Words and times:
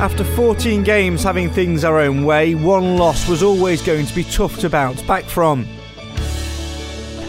After 0.00 0.24
14 0.24 0.82
games 0.82 1.22
having 1.22 1.48
things 1.50 1.84
our 1.84 2.00
own 2.00 2.24
way, 2.24 2.56
one 2.56 2.96
loss 2.96 3.28
was 3.28 3.44
always 3.44 3.80
going 3.80 4.06
to 4.06 4.14
be 4.14 4.24
tough 4.24 4.58
to 4.58 4.68
bounce 4.68 5.00
back 5.02 5.24
from. 5.24 5.66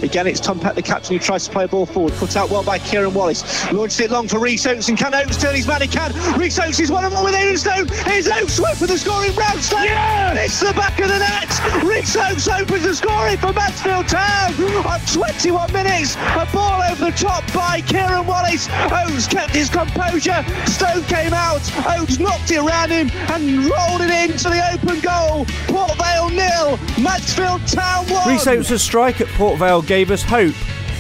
Again, 0.06 0.28
it's 0.28 0.40
Tom 0.40 0.60
Pett, 0.60 0.76
the 0.76 0.84
captain, 0.84 1.16
who 1.16 1.20
tries 1.20 1.46
to 1.48 1.52
play 1.52 1.64
a 1.64 1.68
ball 1.68 1.88
forward. 1.88 2.14
Put 2.14 2.38
out 2.38 2.52
well 2.52 2.64
by 2.64 2.78
Kieran 2.78 3.14
Wallace. 3.16 3.42
Launched 3.72 4.00
it 4.00 4.12
long 4.12 4.28
for 4.28 4.40
Rhys 4.40 4.66
Oates, 4.68 4.88
and 4.88 4.96
can 4.96 5.16
Oates 5.16 5.42
turn 5.42 5.56
his 5.56 5.66
man? 5.66 5.82
He 5.82 5.88
can. 5.88 6.14
Rhys 6.38 6.60
Oates 6.60 6.80
is 6.80 6.92
one 6.92 7.04
of 7.04 7.12
them 7.12 7.24
with 7.24 7.34
Aidan 7.34 7.58
Stone. 7.58 7.88
Here's 8.06 8.28
Oates 8.28 8.54
Swift 8.54 8.78
for 8.78 8.86
the 8.86 9.00
scoring. 9.00 9.34
Brownstone. 9.34 9.84
Yeah! 9.84 10.34
It's 10.36 10.60
the 10.60 10.74
back 10.74 11.00
of 11.00 11.08
the 11.08 11.18
net. 11.18 11.50
Rhys 11.84 12.16
Oates 12.16 12.48
opens 12.48 12.84
the 12.84 12.94
scoring 12.94 13.38
for 13.38 13.52
Mansfield 13.52 14.08
Town 14.08 14.54
on 14.86 15.00
21 15.12 15.74
minutes. 15.74 16.16
A 16.16 16.48
ball 16.54 16.84
over 16.84 17.06
the 17.06 17.12
top 17.12 17.44
by 17.52 17.82
Kieran 17.82 18.28
Wallace. 18.28 18.70
Oates 18.92 19.26
kept 19.26 19.56
his 19.56 19.70
composure. 19.70 20.46
Stone 20.68 21.04
came 21.06 21.34
out. 21.34 21.66
Oates 21.98 22.20
knocked 22.20 22.52
it 22.52 22.60
around 22.60 22.92
him 22.92 23.10
and 23.34 23.66
rolled 23.66 24.02
it 24.02 24.30
into 24.30 24.50
the 24.50 24.62
open 24.72 25.00
goal. 25.00 25.46
Port 25.66 25.98
Vale 25.98 26.30
nil. 26.30 26.78
Mansfield 27.02 27.66
Town 27.68 28.06
one. 28.10 28.30
Rhys 28.30 28.46
Oates' 28.48 28.84
strike 28.84 29.20
at 29.20 29.28
Port 29.30 29.58
Vale 29.58 29.82
gave 29.96 30.12
us 30.12 30.24
hope, 30.24 30.56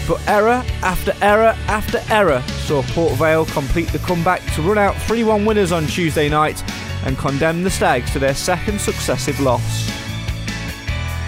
but 0.08 0.26
error 0.26 0.64
after 0.82 1.12
error 1.22 1.54
after 1.68 2.00
error 2.10 2.42
saw 2.66 2.82
Port 2.94 3.12
Vale 3.16 3.46
complete 3.48 3.90
the 3.90 4.00
comeback 4.00 4.42
to 4.54 4.62
run 4.62 4.78
out 4.78 4.96
3 5.02 5.26
1 5.26 5.44
winners 5.44 5.74
on 5.74 5.86
Tuesday 5.86 6.30
night 6.30 6.64
and 7.04 7.18
condemn 7.18 7.62
the 7.62 7.70
Stags 7.70 8.10
to 8.14 8.20
their 8.20 8.34
second 8.34 8.80
successive 8.80 9.38
loss. 9.42 9.92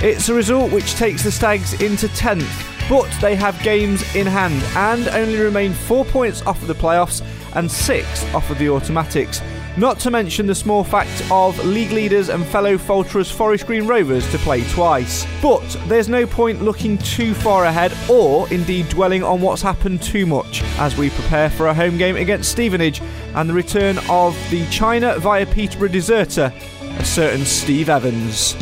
It's 0.02 0.30
a 0.30 0.34
result 0.34 0.72
which 0.72 0.96
takes 0.96 1.24
the 1.24 1.32
Stags 1.32 1.74
into 1.82 2.08
10th, 2.08 2.88
but 2.88 3.14
they 3.20 3.36
have 3.36 3.62
games 3.64 4.02
in 4.16 4.26
hand 4.26 4.64
and 4.78 5.10
only 5.10 5.38
remain 5.38 5.74
4 5.74 6.06
points 6.06 6.42
off 6.44 6.62
of 6.62 6.70
the 6.70 6.74
playoffs 6.74 7.22
and 7.56 7.70
6 7.70 8.34
off 8.34 8.50
of 8.50 8.58
the 8.60 8.70
automatics. 8.70 9.42
Not 9.78 10.00
to 10.00 10.10
mention 10.10 10.48
the 10.48 10.56
small 10.56 10.84
fact 10.84 11.24
of 11.30 11.64
league 11.64 11.92
leaders 11.92 12.30
and 12.30 12.44
fellow 12.44 12.80
falterers 12.80 13.30
Forest 13.30 13.68
Green 13.68 13.86
Rovers 13.86 14.28
to 14.32 14.40
play 14.40 14.64
twice. 14.70 15.28
But 15.40 15.68
there's 15.86 16.10
no 16.10 16.26
point 16.26 16.64
looking 16.64 16.98
too 16.98 17.36
far 17.36 17.66
ahead 17.66 17.94
or 18.10 18.52
indeed 18.52 18.90
dwelling 18.90 19.22
on 19.22 19.40
what's 19.40 19.62
happened 19.62 20.02
too 20.02 20.26
much 20.26 20.64
as 20.80 20.98
we 20.98 21.12
prepare 21.12 21.52
for 21.52 21.68
a 21.68 21.76
home 21.76 21.96
game 22.00 22.16
against 22.16 22.52
Stevenage 22.52 23.02
and 23.36 23.48
the 23.48 23.54
return 23.54 24.00
of 24.10 24.36
the 24.50 24.66
China 24.72 25.20
via 25.20 25.46
Peterborough 25.46 25.90
deserter, 25.90 26.52
a 26.98 27.06
certain 27.06 27.46
Steve 27.46 27.88
Evans. 27.88 28.56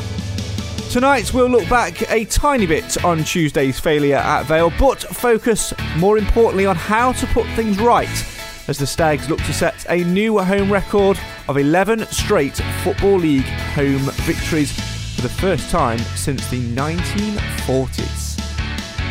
Tonight 0.92 1.34
we'll 1.34 1.48
look 1.48 1.68
back 1.70 2.12
a 2.12 2.26
tiny 2.26 2.66
bit 2.66 3.06
on 3.06 3.24
Tuesday's 3.24 3.80
failure 3.80 4.18
at 4.18 4.44
Vale, 4.44 4.74
but 4.78 5.02
focus 5.02 5.74
more 5.96 6.18
importantly 6.18 6.66
on 6.66 6.76
how 6.76 7.14
to 7.14 7.26
put 7.28 7.46
things 7.56 7.80
right 7.80 8.35
as 8.68 8.78
the 8.78 8.88
Stags 8.88 9.30
look 9.30 9.40
to 9.40 9.54
set 9.54 9.86
a 9.90 10.04
new 10.04 10.40
home 10.40 10.72
record 10.72 11.20
of 11.48 11.58
11 11.58 12.06
straight 12.08 12.56
Football 12.84 13.18
League 13.18 13.44
home 13.44 14.02
victories 14.24 14.72
for 15.16 15.22
the 15.22 15.30
first 15.30 15.70
time 15.70 16.00
since 16.16 16.48
the 16.50 16.62
1940s. 16.76 18.40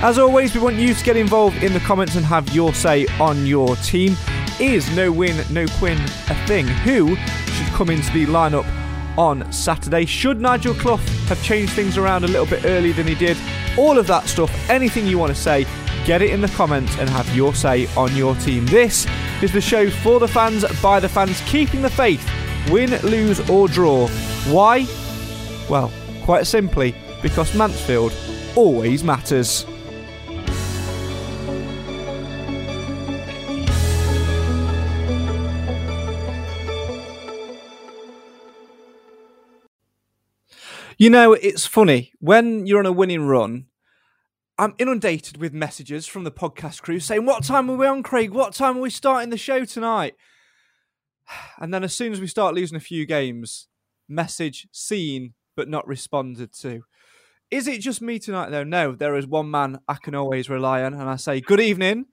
As 0.03 0.19
always, 0.19 0.55
we 0.55 0.61
want 0.61 0.77
you 0.77 0.93
to 0.93 1.05
get 1.05 1.17
involved 1.17 1.63
in 1.63 1.73
the 1.73 1.81
comments 1.81 2.17
and 2.17 2.25
have 2.27 2.55
your 2.55 2.75
say 2.75 3.07
on 3.21 3.47
your 3.47 3.77
team. 3.77 4.17
Is 4.61 4.95
no 4.95 5.11
win, 5.11 5.37
no 5.51 5.67
Quinn 5.79 5.99
a 6.01 6.47
thing? 6.47 6.67
Who 6.67 7.17
should 7.17 7.67
come 7.69 7.91
into 7.91 8.13
the 8.13 8.27
lineup 8.27 8.67
on 9.17 9.51
Saturday? 9.53 10.05
Should 10.05 10.41
Nigel 10.41 10.75
Clough 10.75 10.97
have 11.29 11.43
changed 11.43 11.73
things 11.73 11.97
around 11.97 12.25
a 12.25 12.29
little 12.29 12.47
bit 12.47 12.65
earlier 12.65 12.93
than 12.93 13.07
he 13.07 13.15
did? 13.15 13.37
All 13.79 13.99
of 13.99 14.07
that 14.09 14.27
stuff, 14.27 14.53
anything 14.69 15.07
you 15.07 15.19
want 15.19 15.35
to 15.35 15.41
say, 15.41 15.67
get 16.05 16.21
it 16.21 16.31
in 16.31 16.41
the 16.41 16.49
comments 16.49 16.99
and 16.99 17.09
have 17.09 17.35
your 17.35 17.55
say 17.55 17.87
on 17.97 18.15
your 18.15 18.35
team. 18.37 18.67
This 18.67 19.07
is 19.43 19.53
the 19.53 19.61
show 19.61 19.91
for 19.91 20.21
the 20.21 20.29
fans, 20.29 20.65
by 20.81 21.01
the 21.01 21.09
fans, 21.09 21.41
keeping 21.47 21.83
the 21.83 21.91
faith, 21.91 22.29
win, 22.71 22.91
lose, 23.03 23.49
or 23.51 23.69
draw. 23.69 24.09
Why? 24.49 24.87
Well, 25.69 25.93
quite 26.25 26.47
simply, 26.47 26.95
because 27.23 27.55
Mansfield 27.55 28.15
always 28.57 29.05
matters. 29.05 29.67
You 40.97 41.11
know, 41.11 41.33
it's 41.33 41.67
funny 41.67 42.13
when 42.21 42.67
you're 42.67 42.79
on 42.79 42.87
a 42.87 42.93
winning 42.93 43.27
run. 43.27 43.67
I'm 44.57 44.75
inundated 44.79 45.39
with 45.39 45.53
messages 45.53 46.07
from 46.07 46.23
the 46.23 46.31
podcast 46.31 46.83
crew 46.83 47.01
saying, 47.01 47.27
What 47.27 47.43
time 47.43 47.69
are 47.71 47.77
we 47.77 47.87
on, 47.87 48.05
Craig? 48.05 48.31
What 48.31 48.55
time 48.55 48.79
are 48.79 48.81
we 48.81 48.91
starting 48.91 49.31
the 49.31 49.37
show 49.37 49.65
tonight? 49.65 50.15
And 51.59 51.73
then 51.73 51.83
as 51.83 51.95
soon 51.95 52.13
as 52.13 52.21
we 52.21 52.27
start 52.27 52.55
losing 52.55 52.77
a 52.77 52.81
few 52.81 53.07
games, 53.07 53.69
message 54.09 54.69
seen 54.71 55.33
but 55.57 55.69
not 55.69 55.87
responded 55.89 56.53
to. 56.61 56.83
Is 57.51 57.67
it 57.67 57.81
just 57.81 58.03
me 58.03 58.19
tonight, 58.19 58.51
though? 58.51 58.65
No, 58.65 58.93
there 58.93 59.17
is 59.17 59.27
one 59.27 59.51
man 59.51 59.79
I 59.89 59.95
can 59.95 60.15
always 60.15 60.51
rely 60.51 60.83
on, 60.83 60.93
and 60.95 61.09
I 61.09 61.17
say, 61.17 61.41
Good 61.41 61.61
evening 61.61 62.07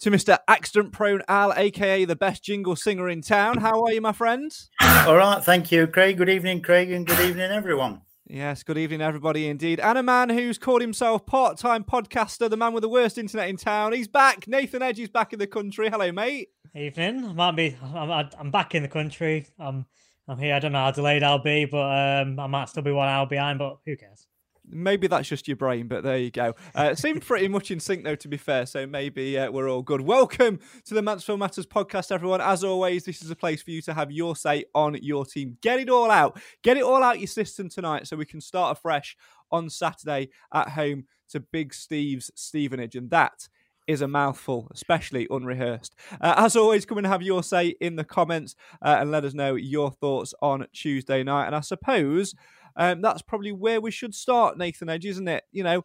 to 0.00 0.10
Mr. 0.10 0.38
Accident 0.46 0.92
Prone 0.92 1.22
Al, 1.28 1.54
aka 1.54 2.04
the 2.04 2.16
best 2.16 2.42
jingle 2.42 2.76
singer 2.76 3.08
in 3.08 3.22
town. 3.22 3.58
How 3.58 3.82
are 3.84 3.92
you, 3.92 4.00
my 4.00 4.12
friend? 4.12 4.50
All 4.82 5.16
right, 5.16 5.42
thank 5.42 5.72
you, 5.72 5.86
Craig. 5.86 6.18
Good 6.18 6.28
evening, 6.28 6.60
Craig, 6.60 6.90
and 6.90 7.06
good 7.06 7.20
evening, 7.20 7.50
everyone. 7.50 8.02
Yes, 8.30 8.62
good 8.62 8.76
evening, 8.76 9.00
everybody, 9.00 9.48
indeed. 9.48 9.80
And 9.80 9.96
a 9.96 10.02
man 10.02 10.28
who's 10.28 10.58
called 10.58 10.82
himself 10.82 11.24
part 11.24 11.56
time 11.56 11.82
podcaster, 11.82 12.50
the 12.50 12.58
man 12.58 12.74
with 12.74 12.82
the 12.82 12.88
worst 12.88 13.16
internet 13.16 13.48
in 13.48 13.56
town. 13.56 13.94
He's 13.94 14.06
back. 14.06 14.46
Nathan 14.46 14.82
Edge 14.82 15.00
is 15.00 15.08
back 15.08 15.32
in 15.32 15.38
the 15.38 15.46
country. 15.46 15.88
Hello, 15.88 16.12
mate. 16.12 16.50
Evening. 16.74 17.24
I 17.24 17.32
might 17.32 17.56
be. 17.56 17.74
I'm, 17.82 18.28
I'm 18.38 18.50
back 18.50 18.74
in 18.74 18.82
the 18.82 18.88
country. 18.88 19.46
I'm. 19.58 19.86
I'm 20.28 20.38
here. 20.38 20.54
I 20.54 20.58
don't 20.58 20.72
know 20.72 20.80
how 20.80 20.90
delayed 20.90 21.22
I'll 21.22 21.38
be, 21.38 21.64
but 21.64 21.78
um, 21.78 22.38
I 22.38 22.46
might 22.48 22.68
still 22.68 22.82
be 22.82 22.92
one 22.92 23.08
hour 23.08 23.26
behind. 23.26 23.60
But 23.60 23.78
who 23.86 23.96
cares? 23.96 24.26
Maybe 24.70 25.06
that's 25.06 25.28
just 25.28 25.48
your 25.48 25.56
brain, 25.56 25.88
but 25.88 26.02
there 26.02 26.18
you 26.18 26.30
go. 26.30 26.54
Uh, 26.74 26.94
seemed 26.94 27.22
pretty 27.22 27.48
much 27.48 27.70
in 27.70 27.80
sync, 27.80 28.04
though, 28.04 28.16
to 28.16 28.28
be 28.28 28.36
fair. 28.36 28.66
So 28.66 28.86
maybe 28.86 29.38
uh, 29.38 29.50
we're 29.50 29.70
all 29.70 29.82
good. 29.82 30.02
Welcome 30.02 30.60
to 30.84 30.94
the 30.94 31.02
Mansfield 31.02 31.38
Matters 31.38 31.66
podcast, 31.66 32.12
everyone. 32.12 32.40
As 32.40 32.62
always, 32.64 33.04
this 33.04 33.22
is 33.22 33.30
a 33.30 33.36
place 33.36 33.62
for 33.62 33.70
you 33.70 33.80
to 33.82 33.94
have 33.94 34.12
your 34.12 34.36
say 34.36 34.64
on 34.74 34.98
your 35.02 35.24
team. 35.24 35.56
Get 35.62 35.80
it 35.80 35.88
all 35.88 36.10
out. 36.10 36.40
Get 36.62 36.76
it 36.76 36.82
all 36.82 37.02
out 37.02 37.18
your 37.18 37.28
system 37.28 37.68
tonight 37.68 38.06
so 38.06 38.16
we 38.16 38.26
can 38.26 38.40
start 38.40 38.76
afresh 38.76 39.16
on 39.50 39.70
Saturday 39.70 40.28
at 40.52 40.70
home 40.70 41.04
to 41.30 41.40
Big 41.40 41.72
Steve's 41.72 42.30
Stevenage. 42.34 42.94
And 42.94 43.10
that 43.10 43.48
is 43.86 44.02
a 44.02 44.08
mouthful, 44.08 44.68
especially 44.70 45.26
unrehearsed. 45.30 45.94
Uh, 46.20 46.34
as 46.36 46.54
always, 46.54 46.84
come 46.84 46.98
and 46.98 47.06
have 47.06 47.22
your 47.22 47.42
say 47.42 47.68
in 47.80 47.96
the 47.96 48.04
comments 48.04 48.54
uh, 48.82 48.98
and 49.00 49.10
let 49.10 49.24
us 49.24 49.32
know 49.32 49.54
your 49.54 49.90
thoughts 49.90 50.34
on 50.42 50.66
Tuesday 50.74 51.22
night. 51.22 51.46
And 51.46 51.56
I 51.56 51.60
suppose 51.60 52.34
um, 52.78 53.02
that's 53.02 53.20
probably 53.20 53.52
where 53.52 53.80
we 53.80 53.90
should 53.90 54.14
start, 54.14 54.56
Nathan 54.56 54.88
Edge, 54.88 55.04
isn't 55.04 55.28
it? 55.28 55.44
You 55.52 55.64
know, 55.64 55.84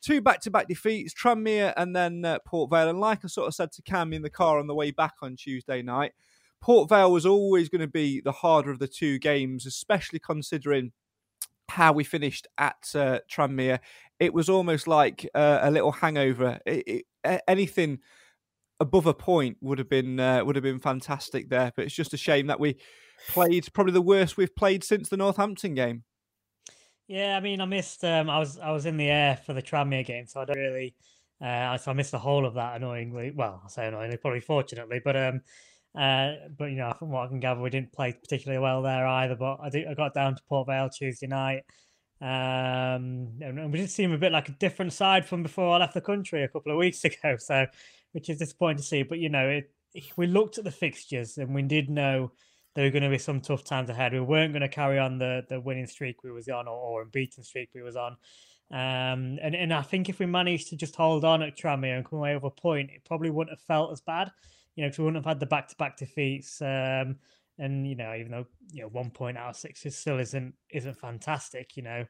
two 0.00 0.20
back-to-back 0.20 0.68
defeats, 0.68 1.14
Tranmere 1.14 1.72
and 1.76 1.96
then 1.96 2.24
uh, 2.24 2.38
Port 2.46 2.70
Vale. 2.70 2.90
And 2.90 3.00
like 3.00 3.24
I 3.24 3.28
sort 3.28 3.48
of 3.48 3.54
said 3.54 3.72
to 3.72 3.82
Cam 3.82 4.12
in 4.12 4.22
the 4.22 4.30
car 4.30 4.60
on 4.60 4.66
the 4.66 4.74
way 4.74 4.90
back 4.90 5.14
on 5.22 5.34
Tuesday 5.34 5.82
night, 5.82 6.12
Port 6.60 6.88
Vale 6.88 7.10
was 7.10 7.26
always 7.26 7.68
going 7.68 7.80
to 7.80 7.88
be 7.88 8.20
the 8.20 8.32
harder 8.32 8.70
of 8.70 8.78
the 8.78 8.86
two 8.86 9.18
games, 9.18 9.66
especially 9.66 10.18
considering 10.18 10.92
how 11.70 11.92
we 11.92 12.04
finished 12.04 12.46
at 12.58 12.90
uh, 12.94 13.20
Tranmere. 13.30 13.80
It 14.20 14.34
was 14.34 14.48
almost 14.48 14.86
like 14.86 15.28
uh, 15.34 15.60
a 15.62 15.70
little 15.70 15.92
hangover. 15.92 16.60
It, 16.66 17.04
it, 17.24 17.42
anything 17.48 18.00
above 18.80 19.06
a 19.06 19.14
point 19.14 19.56
would 19.60 19.78
have 19.78 19.88
been 19.88 20.20
uh, 20.20 20.44
would 20.44 20.56
have 20.56 20.62
been 20.62 20.78
fantastic 20.78 21.48
there, 21.48 21.72
but 21.74 21.86
it's 21.86 21.94
just 21.94 22.12
a 22.12 22.18
shame 22.18 22.48
that 22.48 22.60
we 22.60 22.76
played 23.28 23.66
probably 23.72 23.92
the 23.92 24.02
worst 24.02 24.36
we've 24.36 24.54
played 24.54 24.84
since 24.84 25.08
the 25.08 25.16
Northampton 25.16 25.74
game. 25.74 26.04
Yeah, 27.08 27.36
I 27.36 27.40
mean, 27.40 27.60
I 27.60 27.66
missed. 27.66 28.02
Um, 28.04 28.30
I 28.30 28.38
was 28.38 28.58
I 28.58 28.70
was 28.72 28.86
in 28.86 28.96
the 28.96 29.08
air 29.10 29.36
for 29.36 29.52
the 29.52 29.62
Tranmere 29.62 30.06
game, 30.06 30.26
so 30.26 30.40
I 30.40 30.44
don't 30.46 30.56
really. 30.58 30.94
Uh, 31.40 31.76
so 31.76 31.90
I 31.90 31.94
missed 31.94 32.12
the 32.12 32.18
whole 32.18 32.46
of 32.46 32.54
that 32.54 32.76
annoyingly. 32.76 33.30
Well, 33.34 33.60
I 33.64 33.68
say 33.68 33.88
annoyingly, 33.88 34.16
probably 34.16 34.40
fortunately, 34.40 35.00
but 35.04 35.16
um, 35.16 35.40
uh, 35.98 36.32
but 36.56 36.66
you 36.66 36.76
know, 36.76 36.92
from 36.98 37.10
what 37.10 37.26
I 37.26 37.28
can 37.28 37.40
gather, 37.40 37.60
we 37.60 37.68
didn't 37.70 37.92
play 37.92 38.12
particularly 38.12 38.62
well 38.62 38.80
there 38.82 39.06
either. 39.06 39.36
But 39.36 39.58
I 39.62 39.68
think 39.68 39.86
I 39.86 39.94
got 39.94 40.14
down 40.14 40.34
to 40.36 40.42
Port 40.48 40.66
Vale 40.66 40.88
Tuesday 40.88 41.26
night, 41.26 41.64
um, 42.22 43.28
and 43.42 43.70
we 43.70 43.80
did 43.80 43.90
seem 43.90 44.12
a 44.12 44.18
bit 44.18 44.32
like 44.32 44.48
a 44.48 44.52
different 44.52 44.94
side 44.94 45.26
from 45.26 45.42
before 45.42 45.74
I 45.74 45.78
left 45.78 45.94
the 45.94 46.00
country 46.00 46.42
a 46.42 46.48
couple 46.48 46.72
of 46.72 46.78
weeks 46.78 47.04
ago. 47.04 47.36
So, 47.38 47.66
which 48.12 48.30
is 48.30 48.38
disappointing 48.38 48.78
to 48.78 48.82
see. 48.82 49.02
But 49.02 49.18
you 49.18 49.28
know, 49.28 49.46
it, 49.48 49.70
we 50.16 50.26
looked 50.26 50.56
at 50.56 50.64
the 50.64 50.70
fixtures 50.70 51.36
and 51.36 51.54
we 51.54 51.62
did 51.62 51.90
know 51.90 52.32
there 52.74 52.84
were 52.84 52.90
going 52.90 53.02
to 53.02 53.10
be 53.10 53.18
some 53.18 53.40
tough 53.40 53.64
times 53.64 53.90
ahead. 53.90 54.12
We 54.12 54.20
weren't 54.20 54.52
going 54.52 54.62
to 54.62 54.68
carry 54.68 54.98
on 54.98 55.18
the 55.18 55.44
the 55.48 55.60
winning 55.60 55.86
streak 55.86 56.22
we 56.22 56.30
was 56.30 56.48
on 56.48 56.68
or, 56.68 56.76
or 56.76 57.02
unbeaten 57.02 57.44
streak 57.44 57.70
we 57.74 57.82
was 57.82 57.96
on. 57.96 58.16
Um, 58.70 59.38
and, 59.42 59.54
and 59.54 59.72
I 59.72 59.82
think 59.82 60.08
if 60.08 60.18
we 60.18 60.26
managed 60.26 60.68
to 60.70 60.76
just 60.76 60.96
hold 60.96 61.24
on 61.24 61.42
at 61.42 61.56
Tranmere 61.56 61.96
and 61.96 62.04
come 62.04 62.18
away 62.18 62.34
with 62.34 62.44
a 62.44 62.50
point, 62.50 62.90
it 62.90 63.04
probably 63.04 63.30
wouldn't 63.30 63.56
have 63.56 63.66
felt 63.66 63.92
as 63.92 64.00
bad 64.00 64.30
you 64.74 64.82
know, 64.82 64.88
because 64.88 64.98
we 64.98 65.04
wouldn't 65.04 65.24
have 65.24 65.30
had 65.30 65.40
the 65.40 65.46
back 65.46 65.68
to 65.68 65.76
back 65.76 65.96
defeats. 65.96 66.60
Um, 66.60 67.16
and 67.58 67.86
you 67.86 67.94
know, 67.94 68.14
even 68.14 68.32
though 68.32 68.46
you 68.72 68.82
know 68.82 68.88
one 68.88 69.10
point 69.10 69.38
out 69.38 69.50
of 69.50 69.56
six 69.56 69.86
is 69.86 69.96
still 69.96 70.18
isn't 70.18 70.54
isn't 70.70 70.98
fantastic, 70.98 71.76
you 71.76 71.82
know, 71.82 72.04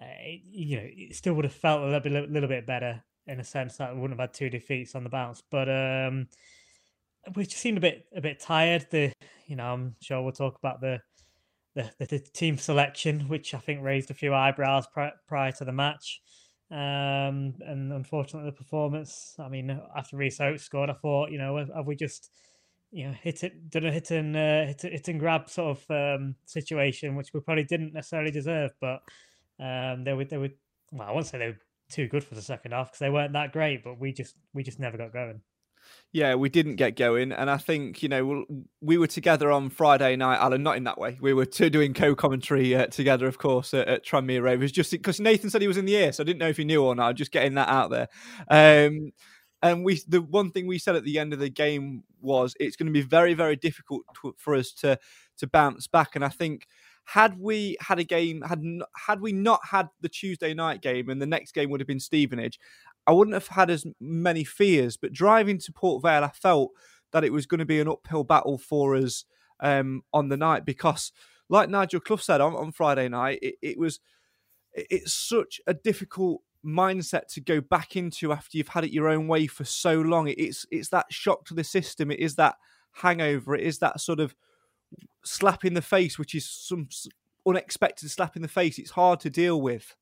uh, 0.00 0.16
it, 0.20 0.40
you 0.44 0.76
know, 0.76 0.86
it 0.86 1.14
still 1.14 1.34
would 1.34 1.44
have 1.44 1.54
felt 1.54 1.82
a 1.82 1.86
little 1.86 2.00
bit, 2.00 2.30
little 2.30 2.48
bit 2.48 2.66
better 2.66 3.02
in 3.26 3.40
a 3.40 3.44
sense 3.44 3.76
that 3.76 3.94
we 3.94 4.00
wouldn't 4.00 4.18
have 4.18 4.28
had 4.28 4.34
two 4.34 4.48
defeats 4.48 4.94
on 4.94 5.04
the 5.04 5.10
bounce. 5.10 5.42
But 5.50 5.68
um, 5.68 6.28
we 7.34 7.44
just 7.44 7.58
seemed 7.58 7.78
a 7.78 7.82
bit 7.82 8.06
a 8.14 8.20
bit 8.20 8.40
tired. 8.40 8.86
The 8.90 9.12
you 9.46 9.56
know, 9.56 9.64
I'm 9.64 9.96
sure 10.00 10.22
we'll 10.22 10.32
talk 10.32 10.58
about 10.58 10.80
the 10.80 11.00
the, 11.74 11.90
the, 11.98 12.06
the 12.06 12.18
team 12.18 12.56
selection, 12.56 13.28
which 13.28 13.54
I 13.54 13.58
think 13.58 13.82
raised 13.82 14.10
a 14.10 14.14
few 14.14 14.34
eyebrows 14.34 14.86
pri- 14.86 15.12
prior 15.28 15.52
to 15.52 15.64
the 15.64 15.72
match. 15.72 16.22
Um, 16.70 17.54
and 17.60 17.92
unfortunately, 17.92 18.50
the 18.50 18.56
performance. 18.56 19.36
I 19.38 19.48
mean, 19.48 19.78
after 19.94 20.16
Rhys 20.16 20.40
Oates 20.40 20.64
scored, 20.64 20.90
I 20.90 20.94
thought, 20.94 21.30
you 21.30 21.38
know, 21.38 21.64
have 21.74 21.86
we 21.86 21.94
just, 21.94 22.30
you 22.90 23.06
know, 23.06 23.12
hit 23.12 23.44
it, 23.44 23.70
done 23.70 23.84
a 23.84 23.92
hit 23.92 24.10
and 24.10 24.34
uh, 24.34 24.66
hit, 24.66 24.82
hit 24.82 25.08
and 25.08 25.20
grab 25.20 25.50
sort 25.50 25.78
of 25.78 25.90
um, 25.90 26.34
situation, 26.46 27.14
which 27.14 27.34
we 27.34 27.40
probably 27.40 27.64
didn't 27.64 27.92
necessarily 27.92 28.30
deserve. 28.30 28.72
But 28.80 29.02
um, 29.60 30.02
they 30.04 30.14
were, 30.14 30.24
they 30.24 30.38
were. 30.38 30.50
Well, 30.92 31.08
I 31.08 31.12
won't 31.12 31.26
say 31.26 31.38
they 31.38 31.48
were 31.48 31.60
too 31.90 32.08
good 32.08 32.24
for 32.24 32.34
the 32.34 32.42
second 32.42 32.72
half 32.72 32.88
because 32.88 33.00
they 33.00 33.10
weren't 33.10 33.34
that 33.34 33.52
great, 33.52 33.84
but 33.84 34.00
we 34.00 34.12
just, 34.12 34.34
we 34.54 34.62
just 34.62 34.80
never 34.80 34.96
got 34.96 35.12
going 35.12 35.42
yeah, 36.12 36.34
we 36.34 36.48
didn't 36.48 36.76
get 36.76 36.96
going. 36.96 37.32
And 37.32 37.50
I 37.50 37.56
think, 37.56 38.02
you 38.02 38.08
know, 38.08 38.44
we 38.80 38.98
were 38.98 39.06
together 39.06 39.50
on 39.50 39.70
Friday 39.70 40.16
night, 40.16 40.38
Alan, 40.38 40.62
not 40.62 40.76
in 40.76 40.84
that 40.84 40.98
way. 40.98 41.18
We 41.20 41.34
were 41.34 41.44
doing 41.44 41.94
co 41.94 42.14
commentary 42.14 42.74
uh, 42.74 42.86
together, 42.86 43.26
of 43.26 43.38
course, 43.38 43.74
at, 43.74 43.88
at 43.88 44.06
Tranmere 44.06 44.42
Rovers, 44.42 44.72
just 44.72 44.90
because 44.90 45.20
Nathan 45.20 45.50
said 45.50 45.62
he 45.62 45.68
was 45.68 45.76
in 45.76 45.84
the 45.84 45.96
air. 45.96 46.12
So 46.12 46.22
I 46.22 46.24
didn't 46.24 46.38
know 46.38 46.48
if 46.48 46.56
he 46.56 46.64
knew 46.64 46.82
or 46.82 46.94
not. 46.94 47.16
Just 47.16 47.32
getting 47.32 47.54
that 47.54 47.68
out 47.68 47.90
there. 47.90 48.08
Um, 48.48 49.12
and 49.62 49.84
we, 49.84 50.00
the 50.06 50.22
one 50.22 50.50
thing 50.50 50.66
we 50.66 50.78
said 50.78 50.96
at 50.96 51.04
the 51.04 51.18
end 51.18 51.32
of 51.32 51.38
the 51.38 51.50
game 51.50 52.04
was 52.20 52.54
it's 52.60 52.76
going 52.76 52.86
to 52.86 52.92
be 52.92 53.02
very, 53.02 53.34
very 53.34 53.56
difficult 53.56 54.02
to, 54.22 54.34
for 54.38 54.54
us 54.54 54.72
to 54.72 54.98
to 55.38 55.46
bounce 55.46 55.86
back. 55.86 56.14
And 56.14 56.24
I 56.24 56.28
think 56.28 56.66
had 57.06 57.38
we 57.38 57.76
had 57.80 57.98
a 57.98 58.04
game, 58.04 58.42
had 58.42 58.62
had 59.06 59.20
we 59.20 59.32
not 59.32 59.60
had 59.64 59.88
the 60.00 60.08
Tuesday 60.08 60.54
night 60.54 60.82
game, 60.82 61.08
and 61.08 61.22
the 61.22 61.26
next 61.26 61.52
game 61.52 61.70
would 61.70 61.80
have 61.80 61.86
been 61.86 62.00
Stevenage, 62.00 62.58
I 63.06 63.12
wouldn't 63.12 63.34
have 63.34 63.48
had 63.48 63.70
as 63.70 63.86
many 64.00 64.44
fears. 64.44 64.96
But 64.96 65.12
driving 65.12 65.58
to 65.58 65.72
Port 65.72 66.02
Vale, 66.02 66.24
I 66.24 66.30
felt 66.30 66.72
that 67.12 67.24
it 67.24 67.32
was 67.32 67.46
going 67.46 67.60
to 67.60 67.64
be 67.64 67.80
an 67.80 67.88
uphill 67.88 68.24
battle 68.24 68.58
for 68.58 68.96
us 68.96 69.24
um, 69.60 70.02
on 70.12 70.28
the 70.28 70.36
night 70.36 70.64
because, 70.64 71.12
like 71.48 71.70
Nigel 71.70 72.00
Clough 72.00 72.16
said 72.16 72.40
on, 72.40 72.54
on 72.54 72.72
Friday 72.72 73.08
night, 73.08 73.38
it, 73.42 73.54
it 73.62 73.78
was 73.78 74.00
it's 74.72 75.12
such 75.12 75.60
a 75.66 75.74
difficult 75.74 76.42
mindset 76.64 77.28
to 77.28 77.40
go 77.40 77.60
back 77.60 77.96
into 77.96 78.32
after 78.32 78.58
you've 78.58 78.68
had 78.68 78.84
it 78.84 78.92
your 78.92 79.08
own 79.08 79.28
way 79.28 79.46
for 79.46 79.64
so 79.64 80.00
long. 80.00 80.28
It's 80.28 80.66
it's 80.70 80.88
that 80.90 81.06
shock 81.10 81.46
to 81.46 81.54
the 81.54 81.64
system. 81.64 82.10
It 82.10 82.20
is 82.20 82.34
that 82.36 82.56
hangover. 82.92 83.54
It 83.54 83.62
is 83.62 83.78
that 83.78 84.00
sort 84.00 84.20
of 84.20 84.34
slap 85.24 85.64
in 85.64 85.74
the 85.74 85.82
face, 85.82 86.18
which 86.18 86.34
is 86.34 86.48
some 86.48 86.88
unexpected 87.46 88.10
slap 88.10 88.36
in 88.36 88.42
the 88.42 88.48
face. 88.48 88.78
It's 88.78 88.90
hard 88.90 89.20
to 89.20 89.30
deal 89.30 89.60
with. 89.60 89.96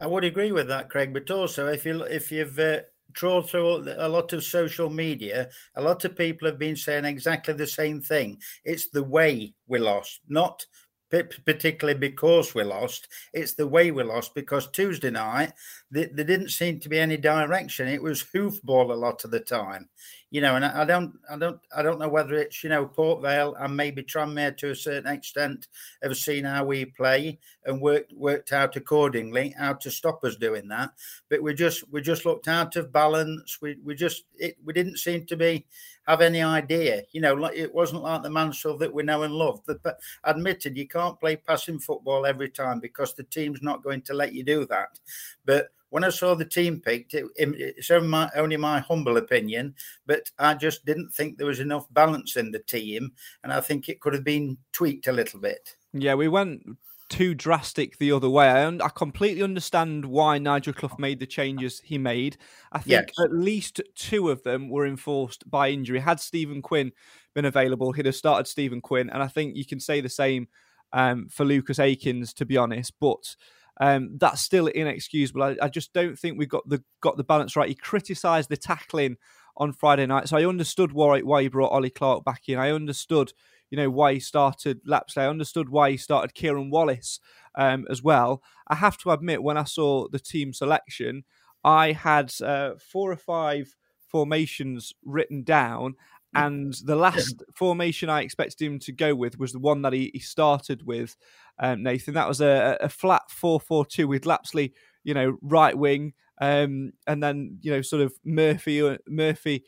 I 0.00 0.06
would 0.06 0.24
agree 0.24 0.52
with 0.52 0.68
that, 0.68 0.90
Craig. 0.90 1.12
But 1.12 1.30
also, 1.30 1.68
if 1.68 1.84
you 1.84 2.02
if 2.02 2.30
you've 2.32 2.58
uh, 2.58 2.80
trawled 3.12 3.50
through 3.50 3.86
a 3.96 4.08
lot 4.08 4.32
of 4.32 4.44
social 4.44 4.90
media, 4.90 5.50
a 5.76 5.82
lot 5.82 6.04
of 6.04 6.16
people 6.16 6.46
have 6.46 6.58
been 6.58 6.76
saying 6.76 7.04
exactly 7.04 7.54
the 7.54 7.66
same 7.66 8.00
thing. 8.00 8.38
It's 8.64 8.88
the 8.90 9.04
way 9.04 9.54
we 9.66 9.78
lost, 9.78 10.20
not 10.28 10.64
particularly 11.10 11.98
because 11.98 12.54
we 12.54 12.62
lost. 12.62 13.08
It's 13.32 13.54
the 13.54 13.66
way 13.66 13.90
we 13.90 14.02
lost 14.04 14.34
because 14.34 14.70
Tuesday 14.70 15.10
night 15.10 15.52
there, 15.90 16.08
there 16.12 16.24
didn't 16.24 16.50
seem 16.50 16.78
to 16.80 16.88
be 16.88 16.98
any 16.98 17.16
direction. 17.16 17.88
It 17.88 18.02
was 18.02 18.24
hoofball 18.34 18.90
a 18.90 18.94
lot 18.94 19.24
of 19.24 19.30
the 19.30 19.40
time 19.40 19.88
you 20.30 20.40
know, 20.40 20.54
and 20.54 20.64
I, 20.64 20.84
don't, 20.84 21.18
I 21.28 21.36
don't, 21.36 21.60
I 21.76 21.82
don't 21.82 21.98
know 21.98 22.08
whether 22.08 22.34
it's 22.34 22.62
you 22.62 22.70
know 22.70 22.86
Port 22.86 23.20
Vale 23.20 23.54
and 23.58 23.76
maybe 23.76 24.02
Tranmere 24.02 24.56
to 24.58 24.70
a 24.70 24.76
certain 24.76 25.12
extent 25.12 25.66
have 26.02 26.16
seen 26.16 26.44
how 26.44 26.64
we 26.64 26.84
play 26.84 27.38
and 27.64 27.80
worked 27.80 28.12
worked 28.12 28.52
out 28.52 28.76
accordingly 28.76 29.54
how 29.58 29.72
to 29.74 29.90
stop 29.90 30.22
us 30.24 30.36
doing 30.36 30.68
that. 30.68 30.90
But 31.28 31.42
we 31.42 31.52
just 31.54 31.82
we 31.92 32.00
just 32.00 32.24
looked 32.24 32.46
out 32.46 32.76
of 32.76 32.92
balance. 32.92 33.58
We 33.60 33.76
we 33.84 33.96
just 33.96 34.24
it, 34.38 34.56
we 34.64 34.72
didn't 34.72 34.98
seem 34.98 35.26
to 35.26 35.36
be 35.36 35.66
have 36.06 36.20
any 36.20 36.42
idea. 36.42 37.02
You 37.10 37.22
know, 37.22 37.34
like 37.34 37.56
it 37.56 37.74
wasn't 37.74 38.02
like 38.02 38.22
the 38.22 38.30
Mansfield 38.30 38.80
that 38.80 38.94
we 38.94 39.02
know 39.02 39.24
and 39.24 39.34
love. 39.34 39.62
But 39.66 39.98
admitted, 40.24 40.76
you 40.76 40.86
can't 40.86 41.18
play 41.18 41.36
passing 41.36 41.80
football 41.80 42.24
every 42.24 42.50
time 42.50 42.78
because 42.78 43.14
the 43.14 43.24
team's 43.24 43.62
not 43.62 43.82
going 43.82 44.02
to 44.02 44.14
let 44.14 44.32
you 44.32 44.44
do 44.44 44.64
that. 44.66 44.98
But 45.44 45.70
when 45.90 46.04
I 46.04 46.10
saw 46.10 46.34
the 46.34 46.44
team 46.44 46.80
picked, 46.80 47.14
it, 47.14 47.26
it's 47.36 47.90
only 47.90 48.08
my, 48.08 48.30
only 48.34 48.56
my 48.56 48.80
humble 48.80 49.16
opinion, 49.16 49.74
but 50.06 50.30
I 50.38 50.54
just 50.54 50.84
didn't 50.84 51.12
think 51.12 51.36
there 51.36 51.46
was 51.46 51.60
enough 51.60 51.86
balance 51.92 52.36
in 52.36 52.50
the 52.50 52.60
team, 52.60 53.12
and 53.44 53.52
I 53.52 53.60
think 53.60 53.88
it 53.88 54.00
could 54.00 54.14
have 54.14 54.24
been 54.24 54.58
tweaked 54.72 55.06
a 55.06 55.12
little 55.12 55.40
bit. 55.40 55.76
Yeah, 55.92 56.14
we 56.14 56.28
went 56.28 56.62
too 57.08 57.34
drastic 57.34 57.98
the 57.98 58.12
other 58.12 58.30
way. 58.30 58.48
I, 58.48 58.68
I 58.68 58.88
completely 58.94 59.42
understand 59.42 60.04
why 60.04 60.38
Nigel 60.38 60.72
Clough 60.72 60.96
made 60.98 61.18
the 61.18 61.26
changes 61.26 61.80
he 61.80 61.98
made. 61.98 62.38
I 62.72 62.78
think 62.78 63.08
yes. 63.08 63.24
at 63.24 63.32
least 63.32 63.80
two 63.96 64.30
of 64.30 64.42
them 64.44 64.70
were 64.70 64.86
enforced 64.86 65.50
by 65.50 65.70
injury. 65.70 65.98
Had 65.98 66.20
Stephen 66.20 66.62
Quinn 66.62 66.92
been 67.34 67.44
available, 67.44 67.92
he'd 67.92 68.06
have 68.06 68.14
started 68.14 68.46
Stephen 68.46 68.80
Quinn, 68.80 69.10
and 69.10 69.22
I 69.22 69.26
think 69.26 69.56
you 69.56 69.66
can 69.66 69.80
say 69.80 70.00
the 70.00 70.08
same 70.08 70.46
um, 70.92 71.28
for 71.28 71.44
Lucas 71.44 71.78
Akins, 71.78 72.32
to 72.34 72.46
be 72.46 72.56
honest. 72.56 72.92
But 73.00 73.36
um, 73.80 74.18
that's 74.18 74.42
still 74.42 74.66
inexcusable. 74.66 75.42
I, 75.42 75.56
I, 75.62 75.68
just 75.68 75.94
don't 75.94 76.16
think 76.16 76.38
we 76.38 76.44
got 76.44 76.68
the 76.68 76.84
got 77.00 77.16
the 77.16 77.24
balance 77.24 77.56
right. 77.56 77.68
He 77.68 77.74
criticised 77.74 78.50
the 78.50 78.56
tackling 78.56 79.16
on 79.56 79.72
Friday 79.72 80.06
night, 80.06 80.28
so 80.28 80.36
I 80.36 80.46
understood 80.46 80.92
why 80.92 81.20
why 81.20 81.42
he 81.42 81.48
brought 81.48 81.72
Ollie 81.72 81.88
Clarke 81.88 82.24
back 82.24 82.42
in. 82.46 82.58
I 82.58 82.70
understood, 82.70 83.32
you 83.70 83.78
know, 83.78 83.88
why 83.88 84.12
he 84.14 84.20
started 84.20 84.82
Lapslie. 84.84 85.22
I 85.22 85.28
understood 85.28 85.70
why 85.70 85.90
he 85.90 85.96
started 85.96 86.34
Kieran 86.34 86.70
Wallace 86.70 87.20
um, 87.54 87.86
as 87.90 88.02
well. 88.02 88.42
I 88.68 88.74
have 88.74 88.98
to 88.98 89.10
admit, 89.12 89.42
when 89.42 89.56
I 89.56 89.64
saw 89.64 90.08
the 90.08 90.20
team 90.20 90.52
selection, 90.52 91.24
I 91.64 91.92
had 91.92 92.32
uh, 92.42 92.72
four 92.78 93.10
or 93.10 93.16
five 93.16 93.74
formations 94.06 94.92
written 95.04 95.42
down, 95.42 95.94
and 96.34 96.74
the 96.84 96.96
last 96.96 97.42
formation 97.54 98.08
I 98.08 98.22
expected 98.22 98.64
him 98.64 98.78
to 98.80 98.92
go 98.92 99.14
with 99.14 99.38
was 99.38 99.52
the 99.52 99.58
one 99.58 99.82
that 99.82 99.92
he, 99.92 100.10
he 100.12 100.20
started 100.20 100.86
with, 100.86 101.16
um, 101.58 101.82
Nathan. 101.82 102.14
That 102.14 102.28
was 102.28 102.40
a, 102.40 102.78
a 102.80 102.88
flat 102.88 103.22
4 103.30 103.60
4 103.60 103.86
2 103.86 104.08
with 104.08 104.26
Lapslie, 104.26 104.72
you 105.02 105.14
know, 105.14 105.38
right 105.42 105.76
wing, 105.76 106.14
um, 106.40 106.92
and 107.06 107.22
then, 107.22 107.58
you 107.62 107.70
know, 107.70 107.82
sort 107.82 108.02
of 108.02 108.12
Murphy, 108.24 108.82
uh, 108.82 108.98
Murphy 109.08 109.64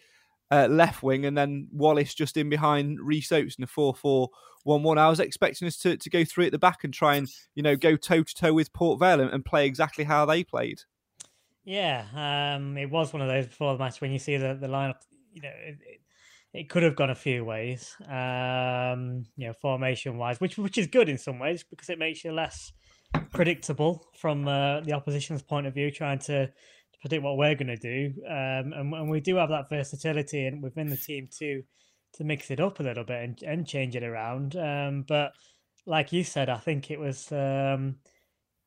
uh, 0.51 0.69
left 0.71 1.03
wing, 1.03 1.27
and 1.27 1.37
then 1.37 1.69
Wallace 1.73 2.15
just 2.15 2.37
in 2.37 2.49
behind 2.49 2.99
Rhys 3.01 3.33
Oates 3.33 3.57
in 3.57 3.65
a 3.65 3.67
4 3.67 3.95
4 3.95 4.29
1 4.65 4.83
1. 4.83 4.99
I 4.99 5.09
was 5.09 5.21
expecting 5.21 5.67
us 5.67 5.77
to, 5.79 5.97
to 5.97 6.11
go 6.11 6.25
through 6.25 6.47
at 6.47 6.53
the 6.53 6.59
back 6.59 6.85
and 6.85 6.95
try 6.95 7.17
and, 7.17 7.29
you 7.55 7.63
know, 7.63 7.77
go 7.77 7.97
toe 7.97 8.23
to 8.23 8.35
toe 8.35 8.53
with 8.53 8.73
Port 8.73 9.01
Vale 9.01 9.21
and, 9.21 9.31
and 9.31 9.45
play 9.45 9.67
exactly 9.67 10.05
how 10.05 10.25
they 10.25 10.45
played. 10.45 10.81
Yeah, 11.65 12.05
um, 12.57 12.77
it 12.77 12.91
was 12.91 13.13
one 13.13 13.23
of 13.23 13.29
those 13.29 13.47
before 13.47 13.73
the 13.73 13.79
match 13.79 14.01
when 14.01 14.11
you 14.11 14.19
see 14.19 14.37
the, 14.37 14.55
the 14.55 14.67
lineup. 14.67 14.97
You 15.33 15.43
know, 15.43 15.49
it, 15.49 15.79
it, 15.81 16.01
it 16.55 16.69
could 16.69 16.83
have 16.83 16.97
gone 16.97 17.11
a 17.11 17.15
few 17.15 17.45
ways. 17.45 17.97
Um, 18.09 19.25
you 19.37 19.47
know, 19.47 19.55
formation 19.61 20.19
wise, 20.19 20.41
which 20.41 20.59
which 20.59 20.79
is 20.79 20.87
good 20.87 21.09
in 21.09 21.19
some 21.19 21.39
ways 21.39 21.65
because 21.69 21.89
it 21.89 21.99
makes 21.99 22.25
you 22.25 22.33
less 22.33 22.73
predictable 23.33 24.07
from 24.15 24.47
uh, 24.49 24.81
the 24.81 24.93
opposition's 24.93 25.43
point 25.43 25.67
of 25.67 25.75
view, 25.75 25.91
trying 25.91 26.19
to, 26.19 26.51
predict 27.03 27.23
what 27.25 27.37
we're 27.37 27.57
going 27.57 27.67
to 27.67 27.77
do. 27.77 28.15
Um, 28.27 28.73
and, 28.73 28.95
and 28.95 29.11
we 29.11 29.21
do 29.21 29.37
have 29.37 29.51
that 29.51 29.69
versatility 29.69 30.47
and 30.47 30.63
within 30.63 30.89
the 30.89 30.97
team 30.97 31.29
to 31.39 31.63
to 32.15 32.25
mix 32.25 32.51
it 32.51 32.61
up 32.61 32.79
a 32.79 32.83
little 32.83 33.05
bit 33.05 33.23
and, 33.23 33.43
and 33.43 33.67
change 33.67 33.97
it 33.97 34.03
around. 34.03 34.55
Um, 34.55 35.05
but 35.09 35.33
like 35.87 36.13
you 36.13 36.25
said, 36.25 36.49
I 36.49 36.59
think 36.59 36.91
it 36.91 36.99
was. 36.99 37.31
Um, 37.33 37.97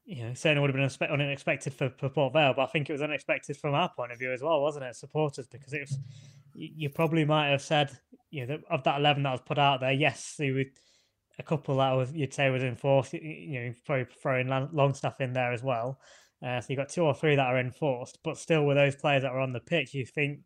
you 0.08 0.24
know, 0.24 0.36
certainly 0.36 0.62
would 0.62 0.75
have 0.75 1.00
been 1.00 1.10
unexpected 1.10 1.74
for, 1.74 1.89
for 1.98 2.10
Port 2.10 2.32
Vale, 2.34 2.54
but 2.56 2.62
I 2.62 2.68
think 2.68 2.88
it 2.88 2.94
was 2.94 3.01
unexpected 3.01 3.58
from 3.58 3.74
our 3.74 3.89
point 3.96 4.12
of 4.12 4.20
view 4.20 4.32
as 4.32 4.44
well, 4.44 4.62
wasn't 4.62 4.86
it, 4.86 4.96
supporters? 4.96 5.48
Because 5.48 5.74
it 5.74 5.82
was, 5.82 5.98
you 6.56 6.90
probably 6.90 7.26
might 7.26 7.50
have 7.50 7.62
said, 7.62 7.92
you 8.32 8.46
know, 8.46 8.58
of 8.70 8.84
that 8.84 9.00
eleven 9.00 9.24
that 9.24 9.32
was 9.32 9.42
put 9.46 9.60
out 9.60 9.82
there, 9.82 9.92
yes, 9.92 10.36
there 10.38 10.54
were 10.54 10.64
a 11.38 11.44
couple 11.44 11.78
that 11.78 11.92
was 11.92 12.14
you'd 12.14 12.34
say 12.34 12.50
was 12.50 12.64
enforced. 12.64 13.14
You 13.14 13.60
know, 13.60 13.74
probably 13.86 14.06
throwing 14.22 14.70
long 14.72 14.94
stuff 14.94 15.22
in 15.22 15.34
there 15.34 15.54
as 15.54 15.64
well. 15.64 16.00
Uh, 16.46 16.62
so 16.62 16.68
you 16.70 16.76
got 16.76 16.90
two 16.90 17.04
or 17.04 17.14
three 17.14 17.36
that 17.36 17.48
are 17.48 17.60
enforced, 17.60 18.20
but 18.24 18.38
still 18.38 18.66
with 18.66 18.78
those 18.78 18.96
players 18.96 19.24
that 19.24 19.34
were 19.34 19.40
on 19.40 19.54
the 19.54 19.60
pitch, 19.60 19.94
you 19.94 20.06
think 20.06 20.40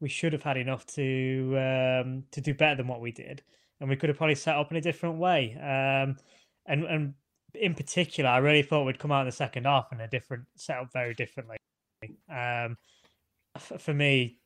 we 0.00 0.08
should 0.08 0.32
have 0.32 0.42
had 0.42 0.56
enough 0.56 0.84
to 0.86 1.54
um, 1.56 2.24
to 2.32 2.40
do 2.40 2.54
better 2.54 2.76
than 2.76 2.88
what 2.88 3.00
we 3.00 3.12
did, 3.12 3.42
and 3.80 3.88
we 3.88 3.96
could 3.96 4.08
have 4.08 4.18
probably 4.18 4.34
set 4.34 4.56
up 4.56 4.70
in 4.70 4.76
a 4.76 4.80
different 4.80 5.18
way. 5.18 5.54
Um, 5.54 6.16
and 6.66 6.84
and 6.84 7.14
in 7.54 7.74
particular, 7.74 8.30
I 8.30 8.38
really 8.38 8.62
thought 8.62 8.84
we'd 8.84 8.98
come 8.98 9.12
out 9.12 9.22
in 9.22 9.26
the 9.26 9.32
second 9.32 9.64
half 9.64 9.92
in 9.92 10.00
a 10.00 10.08
different 10.08 10.44
setup, 10.56 10.92
very 10.92 11.14
differently. 11.14 11.56
Um, 12.30 12.76
for 13.78 13.92
me, 13.92 14.38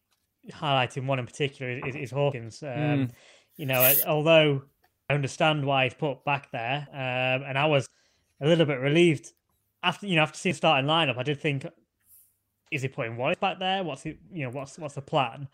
highlighting 0.52 1.06
one 1.06 1.18
in 1.18 1.26
particular 1.26 1.80
is, 1.86 1.96
is 1.96 2.10
Hawkins. 2.10 2.62
Um, 2.62 2.68
mm. 2.68 3.10
You 3.56 3.66
know, 3.66 3.94
although 4.06 4.62
I 5.08 5.14
understand 5.14 5.64
why 5.64 5.84
he's 5.84 5.94
put 5.94 6.24
back 6.24 6.50
there, 6.52 6.86
um, 6.92 7.44
and 7.48 7.58
I 7.58 7.66
was 7.66 7.88
a 8.40 8.46
little 8.46 8.66
bit 8.66 8.80
relieved 8.80 9.32
after 9.82 10.06
you 10.06 10.16
know 10.16 10.22
after 10.22 10.38
seeing 10.38 10.54
starting 10.54 10.88
lineup. 10.88 11.16
I 11.16 11.22
did 11.22 11.40
think, 11.40 11.66
is 12.70 12.82
he 12.82 12.88
putting 12.88 13.16
Wallace 13.16 13.38
back 13.38 13.58
there? 13.58 13.82
What's 13.84 14.02
he, 14.02 14.18
you 14.32 14.44
know 14.44 14.50
what's 14.50 14.78
what's 14.78 14.94
the 14.94 15.02
plan? 15.02 15.48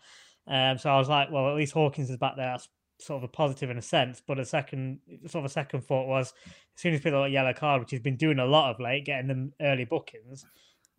Um, 0.47 0.77
so 0.77 0.89
I 0.89 0.97
was 0.97 1.07
like, 1.07 1.31
well, 1.31 1.49
at 1.49 1.55
least 1.55 1.73
Hawkins 1.73 2.09
is 2.09 2.17
back 2.17 2.35
there. 2.35 2.51
That's 2.51 2.67
sort 2.99 3.23
of 3.23 3.23
a 3.23 3.31
positive 3.31 3.69
in 3.69 3.77
a 3.77 3.81
sense. 3.81 4.21
But 4.25 4.39
a 4.39 4.45
second, 4.45 4.99
sort 5.27 5.45
of 5.45 5.45
a 5.45 5.53
second 5.53 5.81
thought 5.81 6.07
was, 6.07 6.33
as 6.45 6.81
soon 6.81 6.93
as 6.93 6.99
people 6.99 7.19
got 7.19 7.25
a 7.25 7.29
yellow 7.29 7.53
card, 7.53 7.81
which 7.81 7.91
he's 7.91 7.99
been 8.01 8.17
doing 8.17 8.39
a 8.39 8.45
lot 8.45 8.71
of 8.71 8.79
late, 8.79 9.05
getting 9.05 9.27
them 9.27 9.53
early 9.61 9.85
bookings, 9.85 10.45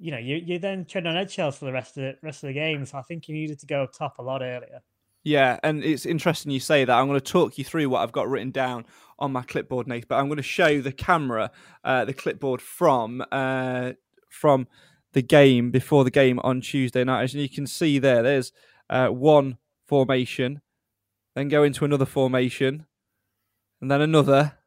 you 0.04 0.10
know, 0.10 0.18
you 0.18 0.36
you 0.36 0.58
then 0.58 0.84
tread 0.84 1.06
on 1.06 1.16
eggshells 1.16 1.56
for 1.56 1.64
the 1.64 1.72
rest 1.72 1.96
of 1.96 2.02
the 2.02 2.14
rest 2.22 2.44
of 2.44 2.48
the 2.48 2.52
game. 2.52 2.84
So 2.84 2.98
I 2.98 3.02
think 3.02 3.26
you 3.26 3.34
needed 3.34 3.58
to 3.60 3.66
go 3.66 3.84
up 3.84 3.94
top 3.94 4.18
a 4.18 4.22
lot 4.22 4.42
earlier. 4.42 4.82
Yeah, 5.22 5.58
and 5.62 5.82
it's 5.82 6.04
interesting 6.04 6.52
you 6.52 6.60
say 6.60 6.84
that. 6.84 6.94
I'm 6.94 7.06
going 7.06 7.18
to 7.18 7.32
talk 7.32 7.56
you 7.56 7.64
through 7.64 7.88
what 7.88 8.02
I've 8.02 8.12
got 8.12 8.28
written 8.28 8.50
down 8.50 8.84
on 9.18 9.32
my 9.32 9.40
clipboard, 9.40 9.86
Nate. 9.86 10.06
But 10.06 10.16
I'm 10.16 10.26
going 10.26 10.36
to 10.36 10.42
show 10.42 10.82
the 10.82 10.92
camera 10.92 11.50
uh, 11.82 12.04
the 12.04 12.12
clipboard 12.12 12.60
from 12.60 13.24
uh, 13.32 13.92
from 14.28 14.68
the 15.14 15.22
game 15.22 15.70
before 15.70 16.04
the 16.04 16.10
game 16.10 16.38
on 16.44 16.60
Tuesday 16.60 17.02
night. 17.02 17.22
As 17.22 17.34
you 17.34 17.48
can 17.48 17.66
see 17.66 17.98
there, 17.98 18.22
there's 18.22 18.52
uh, 18.90 19.08
one 19.08 19.56
formation, 19.86 20.60
then 21.34 21.48
go 21.48 21.62
into 21.62 21.86
another 21.86 22.04
formation, 22.04 22.84
and 23.80 23.90
then 23.90 24.02
another, 24.02 24.58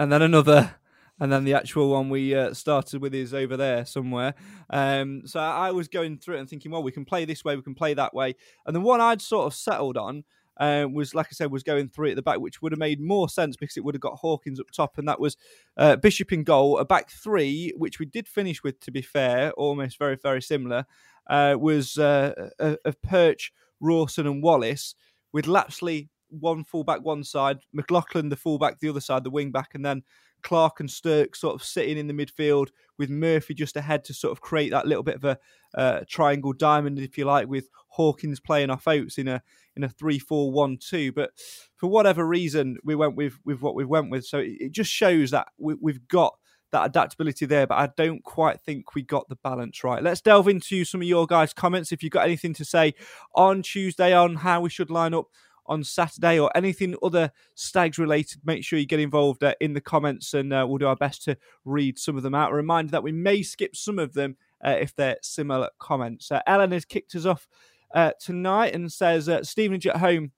and 0.00 0.10
then 0.10 0.22
another, 0.22 0.74
and 1.20 1.32
then 1.32 1.44
the 1.44 1.54
actual 1.54 1.90
one 1.90 2.08
we 2.08 2.34
uh, 2.34 2.52
started 2.54 3.00
with 3.00 3.14
is 3.14 3.32
over 3.32 3.56
there 3.56 3.86
somewhere. 3.86 4.34
Um, 4.70 5.22
so 5.26 5.40
I 5.40 5.70
was 5.70 5.88
going 5.88 6.18
through 6.18 6.36
it 6.36 6.40
and 6.40 6.48
thinking, 6.48 6.70
well, 6.70 6.82
we 6.82 6.92
can 6.92 7.04
play 7.04 7.24
this 7.24 7.44
way, 7.44 7.56
we 7.56 7.62
can 7.62 7.74
play 7.74 7.94
that 7.94 8.14
way, 8.14 8.34
and 8.66 8.74
the 8.74 8.80
one 8.80 9.00
I'd 9.00 9.22
sort 9.22 9.46
of 9.46 9.54
settled 9.54 9.96
on. 9.96 10.24
Uh, 10.58 10.86
was 10.90 11.14
like 11.14 11.26
I 11.26 11.34
said, 11.34 11.50
was 11.50 11.62
going 11.62 11.86
three 11.86 12.08
at 12.08 12.16
the 12.16 12.22
back, 12.22 12.40
which 12.40 12.62
would 12.62 12.72
have 12.72 12.78
made 12.78 12.98
more 12.98 13.28
sense 13.28 13.56
because 13.56 13.76
it 13.76 13.84
would 13.84 13.94
have 13.94 14.00
got 14.00 14.14
Hawkins 14.14 14.58
up 14.58 14.70
top, 14.70 14.96
and 14.96 15.06
that 15.06 15.20
was 15.20 15.36
uh, 15.76 15.96
Bishop 15.96 16.32
in 16.32 16.44
goal. 16.44 16.78
A 16.78 16.84
back 16.86 17.10
three, 17.10 17.74
which 17.76 17.98
we 17.98 18.06
did 18.06 18.26
finish 18.26 18.62
with, 18.62 18.80
to 18.80 18.90
be 18.90 19.02
fair, 19.02 19.52
almost 19.52 19.98
very 19.98 20.16
very 20.16 20.40
similar, 20.40 20.86
uh, 21.26 21.56
was 21.60 21.98
uh, 21.98 22.32
of 22.58 23.02
Perch, 23.02 23.52
Rawson, 23.80 24.26
and 24.26 24.42
Wallace 24.42 24.94
with 25.30 25.46
Lapslie 25.46 26.08
one 26.30 26.64
fullback 26.64 27.02
one 27.02 27.24
side, 27.24 27.58
McLaughlin 27.72 28.28
the 28.28 28.36
fullback 28.36 28.80
the 28.80 28.88
other 28.88 29.00
side, 29.00 29.24
the 29.24 29.30
wing 29.30 29.50
back, 29.50 29.74
and 29.74 29.84
then 29.84 30.02
Clarke 30.42 30.80
and 30.80 30.90
Stirk 30.90 31.34
sort 31.36 31.54
of 31.54 31.62
sitting 31.62 31.98
in 31.98 32.06
the 32.06 32.14
midfield 32.14 32.68
with 32.98 33.10
Murphy 33.10 33.54
just 33.54 33.76
ahead 33.76 34.04
to 34.04 34.14
sort 34.14 34.32
of 34.32 34.40
create 34.40 34.70
that 34.70 34.86
little 34.86 35.02
bit 35.02 35.16
of 35.16 35.24
a 35.24 35.38
uh, 35.74 36.00
triangle 36.08 36.52
diamond, 36.52 36.98
if 36.98 37.18
you 37.18 37.24
like, 37.24 37.48
with 37.48 37.68
Hawkins 37.88 38.40
playing 38.40 38.70
off 38.70 38.88
Oates 38.88 39.18
in 39.18 39.28
a 39.28 39.42
in 39.74 39.84
a 39.84 39.88
three 39.88 40.18
four 40.18 40.50
one 40.50 40.78
two. 40.78 41.12
But 41.12 41.30
for 41.76 41.88
whatever 41.88 42.26
reason, 42.26 42.78
we 42.84 42.94
went 42.94 43.16
with 43.16 43.38
with 43.44 43.60
what 43.60 43.74
we 43.74 43.84
went 43.84 44.10
with. 44.10 44.24
So 44.24 44.38
it, 44.38 44.56
it 44.60 44.72
just 44.72 44.90
shows 44.90 45.30
that 45.32 45.48
we, 45.58 45.74
we've 45.80 46.06
got 46.08 46.36
that 46.72 46.86
adaptability 46.86 47.46
there, 47.46 47.66
but 47.66 47.78
I 47.78 47.88
don't 47.96 48.24
quite 48.24 48.60
think 48.60 48.94
we 48.94 49.02
got 49.02 49.28
the 49.28 49.36
balance 49.36 49.84
right. 49.84 50.02
Let's 50.02 50.20
delve 50.20 50.48
into 50.48 50.84
some 50.84 51.00
of 51.00 51.06
your 51.06 51.26
guys' 51.26 51.52
comments. 51.52 51.92
If 51.92 52.02
you've 52.02 52.12
got 52.12 52.24
anything 52.24 52.54
to 52.54 52.64
say 52.64 52.94
on 53.34 53.62
Tuesday 53.62 54.12
on 54.12 54.36
how 54.36 54.60
we 54.60 54.70
should 54.70 54.90
line 54.90 55.14
up 55.14 55.26
on 55.68 55.84
Saturday 55.84 56.38
or 56.38 56.50
anything 56.56 56.94
other 57.02 57.30
Stags 57.54 57.98
related, 57.98 58.40
make 58.44 58.64
sure 58.64 58.78
you 58.78 58.86
get 58.86 59.00
involved 59.00 59.42
uh, 59.44 59.54
in 59.60 59.72
the 59.72 59.80
comments 59.80 60.34
and 60.34 60.52
uh, 60.52 60.64
we'll 60.68 60.78
do 60.78 60.86
our 60.86 60.96
best 60.96 61.24
to 61.24 61.36
read 61.64 61.98
some 61.98 62.16
of 62.16 62.22
them 62.22 62.34
out. 62.34 62.52
A 62.52 62.54
reminder 62.54 62.90
that 62.92 63.02
we 63.02 63.12
may 63.12 63.42
skip 63.42 63.76
some 63.76 63.98
of 63.98 64.12
them 64.12 64.36
uh, 64.64 64.76
if 64.80 64.94
they're 64.94 65.18
similar 65.22 65.68
comments. 65.78 66.30
Uh, 66.30 66.40
Ellen 66.46 66.72
has 66.72 66.84
kicked 66.84 67.14
us 67.14 67.26
off 67.26 67.46
uh, 67.94 68.12
tonight 68.20 68.74
and 68.74 68.90
says, 68.92 69.28
uh, 69.28 69.42
Stevenage 69.42 69.86
at 69.86 69.96
home 69.96 70.32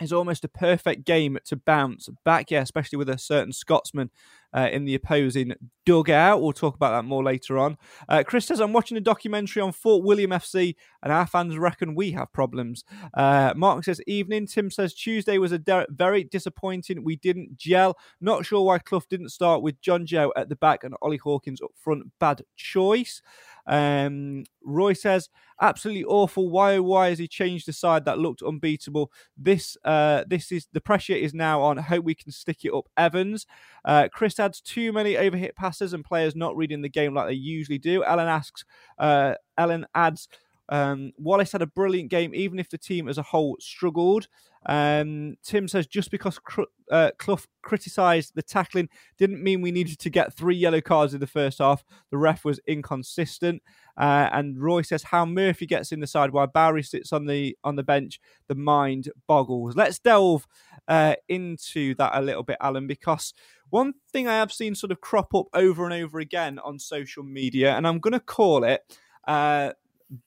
is 0.00 0.12
almost 0.12 0.44
a 0.44 0.48
perfect 0.48 1.04
game 1.04 1.38
to 1.46 1.56
bounce 1.56 2.08
back, 2.24 2.50
yeah, 2.50 2.60
especially 2.60 2.98
with 2.98 3.08
a 3.08 3.18
certain 3.18 3.52
Scotsman 3.52 4.10
uh, 4.54 4.68
in 4.70 4.84
the 4.84 4.94
opposing 4.94 5.54
dugout. 5.84 6.42
We'll 6.42 6.52
talk 6.52 6.74
about 6.74 6.90
that 6.90 7.06
more 7.06 7.22
later 7.22 7.58
on. 7.58 7.76
Uh, 8.08 8.22
Chris 8.26 8.46
says, 8.46 8.60
I'm 8.60 8.72
watching 8.72 8.96
a 8.96 9.00
documentary 9.00 9.62
on 9.62 9.72
Fort 9.72 10.04
William 10.04 10.30
FC, 10.30 10.74
and 11.02 11.12
our 11.12 11.26
fans 11.26 11.56
reckon 11.56 11.94
we 11.94 12.10
have 12.12 12.32
problems. 12.32 12.84
Uh, 13.14 13.54
Mark 13.56 13.84
says, 13.84 14.00
Evening. 14.06 14.46
Tim 14.46 14.70
says, 14.70 14.94
Tuesday 14.94 15.38
was 15.38 15.52
a 15.52 15.58
de- 15.58 15.86
very 15.90 16.24
disappointing. 16.24 17.04
We 17.04 17.16
didn't 17.16 17.56
gel. 17.56 17.98
Not 18.20 18.44
sure 18.44 18.64
why 18.64 18.78
Clough 18.78 19.02
didn't 19.08 19.30
start 19.30 19.62
with 19.62 19.80
John 19.80 20.06
Joe 20.06 20.32
at 20.36 20.48
the 20.48 20.56
back 20.56 20.84
and 20.84 20.94
Ollie 21.02 21.16
Hawkins 21.16 21.62
up 21.62 21.70
front. 21.76 22.04
Bad 22.18 22.42
choice. 22.56 23.22
Um, 23.66 24.44
Roy 24.64 24.92
says, 24.92 25.28
absolutely 25.60 26.04
awful. 26.04 26.50
Why, 26.50 26.78
why 26.78 27.08
has 27.08 27.18
he 27.18 27.28
changed 27.28 27.66
the 27.66 27.72
side 27.72 28.04
that 28.04 28.18
looked 28.18 28.42
unbeatable? 28.42 29.10
This, 29.36 29.76
uh, 29.84 30.24
this 30.26 30.52
is 30.52 30.68
the 30.72 30.80
pressure 30.80 31.14
is 31.14 31.34
now 31.34 31.62
on. 31.62 31.76
Hope 31.76 32.04
we 32.04 32.14
can 32.14 32.32
stick 32.32 32.64
it 32.64 32.74
up. 32.74 32.88
Evans, 32.96 33.46
uh, 33.84 34.08
Chris 34.12 34.38
adds 34.38 34.60
too 34.60 34.92
many 34.92 35.14
overhit 35.14 35.54
passes 35.54 35.92
and 35.92 36.04
players 36.04 36.36
not 36.36 36.56
reading 36.56 36.82
the 36.82 36.88
game 36.88 37.14
like 37.14 37.28
they 37.28 37.34
usually 37.34 37.78
do. 37.78 38.04
Ellen 38.04 38.28
asks, 38.28 38.64
uh, 38.98 39.34
Ellen 39.58 39.86
adds. 39.94 40.28
Um, 40.68 41.12
Wallace 41.18 41.52
had 41.52 41.62
a 41.62 41.66
brilliant 41.66 42.10
game, 42.10 42.34
even 42.34 42.58
if 42.58 42.68
the 42.68 42.78
team 42.78 43.08
as 43.08 43.18
a 43.18 43.22
whole 43.22 43.56
struggled. 43.60 44.28
Um, 44.68 45.36
Tim 45.44 45.68
says 45.68 45.86
just 45.86 46.10
because 46.10 46.40
Cr- 46.40 46.62
uh, 46.90 47.12
Clough 47.18 47.44
criticised 47.62 48.32
the 48.34 48.42
tackling 48.42 48.88
didn't 49.16 49.42
mean 49.42 49.62
we 49.62 49.70
needed 49.70 49.98
to 50.00 50.10
get 50.10 50.34
three 50.34 50.56
yellow 50.56 50.80
cards 50.80 51.14
in 51.14 51.20
the 51.20 51.26
first 51.26 51.58
half. 51.58 51.84
The 52.10 52.18
ref 52.18 52.44
was 52.44 52.58
inconsistent. 52.66 53.62
Uh, 53.96 54.28
and 54.32 54.60
Roy 54.60 54.82
says 54.82 55.04
how 55.04 55.24
Murphy 55.24 55.66
gets 55.66 55.92
in 55.92 56.00
the 56.00 56.06
side 56.06 56.30
while 56.30 56.48
Barry 56.48 56.82
sits 56.82 57.12
on 57.12 57.26
the 57.26 57.56
on 57.64 57.76
the 57.76 57.82
bench. 57.82 58.20
The 58.48 58.54
mind 58.54 59.08
boggles. 59.26 59.76
Let's 59.76 59.98
delve 59.98 60.46
uh, 60.88 61.14
into 61.28 61.94
that 61.94 62.12
a 62.14 62.20
little 62.20 62.42
bit, 62.42 62.58
Alan, 62.60 62.86
because 62.86 63.32
one 63.70 63.94
thing 64.12 64.28
I 64.28 64.34
have 64.34 64.52
seen 64.52 64.74
sort 64.74 64.92
of 64.92 65.00
crop 65.00 65.34
up 65.34 65.46
over 65.54 65.84
and 65.84 65.94
over 65.94 66.18
again 66.18 66.58
on 66.58 66.78
social 66.78 67.22
media, 67.22 67.74
and 67.74 67.86
I'm 67.86 68.00
going 68.00 68.12
to 68.12 68.20
call 68.20 68.64
it 68.64 68.82
uh, 69.26 69.72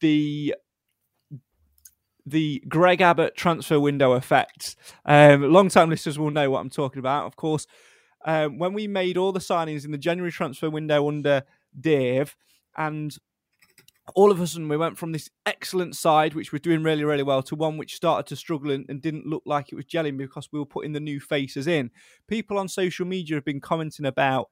the 0.01 0.55
the 2.25 2.63
Greg 2.67 3.01
Abbott 3.01 3.35
transfer 3.35 3.79
window 3.79 4.13
effect. 4.13 4.75
Um, 5.05 5.51
Long 5.51 5.69
time 5.69 5.89
listeners 5.89 6.19
will 6.19 6.31
know 6.31 6.49
what 6.51 6.59
I'm 6.59 6.69
talking 6.69 6.99
about. 6.99 7.25
Of 7.25 7.35
course, 7.35 7.65
um, 8.25 8.59
when 8.59 8.73
we 8.73 8.87
made 8.87 9.17
all 9.17 9.31
the 9.31 9.39
signings 9.39 9.85
in 9.85 9.91
the 9.91 9.97
January 9.97 10.31
transfer 10.31 10.69
window 10.69 11.07
under 11.07 11.43
Dave, 11.79 12.35
and 12.77 13.15
all 14.15 14.31
of 14.31 14.41
a 14.41 14.47
sudden 14.47 14.69
we 14.69 14.77
went 14.77 14.97
from 14.97 15.11
this 15.11 15.29
excellent 15.45 15.95
side, 15.95 16.33
which 16.33 16.51
was 16.51 16.61
doing 16.61 16.83
really, 16.83 17.03
really 17.03 17.23
well, 17.23 17.43
to 17.43 17.55
one 17.55 17.77
which 17.77 17.95
started 17.95 18.27
to 18.27 18.35
struggle 18.35 18.71
and, 18.71 18.85
and, 18.89 19.01
didn't 19.01 19.27
look 19.27 19.43
like 19.45 19.71
it 19.71 19.75
was 19.75 19.85
gelling 19.85 20.17
because 20.17 20.49
we 20.51 20.59
were 20.59 20.65
putting 20.65 20.93
the 20.93 20.99
new 20.99 21.19
faces 21.19 21.67
in. 21.67 21.91
People 22.27 22.57
on 22.57 22.67
social 22.67 23.05
media 23.05 23.37
have 23.37 23.45
been 23.45 23.61
commenting 23.61 24.05
about, 24.05 24.49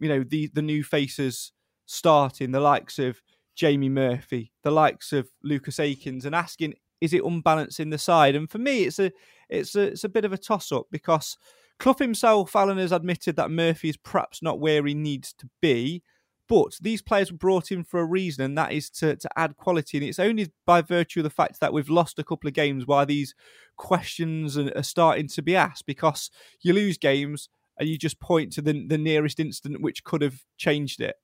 you 0.00 0.08
know, 0.08 0.24
the 0.24 0.50
the 0.54 0.62
new 0.62 0.82
faces 0.82 1.52
starting, 1.86 2.50
the 2.50 2.60
likes 2.60 2.98
of 2.98 3.22
Jamie 3.58 3.88
Murphy, 3.88 4.52
the 4.62 4.70
likes 4.70 5.12
of 5.12 5.28
Lucas 5.42 5.80
Akins, 5.80 6.24
and 6.24 6.34
asking, 6.34 6.74
is 7.00 7.12
it 7.12 7.24
unbalancing 7.24 7.90
the 7.90 7.98
side? 7.98 8.36
And 8.36 8.48
for 8.48 8.58
me, 8.58 8.84
it's 8.84 9.00
a 9.00 9.10
it's 9.48 9.74
a 9.74 9.82
it's 9.82 10.04
a 10.04 10.08
bit 10.08 10.24
of 10.24 10.32
a 10.32 10.38
toss 10.38 10.70
up 10.70 10.86
because 10.92 11.36
Clough 11.80 11.96
himself, 11.98 12.54
Alan 12.54 12.78
has 12.78 12.92
admitted 12.92 13.34
that 13.36 13.50
Murphy 13.50 13.88
is 13.88 13.96
perhaps 13.96 14.42
not 14.42 14.60
where 14.60 14.86
he 14.86 14.94
needs 14.94 15.32
to 15.34 15.48
be, 15.60 16.02
But 16.48 16.78
these 16.80 17.02
players 17.02 17.30
were 17.30 17.38
brought 17.38 17.70
in 17.70 17.84
for 17.84 18.00
a 18.00 18.06
reason, 18.06 18.42
and 18.42 18.56
that 18.56 18.72
is 18.72 18.88
to, 18.90 19.16
to 19.16 19.28
add 19.36 19.56
quality. 19.56 19.98
And 19.98 20.06
it's 20.06 20.18
only 20.18 20.50
by 20.64 20.80
virtue 20.80 21.20
of 21.20 21.24
the 21.24 21.30
fact 21.30 21.60
that 21.60 21.74
we've 21.74 21.90
lost 21.90 22.18
a 22.18 22.24
couple 22.24 22.48
of 22.48 22.54
games 22.54 22.86
why 22.86 23.04
these 23.04 23.34
questions 23.76 24.56
are 24.56 24.82
starting 24.82 25.28
to 25.28 25.42
be 25.42 25.54
asked 25.54 25.84
because 25.86 26.30
you 26.62 26.72
lose 26.72 26.96
games 26.96 27.50
and 27.78 27.88
you 27.88 27.98
just 27.98 28.18
point 28.18 28.52
to 28.54 28.62
the, 28.62 28.86
the 28.88 28.98
nearest 28.98 29.38
incident 29.38 29.82
which 29.82 30.04
could 30.04 30.22
have 30.22 30.40
changed 30.56 31.00
it. 31.02 31.16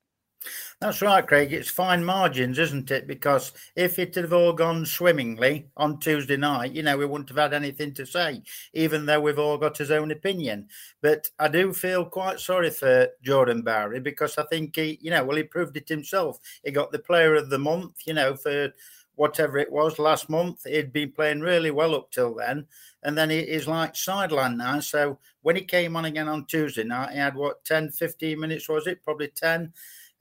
That's 0.81 1.01
right, 1.01 1.25
Craig. 1.25 1.53
It's 1.53 1.69
fine 1.69 2.03
margins, 2.03 2.59
isn't 2.59 2.91
it? 2.91 3.07
Because 3.07 3.53
if 3.75 3.97
it 3.97 4.15
had 4.15 4.31
all 4.33 4.53
gone 4.53 4.85
swimmingly 4.85 5.67
on 5.77 5.99
Tuesday 5.99 6.37
night, 6.37 6.73
you 6.73 6.83
know, 6.83 6.97
we 6.97 7.05
wouldn't 7.05 7.29
have 7.29 7.37
had 7.37 7.53
anything 7.53 7.93
to 7.95 8.05
say, 8.05 8.43
even 8.73 9.05
though 9.05 9.21
we've 9.21 9.39
all 9.39 9.57
got 9.57 9.77
his 9.77 9.91
own 9.91 10.11
opinion. 10.11 10.67
But 11.01 11.29
I 11.39 11.47
do 11.47 11.73
feel 11.73 12.05
quite 12.05 12.39
sorry 12.39 12.69
for 12.69 13.07
Jordan 13.23 13.61
Bowery 13.61 13.99
because 13.99 14.37
I 14.37 14.43
think 14.43 14.75
he, 14.75 14.99
you 15.01 15.11
know, 15.11 15.23
well, 15.23 15.37
he 15.37 15.43
proved 15.43 15.77
it 15.77 15.89
himself. 15.89 16.39
He 16.63 16.71
got 16.71 16.91
the 16.91 16.99
player 16.99 17.35
of 17.35 17.49
the 17.49 17.59
month, 17.59 18.01
you 18.05 18.13
know, 18.13 18.35
for 18.35 18.73
whatever 19.15 19.57
it 19.57 19.71
was 19.71 19.97
last 19.97 20.29
month. 20.29 20.65
He'd 20.65 20.91
been 20.91 21.11
playing 21.11 21.39
really 21.39 21.71
well 21.71 21.95
up 21.95 22.11
till 22.11 22.35
then. 22.35 22.65
And 23.03 23.17
then 23.17 23.29
he, 23.29 23.43
he's 23.45 23.67
like 23.67 23.95
sideline 23.95 24.57
now. 24.57 24.79
So 24.81 25.19
when 25.41 25.55
he 25.55 25.61
came 25.63 25.95
on 25.95 26.05
again 26.05 26.27
on 26.27 26.45
Tuesday 26.45 26.83
night, 26.83 27.13
he 27.13 27.17
had 27.19 27.35
what, 27.35 27.63
10, 27.63 27.91
15 27.91 28.39
minutes, 28.39 28.67
was 28.67 28.87
it? 28.87 29.03
Probably 29.03 29.29
10 29.29 29.71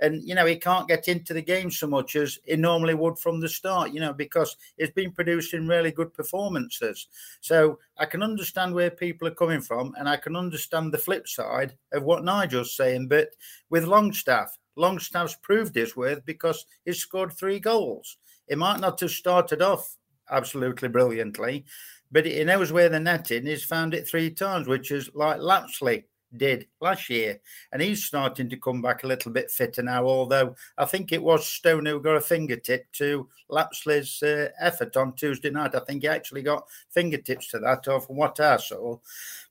and 0.01 0.23
you 0.23 0.35
know 0.35 0.47
he 0.47 0.57
can't 0.57 0.89
get 0.89 1.09
into 1.09 1.33
the 1.33 1.43
game 1.43 1.71
so 1.71 1.87
much 1.87 2.17
as 2.17 2.39
he 2.45 2.57
normally 2.57 2.95
would 2.95 3.19
from 3.19 3.41
the 3.41 3.49
start 3.49 3.93
you 3.93 4.01
know 4.01 4.13
because 4.13 4.57
he's 4.77 4.91
been 4.91 5.13
producing 5.13 5.67
really 5.67 5.93
good 5.93 6.13
performances. 6.13 7.09
So 7.41 7.79
i 7.99 8.05
can 8.05 8.23
understand 8.23 8.75
where 8.75 8.91
people 8.91 9.29
are 9.29 9.35
coming 9.35 9.61
from 9.61 9.95
and 9.99 10.09
i 10.09 10.17
can 10.17 10.37
understand 10.37 10.93
the 10.93 10.99
flip 10.99 11.29
side 11.29 11.77
of 11.93 12.03
what 12.03 12.25
nigel's 12.25 12.77
saying 12.77 13.09
but 13.09 13.29
with 13.71 13.85
longstaff 13.85 14.57
longstaff's 14.77 15.37
proved 15.37 15.75
his 15.75 15.97
worth 15.97 16.25
because 16.25 16.67
he's 16.85 16.99
scored 16.99 17.33
three 17.33 17.61
goals. 17.61 18.17
He 18.49 18.55
might 18.57 18.81
not 18.81 19.01
have 19.01 19.11
started 19.11 19.63
off 19.63 19.97
absolutely 20.31 20.89
brilliantly 20.89 21.65
but 22.11 22.25
he 22.25 22.43
knows 22.45 22.73
where 22.73 22.89
the 22.89 22.99
net 22.99 23.31
is 23.31 23.45
he's 23.45 23.65
found 23.65 23.93
it 23.93 24.09
three 24.09 24.31
times 24.31 24.67
which 24.67 24.91
is 24.91 25.11
like 25.15 25.39
lapslie 25.39 26.05
did 26.37 26.67
last 26.81 27.09
year. 27.11 27.41
And 27.73 27.81
he's 27.81 28.05
starting 28.05 28.49
to 28.51 28.57
come 28.57 28.83
back 28.83 29.05
a 29.05 29.07
little 29.07 29.33
bit 29.33 29.51
fitter 29.51 29.83
now, 29.83 30.05
although 30.05 30.55
I 30.79 30.85
think 30.85 31.13
it 31.13 31.23
was 31.23 31.47
Stone 31.47 31.87
who 31.87 32.01
got 32.01 32.17
a 32.17 32.21
fingertip 32.21 32.91
to 32.93 33.29
Lapslie's 33.51 34.23
uh, 34.23 34.49
effort 34.61 34.97
on 34.97 35.15
Tuesday 35.15 35.51
night. 35.51 35.75
I 35.75 35.81
think 35.81 36.03
he 36.03 36.09
actually 36.09 36.43
got 36.43 36.67
fingertips 36.91 37.49
to 37.49 37.59
that, 37.61 37.89
or 37.89 38.01
from 38.01 38.17
what 38.17 38.39
I 38.41 38.57
saw. 38.57 38.99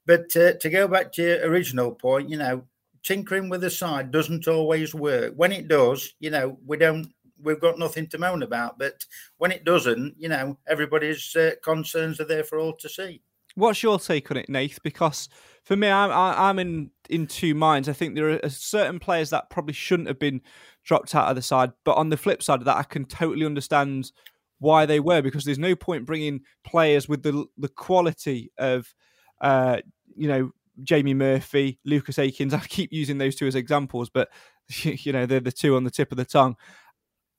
But 0.06 0.36
uh, 0.36 0.54
to 0.54 0.70
go 0.70 0.88
back 0.88 1.12
to 1.14 1.22
your 1.22 1.50
original 1.50 1.92
point, 1.92 2.30
you 2.30 2.38
know, 2.38 2.64
tinkering 3.04 3.50
with 3.50 3.62
the 3.62 3.70
side 3.70 4.12
doesn't 4.12 4.48
always 4.48 4.94
work. 4.96 5.34
When 5.36 5.52
it 5.52 5.68
does, 5.68 6.14
you 6.20 6.30
know, 6.30 6.58
we 6.66 6.78
don't 6.78 7.14
we've 7.44 7.60
got 7.60 7.78
nothing 7.78 8.08
to 8.08 8.18
moan 8.18 8.44
about. 8.44 8.80
But 8.80 9.06
when 9.38 9.52
it 9.52 9.66
doesn't, 9.66 10.16
you 10.18 10.30
know, 10.30 10.58
everybody's 10.68 11.36
uh, 11.36 11.52
concerns 11.64 12.20
are 12.20 12.26
there 12.26 12.44
for 12.44 12.60
all 12.60 12.74
to 12.74 12.90
see. 12.90 13.22
What's 13.56 13.84
your 13.84 14.00
take 14.00 14.32
on 14.32 14.38
it, 14.38 14.50
Nath? 14.50 14.82
Because 14.82 15.30
for 15.64 15.76
me, 15.78 15.90
I'm 15.90 16.12
I'm 16.12 16.60
in 16.60 16.92
in 17.10 17.28
two 17.28 17.56
minds. 17.56 17.88
I 17.88 17.94
think 17.94 18.16
there 18.16 18.40
are 18.44 18.50
certain 18.50 19.00
players 19.00 19.30
that 19.30 19.50
probably 19.50 19.74
shouldn't 19.74 20.10
have 20.10 20.20
been 20.20 20.42
dropped 20.84 21.16
out 21.16 21.30
of 21.30 21.36
the 21.36 21.42
side, 21.42 21.72
but 21.86 21.96
on 21.96 22.10
the 22.10 22.18
flip 22.18 22.44
side 22.44 22.60
of 22.60 22.66
that, 22.66 22.78
I 22.78 22.84
can 22.84 23.06
totally 23.06 23.46
understand 23.46 24.12
why 24.60 24.86
they 24.86 25.00
were 25.00 25.22
because 25.22 25.46
there's 25.46 25.60
no 25.60 25.76
point 25.76 26.06
bringing 26.06 26.42
players 26.66 27.08
with 27.08 27.24
the 27.24 27.46
the 27.58 27.70
quality 27.70 28.52
of, 28.58 28.94
uh, 29.40 29.78
you 30.16 30.28
know, 30.28 30.52
Jamie 30.84 31.14
Murphy, 31.14 31.80
Lucas 31.86 32.20
Akins. 32.20 32.54
I 32.54 32.60
keep 32.60 32.92
using 32.92 33.18
those 33.18 33.36
two 33.36 33.48
as 33.48 33.56
examples, 33.56 34.10
but 34.10 34.30
you 34.68 35.14
know 35.14 35.26
they're 35.26 35.40
the 35.40 35.52
two 35.52 35.78
on 35.78 35.86
the 35.86 35.92
tip 35.92 36.12
of 36.12 36.18
the 36.18 36.26
tongue. 36.26 36.58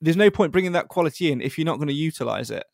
There's 0.01 0.17
no 0.17 0.31
point 0.31 0.51
bringing 0.51 0.73
that 0.73 0.87
quality 0.87 1.31
in 1.31 1.41
if 1.41 1.57
you're 1.57 1.65
not 1.65 1.77
going 1.77 1.87
to 1.87 1.93
utilize 1.93 2.49
it. 2.49 2.65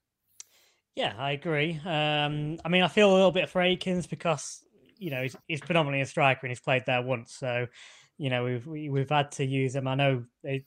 Yeah, 0.96 1.14
I 1.18 1.32
agree. 1.32 1.80
Um, 1.86 2.58
I 2.66 2.70
mean, 2.70 2.84
I 2.84 2.88
feel 2.88 3.12
a 3.12 3.14
little 3.14 3.32
bit 3.32 3.50
for 3.50 3.62
Akins 3.62 4.08
because 4.08 4.64
you 5.02 5.10
know 5.10 5.24
he's, 5.24 5.36
he's, 5.48 5.60
predominantly 5.60 6.02
a 6.02 6.06
striker 6.06 6.42
and 6.44 6.52
he's 6.52 6.60
played 6.60 6.84
there 6.86 7.02
once, 7.02 7.36
so 7.36 7.66
you 8.18 8.30
know 8.30 8.46
we've 8.46 8.68
we, 8.68 8.86
have 8.86 8.94
we 8.94 9.00
have 9.00 9.10
had 9.10 9.32
to 9.32 9.46
use 9.46 9.76
him. 9.76 9.88
I 9.88 9.96
know 9.96 10.24
they, 10.44 10.64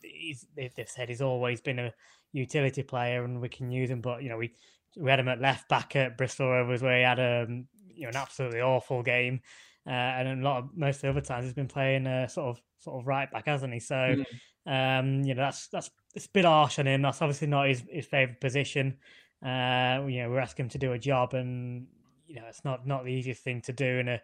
they've 0.56 0.88
said 0.88 1.08
he's 1.08 1.22
always 1.22 1.60
been 1.60 1.78
a 1.78 1.92
utility 2.32 2.82
player 2.82 3.24
and 3.24 3.40
we 3.40 3.48
can 3.48 3.70
use 3.70 3.88
him, 3.88 4.00
but 4.00 4.22
you 4.22 4.28
know 4.28 4.36
we 4.36 4.52
we 4.96 5.08
had 5.08 5.20
him 5.20 5.28
at 5.28 5.40
left 5.40 5.68
back 5.68 5.94
at 5.94 6.18
Bristol 6.18 6.48
Rovers 6.48 6.82
where 6.82 6.98
he 6.98 7.04
had 7.04 7.20
a 7.20 7.46
um, 7.48 7.66
you 7.94 8.02
know 8.02 8.08
an 8.08 8.16
absolutely 8.16 8.60
awful 8.60 9.04
game, 9.04 9.40
uh, 9.86 9.90
and 9.90 10.40
a 10.40 10.44
lot 10.44 10.58
of 10.58 10.76
most 10.76 10.96
of 10.96 11.02
the 11.02 11.08
other 11.10 11.20
times 11.20 11.44
he's 11.44 11.54
been 11.54 11.68
playing 11.68 12.06
a 12.08 12.28
sort 12.28 12.48
of 12.48 12.62
sort 12.78 13.00
of 13.00 13.06
right 13.06 13.30
back, 13.30 13.46
hasn't 13.46 13.72
he? 13.72 13.80
So. 13.80 13.94
Mm. 13.94 14.24
Um, 14.66 15.22
you 15.24 15.34
know 15.34 15.42
that's 15.42 15.68
that's 15.68 15.90
it's 16.14 16.24
a 16.24 16.30
bit 16.30 16.46
harsh 16.46 16.78
on 16.78 16.86
him. 16.86 17.02
That's 17.02 17.20
obviously 17.20 17.48
not 17.48 17.68
his, 17.68 17.84
his 17.90 18.06
favourite 18.06 18.40
position. 18.40 18.96
Uh, 19.44 20.00
you 20.08 20.22
know, 20.22 20.30
we're 20.30 20.40
asking 20.40 20.64
him 20.64 20.70
to 20.70 20.78
do 20.78 20.92
a 20.92 20.98
job, 20.98 21.34
and 21.34 21.86
you 22.34 22.40
know, 22.40 22.46
it's 22.48 22.64
not 22.64 22.86
not 22.86 23.04
the 23.04 23.12
easiest 23.12 23.42
thing 23.42 23.60
to 23.62 23.72
do 23.72 23.86
in 23.86 24.08
a 24.08 24.20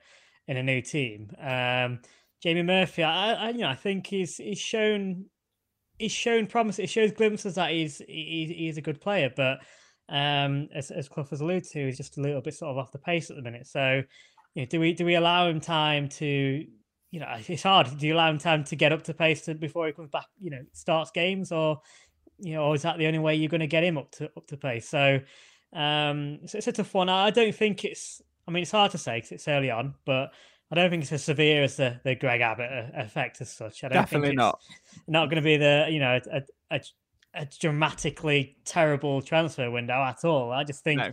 in 0.49 0.57
a 0.57 0.63
new 0.63 0.83
team. 0.83 1.31
Um, 1.41 2.01
Jamie 2.43 2.63
Murphy, 2.63 3.05
I, 3.05 3.35
I, 3.35 3.51
you 3.51 3.59
know, 3.59 3.69
I 3.69 3.75
think 3.75 4.07
he's 4.07 4.37
he's 4.37 4.59
shown 4.59 5.27
he's 5.99 6.13
shown 6.13 6.47
promise. 6.47 6.79
It 6.79 6.91
shows 6.91 7.13
glimpses 7.13 7.55
that 7.55 7.71
he's 7.71 8.03
he's, 8.09 8.51
he's 8.51 8.77
a 8.79 8.83
good 8.83 9.01
player, 9.01 9.31
but 9.35 9.61
um, 10.09 10.69
as 10.75 10.91
as 10.91 11.09
Clough 11.09 11.29
has 11.31 11.41
alluded 11.41 11.65
to, 11.71 11.87
he's 11.87 11.97
just 11.97 12.19
a 12.19 12.21
little 12.21 12.41
bit 12.41 12.55
sort 12.55 12.73
of 12.73 12.79
off 12.79 12.93
the 12.93 12.99
pace 12.99 13.31
at 13.31 13.37
the 13.37 13.43
minute. 13.43 13.69
So, 13.69 14.03
you 14.55 14.63
know, 14.63 14.67
do 14.67 14.81
we 14.81 14.93
do 14.93 15.05
we 15.05 15.15
allow 15.15 15.49
him 15.49 15.61
time 15.61 16.09
to? 16.09 16.67
You 17.13 17.19
know, 17.21 17.27
it's 17.49 17.63
hard. 17.63 17.97
Do 17.97 18.07
you 18.07 18.15
allow 18.15 18.31
him 18.31 18.39
time 18.39 18.65
to 18.65 18.77
get 18.77 18.93
up 18.93 19.03
to 19.05 19.15
pace 19.15 19.43
to, 19.43 19.55
before 19.55 19.87
he 19.87 19.93
comes 19.93 20.11
back? 20.11 20.27
You 20.41 20.51
know, 20.51 20.63
starts 20.73 21.11
games, 21.13 21.53
or 21.53 21.81
you 22.39 22.55
know, 22.55 22.65
or 22.65 22.75
is 22.75 22.83
that 22.83 22.99
the 22.99 23.07
only 23.07 23.19
way 23.19 23.37
you're 23.37 23.49
going 23.49 23.61
to 23.61 23.67
get 23.67 23.85
him 23.85 23.99
up 23.99 24.11
to 24.13 24.31
up 24.37 24.47
to 24.49 24.57
pace? 24.57 24.89
So, 24.89 25.21
um, 25.73 26.41
it's, 26.43 26.55
it's 26.55 26.69
a 26.69 26.73
tough 26.73 26.95
one. 26.95 27.09
I 27.09 27.31
don't 27.31 27.55
think 27.55 27.85
it's. 27.85 28.23
I 28.47 28.51
mean, 28.51 28.63
it's 28.63 28.73
hard 28.73 28.91
to 28.93 28.99
say 28.99 29.19
because 29.19 29.33
it's 29.33 29.49
early 29.49 29.71
on, 29.71 29.95
but 30.05 30.33
I 30.71 30.77
don't 30.77 30.91
think 30.91 31.03
it's 31.03 31.13
as 31.13 31.25
severe 31.25 31.65
as 31.65 31.77
the, 31.77 32.01
the 32.05 32.15
Greg 32.15 32.41
Abbott 32.41 32.71
uh, 32.71 33.01
effect 33.01 33.41
as 33.41 33.51
such. 33.51 33.83
I 33.83 33.89
don't 33.89 33.99
Definitely 33.99 34.35
not. 34.35 34.61
Not 35.09 35.27
going 35.27 35.37
to 35.37 35.43
be 35.43 35.57
the 35.57 35.87
you 35.91 36.01
know 36.01 36.21
a, 36.33 36.43
a, 36.71 36.81
a, 37.35 37.47
dramatically 37.61 38.57
terrible 38.65 39.21
transfer 39.21 39.71
window 39.71 40.03
at 40.03 40.25
all. 40.25 40.53
I 40.53 40.65
just 40.65 40.85
think 40.85 41.01
no. 41.01 41.13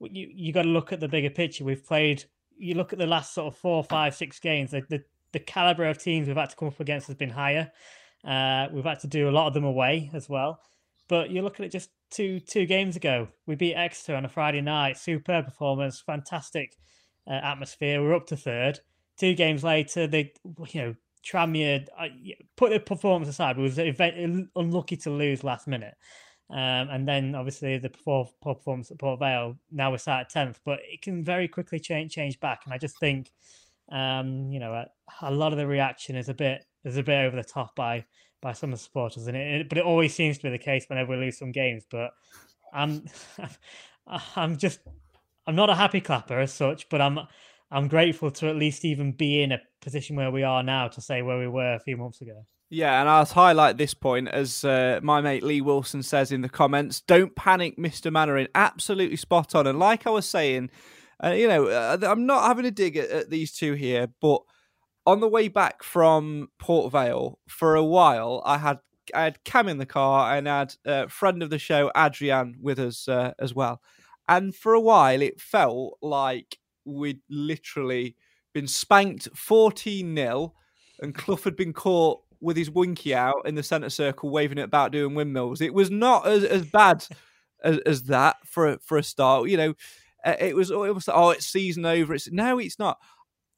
you 0.00 0.28
you 0.32 0.52
got 0.52 0.62
to 0.62 0.68
look 0.68 0.92
at 0.92 1.00
the 1.00 1.08
bigger 1.08 1.30
picture. 1.30 1.64
We've 1.64 1.84
played. 1.84 2.24
You 2.56 2.74
look 2.74 2.92
at 2.92 2.98
the 2.98 3.06
last 3.06 3.34
sort 3.34 3.52
of 3.52 3.58
four, 3.58 3.84
five, 3.84 4.14
six 4.14 4.40
games. 4.40 4.72
The 4.72 4.82
the, 4.88 5.02
the 5.32 5.40
caliber 5.40 5.86
of 5.86 5.98
teams 5.98 6.26
we've 6.26 6.36
had 6.36 6.50
to 6.50 6.56
come 6.56 6.68
up 6.68 6.80
against 6.80 7.06
has 7.06 7.16
been 7.16 7.30
higher. 7.30 7.70
Uh, 8.24 8.68
we've 8.72 8.84
had 8.84 9.00
to 9.00 9.06
do 9.06 9.28
a 9.28 9.32
lot 9.32 9.46
of 9.46 9.54
them 9.54 9.64
away 9.64 10.10
as 10.12 10.28
well. 10.28 10.60
But 11.08 11.30
you 11.30 11.40
look 11.40 11.60
at 11.60 11.66
it 11.66 11.72
just 11.72 11.90
two 12.10 12.40
two 12.40 12.66
games 12.66 12.96
ago, 12.96 13.28
we 13.46 13.54
beat 13.54 13.74
Exeter 13.74 14.14
on 14.16 14.24
a 14.24 14.28
Friday 14.28 14.60
night. 14.60 14.98
Superb 14.98 15.46
performance, 15.46 16.00
fantastic 16.00 16.76
uh, 17.26 17.34
atmosphere. 17.34 18.02
We're 18.02 18.14
up 18.14 18.26
to 18.28 18.36
third. 18.36 18.80
Two 19.18 19.34
games 19.34 19.64
later, 19.64 20.06
they 20.06 20.32
you 20.68 20.82
know 20.82 20.94
Tranmere 21.24 21.86
uh, 21.98 22.08
put 22.56 22.70
the 22.70 22.80
performance 22.80 23.28
aside. 23.28 23.56
We 23.56 23.64
was 23.64 23.78
unlucky 23.78 24.96
to 24.98 25.10
lose 25.10 25.44
last 25.44 25.66
minute. 25.66 25.94
Um, 26.50 26.88
and 26.90 27.06
then 27.06 27.34
obviously 27.34 27.76
the 27.76 27.90
poor, 27.90 28.26
poor 28.40 28.54
performance 28.54 28.90
at 28.90 28.98
Port 28.98 29.20
Vale. 29.20 29.56
Now 29.70 29.90
we're 29.90 29.98
sat 29.98 30.20
at 30.20 30.30
tenth, 30.30 30.60
but 30.64 30.78
it 30.82 31.02
can 31.02 31.22
very 31.22 31.46
quickly 31.46 31.78
change 31.78 32.12
change 32.12 32.40
back. 32.40 32.62
And 32.64 32.72
I 32.72 32.78
just 32.78 32.98
think, 32.98 33.30
um, 33.92 34.50
you 34.50 34.58
know, 34.58 34.72
a, 34.72 34.86
a, 35.22 35.30
lot 35.30 35.52
of 35.52 35.58
the 35.58 35.66
reaction 35.66 36.16
is 36.16 36.28
a 36.28 36.34
bit 36.34 36.64
is 36.84 36.96
a 36.96 37.02
bit 37.02 37.26
over 37.26 37.36
the 37.36 37.44
top 37.44 37.74
by 37.76 38.04
by 38.40 38.52
some 38.52 38.72
of 38.72 38.78
the 38.78 38.84
supporters, 38.84 39.26
and 39.26 39.36
it, 39.36 39.68
but 39.68 39.78
it 39.78 39.84
always 39.84 40.14
seems 40.14 40.38
to 40.38 40.44
be 40.44 40.50
the 40.50 40.58
case 40.58 40.86
whenever 40.88 41.12
we 41.12 41.24
lose 41.24 41.38
some 41.38 41.52
games. 41.52 41.84
But 41.90 42.10
I'm, 42.72 43.04
I'm 44.36 44.56
just, 44.56 44.80
I'm 45.46 45.56
not 45.56 45.70
a 45.70 45.74
happy 45.74 46.00
clapper 46.00 46.38
as 46.38 46.52
such, 46.52 46.88
but 46.88 47.00
I'm, 47.00 47.20
I'm 47.70 47.88
grateful 47.88 48.30
to 48.32 48.48
at 48.48 48.56
least 48.56 48.84
even 48.84 49.12
be 49.12 49.42
in 49.42 49.52
a 49.52 49.60
position 49.80 50.16
where 50.16 50.30
we 50.30 50.42
are 50.42 50.62
now 50.62 50.88
to 50.88 51.00
say 51.00 51.22
where 51.22 51.38
we 51.38 51.48
were 51.48 51.74
a 51.74 51.80
few 51.80 51.96
months 51.96 52.20
ago. 52.20 52.44
Yeah, 52.70 53.00
and 53.00 53.08
I'll 53.08 53.24
highlight 53.24 53.78
this 53.78 53.94
point 53.94 54.28
as 54.28 54.62
uh, 54.62 55.00
my 55.02 55.22
mate 55.22 55.42
Lee 55.42 55.62
Wilson 55.62 56.02
says 56.02 56.30
in 56.30 56.42
the 56.42 56.50
comments: 56.50 57.00
"Don't 57.00 57.34
panic, 57.34 57.78
Mister 57.78 58.10
Mainwaring." 58.10 58.48
Absolutely 58.54 59.16
spot 59.16 59.54
on. 59.54 59.66
And 59.66 59.78
like 59.78 60.06
I 60.06 60.10
was 60.10 60.28
saying, 60.28 60.68
uh, 61.24 61.30
you 61.30 61.48
know, 61.48 61.68
uh, 61.68 61.96
I'm 62.02 62.26
not 62.26 62.44
having 62.44 62.66
a 62.66 62.70
dig 62.70 62.98
at, 62.98 63.08
at 63.08 63.30
these 63.30 63.52
two 63.52 63.72
here, 63.72 64.08
but 64.20 64.42
on 65.08 65.20
the 65.20 65.28
way 65.28 65.48
back 65.48 65.82
from 65.82 66.50
Port 66.58 66.92
Vale, 66.92 67.38
for 67.48 67.74
a 67.74 67.84
while, 67.84 68.42
I 68.44 68.58
had 68.58 68.80
I 69.14 69.24
had 69.24 69.42
Cam 69.42 69.66
in 69.66 69.78
the 69.78 69.86
car 69.86 70.36
and 70.36 70.46
I 70.46 70.58
had 70.58 70.74
a 70.84 71.08
friend 71.08 71.42
of 71.42 71.48
the 71.48 71.58
show, 71.58 71.90
Adrian, 71.96 72.56
with 72.60 72.78
us 72.78 73.08
uh, 73.08 73.32
as 73.38 73.54
well. 73.54 73.80
And 74.28 74.54
for 74.54 74.74
a 74.74 74.80
while, 74.80 75.22
it 75.22 75.40
felt 75.40 75.96
like 76.02 76.58
we'd 76.84 77.22
literally 77.30 78.16
been 78.52 78.66
spanked 78.66 79.28
14 79.34 80.14
0, 80.14 80.52
and 81.00 81.14
Clough 81.14 81.36
had 81.36 81.56
been 81.56 81.72
caught 81.72 82.20
with 82.42 82.58
his 82.58 82.70
winky 82.70 83.14
out 83.14 83.46
in 83.46 83.54
the 83.54 83.62
centre 83.62 83.88
circle, 83.88 84.28
waving 84.28 84.58
it 84.58 84.62
about 84.64 84.92
doing 84.92 85.14
windmills. 85.14 85.62
It 85.62 85.72
was 85.72 85.90
not 85.90 86.26
as, 86.26 86.44
as 86.44 86.66
bad 86.66 87.06
as, 87.64 87.78
as 87.78 88.02
that 88.04 88.36
for 88.44 88.72
a, 88.72 88.78
for 88.80 88.98
a 88.98 89.02
start. 89.02 89.48
You 89.48 89.56
know, 89.56 89.74
uh, 90.22 90.36
it 90.38 90.54
was 90.54 90.70
almost 90.70 91.06
was 91.06 91.08
oh, 91.08 91.30
it's 91.30 91.46
season 91.46 91.86
over. 91.86 92.12
It's 92.12 92.30
no, 92.30 92.58
it's 92.58 92.78
not 92.78 92.98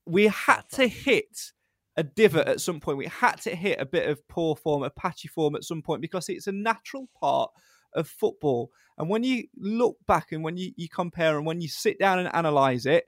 we 0.06 0.26
had 0.26 0.62
to 0.72 0.88
hit 0.88 1.52
a 1.96 2.02
divot 2.02 2.48
at 2.48 2.60
some 2.60 2.80
point. 2.80 2.98
We 2.98 3.06
had 3.06 3.40
to 3.42 3.54
hit 3.54 3.80
a 3.80 3.86
bit 3.86 4.08
of 4.08 4.26
poor 4.28 4.56
form, 4.56 4.82
a 4.82 4.90
patchy 4.90 5.28
form 5.28 5.54
at 5.54 5.64
some 5.64 5.82
point 5.82 6.00
because 6.00 6.28
it's 6.28 6.46
a 6.46 6.52
natural 6.52 7.08
part 7.20 7.50
of 7.94 8.08
football. 8.08 8.70
And 8.98 9.08
when 9.08 9.24
you 9.24 9.44
look 9.56 9.96
back 10.06 10.32
and 10.32 10.42
when 10.44 10.56
you, 10.56 10.72
you 10.76 10.88
compare 10.88 11.36
and 11.36 11.46
when 11.46 11.60
you 11.60 11.68
sit 11.68 11.98
down 11.98 12.18
and 12.18 12.30
analyse 12.32 12.86
it, 12.86 13.04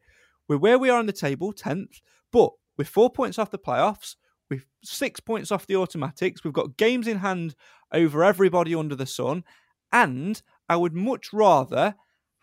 we're 0.48 0.59
where 0.59 0.78
we 0.78 0.90
are 0.90 0.98
on 0.98 1.07
the 1.07 1.12
table, 1.12 1.52
10th, 1.52 2.00
but 2.33 2.50
we're 2.76 2.85
four 2.85 3.11
points 3.11 3.38
off 3.38 3.50
the 3.50 3.59
playoffs, 3.59 4.16
with 4.52 4.66
six 4.85 5.18
points 5.18 5.50
off 5.50 5.66
the 5.66 5.76
automatics, 5.76 6.44
we've 6.44 6.52
got 6.52 6.76
games 6.76 7.09
in 7.09 7.18
hand 7.18 7.55
over 7.90 8.22
everybody 8.22 8.74
under 8.74 8.94
the 8.94 9.07
sun. 9.07 9.44
And 9.90 10.42
I 10.68 10.76
would 10.76 10.94
much 10.94 11.33
rather 11.33 11.94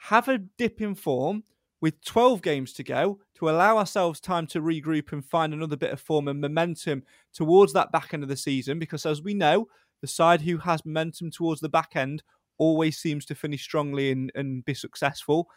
have 0.03 0.27
a 0.27 0.39
dip 0.39 0.81
in 0.81 0.95
form 0.95 1.43
with 1.81 2.03
12 2.03 2.41
games 2.41 2.73
to 2.73 2.83
go 2.83 3.19
to 3.35 3.49
allow 3.49 3.77
ourselves 3.77 4.19
time 4.19 4.45
to 4.47 4.61
regroup 4.61 5.11
and 5.11 5.23
find 5.23 5.53
another 5.53 5.77
bit 5.77 5.91
of 5.91 6.01
form 6.01 6.27
and 6.27 6.41
momentum 6.41 7.03
towards 7.33 7.73
that 7.73 7.91
back 7.91 8.13
end 8.13 8.23
of 8.23 8.29
the 8.29 8.35
season. 8.35 8.79
Because 8.79 9.05
as 9.05 9.21
we 9.21 9.33
know, 9.33 9.67
the 10.01 10.07
side 10.07 10.41
who 10.41 10.57
has 10.57 10.85
momentum 10.85 11.31
towards 11.31 11.61
the 11.61 11.69
back 11.69 11.95
end 11.95 12.23
always 12.57 12.97
seems 12.97 13.25
to 13.25 13.35
finish 13.35 13.63
strongly 13.63 14.11
and, 14.11 14.31
and 14.35 14.65
be 14.65 14.73
successful. 14.73 15.49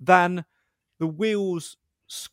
Then 0.00 0.44
the 0.98 1.06
wheels 1.06 1.76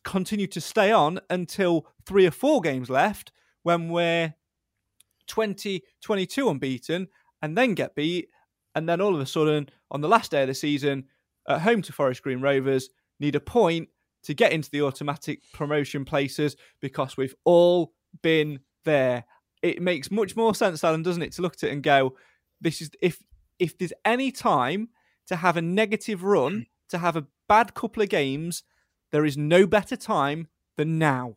continue 0.04 0.46
to 0.46 0.60
stay 0.60 0.90
on 0.90 1.20
until 1.28 1.86
three 2.06 2.26
or 2.26 2.30
four 2.30 2.60
games 2.60 2.88
left 2.88 3.32
when 3.62 3.90
we're 3.90 4.34
20, 5.26 5.82
22 6.00 6.48
unbeaten 6.48 7.08
and 7.42 7.56
then 7.56 7.74
get 7.74 7.94
beat. 7.94 8.28
And 8.74 8.88
then 8.88 9.00
all 9.00 9.14
of 9.14 9.20
a 9.20 9.26
sudden, 9.26 9.68
on 9.90 10.00
the 10.00 10.08
last 10.08 10.30
day 10.30 10.42
of 10.42 10.48
the 10.48 10.54
season, 10.54 11.04
at 11.48 11.60
home 11.60 11.82
to 11.82 11.92
Forest 11.92 12.22
Green 12.22 12.40
Rovers, 12.40 12.90
need 13.20 13.34
a 13.34 13.40
point 13.40 13.88
to 14.24 14.34
get 14.34 14.52
into 14.52 14.70
the 14.70 14.82
automatic 14.82 15.40
promotion 15.52 16.04
places 16.04 16.56
because 16.80 17.16
we've 17.16 17.34
all 17.44 17.92
been 18.22 18.60
there. 18.84 19.24
It 19.62 19.80
makes 19.80 20.10
much 20.10 20.36
more 20.36 20.54
sense, 20.54 20.82
Alan, 20.82 21.02
doesn't 21.02 21.22
it, 21.22 21.32
to 21.32 21.42
look 21.42 21.54
at 21.54 21.64
it 21.64 21.72
and 21.72 21.82
go, 21.82 22.16
this 22.60 22.80
is 22.80 22.90
if 23.00 23.22
if 23.58 23.78
there's 23.78 23.92
any 24.04 24.30
time 24.30 24.88
to 25.26 25.36
have 25.36 25.56
a 25.56 25.62
negative 25.62 26.22
run, 26.22 26.66
to 26.88 26.98
have 26.98 27.16
a 27.16 27.26
bad 27.48 27.74
couple 27.74 28.02
of 28.02 28.08
games, 28.08 28.62
there 29.12 29.24
is 29.24 29.36
no 29.36 29.66
better 29.66 29.96
time 29.96 30.48
than 30.76 30.98
now. 30.98 31.36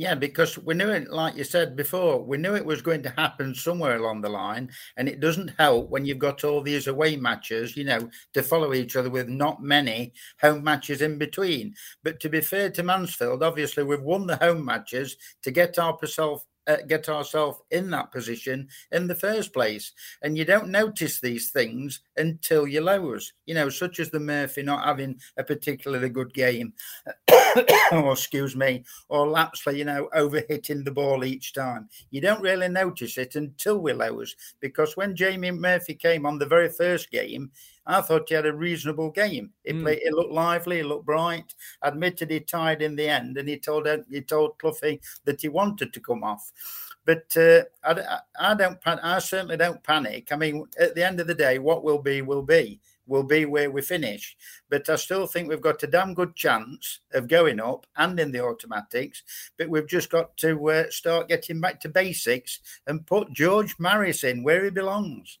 Yeah, 0.00 0.14
because 0.14 0.56
we 0.56 0.72
knew 0.72 0.88
it, 0.88 1.10
like 1.10 1.36
you 1.36 1.44
said 1.44 1.76
before, 1.76 2.24
we 2.24 2.38
knew 2.38 2.54
it 2.54 2.64
was 2.64 2.80
going 2.80 3.02
to 3.02 3.10
happen 3.18 3.54
somewhere 3.54 3.96
along 3.96 4.22
the 4.22 4.30
line. 4.30 4.70
And 4.96 5.06
it 5.10 5.20
doesn't 5.20 5.52
help 5.58 5.90
when 5.90 6.06
you've 6.06 6.18
got 6.18 6.42
all 6.42 6.62
these 6.62 6.86
away 6.86 7.16
matches, 7.16 7.76
you 7.76 7.84
know, 7.84 8.08
to 8.32 8.42
follow 8.42 8.72
each 8.72 8.96
other 8.96 9.10
with 9.10 9.28
not 9.28 9.62
many 9.62 10.14
home 10.40 10.64
matches 10.64 11.02
in 11.02 11.18
between. 11.18 11.74
But 12.02 12.18
to 12.20 12.30
be 12.30 12.40
fair 12.40 12.70
to 12.70 12.82
Mansfield, 12.82 13.42
obviously, 13.42 13.84
we've 13.84 14.00
won 14.00 14.26
the 14.26 14.36
home 14.36 14.64
matches 14.64 15.18
to 15.42 15.50
get 15.50 15.78
ourselves 15.78 16.46
uh, 16.66 16.76
get 16.86 17.08
ourselves 17.08 17.58
in 17.70 17.90
that 17.90 18.12
position 18.12 18.68
in 18.92 19.06
the 19.06 19.14
first 19.14 19.52
place. 19.52 19.92
And 20.22 20.36
you 20.36 20.44
don't 20.44 20.68
notice 20.68 21.20
these 21.20 21.50
things 21.50 22.00
until 22.16 22.66
you 22.66 22.80
lose, 22.80 23.32
you 23.46 23.54
know, 23.54 23.68
such 23.68 24.00
as 24.00 24.10
the 24.10 24.20
Murphy 24.20 24.62
not 24.62 24.84
having 24.84 25.20
a 25.36 25.44
particularly 25.44 26.08
good 26.08 26.32
game, 26.34 26.72
or 27.92 28.12
excuse 28.12 28.54
me, 28.56 28.84
or 29.08 29.28
Lapslie, 29.28 29.78
you 29.78 29.84
know, 29.84 30.08
over 30.14 30.42
hitting 30.48 30.84
the 30.84 30.90
ball 30.90 31.24
each 31.24 31.52
time. 31.52 31.88
You 32.10 32.20
don't 32.20 32.42
really 32.42 32.68
notice 32.68 33.18
it 33.18 33.34
until 33.36 33.78
we 33.78 33.92
lose, 33.92 34.36
because 34.60 34.96
when 34.96 35.16
Jamie 35.16 35.50
Murphy 35.50 35.94
came 35.94 36.26
on 36.26 36.38
the 36.38 36.46
very 36.46 36.68
first 36.68 37.10
game, 37.10 37.50
I 37.90 38.00
thought 38.00 38.28
he 38.28 38.36
had 38.36 38.46
a 38.46 38.52
reasonable 38.52 39.10
game. 39.10 39.52
He 39.64 39.72
mm. 39.72 39.82
played. 39.82 40.00
It 40.02 40.12
looked 40.12 40.32
lively. 40.32 40.78
It 40.78 40.86
looked 40.86 41.06
bright. 41.06 41.54
Admitted 41.82 42.30
he 42.30 42.40
tied 42.40 42.82
in 42.82 42.94
the 42.94 43.08
end, 43.08 43.36
and 43.36 43.48
he 43.48 43.58
told 43.58 43.88
he 44.10 44.20
told 44.20 44.58
Cloughie 44.58 45.00
that 45.24 45.40
he 45.40 45.48
wanted 45.48 45.92
to 45.92 46.00
come 46.00 46.22
off. 46.22 46.52
But 47.04 47.36
uh, 47.36 47.62
I, 47.82 48.18
I 48.38 48.54
don't. 48.54 48.78
I 48.86 49.18
certainly 49.18 49.56
don't 49.56 49.82
panic. 49.82 50.28
I 50.30 50.36
mean, 50.36 50.66
at 50.78 50.94
the 50.94 51.04
end 51.04 51.18
of 51.18 51.26
the 51.26 51.34
day, 51.34 51.58
what 51.58 51.82
will 51.82 52.00
be 52.00 52.22
will 52.22 52.42
be 52.42 52.80
will 53.06 53.24
be 53.24 53.44
where 53.44 53.70
we 53.72 53.82
finish. 53.82 54.36
But 54.68 54.88
I 54.88 54.94
still 54.94 55.26
think 55.26 55.48
we've 55.48 55.60
got 55.60 55.82
a 55.82 55.88
damn 55.88 56.14
good 56.14 56.36
chance 56.36 57.00
of 57.12 57.26
going 57.26 57.58
up 57.58 57.86
and 57.96 58.20
in 58.20 58.30
the 58.30 58.44
automatics. 58.44 59.24
But 59.58 59.68
we've 59.68 59.88
just 59.88 60.10
got 60.10 60.36
to 60.38 60.70
uh, 60.70 60.90
start 60.90 61.28
getting 61.28 61.60
back 61.60 61.80
to 61.80 61.88
basics 61.88 62.60
and 62.86 63.06
put 63.06 63.32
George 63.32 63.74
Maris 63.80 64.22
in 64.22 64.44
where 64.44 64.62
he 64.62 64.70
belongs. 64.70 65.38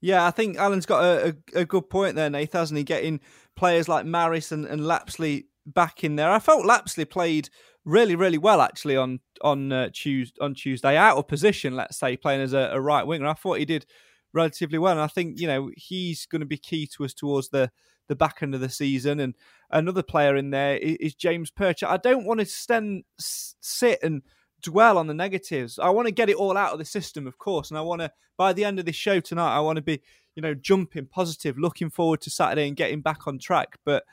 Yeah, 0.00 0.26
I 0.26 0.30
think 0.30 0.56
Alan's 0.56 0.86
got 0.86 1.04
a, 1.04 1.36
a, 1.54 1.60
a 1.60 1.64
good 1.64 1.88
point 1.88 2.16
there, 2.16 2.30
Nath, 2.30 2.52
hasn't 2.52 2.78
he? 2.78 2.84
Getting 2.84 3.20
players 3.56 3.88
like 3.88 4.06
Maris 4.06 4.52
and, 4.52 4.66
and 4.66 4.86
Lapslie 4.86 5.46
back 5.66 6.04
in 6.04 6.16
there. 6.16 6.30
I 6.30 6.38
felt 6.38 6.66
Lapslie 6.66 7.04
played 7.04 7.48
really, 7.84 8.14
really 8.14 8.38
well 8.38 8.60
actually 8.60 8.96
on 8.96 9.20
on 9.42 9.72
uh, 9.72 9.88
Tuesday, 9.92 10.36
on 10.40 10.54
Tuesday, 10.54 10.96
out 10.96 11.16
of 11.16 11.28
position, 11.28 11.74
let's 11.74 11.98
say, 11.98 12.16
playing 12.16 12.42
as 12.42 12.52
a, 12.52 12.70
a, 12.72 12.80
right 12.80 13.06
winger. 13.06 13.26
I 13.26 13.34
thought 13.34 13.58
he 13.58 13.64
did 13.64 13.86
relatively 14.32 14.78
well, 14.78 14.92
and 14.92 15.00
I 15.00 15.06
think 15.06 15.40
you 15.40 15.46
know 15.46 15.70
he's 15.76 16.26
going 16.26 16.40
to 16.40 16.46
be 16.46 16.58
key 16.58 16.86
to 16.96 17.04
us 17.04 17.14
towards 17.14 17.48
the 17.48 17.70
the 18.08 18.16
back 18.16 18.38
end 18.42 18.54
of 18.54 18.60
the 18.60 18.68
season. 18.68 19.18
And 19.20 19.34
another 19.70 20.02
player 20.02 20.36
in 20.36 20.50
there 20.50 20.76
is, 20.76 20.96
is 21.00 21.14
James 21.14 21.50
Percher. 21.50 21.88
I 21.88 21.96
don't 21.96 22.24
want 22.24 22.40
to 22.40 22.46
stand 22.46 23.04
sit 23.18 23.98
and 24.02 24.22
dwell 24.62 24.98
on 24.98 25.06
the 25.06 25.14
negatives. 25.14 25.78
I 25.78 25.90
want 25.90 26.06
to 26.06 26.12
get 26.12 26.28
it 26.28 26.36
all 26.36 26.56
out 26.56 26.72
of 26.72 26.78
the 26.78 26.84
system, 26.84 27.26
of 27.26 27.38
course, 27.38 27.70
and 27.70 27.78
I 27.78 27.82
want 27.82 28.00
to 28.00 28.10
by 28.36 28.52
the 28.52 28.64
end 28.64 28.78
of 28.78 28.84
this 28.84 28.96
show 28.96 29.20
tonight, 29.20 29.56
I 29.56 29.60
want 29.60 29.76
to 29.76 29.82
be 29.82 30.00
you 30.34 30.42
know 30.42 30.54
jumping 30.54 31.06
positive, 31.06 31.58
looking 31.58 31.90
forward 31.90 32.20
to 32.22 32.30
Saturday 32.30 32.68
and 32.68 32.76
getting 32.76 33.00
back 33.00 33.26
on 33.26 33.38
track. 33.38 33.78
But 33.84 34.04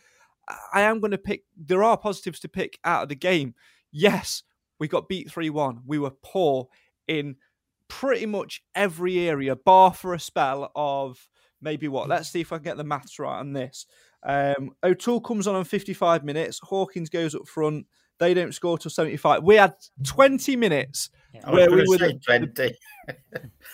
I 0.74 0.82
am 0.82 1.00
going 1.00 1.12
to 1.12 1.18
pick. 1.18 1.44
There 1.58 1.84
are 1.84 1.98
positives 1.98 2.40
to 2.42 2.50
pick 2.50 2.80
out 2.84 3.04
of 3.04 3.10
the 3.10 3.16
game. 3.16 3.56
Yes, 3.92 4.44
we 4.80 4.88
got 4.88 5.10
beat 5.10 5.32
three 5.32 5.50
one. 5.50 5.82
We 5.86 6.00
were 6.00 6.14
poor 6.24 6.68
in 7.08 7.36
pretty 7.88 8.26
much 8.26 8.64
every 8.76 9.20
area, 9.20 9.56
bar 9.56 9.94
for 9.94 10.14
a 10.14 10.20
spell 10.20 10.72
of 10.76 11.28
maybe 11.62 11.88
what? 11.88 12.10
Let's 12.10 12.30
see 12.30 12.42
if 12.42 12.52
I 12.52 12.58
can 12.58 12.64
get 12.64 12.78
the 12.78 12.84
maths 12.84 13.20
right 13.20 13.40
on 13.40 13.54
this. 13.54 13.86
Um, 14.24 14.72
O'Toole 14.84 15.22
comes 15.22 15.48
on 15.48 15.56
in 15.56 15.64
55 15.64 16.24
minutes. 16.24 16.60
Hawkins 16.64 17.10
goes 17.10 17.36
up 17.36 17.48
front. 17.48 17.86
They 18.24 18.34
don't 18.34 18.54
score 18.54 18.78
till 18.78 18.90
75. 18.90 19.44
We 19.44 19.56
had 19.56 19.76
20 20.06 20.56
minutes 20.56 21.10
yeah. 21.34 21.52
where 21.52 21.70
we 21.70 21.84
were. 21.86 21.98
20. 21.98 22.74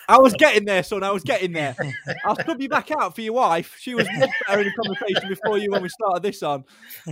I 0.08 0.18
was 0.18 0.32
getting 0.32 0.64
there, 0.64 0.82
son. 0.82 1.04
I 1.04 1.12
was 1.12 1.22
getting 1.22 1.52
there. 1.52 1.76
I'll 2.24 2.34
sub 2.34 2.60
you 2.60 2.68
back 2.68 2.90
out 2.90 3.14
for 3.14 3.20
your 3.20 3.34
wife. 3.34 3.76
She 3.78 3.94
was 3.94 4.08
much 4.18 4.30
better 4.48 4.62
in 4.62 4.66
the 4.66 4.72
conversation 4.82 5.28
before 5.28 5.58
you 5.58 5.70
when 5.70 5.82
we 5.82 5.88
started 5.88 6.24
this 6.24 6.42
on. 6.42 6.64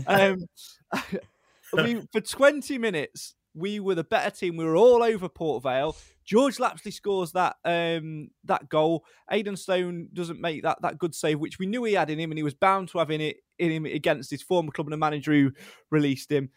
Um, 0.08 0.46
we, 1.72 2.02
for 2.10 2.20
20 2.20 2.76
minutes, 2.76 3.36
we 3.54 3.78
were 3.78 3.94
the 3.94 4.02
better 4.02 4.30
team. 4.30 4.56
We 4.56 4.64
were 4.64 4.76
all 4.76 5.04
over 5.04 5.28
Port 5.28 5.62
Vale. 5.62 5.94
George 6.24 6.58
Lapslie 6.58 6.90
scores 6.90 7.30
that 7.32 7.54
um, 7.64 8.30
that 8.46 8.68
goal. 8.68 9.04
Aidan 9.30 9.56
Stone 9.56 10.08
doesn't 10.12 10.40
make 10.40 10.64
that 10.64 10.82
that 10.82 10.98
good 10.98 11.14
save, 11.14 11.38
which 11.38 11.60
we 11.60 11.66
knew 11.66 11.84
he 11.84 11.94
had 11.94 12.10
in 12.10 12.18
him, 12.18 12.32
and 12.32 12.38
he 12.38 12.42
was 12.42 12.54
bound 12.54 12.88
to 12.88 12.98
have 12.98 13.12
in 13.12 13.20
it 13.20 13.36
in 13.60 13.70
him 13.70 13.86
against 13.86 14.30
his 14.30 14.42
former 14.42 14.72
club 14.72 14.88
and 14.88 14.92
the 14.92 14.98
manager 14.98 15.32
who 15.32 15.52
released 15.90 16.32
him 16.32 16.50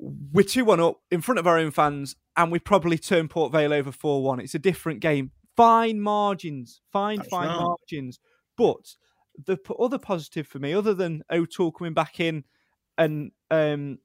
we're 0.00 0.42
2 0.42 0.64
1 0.64 0.80
up 0.80 1.00
in 1.10 1.20
front 1.20 1.38
of 1.38 1.46
our 1.46 1.58
own 1.58 1.70
fans, 1.70 2.16
and 2.36 2.50
we 2.50 2.58
probably 2.58 2.98
turn 2.98 3.28
Port 3.28 3.52
Vale 3.52 3.72
over 3.72 3.92
4 3.92 4.22
1. 4.22 4.40
It's 4.40 4.54
a 4.54 4.58
different 4.58 5.00
game. 5.00 5.32
Fine 5.56 6.00
margins, 6.00 6.80
fine, 6.92 7.18
That's 7.18 7.28
fine 7.28 7.48
right. 7.48 7.60
margins. 7.60 8.18
But 8.56 8.94
the 9.46 9.58
other 9.78 9.98
positive 9.98 10.46
for 10.46 10.58
me, 10.58 10.72
other 10.72 10.94
than 10.94 11.22
O'Toole 11.30 11.72
coming 11.72 11.94
back 11.94 12.20
in 12.20 12.44
and 12.98 13.32
um, 13.50 13.98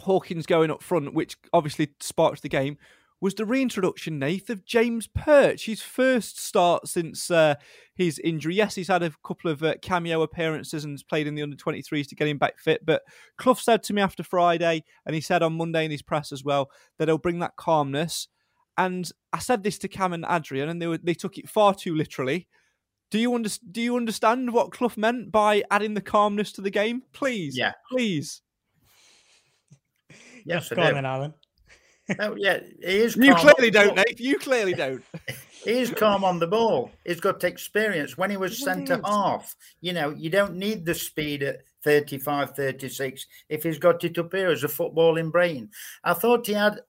Hawkins 0.00 0.46
going 0.46 0.70
up 0.70 0.82
front, 0.82 1.14
which 1.14 1.36
obviously 1.52 1.94
sparked 2.00 2.42
the 2.42 2.48
game, 2.48 2.78
was 3.22 3.34
the 3.34 3.44
reintroduction, 3.44 4.18
Nath, 4.18 4.50
of 4.50 4.64
James 4.64 5.06
Perch, 5.06 5.66
his 5.66 5.80
first 5.80 6.40
start 6.40 6.88
since 6.88 7.30
uh, 7.30 7.54
his 7.94 8.18
injury. 8.18 8.56
Yes, 8.56 8.74
he's 8.74 8.88
had 8.88 9.04
a 9.04 9.12
couple 9.24 9.48
of 9.48 9.62
uh, 9.62 9.76
cameo 9.80 10.22
appearances 10.22 10.84
and 10.84 10.92
has 10.94 11.04
played 11.04 11.28
in 11.28 11.36
the 11.36 11.42
under 11.42 11.56
23s 11.56 12.08
to 12.08 12.16
get 12.16 12.26
him 12.26 12.36
back 12.36 12.58
fit. 12.58 12.84
But 12.84 13.02
Clough 13.38 13.54
said 13.54 13.84
to 13.84 13.94
me 13.94 14.02
after 14.02 14.24
Friday, 14.24 14.82
and 15.06 15.14
he 15.14 15.20
said 15.20 15.40
on 15.40 15.56
Monday 15.56 15.84
in 15.84 15.92
his 15.92 16.02
press 16.02 16.32
as 16.32 16.42
well, 16.42 16.68
that 16.98 17.06
he'll 17.06 17.16
bring 17.16 17.38
that 17.38 17.54
calmness. 17.54 18.26
And 18.76 19.08
I 19.32 19.38
said 19.38 19.62
this 19.62 19.78
to 19.78 19.88
Cam 19.88 20.12
and 20.12 20.26
Adrian, 20.28 20.68
and 20.68 20.82
they 20.82 20.88
were, 20.88 20.98
they 20.98 21.14
took 21.14 21.38
it 21.38 21.48
far 21.48 21.76
too 21.76 21.94
literally. 21.94 22.48
Do 23.12 23.20
you 23.20 23.32
under, 23.36 23.50
do 23.70 23.80
you 23.80 23.96
understand 23.96 24.52
what 24.52 24.72
Clough 24.72 24.94
meant 24.96 25.30
by 25.30 25.62
adding 25.70 25.94
the 25.94 26.00
calmness 26.00 26.50
to 26.54 26.60
the 26.60 26.70
game? 26.70 27.02
Please, 27.12 27.56
yeah, 27.56 27.74
please. 27.88 28.42
Yes, 30.44 30.70
go 30.70 30.82
on 30.82 30.94
then, 30.94 31.06
Alan 31.06 31.34
oh, 32.18 32.34
yeah, 32.36 32.60
he 32.80 32.98
is. 32.98 33.16
You 33.16 33.34
clearly 33.34 33.70
don't, 33.70 33.96
Nate. 33.96 34.20
You 34.20 34.38
clearly 34.38 34.74
don't. 34.74 35.02
he 35.64 35.70
is 35.78 35.90
calm 35.90 36.24
on 36.24 36.38
the 36.38 36.46
ball. 36.46 36.90
He's 37.04 37.20
got 37.20 37.44
experience. 37.44 38.18
When 38.18 38.30
he 38.30 38.36
was 38.36 38.62
centre 38.62 39.00
half, 39.04 39.54
you 39.80 39.92
know, 39.92 40.10
you 40.10 40.30
don't 40.30 40.56
need 40.56 40.84
the 40.84 40.94
speed 40.94 41.42
at 41.42 41.60
35, 41.84 42.56
36 42.56 43.26
if 43.48 43.62
he's 43.62 43.78
got 43.78 44.02
it 44.04 44.18
up 44.18 44.32
here 44.32 44.50
as 44.50 44.64
a 44.64 44.68
footballing 44.68 45.30
brain. 45.30 45.70
I 46.04 46.14
thought 46.14 46.46
he 46.46 46.52
had, 46.52 46.80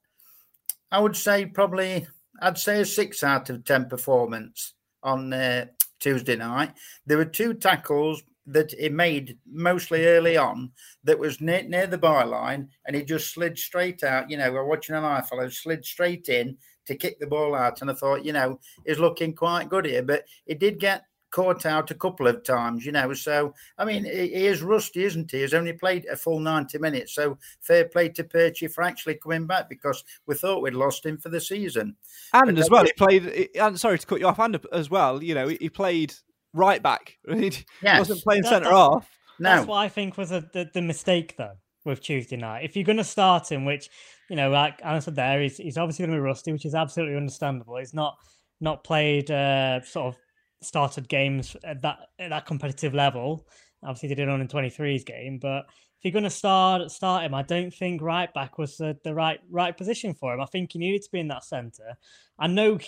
I 0.91 0.99
would 0.99 1.15
say 1.15 1.45
probably, 1.45 2.07
I'd 2.41 2.57
say 2.57 2.81
a 2.81 2.85
six 2.85 3.23
out 3.23 3.49
of 3.49 3.63
10 3.63 3.89
performance 3.89 4.73
on 5.03 5.31
uh, 5.33 5.65
Tuesday 5.99 6.35
night. 6.35 6.73
There 7.05 7.17
were 7.17 7.25
two 7.25 7.53
tackles 7.53 8.23
that 8.45 8.71
he 8.71 8.89
made 8.89 9.37
mostly 9.49 10.05
early 10.05 10.37
on 10.37 10.71
that 11.03 11.17
was 11.17 11.39
near, 11.39 11.63
near 11.63 11.87
the 11.87 11.97
byline 11.97 12.67
and 12.85 12.95
he 12.95 13.03
just 13.03 13.33
slid 13.33 13.57
straight 13.57 14.03
out. 14.03 14.29
You 14.29 14.37
know, 14.37 14.51
we're 14.51 14.65
watching 14.65 14.95
an 14.95 15.05
eye 15.05 15.21
follow, 15.21 15.49
slid 15.49 15.85
straight 15.85 16.29
in 16.29 16.57
to 16.85 16.95
kick 16.95 17.19
the 17.19 17.27
ball 17.27 17.55
out. 17.55 17.81
And 17.81 17.89
I 17.89 17.93
thought, 17.93 18.25
you 18.25 18.33
know, 18.33 18.59
he's 18.85 18.99
looking 18.99 19.33
quite 19.33 19.69
good 19.69 19.85
here. 19.85 20.03
But 20.03 20.25
he 20.45 20.55
did 20.55 20.79
get 20.79 21.05
caught 21.33 21.65
out 21.65 21.89
a 21.89 21.95
couple 21.95 22.27
of 22.27 22.43
times, 22.43 22.85
you 22.85 22.91
know. 22.91 23.11
So, 23.13 23.53
I 23.77 23.85
mean, 23.85 24.05
he 24.05 24.45
is 24.45 24.61
rusty, 24.61 25.03
isn't 25.03 25.31
he? 25.31 25.41
He's 25.41 25.53
only 25.53 25.73
played 25.73 26.05
a 26.05 26.15
full 26.15 26.39
90 26.39 26.77
minutes. 26.77 27.15
So, 27.15 27.37
fair 27.59 27.85
play 27.85 28.09
to 28.09 28.23
Perchy 28.23 28.71
for 28.71 28.83
actually 28.83 29.15
coming 29.15 29.47
back 29.47 29.67
because 29.67 30.03
we 30.27 30.35
thought 30.35 30.61
we'd 30.61 30.75
lost 30.75 31.05
him 31.05 31.17
for 31.17 31.29
the 31.29 31.41
season. 31.41 31.95
And 32.33 32.55
but 32.55 32.59
as 32.59 32.69
well, 32.69 32.85
he 32.85 32.93
played, 32.93 33.49
and 33.59 33.79
sorry 33.79 33.97
to 33.97 34.05
cut 34.05 34.19
you 34.19 34.27
off, 34.27 34.39
and 34.39 34.59
as 34.71 34.89
well, 34.89 35.23
you 35.23 35.33
know, 35.33 35.47
he 35.47 35.69
played 35.69 36.13
right 36.53 36.81
back. 36.81 37.17
He 37.27 37.51
yes. 37.81 37.99
wasn't 37.99 38.23
playing 38.23 38.43
centre 38.43 38.71
off. 38.71 39.09
No. 39.39 39.49
That's 39.49 39.67
what 39.67 39.77
I 39.77 39.89
think 39.89 40.17
was 40.17 40.31
a, 40.31 40.41
the, 40.53 40.69
the 40.73 40.81
mistake, 40.81 41.35
though, 41.37 41.57
with 41.85 42.01
Tuesday 42.01 42.37
night. 42.37 42.63
If 42.63 42.75
you're 42.75 42.85
going 42.85 42.97
to 42.97 43.03
start 43.03 43.51
him, 43.51 43.65
which, 43.65 43.89
you 44.29 44.35
know, 44.35 44.49
like 44.49 44.79
Alan 44.83 45.01
said 45.01 45.15
there, 45.15 45.41
he's, 45.41 45.57
he's 45.57 45.77
obviously 45.77 46.05
going 46.05 46.15
to 46.15 46.21
be 46.21 46.25
rusty, 46.25 46.51
which 46.51 46.65
is 46.65 46.75
absolutely 46.75 47.17
understandable. 47.17 47.77
He's 47.77 47.93
not 47.93 48.17
not 48.61 48.83
played 48.83 49.29
uh, 49.29 49.81
sort 49.81 50.13
of 50.13 50.19
started 50.61 51.09
games 51.09 51.55
at 51.63 51.81
that 51.81 51.97
at 52.19 52.29
that 52.29 52.45
competitive 52.45 52.93
level. 52.93 53.45
Obviously, 53.83 54.09
they 54.09 54.15
did 54.15 54.29
it 54.29 54.29
on 54.29 54.39
in 54.39 54.47
23's 54.47 55.03
game, 55.03 55.39
but 55.39 55.65
if 55.67 56.05
you're 56.05 56.13
going 56.13 56.23
to 56.23 56.29
start 56.29 56.89
start 56.89 57.23
him, 57.23 57.33
I 57.33 57.43
don't 57.43 57.73
think 57.73 58.01
right 58.01 58.33
back 58.33 58.57
was 58.57 58.77
the, 58.77 58.97
the 59.03 59.13
right 59.13 59.39
right 59.49 59.75
position 59.75 60.13
for 60.13 60.33
him. 60.33 60.41
I 60.41 60.45
think 60.45 60.71
he 60.71 60.79
needed 60.79 61.01
to 61.03 61.11
be 61.11 61.19
in 61.19 61.27
that 61.29 61.43
centre. 61.43 61.95
I 62.39 62.47
know 62.47 62.79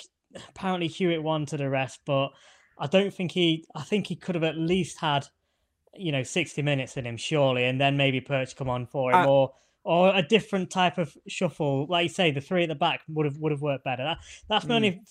apparently 0.50 0.88
Hewitt 0.88 1.24
wanted 1.24 1.62
a 1.62 1.70
rest, 1.70 2.02
but 2.06 2.30
I 2.78 2.88
don't 2.88 3.14
think 3.14 3.32
he. 3.32 3.66
I 3.76 3.82
think 3.82 4.08
he 4.08 4.16
could 4.16 4.36
have 4.36 4.44
at 4.44 4.58
least 4.58 5.00
had, 5.00 5.28
you 5.96 6.12
know, 6.12 6.24
60 6.24 6.62
minutes 6.62 6.98
in 6.98 7.06
him 7.06 7.18
surely, 7.18 7.66
and 7.66 7.80
then 7.80 7.98
maybe 7.98 8.22
Perch 8.22 8.56
come 8.56 8.70
on 8.70 8.86
for 8.86 9.12
him, 9.12 9.18
uh, 9.18 9.26
or 9.26 9.54
or 9.86 10.16
a 10.16 10.24
different 10.24 10.72
type 10.72 10.98
of 10.98 11.16
shuffle. 11.28 11.86
Like 11.88 12.04
you 12.04 12.10
say, 12.10 12.32
the 12.32 12.42
three 12.42 12.64
at 12.64 12.70
the 12.70 12.76
back 12.76 13.02
would 13.08 13.26
have 13.26 13.38
would 13.38 13.52
have 13.52 13.62
worked 13.62 13.84
better. 13.84 14.04
That, 14.04 14.18
that's 14.50 14.66
the 14.66 14.74
mm. 14.74 14.78
only 14.78 15.02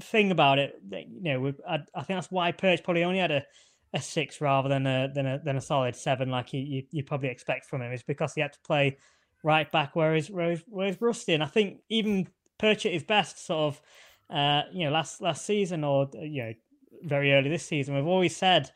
thing 0.00 0.30
about 0.30 0.58
it. 0.58 0.80
That, 0.90 1.02
you 1.08 1.22
know, 1.22 1.52
I, 1.68 1.74
I, 1.94 2.02
think 2.02 2.16
that's 2.16 2.30
why 2.30 2.52
Perch 2.52 2.82
probably 2.82 3.04
only 3.04 3.18
had 3.18 3.32
a, 3.32 3.44
a 3.92 4.00
six 4.00 4.40
rather 4.40 4.68
than 4.68 4.86
a 4.86 5.10
than 5.12 5.26
a 5.26 5.40
than 5.44 5.56
a 5.56 5.60
solid 5.60 5.96
seven, 5.96 6.30
like 6.30 6.52
you, 6.52 6.60
you, 6.60 6.82
you 6.92 7.04
probably 7.04 7.28
expect 7.28 7.66
from 7.66 7.82
him, 7.82 7.92
is 7.92 8.04
because 8.04 8.32
he 8.32 8.40
had 8.40 8.52
to 8.52 8.60
play 8.60 8.96
right 9.42 9.70
back 9.72 9.96
where 9.96 10.14
he's 10.14 10.30
where 10.30 10.50
he's, 10.50 10.62
where 10.68 10.86
he's 10.86 11.00
rusty. 11.00 11.34
And 11.34 11.42
I 11.42 11.46
think 11.46 11.80
even 11.88 12.28
Perch 12.58 12.86
at 12.86 12.92
his 12.92 13.02
best, 13.02 13.44
sort 13.44 13.74
of, 13.74 13.82
uh, 14.34 14.62
you 14.72 14.84
know, 14.84 14.92
last 14.92 15.20
last 15.20 15.44
season 15.44 15.82
or 15.82 16.08
you 16.14 16.44
know, 16.44 16.52
very 17.02 17.32
early 17.32 17.50
this 17.50 17.64
season, 17.64 17.94
we've 17.94 18.06
always 18.06 18.36
said 18.36 18.70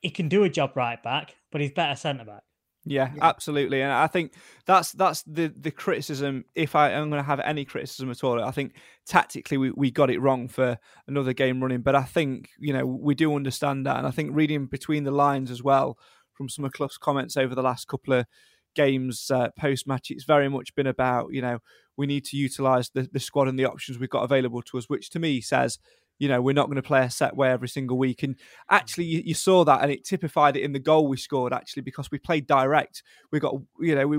he 0.00 0.10
can 0.10 0.28
do 0.28 0.44
a 0.44 0.48
job 0.48 0.72
right 0.76 1.02
back, 1.02 1.36
but 1.50 1.60
he's 1.60 1.70
better 1.70 1.96
centre 1.96 2.24
back. 2.24 2.42
Yeah, 2.84 3.10
yeah, 3.14 3.22
absolutely, 3.22 3.82
and 3.82 3.92
I 3.92 4.06
think 4.06 4.32
that's 4.64 4.92
that's 4.92 5.22
the 5.24 5.52
the 5.54 5.70
criticism. 5.70 6.44
If 6.54 6.74
I 6.74 6.90
am 6.92 7.10
going 7.10 7.22
to 7.22 7.26
have 7.26 7.40
any 7.40 7.64
criticism 7.64 8.10
at 8.10 8.24
all, 8.24 8.42
I 8.42 8.50
think 8.50 8.76
tactically 9.04 9.58
we, 9.58 9.72
we 9.72 9.90
got 9.90 10.10
it 10.10 10.20
wrong 10.20 10.48
for 10.48 10.78
another 11.06 11.34
game 11.34 11.60
running. 11.60 11.82
But 11.82 11.96
I 11.96 12.04
think 12.04 12.50
you 12.58 12.72
know 12.72 12.86
we 12.86 13.14
do 13.14 13.34
understand 13.34 13.84
that, 13.86 13.98
and 13.98 14.06
I 14.06 14.10
think 14.10 14.30
reading 14.32 14.66
between 14.66 15.04
the 15.04 15.10
lines 15.10 15.50
as 15.50 15.62
well 15.62 15.98
from 16.32 16.48
some 16.48 16.64
of 16.64 16.72
Clough's 16.72 16.98
comments 16.98 17.36
over 17.36 17.54
the 17.54 17.62
last 17.62 17.88
couple 17.88 18.14
of 18.14 18.26
games 18.74 19.30
uh, 19.30 19.48
post 19.58 19.86
match, 19.86 20.10
it's 20.10 20.24
very 20.24 20.48
much 20.48 20.74
been 20.74 20.86
about 20.86 21.32
you 21.32 21.42
know 21.42 21.58
we 21.96 22.06
need 22.06 22.24
to 22.26 22.36
utilise 22.36 22.88
the 22.90 23.08
the 23.12 23.20
squad 23.20 23.48
and 23.48 23.58
the 23.58 23.66
options 23.66 23.98
we've 23.98 24.08
got 24.08 24.24
available 24.24 24.62
to 24.62 24.78
us, 24.78 24.88
which 24.88 25.10
to 25.10 25.18
me 25.18 25.42
says 25.42 25.78
you 26.18 26.28
know, 26.28 26.40
we're 26.42 26.52
not 26.52 26.66
going 26.66 26.76
to 26.76 26.82
play 26.82 27.02
a 27.02 27.10
set 27.10 27.36
way 27.36 27.50
every 27.50 27.68
single 27.68 27.96
week. 27.96 28.22
And 28.22 28.36
actually, 28.70 29.04
you, 29.04 29.22
you, 29.24 29.34
saw 29.34 29.64
that, 29.64 29.82
and 29.82 29.90
it 29.90 30.04
typified 30.04 30.56
it 30.56 30.62
in 30.62 30.72
the 30.72 30.78
goal 30.78 31.06
we 31.06 31.16
scored. 31.16 31.52
Actually, 31.52 31.82
because 31.82 32.10
we 32.10 32.18
played 32.18 32.46
direct, 32.46 33.02
we 33.30 33.38
got, 33.40 33.54
you 33.80 33.94
know, 33.94 34.06
we 34.08 34.18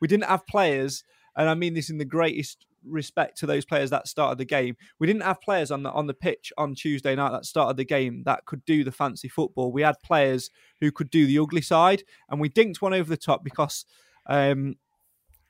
we 0.00 0.08
didn't 0.08 0.24
have 0.24 0.46
players, 0.46 1.04
and 1.36 1.48
I 1.48 1.54
mean 1.54 1.74
this 1.74 1.90
in 1.90 1.98
the 1.98 2.04
greatest 2.04 2.66
respect 2.84 3.36
to 3.38 3.46
those 3.46 3.64
players 3.64 3.90
that 3.90 4.08
started 4.08 4.38
the 4.38 4.44
game. 4.44 4.76
We 4.98 5.06
didn't 5.06 5.22
have 5.22 5.40
players 5.40 5.70
on 5.70 5.82
the 5.82 5.90
on 5.90 6.06
the 6.06 6.14
pitch 6.14 6.52
on 6.56 6.74
Tuesday 6.74 7.14
night 7.14 7.32
that 7.32 7.44
started 7.44 7.76
the 7.76 7.84
game 7.84 8.22
that 8.24 8.46
could 8.46 8.64
do 8.64 8.82
the 8.82 8.92
fancy 8.92 9.28
football. 9.28 9.70
We 9.70 9.82
had 9.82 9.96
players 10.02 10.50
who 10.80 10.90
could 10.90 11.10
do 11.10 11.26
the 11.26 11.38
ugly 11.38 11.62
side, 11.62 12.04
and 12.30 12.40
we 12.40 12.48
dinked 12.48 12.80
one 12.80 12.94
over 12.94 13.08
the 13.08 13.16
top 13.16 13.44
because. 13.44 13.84
Um, 14.26 14.76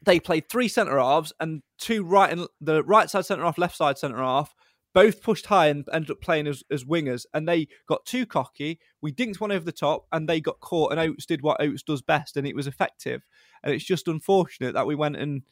they 0.03 0.21
played 0.21 0.49
three 0.49 0.69
centre 0.69 1.01
halves 1.01 1.33
and 1.41 1.61
two 1.77 2.05
right 2.05 2.31
and 2.31 2.47
the 2.61 2.85
right 2.85 3.11
side 3.11 3.27
centre 3.27 3.43
half, 3.43 3.59
left 3.59 3.77
side 3.77 3.99
centre 3.99 4.19
half, 4.19 4.55
both 4.99 5.23
pushed 5.23 5.47
high 5.47 5.69
and 5.69 5.89
ended 5.93 6.11
up 6.11 6.21
playing 6.21 6.49
as, 6.49 6.65
as 6.73 6.83
wingers, 6.83 7.25
and 7.33 7.49
they 7.49 7.69
got 7.87 8.05
too 8.05 8.27
cocky. 8.27 8.81
We 9.01 9.13
dinked 9.13 9.39
one 9.39 9.53
over 9.53 9.65
the 9.65 9.71
top, 9.71 10.07
and 10.11 10.29
they 10.29 10.41
got 10.41 10.59
caught. 10.59 10.91
And 10.91 10.99
Oates 10.99 11.25
did 11.25 11.41
what 11.41 11.61
Oates 11.61 11.85
does 11.85 12.03
best, 12.03 12.37
and 12.37 12.45
it 12.45 12.57
was 12.57 12.67
effective. 12.67 13.25
And 13.63 13.73
it's 13.73 13.85
just 13.85 14.09
unfortunate 14.09 14.75
that 14.75 14.89
we 14.89 14.97
went 14.97 15.15
and 15.15 15.43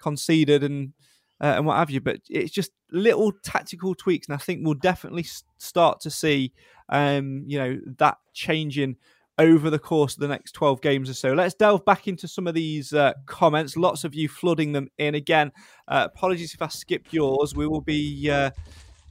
conceded 0.00 0.64
and 0.64 0.92
uh, 1.40 1.54
and 1.56 1.66
what 1.66 1.76
have 1.76 1.88
you. 1.88 2.00
But 2.00 2.22
it's 2.28 2.50
just 2.50 2.72
little 2.90 3.30
tactical 3.44 3.94
tweaks, 3.94 4.26
and 4.26 4.34
I 4.34 4.38
think 4.38 4.62
we'll 4.64 4.74
definitely 4.74 5.26
start 5.56 6.00
to 6.00 6.10
see, 6.10 6.52
um, 6.88 7.44
you 7.46 7.60
know, 7.60 7.78
that 7.98 8.18
changing 8.34 8.96
over 9.38 9.70
the 9.70 9.78
course 9.78 10.14
of 10.14 10.20
the 10.20 10.28
next 10.28 10.52
12 10.52 10.80
games 10.80 11.10
or 11.10 11.14
so. 11.14 11.32
Let's 11.32 11.54
delve 11.54 11.84
back 11.84 12.08
into 12.08 12.26
some 12.26 12.48
of 12.48 12.54
these 12.54 12.92
uh, 12.92 13.12
comments. 13.26 13.76
Lots 13.76 14.02
of 14.02 14.14
you 14.16 14.28
flooding 14.28 14.72
them 14.72 14.88
in 14.98 15.14
again. 15.14 15.52
Uh, 15.86 16.08
apologies 16.12 16.54
if 16.54 16.62
I 16.62 16.68
skipped 16.68 17.12
yours. 17.12 17.54
We 17.54 17.66
will 17.68 17.82
be 17.82 18.30
uh, 18.30 18.50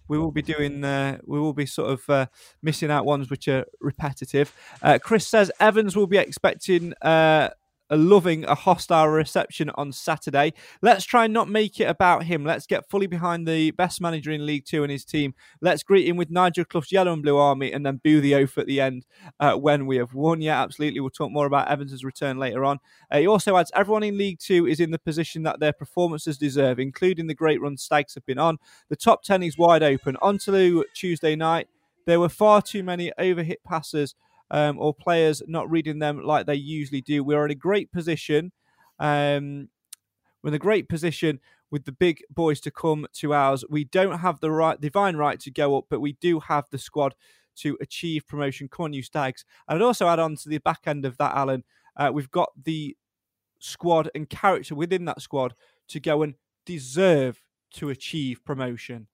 we 0.07 0.17
will 0.17 0.31
be 0.31 0.41
doing 0.41 0.83
uh, 0.83 1.17
we 1.25 1.39
will 1.39 1.53
be 1.53 1.65
sort 1.65 1.91
of 1.91 2.09
uh, 2.09 2.25
missing 2.61 2.91
out 2.91 3.05
ones 3.05 3.29
which 3.29 3.47
are 3.47 3.65
repetitive. 3.81 4.53
Uh, 4.81 4.99
Chris 5.01 5.27
says 5.27 5.51
Evans 5.59 5.95
will 5.95 6.07
be 6.07 6.17
expecting 6.17 6.93
uh, 7.01 7.49
loving 7.91 8.45
a 8.45 8.55
hostile 8.55 9.07
reception 9.07 9.69
on 9.75 9.91
Saturday. 9.91 10.53
Let's 10.81 11.05
try 11.05 11.25
and 11.25 11.33
not 11.33 11.49
make 11.49 11.79
it 11.79 11.85
about 11.85 12.23
him. 12.23 12.43
Let's 12.43 12.65
get 12.65 12.89
fully 12.89 13.07
behind 13.07 13.47
the 13.47 13.71
best 13.71 14.01
manager 14.01 14.31
in 14.31 14.45
League 14.45 14.65
Two 14.65 14.83
and 14.83 14.91
his 14.91 15.05
team. 15.05 15.33
Let's 15.61 15.83
greet 15.83 16.07
him 16.07 16.17
with 16.17 16.31
Nigel 16.31 16.65
Clough's 16.65 16.91
yellow 16.91 17.13
and 17.13 17.21
blue 17.21 17.37
army 17.37 17.71
and 17.71 17.85
then 17.85 18.01
boo 18.03 18.21
the 18.21 18.35
oath 18.35 18.57
at 18.57 18.67
the 18.67 18.81
end 18.81 19.05
uh, 19.39 19.53
when 19.53 19.85
we 19.85 19.97
have 19.97 20.13
won. 20.13 20.41
Yeah, 20.41 20.61
absolutely. 20.61 20.99
We'll 20.99 21.09
talk 21.09 21.31
more 21.31 21.45
about 21.45 21.67
Evans' 21.67 22.03
return 22.03 22.37
later 22.37 22.65
on. 22.65 22.79
Uh, 23.11 23.19
he 23.19 23.27
also 23.27 23.57
adds 23.57 23.71
everyone 23.75 24.03
in 24.03 24.17
League 24.17 24.39
Two 24.39 24.67
is 24.67 24.79
in 24.79 24.91
the 24.91 24.99
position 24.99 25.43
that 25.43 25.59
their 25.59 25.73
performances 25.73 26.37
deserve, 26.37 26.79
including 26.79 27.27
the 27.27 27.33
great 27.33 27.61
run 27.61 27.77
Stags 27.77 28.15
have 28.15 28.25
been 28.25 28.39
on. 28.39 28.57
The 28.89 28.95
top 28.95 29.23
10 29.23 29.43
is 29.43 29.57
wide 29.57 29.83
open. 29.83 30.17
On 30.21 30.37
to 30.39 30.85
Tuesday 30.93 31.35
night. 31.35 31.67
There 32.05 32.19
were 32.19 32.29
far 32.29 32.61
too 32.61 32.83
many 32.83 33.11
overhit 33.19 33.63
passes 33.65 34.15
um, 34.51 34.79
or 34.79 34.93
players 34.93 35.41
not 35.47 35.69
reading 35.69 35.99
them 35.99 36.21
like 36.23 36.45
they 36.45 36.55
usually 36.55 37.01
do. 37.01 37.23
We're 37.23 37.45
in 37.45 37.51
a 37.51 37.55
great 37.55 37.91
position. 37.91 38.51
Um, 38.99 39.69
we're 40.41 40.49
in 40.49 40.55
a 40.55 40.59
great 40.59 40.87
position 40.87 41.39
with 41.71 41.85
the 41.85 41.91
big 41.91 42.21
boys 42.29 42.59
to 42.61 42.71
come 42.71 43.07
to 43.13 43.33
ours. 43.33 43.63
We 43.69 43.83
don't 43.85 44.19
have 44.19 44.39
the 44.39 44.51
right 44.51 44.79
divine 44.79 45.15
right 45.15 45.39
to 45.41 45.51
go 45.51 45.77
up, 45.77 45.85
but 45.89 45.99
we 45.99 46.13
do 46.13 46.39
have 46.39 46.65
the 46.69 46.77
squad 46.77 47.15
to 47.57 47.77
achieve 47.81 48.27
promotion. 48.27 48.69
You 48.91 49.01
stags! 49.01 49.45
And 49.67 49.77
I'd 49.77 49.85
also 49.85 50.07
add 50.07 50.19
on 50.19 50.35
to 50.37 50.49
the 50.49 50.59
back 50.59 50.81
end 50.85 51.05
of 51.05 51.17
that, 51.17 51.35
Alan. 51.35 51.63
Uh, 51.97 52.11
we've 52.13 52.31
got 52.31 52.51
the 52.63 52.95
squad 53.59 54.09
and 54.13 54.29
character 54.29 54.75
within 54.75 55.05
that 55.05 55.21
squad 55.21 55.53
to 55.87 55.99
go 55.99 56.21
and 56.21 56.35
deserve 56.65 57.41
to 57.75 57.89
achieve 57.89 58.43
promotion. 58.45 59.07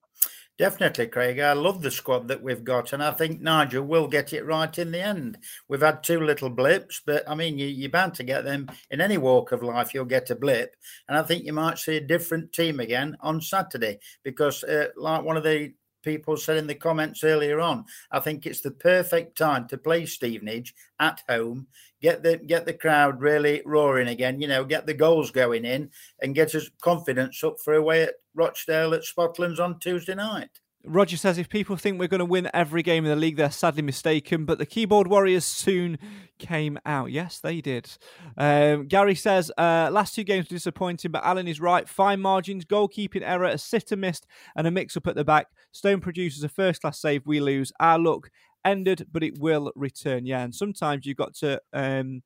Definitely, 0.57 1.07
Craig. 1.07 1.39
I 1.39 1.53
love 1.53 1.81
the 1.81 1.89
squad 1.89 2.27
that 2.27 2.43
we've 2.43 2.63
got, 2.63 2.93
and 2.93 3.01
I 3.01 3.11
think 3.11 3.41
Nigel 3.41 3.83
will 3.83 4.07
get 4.07 4.31
it 4.31 4.45
right 4.45 4.77
in 4.77 4.91
the 4.91 5.01
end. 5.01 5.39
We've 5.67 5.81
had 5.81 6.03
two 6.03 6.19
little 6.19 6.51
blips, 6.51 7.01
but 7.03 7.27
I 7.27 7.33
mean, 7.33 7.57
you, 7.57 7.87
are 7.87 7.89
bound 7.89 8.13
to 8.15 8.23
get 8.23 8.43
them 8.43 8.67
in 8.91 9.01
any 9.01 9.17
walk 9.17 9.51
of 9.53 9.63
life. 9.63 9.93
You'll 9.93 10.05
get 10.05 10.29
a 10.29 10.35
blip, 10.35 10.75
and 11.07 11.17
I 11.17 11.23
think 11.23 11.45
you 11.45 11.53
might 11.53 11.79
see 11.79 11.97
a 11.97 12.01
different 12.01 12.53
team 12.53 12.79
again 12.79 13.17
on 13.21 13.41
Saturday 13.41 13.99
because, 14.23 14.63
uh, 14.63 14.89
like 14.95 15.23
one 15.23 15.37
of 15.37 15.43
the 15.43 15.73
people 16.01 16.37
said 16.37 16.57
in 16.57 16.67
the 16.67 16.75
comments 16.75 17.23
earlier 17.23 17.59
on, 17.59 17.85
I 18.11 18.19
think 18.19 18.45
it's 18.45 18.61
the 18.61 18.71
perfect 18.71 19.37
time 19.37 19.67
to 19.67 19.77
play 19.77 20.05
Stevenage 20.05 20.73
at 20.99 21.21
home, 21.29 21.67
get 22.01 22.23
the 22.23 22.37
get 22.37 22.65
the 22.65 22.73
crowd 22.73 23.21
really 23.21 23.61
roaring 23.65 24.09
again. 24.09 24.41
You 24.41 24.47
know, 24.47 24.63
get 24.65 24.85
the 24.85 24.93
goals 24.93 25.31
going 25.31 25.65
in, 25.65 25.89
and 26.21 26.35
get 26.35 26.55
us 26.55 26.69
confidence 26.81 27.43
up 27.43 27.59
for 27.59 27.73
away 27.73 28.03
at 28.03 28.15
Rochdale 28.33 28.93
at 28.93 29.03
Spotlands 29.03 29.59
on 29.59 29.79
Tuesday 29.79 30.15
night. 30.15 30.59
Roger 30.83 31.17
says 31.17 31.37
if 31.37 31.49
people 31.49 31.75
think 31.75 31.99
we're 31.99 32.07
going 32.07 32.19
to 32.19 32.25
win 32.25 32.49
every 32.53 32.83
game 32.83 33.05
in 33.05 33.09
the 33.09 33.15
league, 33.15 33.35
they're 33.35 33.51
sadly 33.51 33.81
mistaken. 33.81 34.45
But 34.45 34.57
the 34.57 34.65
keyboard 34.65 35.07
warriors 35.07 35.45
soon 35.45 35.97
came 36.39 36.79
out. 36.85 37.11
Yes, 37.11 37.39
they 37.39 37.61
did. 37.61 37.89
Um, 38.37 38.87
Gary 38.87 39.15
says 39.15 39.51
uh, 39.57 39.89
last 39.91 40.15
two 40.15 40.23
games 40.23 40.47
were 40.49 40.55
disappointing, 40.55 41.11
but 41.11 41.23
Alan 41.23 41.47
is 41.47 41.61
right. 41.61 41.87
Fine 41.87 42.21
margins, 42.21 42.65
goalkeeping 42.65 43.21
error, 43.23 43.45
a 43.45 43.57
sitter 43.57 43.95
missed, 43.95 44.25
and 44.55 44.65
a 44.65 44.71
mix 44.71 44.97
up 44.97 45.07
at 45.07 45.15
the 45.15 45.23
back. 45.23 45.47
Stone 45.71 46.01
produces 46.01 46.43
a 46.43 46.49
first 46.49 46.81
class 46.81 46.99
save. 46.99 47.25
We 47.25 47.39
lose. 47.39 47.71
Our 47.79 47.99
luck 47.99 48.29
ended, 48.65 49.07
but 49.11 49.23
it 49.23 49.39
will 49.39 49.71
return. 49.75 50.25
Yeah, 50.25 50.43
and 50.43 50.53
sometimes 50.53 51.05
you've 51.05 51.17
got 51.17 51.35
to. 51.35 51.61
Um, 51.73 52.23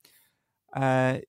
uh, 0.76 1.20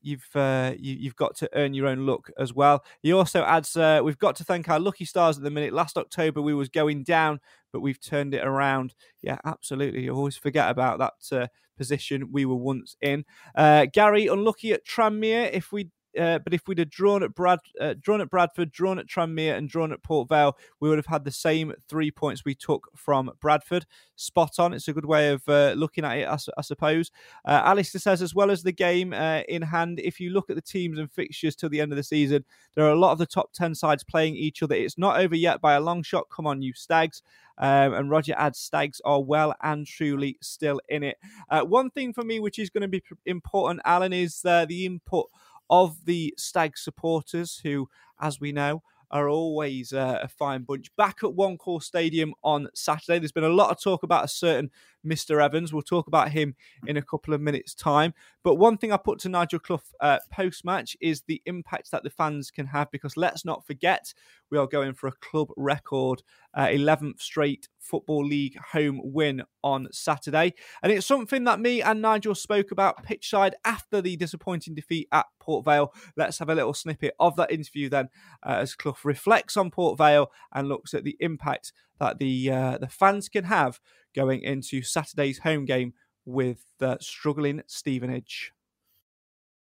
you've 0.00 0.28
uh, 0.34 0.74
you, 0.78 1.08
have 1.08 1.16
got 1.16 1.36
to 1.36 1.50
earn 1.54 1.74
your 1.74 1.86
own 1.86 2.06
luck 2.06 2.30
as 2.38 2.54
well. 2.54 2.84
He 3.02 3.12
also 3.12 3.42
adds, 3.42 3.76
uh, 3.76 4.00
"We've 4.02 4.18
got 4.18 4.36
to 4.36 4.44
thank 4.44 4.68
our 4.68 4.80
lucky 4.80 5.04
stars 5.04 5.36
at 5.36 5.42
the 5.42 5.50
minute. 5.50 5.72
Last 5.72 5.96
October 5.96 6.40
we 6.42 6.54
was 6.54 6.68
going 6.68 7.04
down, 7.04 7.40
but 7.72 7.80
we've 7.80 8.00
turned 8.00 8.34
it 8.34 8.44
around. 8.44 8.94
Yeah, 9.22 9.38
absolutely. 9.44 10.04
You 10.04 10.14
always 10.14 10.36
forget 10.36 10.70
about 10.70 10.98
that 10.98 11.36
uh, 11.36 11.46
position 11.76 12.30
we 12.32 12.44
were 12.44 12.56
once 12.56 12.96
in. 13.00 13.24
Uh, 13.54 13.86
Gary, 13.92 14.26
unlucky 14.26 14.72
at 14.72 14.86
Tranmere. 14.86 15.50
If 15.52 15.72
we 15.72 15.90
uh, 16.18 16.38
but 16.38 16.54
if 16.54 16.66
we'd 16.66 16.78
have 16.78 16.90
drawn 16.90 17.22
at 17.22 17.34
Brad, 17.34 17.58
uh, 17.80 17.94
drawn 18.00 18.20
at 18.20 18.30
Bradford, 18.30 18.70
drawn 18.70 18.98
at 18.98 19.06
Tranmere, 19.06 19.56
and 19.56 19.68
drawn 19.68 19.92
at 19.92 20.02
Port 20.02 20.28
Vale, 20.28 20.56
we 20.80 20.88
would 20.88 20.98
have 20.98 21.06
had 21.06 21.24
the 21.24 21.32
same 21.32 21.72
three 21.88 22.10
points 22.10 22.44
we 22.44 22.54
took 22.54 22.88
from 22.96 23.30
Bradford. 23.40 23.86
Spot 24.16 24.58
on. 24.58 24.72
It's 24.72 24.88
a 24.88 24.92
good 24.92 25.04
way 25.04 25.30
of 25.30 25.48
uh, 25.48 25.74
looking 25.76 26.04
at 26.04 26.18
it, 26.18 26.28
I, 26.28 26.38
I 26.56 26.62
suppose. 26.62 27.10
Uh, 27.44 27.62
Alistair 27.64 28.00
says, 28.00 28.22
as 28.22 28.34
well 28.34 28.50
as 28.50 28.62
the 28.62 28.72
game 28.72 29.12
uh, 29.12 29.40
in 29.48 29.62
hand, 29.62 30.00
if 30.00 30.18
you 30.20 30.30
look 30.30 30.50
at 30.50 30.56
the 30.56 30.62
teams 30.62 30.98
and 30.98 31.10
fixtures 31.10 31.56
till 31.56 31.68
the 31.68 31.80
end 31.80 31.92
of 31.92 31.96
the 31.96 32.02
season, 32.02 32.44
there 32.74 32.84
are 32.84 32.90
a 32.92 32.98
lot 32.98 33.12
of 33.12 33.18
the 33.18 33.26
top 33.26 33.52
ten 33.52 33.74
sides 33.74 34.04
playing 34.04 34.34
each 34.36 34.62
other. 34.62 34.74
It's 34.74 34.98
not 34.98 35.20
over 35.20 35.36
yet 35.36 35.60
by 35.60 35.74
a 35.74 35.80
long 35.80 36.02
shot. 36.02 36.26
Come 36.30 36.46
on, 36.46 36.62
you 36.62 36.72
stags. 36.72 37.22
Um, 37.60 37.92
and 37.94 38.08
Roger 38.08 38.34
adds 38.38 38.60
Stags 38.60 39.00
are 39.04 39.20
well 39.20 39.52
and 39.62 39.84
truly 39.84 40.38
still 40.40 40.80
in 40.88 41.02
it. 41.02 41.16
Uh, 41.50 41.62
one 41.62 41.90
thing 41.90 42.12
for 42.12 42.22
me, 42.22 42.38
which 42.38 42.58
is 42.58 42.70
going 42.70 42.82
to 42.82 42.88
be 42.88 43.02
important, 43.26 43.80
Alan, 43.84 44.12
is 44.12 44.44
uh, 44.44 44.64
the 44.64 44.86
input 44.86 45.28
of 45.70 46.04
the 46.04 46.34
Stag 46.36 46.76
supporters, 46.78 47.60
who, 47.62 47.88
as 48.20 48.40
we 48.40 48.52
know, 48.52 48.82
are 49.10 49.28
always 49.28 49.92
uh, 49.92 50.18
a 50.22 50.28
fine 50.28 50.62
bunch. 50.62 50.94
Back 50.96 51.24
at 51.24 51.32
One 51.32 51.56
Call 51.56 51.80
Stadium 51.80 52.34
on 52.42 52.68
Saturday, 52.74 53.18
there's 53.18 53.32
been 53.32 53.44
a 53.44 53.48
lot 53.48 53.70
of 53.70 53.80
talk 53.80 54.02
about 54.02 54.24
a 54.24 54.28
certain 54.28 54.70
Mr. 55.06 55.42
Evans. 55.42 55.72
We'll 55.72 55.82
talk 55.82 56.06
about 56.06 56.30
him 56.30 56.54
in 56.86 56.96
a 56.96 57.02
couple 57.02 57.34
of 57.34 57.40
minutes' 57.40 57.74
time. 57.74 58.14
But 58.42 58.56
one 58.56 58.78
thing 58.78 58.92
I 58.92 58.96
put 58.96 59.18
to 59.20 59.28
Nigel 59.28 59.58
Clough 59.58 59.82
uh, 60.00 60.18
post 60.32 60.64
match 60.64 60.96
is 61.00 61.22
the 61.22 61.42
impact 61.46 61.90
that 61.90 62.02
the 62.02 62.10
fans 62.10 62.50
can 62.50 62.66
have 62.66 62.90
because 62.90 63.16
let's 63.16 63.44
not 63.44 63.66
forget 63.66 64.12
we 64.50 64.58
are 64.58 64.66
going 64.66 64.94
for 64.94 65.08
a 65.08 65.12
club 65.12 65.48
record 65.56 66.22
uh, 66.54 66.66
11th 66.66 67.20
straight 67.20 67.68
Football 67.78 68.24
League 68.24 68.58
home 68.72 69.00
win 69.02 69.42
on 69.62 69.88
Saturday. 69.92 70.54
And 70.82 70.92
it's 70.92 71.06
something 71.06 71.44
that 71.44 71.60
me 71.60 71.82
and 71.82 72.02
Nigel 72.02 72.34
spoke 72.34 72.70
about 72.70 73.04
pitchside 73.04 73.54
after 73.64 74.00
the 74.00 74.16
disappointing 74.16 74.74
defeat 74.74 75.08
at 75.12 75.26
Port 75.40 75.64
Vale. 75.64 75.92
Let's 76.16 76.38
have 76.38 76.48
a 76.48 76.54
little 76.54 76.74
snippet 76.74 77.14
of 77.18 77.36
that 77.36 77.50
interview 77.50 77.88
then 77.88 78.08
uh, 78.44 78.56
as 78.60 78.74
Clough 78.74 78.96
reflects 79.04 79.56
on 79.56 79.70
Port 79.70 79.98
Vale 79.98 80.30
and 80.52 80.68
looks 80.68 80.94
at 80.94 81.04
the 81.04 81.16
impact 81.20 81.72
that 82.00 82.18
the 82.18 82.50
uh, 82.50 82.78
the 82.78 82.88
fans 82.88 83.28
can 83.28 83.44
have 83.44 83.80
going 84.14 84.42
into 84.42 84.82
Saturday's 84.82 85.38
home 85.38 85.64
game 85.64 85.94
with 86.24 86.64
uh, 86.80 86.96
struggling 87.00 87.62
Stevenage. 87.66 88.52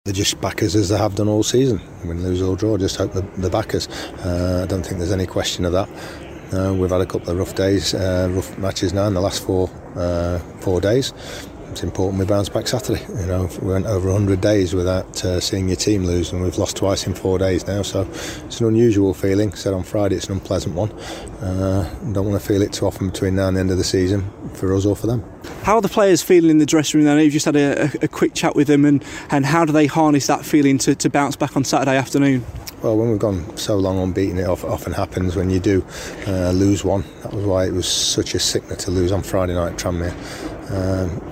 They're 0.04 0.14
just 0.14 0.40
backers 0.40 0.74
as 0.74 0.88
they 0.88 0.98
have 0.98 1.14
done 1.14 1.28
all 1.28 1.44
season. 1.44 1.80
Win, 2.04 2.22
lose 2.22 2.42
or 2.42 2.56
draw, 2.56 2.76
just 2.76 2.96
hope 2.96 3.12
the, 3.12 3.22
the 3.38 3.50
backers. 3.50 3.86
Uh, 4.24 4.62
I 4.64 4.66
don't 4.66 4.84
think 4.84 4.98
there's 4.98 5.12
any 5.12 5.26
question 5.26 5.64
of 5.64 5.72
that. 5.72 5.88
Uh, 6.52 6.74
we've 6.74 6.90
had 6.90 7.00
a 7.00 7.06
couple 7.06 7.30
of 7.30 7.38
rough 7.38 7.54
days, 7.54 7.94
uh, 7.94 8.28
rough 8.32 8.58
matches 8.58 8.92
now 8.92 9.06
in 9.06 9.14
the 9.14 9.20
last 9.20 9.44
four 9.44 9.70
uh, 9.96 10.38
four 10.60 10.80
days 10.80 11.12
it's 11.72 11.82
important 11.82 12.20
we 12.20 12.26
bounce 12.26 12.48
back 12.48 12.68
Saturday. 12.68 13.02
You 13.08 13.26
know, 13.26 13.48
we 13.60 13.72
went 13.72 13.86
over 13.86 14.10
100 14.10 14.40
days 14.40 14.74
without 14.74 15.24
uh, 15.24 15.40
seeing 15.40 15.68
your 15.68 15.76
team 15.76 16.04
lose, 16.04 16.30
and 16.30 16.42
we've 16.42 16.58
lost 16.58 16.76
twice 16.76 17.06
in 17.06 17.14
four 17.14 17.38
days 17.38 17.66
now. 17.66 17.82
So 17.82 18.02
it's 18.02 18.60
an 18.60 18.66
unusual 18.66 19.14
feeling. 19.14 19.54
Said 19.54 19.72
on 19.72 19.82
Friday, 19.82 20.16
it's 20.16 20.26
an 20.26 20.34
unpleasant 20.34 20.74
one. 20.74 20.92
Uh, 21.40 21.88
don't 22.12 22.28
want 22.28 22.40
to 22.40 22.46
feel 22.46 22.62
it 22.62 22.72
too 22.72 22.86
often 22.86 23.08
between 23.08 23.34
now 23.34 23.48
and 23.48 23.56
the 23.56 23.60
end 23.60 23.70
of 23.70 23.78
the 23.78 23.84
season 23.84 24.30
for 24.54 24.74
us 24.74 24.84
or 24.84 24.94
for 24.94 25.06
them. 25.06 25.24
How 25.62 25.76
are 25.76 25.80
the 25.80 25.88
players 25.88 26.22
feeling 26.22 26.50
in 26.50 26.58
the 26.58 26.66
dressing 26.66 27.00
room? 27.00 27.08
I 27.08 27.14
know 27.14 27.20
you've 27.20 27.32
just 27.32 27.46
had 27.46 27.56
a, 27.56 27.90
a, 28.02 28.08
quick 28.08 28.34
chat 28.34 28.54
with 28.54 28.68
them, 28.68 28.84
and, 28.84 29.02
and 29.30 29.46
how 29.46 29.64
do 29.64 29.72
they 29.72 29.86
harness 29.86 30.26
that 30.26 30.44
feeling 30.44 30.76
to, 30.78 30.94
to 30.94 31.08
bounce 31.08 31.36
back 31.36 31.56
on 31.56 31.64
Saturday 31.64 31.96
afternoon? 31.96 32.44
Well, 32.82 32.98
when 32.98 33.10
we've 33.10 33.18
gone 33.18 33.56
so 33.56 33.76
long 33.76 33.98
unbeaten, 33.98 34.38
it 34.38 34.46
often 34.46 34.92
happens 34.92 35.36
when 35.36 35.50
you 35.50 35.60
do 35.60 35.84
uh, 36.26 36.50
lose 36.50 36.84
one. 36.84 37.04
That 37.22 37.32
was 37.32 37.44
why 37.44 37.64
it 37.64 37.72
was 37.72 37.86
such 37.86 38.34
a 38.34 38.40
sickener 38.40 38.76
to 38.76 38.90
lose 38.90 39.12
on 39.12 39.22
Friday 39.22 39.54
night 39.54 39.74
at 39.74 39.78
Tranmere. 39.78 40.12
Um, 40.72 41.31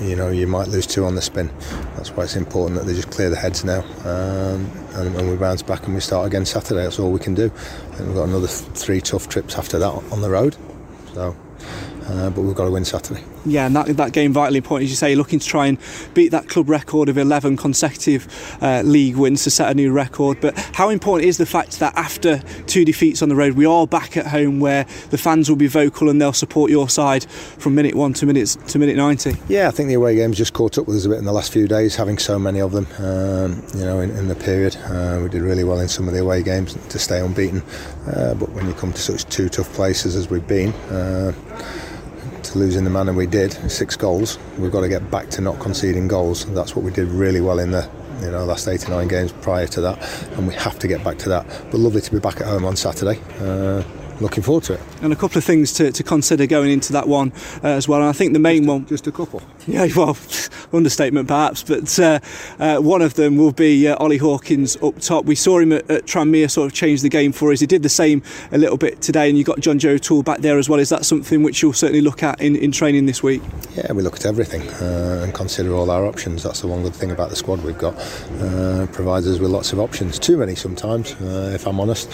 you 0.00 0.16
know 0.16 0.28
you 0.28 0.46
might 0.46 0.68
lose 0.68 0.86
two 0.86 1.04
on 1.04 1.14
the 1.14 1.22
spin. 1.22 1.50
That's 1.96 2.10
why 2.10 2.24
it's 2.24 2.36
important 2.36 2.78
that 2.78 2.86
they 2.86 2.94
just 2.94 3.10
clear 3.10 3.30
the 3.30 3.36
heads 3.36 3.64
now, 3.64 3.82
um, 4.04 4.70
and, 4.94 5.30
we 5.30 5.36
bounce 5.36 5.62
back 5.62 5.86
and 5.86 5.94
we 5.94 6.00
start 6.00 6.26
again 6.26 6.44
Saturday. 6.44 6.82
That's 6.82 6.98
all 6.98 7.10
we 7.10 7.20
can 7.20 7.34
do. 7.34 7.50
And 7.94 8.06
we've 8.08 8.16
got 8.16 8.28
another 8.28 8.48
th- 8.48 8.70
three 8.72 9.00
tough 9.00 9.28
trips 9.28 9.56
after 9.56 9.78
that 9.78 9.90
on 10.12 10.20
the 10.20 10.30
road. 10.30 10.56
So 11.14 11.36
uh, 12.08 12.30
but 12.30 12.42
we've 12.42 12.54
got 12.54 12.64
to 12.64 12.70
win 12.70 12.84
Saturday. 12.84 13.22
Yeah, 13.46 13.66
and 13.66 13.76
that, 13.76 13.96
that 13.96 14.12
game 14.12 14.32
vitally 14.32 14.58
important, 14.58 14.86
as 14.86 14.90
you 14.90 14.96
say, 14.96 15.14
looking 15.14 15.38
to 15.38 15.46
try 15.46 15.66
and 15.66 15.78
beat 16.14 16.28
that 16.28 16.48
club 16.48 16.68
record 16.68 17.08
of 17.08 17.16
11 17.16 17.56
consecutive 17.56 18.26
uh, 18.60 18.82
league 18.84 19.16
wins 19.16 19.44
to 19.44 19.50
set 19.50 19.70
a 19.70 19.74
new 19.74 19.92
record. 19.92 20.40
But 20.40 20.58
how 20.74 20.88
important 20.88 21.28
is 21.28 21.38
the 21.38 21.46
fact 21.46 21.78
that 21.78 21.96
after 21.96 22.38
two 22.66 22.84
defeats 22.84 23.22
on 23.22 23.28
the 23.28 23.36
road, 23.36 23.54
we 23.54 23.64
are 23.64 23.86
back 23.86 24.16
at 24.16 24.26
home 24.26 24.60
where 24.60 24.84
the 25.10 25.18
fans 25.18 25.48
will 25.48 25.56
be 25.56 25.68
vocal 25.68 26.08
and 26.08 26.20
they'll 26.20 26.32
support 26.32 26.70
your 26.70 26.88
side 26.88 27.24
from 27.24 27.74
minute 27.74 27.94
one 27.94 28.12
to 28.14 28.26
minutes 28.26 28.56
to 28.56 28.78
minute 28.78 28.96
90? 28.96 29.36
Yeah, 29.48 29.68
I 29.68 29.70
think 29.70 29.88
the 29.88 29.94
away 29.94 30.16
games 30.16 30.36
just 30.36 30.52
caught 30.52 30.78
up 30.78 30.86
with 30.86 30.96
us 30.96 31.04
a 31.04 31.08
bit 31.08 31.18
in 31.18 31.24
the 31.24 31.32
last 31.32 31.52
few 31.52 31.68
days, 31.68 31.94
having 31.94 32.18
so 32.18 32.38
many 32.38 32.60
of 32.60 32.72
them. 32.72 32.86
Um, 32.98 33.62
you 33.74 33.84
know, 33.84 34.00
in, 34.00 34.10
in 34.10 34.28
the 34.28 34.34
period, 34.34 34.76
uh, 34.86 35.20
we 35.22 35.28
did 35.28 35.42
really 35.42 35.64
well 35.64 35.78
in 35.78 35.88
some 35.88 36.08
of 36.08 36.14
the 36.14 36.20
away 36.20 36.42
games 36.42 36.74
to 36.74 36.98
stay 36.98 37.20
unbeaten. 37.20 37.62
Uh, 38.06 38.34
but 38.34 38.50
when 38.50 38.66
you 38.66 38.74
come 38.74 38.92
to 38.92 39.00
such 39.00 39.24
two 39.26 39.48
tough 39.48 39.72
places 39.72 40.16
as 40.16 40.28
we've 40.30 40.46
been 40.46 40.72
uh, 40.90 41.32
to 42.56 42.64
lose 42.64 42.74
the 42.74 42.90
manner 42.90 43.12
we 43.12 43.26
did, 43.26 43.52
six 43.70 43.96
goals, 43.96 44.38
we've 44.58 44.72
got 44.72 44.80
to 44.80 44.88
get 44.88 45.10
back 45.10 45.28
to 45.30 45.40
not 45.40 45.58
conceding 45.60 46.08
goals. 46.08 46.46
That's 46.46 46.74
what 46.74 46.84
we 46.84 46.90
did 46.90 47.08
really 47.08 47.40
well 47.40 47.58
in 47.58 47.70
the 47.70 47.88
you 48.20 48.30
know 48.30 48.44
last 48.44 48.66
89 48.66 49.08
games 49.08 49.32
prior 49.32 49.66
to 49.66 49.80
that, 49.82 50.30
and 50.32 50.46
we 50.46 50.54
have 50.54 50.78
to 50.78 50.88
get 50.88 51.04
back 51.04 51.18
to 51.18 51.28
that. 51.28 51.46
But 51.70 51.80
lovely 51.80 52.00
to 52.00 52.10
be 52.10 52.18
back 52.18 52.40
at 52.40 52.46
home 52.46 52.64
on 52.64 52.76
Saturday. 52.76 53.20
Uh, 53.40 53.82
looking 54.20 54.42
forward 54.42 54.64
to 54.64 54.74
it. 54.74 54.80
And 55.02 55.12
a 55.12 55.16
couple 55.16 55.38
of 55.38 55.44
things 55.44 55.72
to, 55.74 55.92
to 55.92 56.02
consider 56.02 56.46
going 56.46 56.70
into 56.70 56.92
that 56.92 57.08
one 57.08 57.32
uh, 57.62 57.68
as 57.68 57.88
well. 57.88 58.00
And 58.00 58.08
I 58.08 58.12
think 58.12 58.32
the 58.32 58.38
main 58.38 58.62
just 58.62 58.68
a, 58.68 58.72
one, 58.72 58.86
just 58.86 59.06
a 59.06 59.12
couple. 59.12 59.42
Yeah, 59.66 59.86
well, 59.96 60.16
understatement 60.72 61.28
perhaps, 61.28 61.62
but 61.62 61.98
uh, 61.98 62.20
uh, 62.58 62.78
one 62.78 63.02
of 63.02 63.14
them 63.14 63.36
will 63.36 63.52
be 63.52 63.88
uh, 63.88 63.96
Ollie 63.96 64.18
Hawkins 64.18 64.76
up 64.82 64.98
top. 65.00 65.24
We 65.24 65.34
saw 65.34 65.58
him 65.58 65.72
at, 65.72 65.90
at, 65.90 66.06
Tranmere 66.06 66.50
sort 66.50 66.66
of 66.66 66.72
change 66.72 67.02
the 67.02 67.08
game 67.08 67.32
for 67.32 67.52
us. 67.52 67.60
He 67.60 67.66
did 67.66 67.82
the 67.82 67.88
same 67.88 68.22
a 68.52 68.58
little 68.58 68.76
bit 68.76 69.00
today, 69.02 69.28
and 69.28 69.36
you've 69.36 69.46
got 69.46 69.60
John 69.60 69.78
Joe 69.78 69.90
O'Toole 69.90 70.22
back 70.22 70.38
there 70.38 70.58
as 70.58 70.68
well. 70.68 70.78
Is 70.78 70.88
that 70.90 71.04
something 71.04 71.42
which 71.42 71.62
you'll 71.62 71.72
certainly 71.72 72.00
look 72.00 72.22
at 72.22 72.40
in, 72.40 72.56
in 72.56 72.72
training 72.72 73.06
this 73.06 73.22
week? 73.22 73.42
Yeah, 73.74 73.92
we 73.92 74.02
look 74.02 74.14
at 74.14 74.26
everything 74.26 74.62
uh, 74.62 75.22
and 75.24 75.34
consider 75.34 75.74
all 75.74 75.90
our 75.90 76.06
options. 76.06 76.42
That's 76.42 76.60
the 76.60 76.68
one 76.68 76.82
good 76.82 76.94
thing 76.94 77.10
about 77.10 77.30
the 77.30 77.36
squad 77.36 77.62
we've 77.64 77.78
got. 77.78 77.94
Uh, 78.40 78.86
provides 78.92 79.26
us 79.26 79.38
with 79.38 79.50
lots 79.50 79.72
of 79.72 79.80
options. 79.80 80.18
Too 80.18 80.36
many 80.36 80.54
sometimes, 80.54 81.14
uh, 81.14 81.52
if 81.54 81.66
I'm 81.66 81.80
honest. 81.80 82.08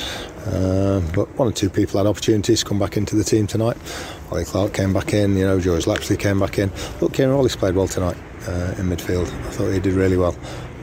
but 1.15 1.29
one 1.39 1.49
or 1.49 1.53
two 1.53 1.71
people 1.71 1.92
had 1.99 2.07
opportunities 2.07 2.61
to 2.61 2.67
come 2.67 2.79
back 2.79 2.97
into 2.97 3.17
the 3.17 3.25
team 3.25 3.47
tonight. 3.47 3.77
Ollie 4.31 4.45
Clarke 4.45 4.75
came 4.75 4.93
back 4.93 5.13
in, 5.13 5.37
you 5.37 5.45
know, 5.45 5.61
George 5.61 5.87
Lapslie 5.87 6.17
came 6.17 6.41
back 6.41 6.59
in. 6.59 6.71
Look, 7.01 7.15
Kieran 7.15 7.35
Wallace 7.35 7.57
played 7.57 7.75
well 7.75 7.89
tonight 7.89 8.17
uh, 8.47 8.75
in 8.79 8.87
midfield. 8.87 9.27
I 9.27 9.51
thought 9.51 9.71
he 9.71 9.81
did 9.81 9.95
really 9.95 10.17
well. 10.17 10.37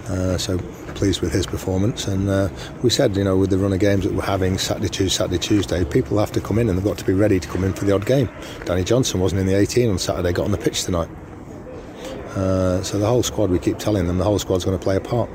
Uh, 0.08 0.38
so 0.38 0.58
pleased 0.96 1.22
with 1.22 1.32
his 1.32 1.46
performance. 1.46 2.08
And 2.08 2.30
uh, 2.30 2.50
we 2.84 2.90
said, 2.90 3.16
you 3.16 3.24
know, 3.24 3.38
with 3.38 3.52
the 3.52 3.58
run 3.58 3.72
of 3.72 3.80
games 3.80 4.04
that 4.04 4.14
we're 4.14 4.22
having 4.22 4.58
Saturday, 4.58 4.90
Tuesday, 4.90 5.18
Saturday, 5.18 5.38
Tuesday, 5.38 5.86
people 5.86 6.18
have 6.18 6.32
to 6.34 6.42
come 6.42 6.60
in 6.60 6.68
and 6.68 6.78
they've 6.78 6.86
got 6.86 6.98
to 6.98 7.06
be 7.06 7.14
ready 7.14 7.40
to 7.40 7.48
come 7.48 7.64
in 7.64 7.74
for 7.74 7.86
the 7.86 7.94
odd 7.94 8.06
game. 8.06 8.30
Danny 8.66 8.84
Johnson 8.84 9.20
wasn't 9.20 9.42
in 9.42 9.48
the 9.48 9.56
18 9.56 9.90
on 9.90 9.98
Saturday, 9.98 10.34
got 10.34 10.46
on 10.46 10.52
the 10.52 10.58
pitch 10.58 10.84
tonight. 10.84 11.10
Uh, 12.36 12.82
so 12.84 13.00
the 13.00 13.08
whole 13.08 13.24
squad, 13.24 13.50
we 13.50 13.60
keep 13.60 13.78
telling 13.78 14.08
them, 14.08 14.18
the 14.18 14.24
whole 14.24 14.40
squad's 14.40 14.66
going 14.66 14.78
to 14.78 14.84
play 14.84 14.98
a 14.98 15.02
part. 15.02 15.30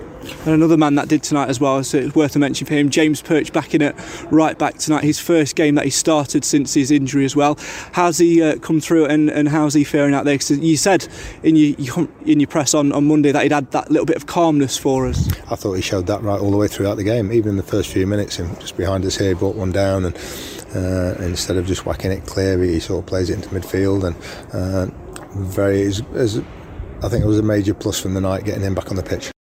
And 0.44 0.54
another 0.54 0.76
man 0.76 0.94
that 0.96 1.08
did 1.08 1.22
tonight 1.22 1.48
as 1.48 1.60
well, 1.60 1.82
so 1.84 1.98
it's 1.98 2.14
worth 2.14 2.36
a 2.36 2.38
mention 2.38 2.66
for 2.66 2.74
him, 2.74 2.90
James 2.90 3.22
Perch 3.22 3.52
back 3.52 3.74
in 3.74 3.82
at 3.82 3.94
right 4.30 4.58
back 4.58 4.78
tonight, 4.78 5.04
his 5.04 5.18
first 5.18 5.56
game 5.56 5.74
that 5.76 5.84
he 5.84 5.90
started 5.90 6.44
since 6.44 6.74
his 6.74 6.90
injury 6.90 7.24
as 7.24 7.34
well. 7.34 7.58
How's 7.92 8.18
he 8.18 8.42
uh, 8.42 8.58
come 8.58 8.80
through 8.80 9.06
and, 9.06 9.30
and 9.30 9.48
how's 9.48 9.74
he 9.74 9.84
faring 9.84 10.14
out 10.14 10.24
there? 10.24 10.34
Because 10.34 10.58
you 10.58 10.76
said 10.76 11.08
in 11.42 11.56
your, 11.56 12.08
in 12.24 12.40
your 12.40 12.46
press 12.46 12.74
on, 12.74 12.92
on 12.92 13.06
Monday 13.06 13.32
that 13.32 13.42
he'd 13.42 13.52
had 13.52 13.70
that 13.72 13.90
little 13.90 14.06
bit 14.06 14.16
of 14.16 14.26
calmness 14.26 14.76
for 14.76 15.06
us. 15.06 15.28
I 15.50 15.56
thought 15.56 15.74
he 15.74 15.82
showed 15.82 16.06
that 16.06 16.22
right 16.22 16.40
all 16.40 16.50
the 16.50 16.56
way 16.56 16.68
throughout 16.68 16.96
the 16.96 17.04
game, 17.04 17.32
even 17.32 17.50
in 17.50 17.56
the 17.56 17.62
first 17.62 17.90
few 17.90 18.06
minutes, 18.06 18.36
him 18.36 18.54
just 18.56 18.76
behind 18.76 19.04
us 19.04 19.16
here, 19.16 19.28
he 19.28 19.34
brought 19.34 19.56
one 19.56 19.72
down 19.72 20.04
and 20.04 20.16
uh, 20.74 21.14
instead 21.22 21.56
of 21.56 21.66
just 21.66 21.86
whacking 21.86 22.10
it 22.10 22.26
clear, 22.26 22.62
he 22.62 22.80
sort 22.80 23.00
of 23.02 23.06
plays 23.06 23.30
it 23.30 23.34
into 23.34 23.48
midfield 23.48 24.04
and 24.04 24.16
uh, 24.52 24.86
very, 25.36 25.82
as, 25.82 26.02
as 26.14 26.42
I 27.02 27.08
think 27.08 27.24
it 27.24 27.28
was 27.28 27.38
a 27.38 27.42
major 27.42 27.74
plus 27.74 28.00
from 28.00 28.14
the 28.14 28.20
night 28.20 28.44
getting 28.44 28.62
him 28.62 28.74
back 28.74 28.90
on 28.90 28.96
the 28.96 29.02
pitch. 29.02 29.33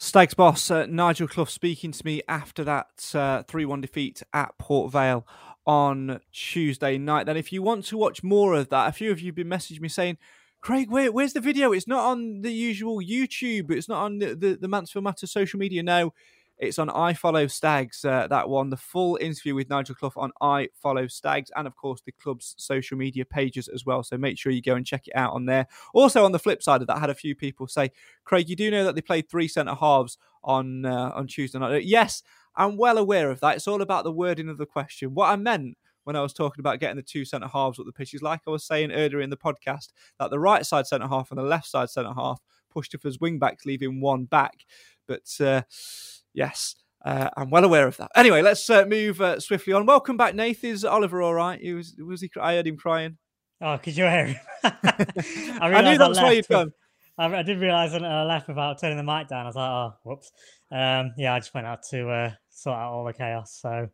Stags 0.00 0.34
boss 0.34 0.70
uh, 0.70 0.86
Nigel 0.86 1.26
Clough 1.26 1.46
speaking 1.46 1.90
to 1.90 2.06
me 2.06 2.22
after 2.28 2.62
that 2.62 3.12
uh, 3.14 3.42
3 3.42 3.64
1 3.64 3.80
defeat 3.80 4.22
at 4.32 4.56
Port 4.56 4.92
Vale 4.92 5.26
on 5.66 6.20
Tuesday 6.32 6.98
night. 6.98 7.26
Then, 7.26 7.36
if 7.36 7.52
you 7.52 7.62
want 7.62 7.84
to 7.86 7.98
watch 7.98 8.22
more 8.22 8.54
of 8.54 8.68
that, 8.68 8.88
a 8.88 8.92
few 8.92 9.10
of 9.10 9.20
you 9.20 9.26
have 9.26 9.34
been 9.34 9.48
messaging 9.48 9.80
me 9.80 9.88
saying, 9.88 10.18
Craig, 10.60 10.88
where, 10.88 11.10
where's 11.10 11.32
the 11.32 11.40
video? 11.40 11.72
It's 11.72 11.88
not 11.88 12.04
on 12.04 12.42
the 12.42 12.52
usual 12.52 13.00
YouTube. 13.00 13.72
It's 13.72 13.88
not 13.88 14.04
on 14.04 14.18
the, 14.18 14.36
the, 14.36 14.58
the 14.60 14.68
Mansfield 14.68 15.04
Matters 15.04 15.32
social 15.32 15.58
media. 15.58 15.82
No, 15.82 16.12
It's 16.58 16.78
on 16.78 16.90
I 16.90 17.12
Follow 17.12 17.46
Stags, 17.46 18.04
uh, 18.04 18.26
that 18.28 18.48
one. 18.48 18.68
The 18.70 18.76
full 18.76 19.16
interview 19.20 19.54
with 19.54 19.70
Nigel 19.70 19.94
Clough 19.94 20.12
on 20.16 20.32
I 20.40 20.68
Follow 20.74 21.06
Stags, 21.06 21.50
and 21.54 21.66
of 21.66 21.76
course 21.76 22.00
the 22.00 22.12
club's 22.12 22.54
social 22.58 22.98
media 22.98 23.24
pages 23.24 23.68
as 23.68 23.86
well. 23.86 24.02
So 24.02 24.18
make 24.18 24.38
sure 24.38 24.50
you 24.50 24.62
go 24.62 24.74
and 24.74 24.84
check 24.84 25.06
it 25.06 25.16
out 25.16 25.34
on 25.34 25.46
there. 25.46 25.68
Also, 25.94 26.24
on 26.24 26.32
the 26.32 26.38
flip 26.38 26.62
side 26.62 26.80
of 26.80 26.88
that, 26.88 26.96
I 26.96 27.00
had 27.00 27.10
a 27.10 27.14
few 27.14 27.36
people 27.36 27.68
say, 27.68 27.92
Craig, 28.24 28.48
you 28.48 28.56
do 28.56 28.70
know 28.70 28.84
that 28.84 28.94
they 28.94 29.00
played 29.00 29.28
three 29.28 29.46
centre 29.48 29.74
halves 29.74 30.18
on 30.42 30.84
uh, 30.84 31.12
on 31.14 31.26
Tuesday 31.26 31.58
night. 31.58 31.84
Yes, 31.84 32.22
I'm 32.56 32.76
well 32.76 32.98
aware 32.98 33.30
of 33.30 33.40
that. 33.40 33.56
It's 33.56 33.68
all 33.68 33.82
about 33.82 34.02
the 34.02 34.12
wording 34.12 34.48
of 34.48 34.58
the 34.58 34.66
question. 34.66 35.14
What 35.14 35.30
I 35.30 35.36
meant 35.36 35.76
when 36.02 36.16
I 36.16 36.22
was 36.22 36.32
talking 36.32 36.60
about 36.60 36.80
getting 36.80 36.96
the 36.96 37.02
two 37.02 37.24
centre 37.24 37.46
halves 37.46 37.78
up 37.78 37.86
the 37.86 37.92
pitch 37.92 38.14
is 38.14 38.22
like 38.22 38.40
I 38.46 38.50
was 38.50 38.64
saying 38.64 38.92
earlier 38.92 39.20
in 39.20 39.30
the 39.30 39.36
podcast 39.36 39.92
that 40.18 40.30
the 40.30 40.40
right 40.40 40.64
side 40.66 40.86
centre 40.86 41.06
half 41.06 41.30
and 41.30 41.38
the 41.38 41.44
left 41.44 41.66
side 41.66 41.90
centre 41.90 42.14
half 42.14 42.40
pushed 42.70 42.94
up 42.94 43.04
as 43.04 43.20
wing 43.20 43.38
backs, 43.38 43.66
leaving 43.66 44.00
one 44.00 44.24
back. 44.24 44.64
But 45.06 45.28
uh, 45.40 45.62
yes, 46.38 46.76
uh, 47.04 47.28
I'm 47.36 47.50
well 47.50 47.64
aware 47.64 47.86
of 47.86 47.96
that. 47.98 48.10
Anyway, 48.16 48.40
let's 48.40 48.70
uh, 48.70 48.86
move 48.86 49.20
uh, 49.20 49.40
swiftly 49.40 49.72
on. 49.72 49.84
Welcome 49.84 50.16
back, 50.16 50.34
Nath. 50.34 50.64
Is 50.64 50.84
Oliver 50.84 51.20
all 51.20 51.34
right? 51.34 51.60
He 51.60 51.74
was 51.74 51.94
was 51.98 52.22
he? 52.22 52.30
I 52.40 52.54
heard 52.54 52.66
him 52.66 52.76
crying. 52.76 53.18
Oh, 53.60 53.76
because 53.76 53.98
you're 53.98 54.10
here. 54.10 54.40
I, 54.64 54.72
I 55.60 55.82
knew 55.82 55.98
that's 55.98 56.20
why 56.20 56.32
you'd 56.32 56.48
gone. 56.48 56.72
I, 57.18 57.26
I, 57.26 57.42
did 57.42 57.58
realize 57.58 57.92
when 57.92 58.04
I 58.04 58.22
left 58.22 58.46
without 58.46 58.80
turning 58.80 58.96
the 58.96 59.02
mic 59.02 59.26
down. 59.26 59.42
I 59.42 59.48
was 59.48 59.56
like, 59.56 59.68
oh, 59.68 59.92
whoops. 60.04 60.30
Um, 60.70 61.12
yeah, 61.18 61.34
I 61.34 61.40
just 61.40 61.52
went 61.52 61.66
out 61.66 61.82
to 61.90 62.08
uh, 62.08 62.30
sort 62.50 62.76
out 62.76 62.92
all 62.92 63.04
the 63.04 63.12
chaos. 63.12 63.58
So, 63.60 63.88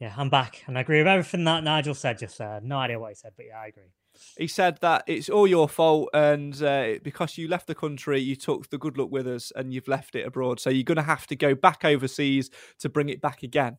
yeah, 0.00 0.14
I'm 0.16 0.30
back 0.30 0.62
and 0.66 0.78
I 0.78 0.80
agree 0.80 0.98
with 0.98 1.06
everything 1.06 1.44
that 1.44 1.62
Nigel 1.62 1.94
said 1.94 2.18
just 2.18 2.38
there. 2.38 2.58
No 2.62 2.78
idea 2.78 2.98
what 2.98 3.10
he 3.10 3.16
said, 3.16 3.32
but 3.36 3.44
yeah, 3.44 3.60
I 3.60 3.66
agree. 3.66 3.92
He 4.38 4.46
said 4.46 4.78
that 4.80 5.04
it's 5.06 5.28
all 5.28 5.46
your 5.46 5.68
fault, 5.68 6.10
and 6.14 6.60
uh, 6.62 6.94
because 7.02 7.38
you 7.38 7.48
left 7.48 7.66
the 7.66 7.74
country, 7.74 8.20
you 8.20 8.36
took 8.36 8.70
the 8.70 8.78
good 8.78 8.96
luck 8.98 9.10
with 9.10 9.26
us, 9.26 9.52
and 9.54 9.72
you've 9.72 9.88
left 9.88 10.14
it 10.14 10.26
abroad. 10.26 10.60
So 10.60 10.70
you're 10.70 10.84
going 10.84 10.96
to 10.96 11.02
have 11.02 11.26
to 11.28 11.36
go 11.36 11.54
back 11.54 11.84
overseas 11.84 12.50
to 12.78 12.88
bring 12.88 13.08
it 13.08 13.20
back 13.20 13.42
again. 13.42 13.78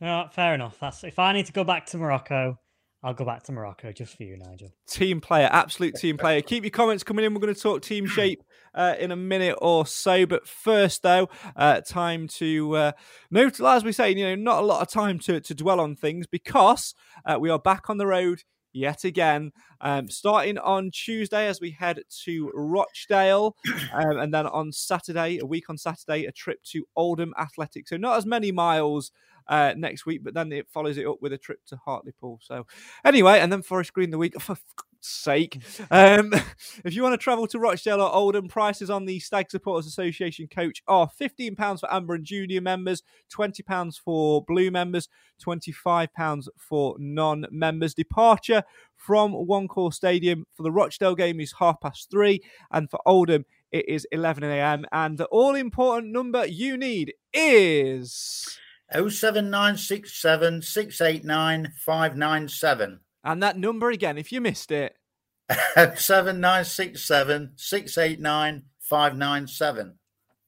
Yeah, 0.00 0.28
fair 0.28 0.54
enough. 0.54 0.78
That's 0.80 1.04
if 1.04 1.18
I 1.18 1.32
need 1.32 1.46
to 1.46 1.52
go 1.52 1.64
back 1.64 1.86
to 1.86 1.98
Morocco, 1.98 2.58
I'll 3.04 3.12
go 3.12 3.26
back 3.26 3.42
to 3.44 3.52
Morocco 3.52 3.92
just 3.92 4.16
for 4.16 4.22
you, 4.22 4.38
Nigel. 4.38 4.72
Team 4.88 5.20
player, 5.20 5.46
absolute 5.52 5.94
team 5.94 6.16
player. 6.16 6.40
Keep 6.40 6.64
your 6.64 6.70
comments 6.70 7.04
coming 7.04 7.22
in. 7.22 7.34
We're 7.34 7.40
going 7.40 7.54
to 7.54 7.60
talk 7.60 7.82
team 7.82 8.06
shape 8.08 8.42
uh, 8.74 8.94
in 8.98 9.10
a 9.12 9.16
minute 9.16 9.58
or 9.60 9.86
so. 9.86 10.24
But 10.24 10.48
first, 10.48 11.02
though, 11.02 11.28
uh, 11.54 11.82
time 11.82 12.28
to 12.38 12.76
uh, 12.76 12.92
note, 13.30 13.60
as 13.60 13.84
we 13.84 13.92
say, 13.92 14.10
you 14.10 14.24
know, 14.24 14.34
not 14.34 14.62
a 14.62 14.66
lot 14.66 14.80
of 14.80 14.88
time 14.88 15.18
to, 15.20 15.38
to 15.38 15.54
dwell 15.54 15.80
on 15.80 15.96
things 15.96 16.26
because 16.26 16.94
uh, 17.26 17.36
we 17.38 17.50
are 17.50 17.58
back 17.58 17.90
on 17.90 17.98
the 17.98 18.06
road 18.06 18.42
yet 18.74 19.04
again. 19.04 19.52
Um, 19.80 20.10
starting 20.10 20.58
on 20.58 20.90
Tuesday 20.90 21.46
as 21.46 21.60
we 21.60 21.70
head 21.70 22.00
to 22.24 22.50
Rochdale, 22.54 23.56
um, 23.94 24.18
and 24.18 24.34
then 24.34 24.46
on 24.46 24.72
Saturday, 24.72 25.38
a 25.38 25.46
week 25.46 25.70
on 25.70 25.78
Saturday, 25.78 26.26
a 26.26 26.32
trip 26.32 26.62
to 26.64 26.86
Oldham 26.96 27.32
Athletic. 27.38 27.88
So 27.88 27.96
not 27.96 28.18
as 28.18 28.26
many 28.26 28.52
miles 28.52 29.12
uh, 29.48 29.74
next 29.76 30.06
week, 30.06 30.22
but 30.24 30.34
then 30.34 30.52
it 30.52 30.68
follows 30.70 30.98
it 30.98 31.06
up 31.06 31.18
with 31.20 31.32
a 31.32 31.38
trip 31.38 31.60
to 31.66 31.76
Hartlepool. 31.76 32.40
So 32.42 32.66
anyway, 33.04 33.40
and 33.40 33.52
then 33.52 33.62
Forest 33.62 33.92
Green 33.92 34.10
the 34.10 34.18
week. 34.18 34.40
For 34.40 34.56
sake, 35.06 35.62
um, 35.90 36.32
if 36.84 36.94
you 36.94 37.02
want 37.02 37.12
to 37.12 37.22
travel 37.22 37.46
to 37.48 37.58
Rochdale 37.58 38.00
or 38.00 38.12
Oldham, 38.12 38.48
prices 38.48 38.90
on 38.90 39.04
the 39.04 39.20
Stag 39.20 39.50
Supporters 39.50 39.86
Association 39.86 40.48
coach 40.48 40.82
are 40.88 41.08
fifteen 41.08 41.54
pounds 41.54 41.80
for 41.80 41.92
Amber 41.92 42.14
and 42.14 42.24
Junior 42.24 42.60
members, 42.60 43.02
twenty 43.28 43.62
pounds 43.62 43.98
for 43.98 44.42
Blue 44.44 44.70
members, 44.70 45.08
twenty 45.38 45.72
five 45.72 46.12
pounds 46.14 46.48
for 46.58 46.96
non-members. 46.98 47.94
Departure 47.94 48.62
from 48.96 49.32
One 49.32 49.68
Call 49.68 49.90
Stadium 49.90 50.46
for 50.54 50.62
the 50.62 50.72
Rochdale 50.72 51.14
game 51.14 51.40
is 51.40 51.54
half 51.58 51.80
past 51.80 52.10
three, 52.10 52.40
and 52.70 52.90
for 52.90 53.00
Oldham 53.06 53.44
it 53.74 53.88
is 53.88 54.06
11 54.12 54.44
a.m. 54.44 54.86
And 54.92 55.18
the 55.18 55.24
all 55.26 55.56
important 55.56 56.12
number 56.12 56.46
you 56.46 56.76
need 56.76 57.12
is 57.32 58.56
07967 58.94 60.62
689 60.62 61.72
597. 61.76 63.00
And 63.24 63.42
that 63.42 63.58
number 63.58 63.90
again, 63.90 64.18
if 64.18 64.30
you 64.30 64.40
missed 64.40 64.70
it 64.70 64.96
7967 65.48 67.52
689 67.56 68.62
597. 68.80 69.98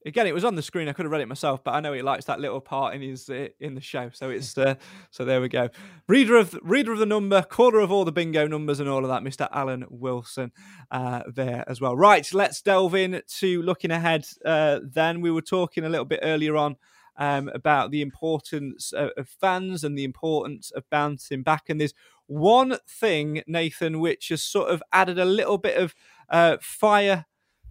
Again, 0.05 0.25
it 0.25 0.33
was 0.33 0.45
on 0.45 0.55
the 0.55 0.61
screen. 0.61 0.87
I 0.87 0.93
could 0.93 1.03
have 1.03 1.11
read 1.11 1.19
it 1.19 1.27
myself, 1.27 1.61
but 1.65 1.73
I 1.73 1.81
know 1.81 1.91
he 1.91 2.01
likes 2.01 2.23
that 2.25 2.39
little 2.39 2.61
part 2.61 2.95
in 2.95 3.01
his 3.01 3.29
uh, 3.29 3.49
in 3.59 3.75
the 3.75 3.81
show. 3.81 4.09
So 4.13 4.29
it's 4.29 4.57
uh, 4.57 4.75
so 5.11 5.25
there 5.25 5.41
we 5.41 5.49
go. 5.49 5.67
Reader 6.07 6.37
of 6.37 6.57
reader 6.61 6.93
of 6.93 6.99
the 6.99 7.05
number, 7.05 7.41
caller 7.41 7.79
of 7.79 7.91
all 7.91 8.05
the 8.05 8.13
bingo 8.13 8.47
numbers 8.47 8.79
and 8.79 8.87
all 8.87 9.03
of 9.03 9.09
that, 9.09 9.23
Mr. 9.23 9.49
Alan 9.51 9.83
Wilson, 9.89 10.53
uh, 10.91 11.23
there 11.27 11.65
as 11.67 11.81
well. 11.81 11.97
Right, 11.97 12.25
let's 12.33 12.61
delve 12.61 12.95
in 12.95 13.21
to 13.39 13.61
looking 13.63 13.91
ahead. 13.91 14.25
Uh, 14.45 14.79
then 14.81 15.19
we 15.19 15.29
were 15.29 15.41
talking 15.41 15.83
a 15.83 15.89
little 15.89 16.05
bit 16.05 16.21
earlier 16.23 16.55
on 16.55 16.77
um, 17.17 17.49
about 17.53 17.91
the 17.91 18.01
importance 18.01 18.93
of, 18.93 19.11
fans 19.27 19.83
and 19.83 19.97
the 19.97 20.03
importance 20.03 20.71
of 20.71 20.89
bouncing 20.89 21.43
back. 21.43 21.63
And 21.69 21.79
there's 21.79 21.93
one 22.27 22.77
thing, 22.87 23.41
Nathan, 23.47 23.99
which 23.99 24.29
has 24.29 24.43
sort 24.43 24.69
of 24.69 24.83
added 24.91 25.17
a 25.17 25.25
little 25.25 25.57
bit 25.57 25.77
of 25.77 25.95
uh, 26.29 26.57
fire 26.61 27.25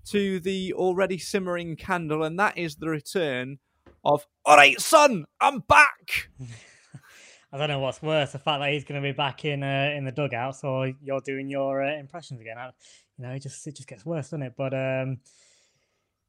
to 0.06 0.40
the 0.40 0.72
already 0.72 1.18
simmering 1.18 1.76
candle, 1.76 2.22
and 2.22 2.38
that 2.38 2.56
is 2.56 2.76
the 2.76 2.88
return 2.88 3.58
of 4.04 4.26
All 4.44 4.56
right, 4.56 4.80
son, 4.80 5.26
I'm 5.40 5.60
back. 5.60 6.30
I 7.52 7.58
don't 7.58 7.68
know 7.68 7.78
what's 7.78 8.02
worse, 8.02 8.32
the 8.32 8.38
fact 8.38 8.60
that 8.60 8.72
he's 8.72 8.84
going 8.84 9.00
to 9.00 9.06
be 9.06 9.12
back 9.12 9.44
in 9.44 9.62
uh, 9.62 9.92
in 9.96 10.04
the 10.04 10.12
dugouts, 10.12 10.62
or 10.64 10.92
you're 11.02 11.20
doing 11.20 11.48
your 11.48 11.82
uh, 11.82 11.96
impressions 11.96 12.40
again. 12.40 12.58
I, 12.58 12.70
you 13.18 13.24
know, 13.24 13.32
it 13.32 13.40
just 13.40 13.66
it 13.66 13.76
just 13.76 13.88
gets 13.88 14.04
worse, 14.04 14.26
doesn't 14.26 14.42
it? 14.42 14.54
But 14.56 14.74
um, 14.74 15.18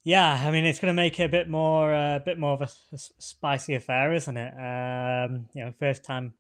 yeah, 0.07 0.41
I 0.41 0.51
mean, 0.51 0.63
it's 0.63 0.79
going 0.79 0.95
to 0.95 0.95
make 0.95 1.19
it 1.19 1.25
a 1.25 1.29
bit 1.29 1.49
more, 1.49 1.93
a 1.93 2.15
uh, 2.15 2.19
bit 2.19 2.39
more 2.39 2.53
of 2.53 2.61
a, 2.61 2.69
a, 2.93 2.97
spicy 2.97 3.75
affair, 3.75 4.13
isn't 4.13 4.37
it? 4.37 4.53
Um, 4.53 5.49
you 5.53 5.65
know, 5.65 5.73
first 5.77 6.05
time, 6.05 6.33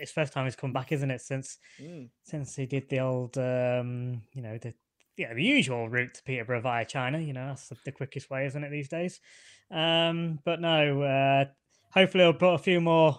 it's 0.00 0.10
first 0.10 0.32
time 0.32 0.46
he's 0.46 0.56
come 0.56 0.72
back, 0.72 0.90
isn't 0.90 1.10
it? 1.10 1.20
Since 1.20 1.58
mm. 1.78 2.08
since 2.22 2.56
he 2.56 2.64
did 2.64 2.88
the 2.88 3.00
old, 3.00 3.36
um, 3.36 4.22
you 4.32 4.40
know, 4.40 4.56
the 4.56 4.72
yeah, 5.18 5.34
the 5.34 5.44
usual 5.44 5.86
route 5.86 6.14
to 6.14 6.22
Peterborough 6.22 6.62
via 6.62 6.86
China. 6.86 7.20
You 7.20 7.34
know, 7.34 7.48
that's 7.48 7.68
the, 7.68 7.76
the 7.84 7.92
quickest 7.92 8.30
way, 8.30 8.46
isn't 8.46 8.64
it, 8.64 8.70
these 8.70 8.88
days? 8.88 9.20
Um, 9.70 10.38
but 10.46 10.62
no, 10.62 11.02
uh, 11.02 11.44
hopefully 11.92 12.24
he'll 12.24 12.32
put 12.32 12.54
a 12.54 12.58
few 12.58 12.80
more, 12.80 13.18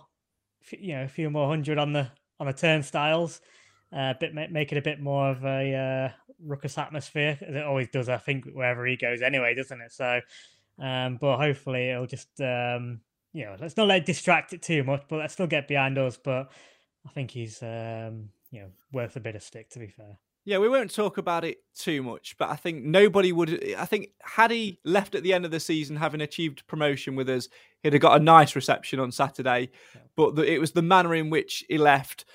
you 0.71 0.95
know, 0.95 1.03
a 1.03 1.09
few 1.09 1.29
more 1.29 1.47
hundred 1.47 1.77
on 1.77 1.93
the 1.93 2.09
on 2.39 2.47
the 2.47 2.53
turnstiles 2.53 3.39
uh, 3.95 4.13
bit 4.19 4.33
make 4.33 4.71
it 4.71 4.77
a 4.77 4.81
bit 4.81 4.99
more 4.99 5.29
of 5.29 5.43
a 5.43 5.75
uh, 5.75 6.09
ruckus 6.45 6.77
atmosphere 6.77 7.37
as 7.41 7.55
it 7.55 7.63
always 7.63 7.89
does. 7.89 8.09
I 8.09 8.17
think 8.17 8.45
wherever 8.45 8.85
he 8.85 8.97
goes, 8.97 9.21
anyway, 9.21 9.55
doesn't 9.55 9.81
it? 9.81 9.91
So, 9.91 10.21
um, 10.79 11.17
but 11.19 11.37
hopefully 11.37 11.89
it'll 11.89 12.07
just 12.07 12.29
um, 12.41 13.01
you 13.33 13.45
know 13.45 13.55
let's 13.59 13.77
not 13.77 13.87
let 13.87 13.99
it 13.99 14.05
distract 14.05 14.53
it 14.53 14.61
too 14.61 14.83
much, 14.83 15.03
but 15.09 15.17
let's 15.17 15.33
still 15.33 15.47
get 15.47 15.67
behind 15.67 15.97
us. 15.97 16.17
But 16.17 16.51
I 17.05 17.09
think 17.09 17.31
he's 17.31 17.61
um, 17.61 18.29
you 18.51 18.61
know 18.61 18.69
worth 18.91 19.15
a 19.15 19.19
bit 19.19 19.35
of 19.35 19.43
stick 19.43 19.69
to 19.71 19.79
be 19.79 19.87
fair. 19.87 20.17
Yeah, 20.43 20.57
we 20.57 20.69
won't 20.69 20.93
talk 20.93 21.19
about 21.19 21.45
it 21.45 21.57
too 21.75 22.01
much, 22.01 22.35
but 22.39 22.49
I 22.49 22.55
think 22.55 22.83
nobody 22.83 23.31
would. 23.31 23.75
I 23.75 23.85
think 23.85 24.09
had 24.23 24.49
he 24.49 24.79
left 24.83 25.13
at 25.13 25.21
the 25.21 25.33
end 25.33 25.45
of 25.45 25.51
the 25.51 25.59
season 25.59 25.95
having 25.95 26.21
achieved 26.21 26.65
promotion 26.65 27.15
with 27.15 27.29
us, 27.29 27.47
he'd 27.83 27.93
have 27.93 28.01
got 28.01 28.19
a 28.19 28.23
nice 28.23 28.55
reception 28.55 28.99
on 28.99 29.11
Saturday. 29.11 29.69
Yeah. 29.93 30.01
But 30.15 30.35
the, 30.35 30.51
it 30.51 30.59
was 30.59 30.71
the 30.71 30.81
manner 30.81 31.13
in 31.13 31.29
which 31.29 31.63
he 31.69 31.77
left 31.77 32.25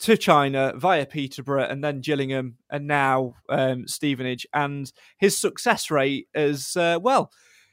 to 0.00 0.16
China 0.16 0.72
via 0.76 1.06
Peterborough 1.06 1.66
and 1.68 1.84
then 1.84 2.00
Gillingham 2.00 2.56
and 2.70 2.86
now 2.86 3.34
um, 3.48 3.86
Stevenage. 3.86 4.46
And 4.52 4.90
his 5.18 5.38
success 5.38 5.90
rate 5.90 6.28
is, 6.34 6.76
uh, 6.76 6.98
well, 7.00 7.30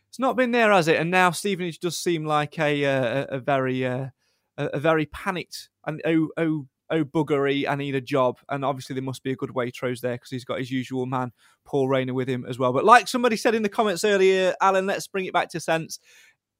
it's 0.09 0.19
not 0.19 0.35
been 0.35 0.51
there, 0.51 0.71
has 0.71 0.87
it? 0.87 0.99
And 0.99 1.09
now 1.09 1.31
Stevenage 1.31 1.79
does 1.79 1.97
seem 1.97 2.25
like 2.25 2.59
a, 2.59 2.85
uh, 2.85 3.25
a, 3.29 3.35
a 3.35 3.39
very 3.39 3.85
uh, 3.85 4.07
a, 4.57 4.79
very 4.79 5.05
panicked 5.05 5.69
and 5.85 6.01
oh, 6.05 6.29
oh, 6.37 6.67
oh 6.89 7.03
buggery, 7.03 7.67
I 7.67 7.75
need 7.75 7.95
a 7.95 8.01
job. 8.01 8.39
And 8.49 8.65
obviously 8.65 8.93
there 8.93 9.03
must 9.03 9.23
be 9.23 9.31
a 9.31 9.35
good 9.35 9.51
Waitrose 9.51 10.01
there 10.01 10.15
because 10.15 10.29
he's 10.29 10.45
got 10.45 10.59
his 10.59 10.71
usual 10.71 11.05
man, 11.05 11.31
Paul 11.65 11.87
Raynor, 11.87 12.13
with 12.13 12.27
him 12.27 12.45
as 12.47 12.57
well. 12.57 12.73
But 12.73 12.85
like 12.85 13.07
somebody 13.07 13.37
said 13.37 13.55
in 13.55 13.63
the 13.63 13.69
comments 13.69 14.03
earlier, 14.03 14.55
Alan, 14.61 14.87
let's 14.87 15.07
bring 15.07 15.25
it 15.25 15.33
back 15.33 15.49
to 15.49 15.59
sense 15.59 15.99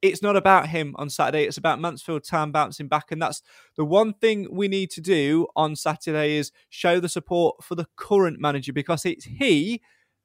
it's 0.00 0.22
not 0.22 0.36
about 0.36 0.68
him 0.68 0.94
on 0.96 1.10
Saturday. 1.10 1.44
It's 1.44 1.56
about 1.56 1.80
Mansfield 1.80 2.24
Town 2.24 2.52
bouncing 2.52 2.88
back. 2.88 3.10
And 3.10 3.20
that's 3.20 3.42
the 3.76 3.84
one 3.84 4.12
thing 4.12 4.48
we 4.50 4.68
need 4.68 4.90
to 4.90 5.00
do 5.00 5.48
on 5.56 5.74
Saturday 5.76 6.36
is 6.36 6.52
show 6.68 7.00
the 7.00 7.08
support 7.08 7.62
for 7.64 7.74
the 7.74 7.86
current 7.96 8.40
manager 8.40 8.72
because 8.72 9.04
it's 9.04 9.24
he 9.24 9.80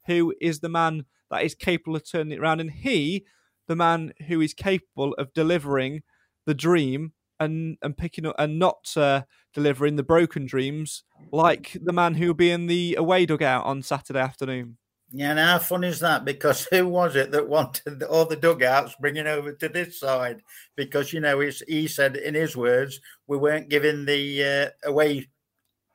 who 0.06 0.34
is 0.40 0.60
the 0.60 0.70
man 0.70 1.06
that 1.32 1.44
is 1.44 1.56
capable 1.56 1.96
of 1.96 2.10
turning 2.10 2.34
it 2.34 2.40
around 2.40 2.60
and 2.60 2.72
he, 2.72 3.26
the 3.68 3.76
man 3.76 4.14
who 4.28 4.42
is 4.42 4.54
capable 4.54 5.14
of 5.14 5.34
delivering 5.34 6.04
the 6.46 6.54
dream 6.54 7.14
and, 7.40 7.78
and 7.82 7.98
picking 7.98 8.26
up 8.26 8.36
and 8.38 8.60
not 8.60 8.96
uh, 8.96 9.24
delivering 9.54 9.96
the 9.96 10.04
broken 10.04 10.46
dreams 10.46 11.04
like 11.32 11.76
the 11.82 11.94
man 11.94 12.16
who 12.16 12.28
will 12.28 12.34
be 12.34 12.52
in 12.52 12.68
the 12.68 12.96
away 12.96 13.26
dugout 13.26 13.66
on 13.66 13.82
Saturday 13.82 14.20
afternoon. 14.20 14.78
Yeah, 15.16 15.30
and 15.30 15.40
how 15.40 15.60
fun 15.60 15.84
is 15.84 16.00
that? 16.00 16.26
Because 16.26 16.66
who 16.72 16.88
was 16.88 17.16
it 17.16 17.32
that 17.32 17.48
wanted 17.48 18.02
all 18.04 18.26
the 18.26 18.36
dugouts 18.36 18.96
bringing 19.00 19.28
over 19.28 19.54
to 19.54 19.70
this 19.70 20.00
side? 20.00 20.42
Because 20.76 21.14
you 21.14 21.20
know, 21.20 21.40
he 21.68 21.88
said 21.88 22.18
in 22.18 22.34
his 22.34 22.58
words, 22.58 23.00
we 23.28 23.38
weren't 23.38 23.70
giving 23.70 24.06
the 24.06 24.44
uh, 24.44 24.90
away 24.90 25.30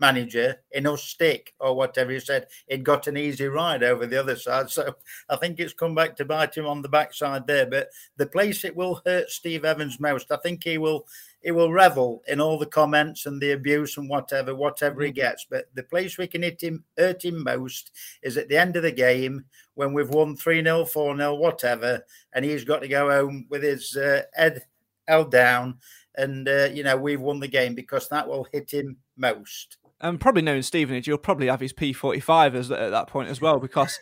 manager 0.00 0.54
enough 0.70 1.00
stick 1.00 1.52
or 1.58 1.74
whatever 1.74 2.12
he 2.12 2.20
said. 2.20 2.46
He'd 2.68 2.84
got 2.84 3.08
an 3.08 3.16
easy 3.16 3.46
ride 3.46 3.82
over 3.82 4.06
the 4.06 4.20
other 4.20 4.36
side. 4.36 4.70
So 4.78 4.94
I 5.28 5.34
think 5.34 5.58
it's 5.58 5.72
come 5.72 5.96
back 5.96 6.14
to 6.16 6.24
bite 6.24 6.56
him 6.56 6.66
on 6.66 6.82
the 6.82 6.88
backside 6.88 7.48
there. 7.48 7.66
But 7.66 7.88
the 8.16 8.26
place 8.26 8.64
it 8.64 8.76
will 8.76 9.02
hurt 9.04 9.30
Steve 9.30 9.64
Evans 9.64 9.98
most, 9.98 10.30
I 10.30 10.36
think 10.36 10.62
he 10.62 10.78
will 10.78 11.06
he 11.42 11.50
will 11.52 11.72
revel 11.72 12.22
in 12.26 12.40
all 12.40 12.58
the 12.58 12.66
comments 12.66 13.26
and 13.26 13.40
the 13.40 13.52
abuse 13.52 13.96
and 13.96 14.08
whatever, 14.08 14.54
whatever 14.54 15.02
he 15.02 15.12
gets. 15.12 15.46
But 15.48 15.66
the 15.74 15.84
place 15.84 16.18
we 16.18 16.26
can 16.26 16.42
hit 16.42 16.62
him, 16.62 16.84
hurt 16.96 17.24
him 17.24 17.44
most 17.44 17.92
is 18.22 18.36
at 18.36 18.48
the 18.48 18.56
end 18.56 18.76
of 18.76 18.82
the 18.82 18.92
game 18.92 19.44
when 19.74 19.92
we've 19.94 20.08
won 20.08 20.36
3 20.36 20.62
0, 20.62 20.84
4 20.84 21.16
0, 21.16 21.34
whatever, 21.36 22.04
and 22.32 22.44
he's 22.44 22.64
got 22.64 22.80
to 22.80 22.88
go 22.88 23.10
home 23.10 23.46
with 23.48 23.62
his 23.62 23.96
uh, 23.96 24.22
head 24.34 24.62
held 25.06 25.30
down. 25.30 25.78
And, 26.16 26.48
uh, 26.48 26.68
you 26.72 26.82
know, 26.82 26.96
we've 26.96 27.20
won 27.20 27.38
the 27.38 27.46
game 27.48 27.74
because 27.76 28.08
that 28.08 28.26
will 28.26 28.48
hit 28.52 28.72
him 28.72 28.96
most. 29.16 29.78
And 30.00 30.20
probably 30.20 30.42
knowing 30.42 30.62
Stevenage, 30.62 31.06
you'll 31.06 31.18
probably 31.18 31.46
have 31.46 31.60
his 31.60 31.72
P45 31.72 32.54
as, 32.54 32.70
at 32.70 32.90
that 32.90 33.06
point 33.06 33.28
as 33.28 33.40
well 33.40 33.60
because 33.60 34.00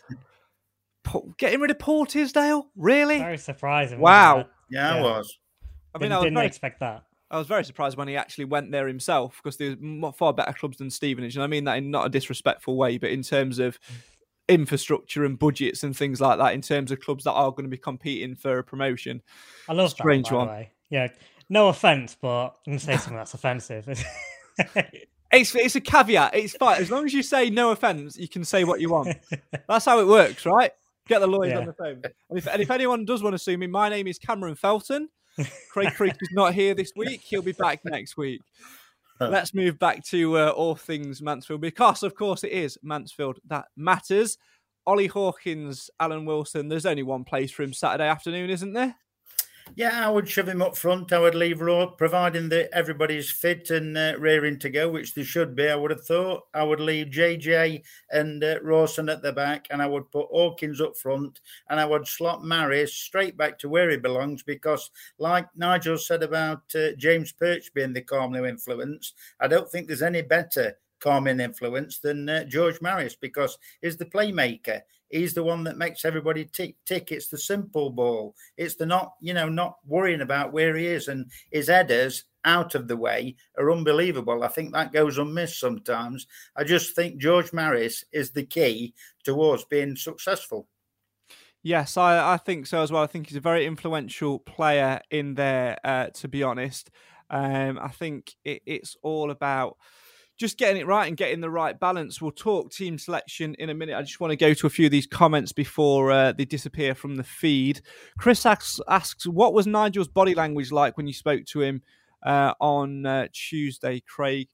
getting 1.37 1.59
rid 1.59 1.71
of 1.71 1.79
Paul 1.79 2.05
Tisdale? 2.05 2.67
Really? 2.75 3.19
Very 3.19 3.37
surprising. 3.37 3.99
Wow. 3.99 4.47
Yeah, 4.69 4.95
I 4.95 5.01
was. 5.01 5.37
I 5.93 5.99
mean, 5.99 6.09
didn't, 6.09 6.13
I 6.13 6.17
was 6.17 6.23
didn't 6.25 6.35
very- 6.35 6.47
expect 6.47 6.79
that. 6.81 7.03
I 7.29 7.37
was 7.37 7.47
very 7.47 7.65
surprised 7.65 7.97
when 7.97 8.07
he 8.07 8.15
actually 8.15 8.45
went 8.45 8.71
there 8.71 8.87
himself 8.87 9.39
because 9.43 9.57
there's 9.57 9.75
far 10.15 10.33
better 10.33 10.53
clubs 10.53 10.77
than 10.77 10.89
Stevenage, 10.89 11.35
and 11.35 11.43
I 11.43 11.47
mean 11.47 11.65
that 11.65 11.77
in 11.77 11.91
not 11.91 12.05
a 12.05 12.09
disrespectful 12.09 12.77
way, 12.77 12.97
but 12.97 13.09
in 13.09 13.21
terms 13.23 13.59
of 13.59 13.77
infrastructure 14.49 15.25
and 15.25 15.37
budgets 15.37 15.83
and 15.83 15.95
things 15.95 16.21
like 16.21 16.37
that, 16.37 16.53
in 16.53 16.61
terms 16.61 16.91
of 16.91 16.99
clubs 17.01 17.25
that 17.25 17.33
are 17.33 17.51
going 17.51 17.65
to 17.65 17.69
be 17.69 17.77
competing 17.77 18.33
for 18.35 18.59
a 18.59 18.63
promotion. 18.63 19.21
I 19.67 19.73
love 19.73 19.89
Strange 19.91 20.29
that. 20.29 20.35
One. 20.35 20.67
Yeah, 20.89 21.09
no 21.49 21.67
offense, 21.67 22.15
but 22.19 22.45
I'm 22.65 22.73
gonna 22.73 22.79
say 22.79 22.95
something 22.97 23.17
that's 23.17 23.33
offensive. 23.33 23.87
It's 25.29 25.53
it's 25.55 25.75
a 25.75 25.81
caveat. 25.81 26.33
It's 26.35 26.55
fine 26.55 26.81
as 26.81 26.89
long 26.89 27.03
as 27.03 27.13
you 27.13 27.21
say 27.21 27.49
no 27.49 27.71
offense, 27.71 28.15
you 28.17 28.29
can 28.29 28.45
say 28.45 28.63
what 28.63 28.79
you 28.79 28.89
want. 28.89 29.17
That's 29.67 29.83
how 29.83 29.99
it 29.99 30.07
works, 30.07 30.45
right? 30.45 30.71
Get 31.09 31.19
the 31.19 31.27
lawyers 31.27 31.51
Yeah. 31.51 31.59
on 31.59 31.65
the 31.65 31.73
phone. 31.73 32.01
And 32.29 32.39
if, 32.39 32.47
and 32.47 32.61
if 32.61 32.71
anyone 32.71 33.03
does 33.03 33.21
want 33.21 33.33
to 33.33 33.37
sue 33.37 33.57
me, 33.57 33.67
my 33.67 33.89
name 33.89 34.07
is 34.07 34.17
Cameron 34.17 34.55
Felton. 34.55 35.09
Craig 35.71 35.93
Creek 35.95 36.13
is 36.19 36.29
not 36.31 36.53
here 36.53 36.73
this 36.73 36.91
week. 36.95 37.21
He'll 37.21 37.41
be 37.41 37.51
back 37.53 37.81
next 37.85 38.17
week. 38.17 38.41
Let's 39.19 39.53
move 39.53 39.79
back 39.79 40.03
to 40.05 40.37
uh, 40.37 40.49
all 40.49 40.75
things 40.75 41.23
Mansfield 41.23 41.61
because, 41.61 42.03
of 42.03 42.13
course, 42.13 42.43
it 42.43 42.51
is 42.51 42.77
Mansfield 42.83 43.39
that 43.47 43.65
matters. 43.75 44.37
Ollie 44.85 45.07
Hawkins, 45.07 45.89
Alan 45.99 46.25
Wilson. 46.25 46.69
There's 46.69 46.85
only 46.85 47.03
one 47.03 47.23
place 47.23 47.51
for 47.51 47.63
him 47.63 47.73
Saturday 47.73 48.07
afternoon, 48.07 48.49
isn't 48.49 48.73
there? 48.73 48.95
Yeah, 49.75 50.07
I 50.07 50.09
would 50.09 50.27
shove 50.27 50.47
him 50.47 50.61
up 50.61 50.75
front. 50.75 51.13
I 51.13 51.19
would 51.19 51.35
leave 51.35 51.61
Raw, 51.61 51.85
providing 51.85 52.49
that 52.49 52.73
everybody's 52.73 53.29
fit 53.29 53.69
and 53.69 53.95
uh, 53.95 54.15
rearing 54.17 54.57
to 54.59 54.69
go, 54.69 54.89
which 54.89 55.13
they 55.13 55.23
should 55.23 55.55
be. 55.55 55.67
I 55.69 55.75
would 55.75 55.91
have 55.91 56.05
thought. 56.05 56.47
I 56.53 56.63
would 56.63 56.79
leave 56.79 57.07
JJ 57.07 57.83
and 58.09 58.43
uh, 58.43 58.59
Rawson 58.63 59.09
at 59.09 59.21
the 59.21 59.31
back, 59.31 59.67
and 59.69 59.81
I 59.81 59.85
would 59.85 60.09
put 60.11 60.27
Hawkins 60.31 60.81
up 60.81 60.97
front, 60.97 61.41
and 61.69 61.79
I 61.79 61.85
would 61.85 62.07
slot 62.07 62.43
Maris 62.43 62.93
straight 62.93 63.37
back 63.37 63.59
to 63.59 63.69
where 63.69 63.89
he 63.89 63.97
belongs. 63.97 64.41
Because, 64.41 64.89
like 65.19 65.47
Nigel 65.55 65.97
said 65.97 66.23
about 66.23 66.63
uh, 66.73 66.93
James 66.97 67.31
Perch 67.31 67.73
being 67.73 67.93
the 67.93 68.01
calming 68.01 68.45
influence, 68.45 69.13
I 69.39 69.47
don't 69.47 69.69
think 69.69 69.87
there's 69.87 70.01
any 70.01 70.23
better 70.23 70.77
calming 70.99 71.39
influence 71.39 71.99
than 71.99 72.27
uh, 72.27 72.43
George 72.45 72.81
Maris 72.81 73.15
because 73.15 73.57
he's 73.81 73.97
the 73.97 74.05
playmaker. 74.05 74.81
He's 75.09 75.33
the 75.33 75.43
one 75.43 75.63
that 75.65 75.77
makes 75.77 76.05
everybody 76.05 76.45
tick 76.45 76.75
tick. 76.85 77.11
It's 77.11 77.27
the 77.27 77.37
simple 77.37 77.89
ball. 77.89 78.35
It's 78.57 78.75
the 78.75 78.85
not, 78.85 79.13
you 79.21 79.33
know, 79.33 79.49
not 79.49 79.77
worrying 79.85 80.21
about 80.21 80.53
where 80.53 80.75
he 80.75 80.87
is 80.87 81.07
and 81.07 81.31
his 81.51 81.67
headers 81.67 82.25
out 82.43 82.75
of 82.75 82.87
the 82.87 82.97
way 82.97 83.35
are 83.57 83.71
unbelievable. 83.71 84.43
I 84.43 84.47
think 84.47 84.73
that 84.73 84.93
goes 84.93 85.17
unmissed 85.17 85.59
sometimes. 85.59 86.27
I 86.55 86.63
just 86.63 86.95
think 86.95 87.21
George 87.21 87.53
Maris 87.53 88.03
is 88.11 88.31
the 88.31 88.45
key 88.45 88.93
towards 89.23 89.65
being 89.65 89.95
successful. 89.95 90.67
Yes, 91.63 91.97
I, 91.97 92.33
I 92.33 92.37
think 92.37 92.65
so 92.67 92.81
as 92.81 92.91
well. 92.91 93.03
I 93.03 93.07
think 93.07 93.27
he's 93.27 93.37
a 93.37 93.41
very 93.41 93.65
influential 93.65 94.39
player 94.39 95.01
in 95.11 95.33
there, 95.33 95.77
uh, 95.83 96.07
to 96.15 96.27
be 96.27 96.43
honest. 96.43 96.89
Um, 97.29 97.77
I 97.81 97.89
think 97.89 98.35
it, 98.45 98.61
it's 98.65 98.95
all 99.01 99.31
about 99.31 99.75
just 100.37 100.57
getting 100.57 100.79
it 100.79 100.85
right 100.85 101.07
and 101.07 101.17
getting 101.17 101.41
the 101.41 101.49
right 101.49 101.79
balance. 101.79 102.21
We'll 102.21 102.31
talk 102.31 102.71
team 102.71 102.97
selection 102.97 103.55
in 103.55 103.69
a 103.69 103.73
minute. 103.73 103.95
I 103.95 104.01
just 104.01 104.19
want 104.19 104.31
to 104.31 104.37
go 104.37 104.53
to 104.53 104.67
a 104.67 104.69
few 104.69 104.85
of 104.85 104.91
these 104.91 105.07
comments 105.07 105.51
before 105.51 106.11
uh, 106.11 106.31
they 106.31 106.45
disappear 106.45 106.93
from 106.95 107.15
the 107.15 107.23
feed. 107.23 107.81
Chris 108.19 108.45
asks, 108.45 108.79
asks, 108.87 109.25
What 109.25 109.53
was 109.53 109.65
Nigel's 109.65 110.07
body 110.07 110.35
language 110.35 110.71
like 110.71 110.95
when 110.97 111.07
you 111.07 111.13
spoke 111.13 111.45
to 111.45 111.61
him 111.61 111.81
uh, 112.25 112.53
on 112.59 113.05
uh, 113.05 113.27
Tuesday, 113.33 114.01
Craig? 114.01 114.49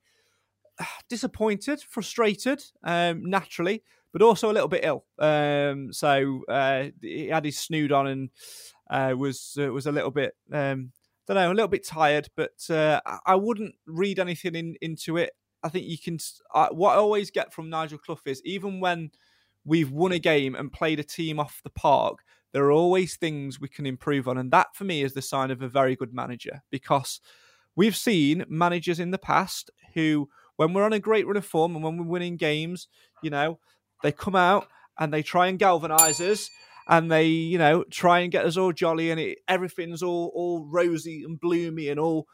disappointed, 1.09 1.81
frustrated, 1.81 2.63
um, 2.83 3.29
naturally, 3.29 3.83
but 4.11 4.21
also 4.21 4.51
a 4.51 4.53
little 4.53 4.67
bit 4.67 4.85
ill. 4.85 5.05
Um, 5.19 5.91
so 5.91 6.43
uh, 6.47 6.85
he 7.01 7.27
had 7.27 7.45
his 7.45 7.59
snood 7.59 7.91
on 7.91 8.07
and 8.07 8.29
uh, 8.89 9.15
was 9.17 9.57
uh, 9.59 9.71
was 9.71 9.87
a 9.87 9.91
little 9.91 10.11
bit, 10.11 10.35
um, 10.51 10.91
don't 11.27 11.35
know, 11.35 11.51
a 11.51 11.53
little 11.53 11.67
bit 11.67 11.85
tired. 11.85 12.29
But 12.35 12.69
uh, 12.69 13.01
I- 13.25 13.35
wouldn't 13.35 13.75
read 13.85 14.19
anything 14.19 14.55
in, 14.55 14.75
into 14.81 15.17
it. 15.17 15.31
I 15.63 15.69
think 15.69 15.85
you 15.87 15.97
can. 15.97 16.17
Uh, 16.53 16.69
what 16.71 16.93
I 16.93 16.95
always 16.95 17.31
get 17.31 17.53
from 17.53 17.69
Nigel 17.69 17.97
Clough 17.97 18.19
is 18.25 18.41
even 18.43 18.79
when 18.79 19.11
we've 19.65 19.91
won 19.91 20.11
a 20.11 20.19
game 20.19 20.55
and 20.55 20.71
played 20.71 20.99
a 20.99 21.03
team 21.03 21.39
off 21.39 21.61
the 21.63 21.69
park, 21.69 22.19
there 22.51 22.65
are 22.65 22.71
always 22.71 23.15
things 23.15 23.59
we 23.59 23.69
can 23.69 23.85
improve 23.85 24.27
on, 24.27 24.37
and 24.37 24.51
that 24.51 24.75
for 24.75 24.83
me 24.83 25.01
is 25.01 25.13
the 25.13 25.21
sign 25.21 25.51
of 25.51 25.61
a 25.61 25.69
very 25.69 25.95
good 25.95 26.13
manager 26.13 26.61
because 26.69 27.19
we've 27.75 27.95
seen 27.95 28.45
managers 28.47 28.99
in 28.99 29.11
the 29.11 29.17
past 29.17 29.71
who, 29.93 30.29
when 30.57 30.73
we're 30.73 30.83
on 30.83 30.93
a 30.93 30.99
great 30.99 31.25
run 31.25 31.37
of 31.37 31.45
form 31.45 31.75
and 31.75 31.83
when 31.83 31.97
we're 31.97 32.05
winning 32.05 32.37
games, 32.37 32.87
you 33.21 33.29
know, 33.29 33.59
they 34.03 34.11
come 34.11 34.35
out 34.35 34.67
and 34.99 35.13
they 35.13 35.23
try 35.23 35.47
and 35.47 35.59
galvanise 35.59 36.19
us 36.21 36.49
and 36.87 37.11
they, 37.11 37.25
you 37.25 37.57
know, 37.57 37.83
try 37.89 38.19
and 38.19 38.31
get 38.31 38.45
us 38.45 38.57
all 38.57 38.71
jolly 38.71 39.09
and 39.09 39.19
it, 39.19 39.39
everything's 39.47 40.03
all 40.03 40.31
all 40.35 40.65
rosy 40.65 41.23
and 41.23 41.39
bloomy 41.39 41.89
and 41.89 41.99
all 41.99 42.27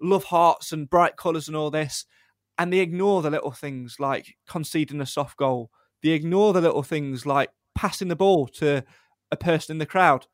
love 0.00 0.24
hearts 0.24 0.72
and 0.72 0.90
bright 0.90 1.16
colours 1.16 1.48
and 1.48 1.56
all 1.56 1.70
this. 1.70 2.04
And 2.58 2.72
they 2.72 2.78
ignore 2.78 3.22
the 3.22 3.30
little 3.30 3.50
things 3.50 3.96
like 3.98 4.36
conceding 4.48 5.00
a 5.00 5.06
soft 5.06 5.36
goal. 5.36 5.70
They 6.02 6.10
ignore 6.10 6.52
the 6.52 6.60
little 6.60 6.82
things 6.82 7.26
like 7.26 7.50
passing 7.74 8.08
the 8.08 8.16
ball 8.16 8.46
to 8.48 8.84
a 9.32 9.36
person 9.36 9.74
in 9.74 9.78
the 9.78 9.86
crowd 9.86 10.26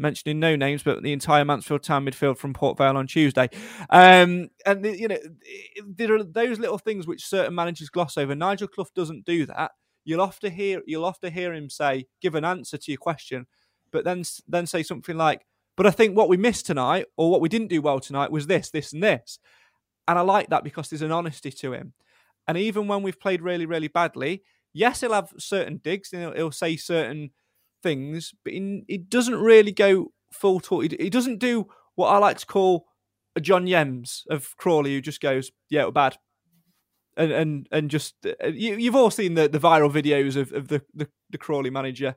mentioning 0.00 0.40
no 0.40 0.56
names, 0.56 0.82
but 0.82 1.02
the 1.02 1.12
entire 1.12 1.44
Mansfield 1.44 1.82
Town 1.82 2.06
midfield 2.06 2.38
from 2.38 2.54
Port 2.54 2.78
Vale 2.78 2.96
on 2.96 3.06
Tuesday. 3.06 3.48
Um, 3.90 4.48
and 4.66 4.84
you 4.84 5.08
know, 5.08 5.18
there 5.86 6.14
are 6.14 6.24
those 6.24 6.58
little 6.58 6.78
things 6.78 7.06
which 7.06 7.26
certain 7.26 7.54
managers 7.54 7.90
gloss 7.90 8.16
over. 8.16 8.34
Nigel 8.34 8.68
Clough 8.68 8.86
doesn't 8.94 9.26
do 9.26 9.46
that. 9.46 9.72
You'll 10.04 10.22
often 10.22 10.52
hear 10.52 10.82
you'll 10.86 11.04
often 11.04 11.32
hear 11.32 11.52
him 11.52 11.68
say, 11.68 12.06
give 12.22 12.34
an 12.34 12.44
answer 12.44 12.78
to 12.78 12.90
your 12.90 12.98
question, 12.98 13.46
but 13.92 14.04
then 14.04 14.24
then 14.48 14.66
say 14.66 14.82
something 14.82 15.16
like, 15.16 15.46
"But 15.76 15.86
I 15.86 15.90
think 15.90 16.16
what 16.16 16.30
we 16.30 16.38
missed 16.38 16.66
tonight, 16.66 17.06
or 17.16 17.30
what 17.30 17.42
we 17.42 17.50
didn't 17.50 17.68
do 17.68 17.82
well 17.82 18.00
tonight, 18.00 18.32
was 18.32 18.46
this, 18.46 18.70
this, 18.70 18.92
and 18.92 19.02
this." 19.02 19.38
And 20.10 20.18
I 20.18 20.22
like 20.22 20.48
that 20.48 20.64
because 20.64 20.90
there's 20.90 21.02
an 21.02 21.12
honesty 21.12 21.52
to 21.52 21.72
him. 21.72 21.92
And 22.48 22.58
even 22.58 22.88
when 22.88 23.04
we've 23.04 23.20
played 23.20 23.42
really, 23.42 23.64
really 23.64 23.86
badly, 23.86 24.42
yes, 24.72 25.02
he'll 25.02 25.12
have 25.12 25.32
certain 25.38 25.76
digs 25.76 26.12
and 26.12 26.20
he'll, 26.20 26.32
he'll 26.32 26.50
say 26.50 26.76
certain 26.76 27.30
things, 27.80 28.34
but 28.42 28.52
he, 28.52 29.04
doesn't 29.08 29.36
really 29.36 29.70
go 29.70 30.10
full 30.32 30.58
talk. 30.58 30.82
He, 30.82 31.10
doesn't 31.10 31.38
do 31.38 31.68
what 31.94 32.08
I 32.08 32.18
like 32.18 32.38
to 32.38 32.46
call 32.46 32.86
a 33.36 33.40
John 33.40 33.66
Yems 33.66 34.22
of 34.28 34.56
Crawley, 34.56 34.94
who 34.94 35.00
just 35.00 35.20
goes, 35.20 35.52
"Yeah, 35.68 35.84
we're 35.84 35.92
bad," 35.92 36.16
and 37.16 37.30
and 37.30 37.68
and 37.70 37.88
just 37.88 38.16
uh, 38.26 38.48
you, 38.48 38.74
you've 38.74 38.96
all 38.96 39.12
seen 39.12 39.34
the, 39.34 39.48
the 39.48 39.60
viral 39.60 39.92
videos 39.92 40.34
of, 40.34 40.52
of 40.52 40.66
the, 40.66 40.82
the 40.92 41.08
the 41.30 41.38
Crawley 41.38 41.70
manager. 41.70 42.16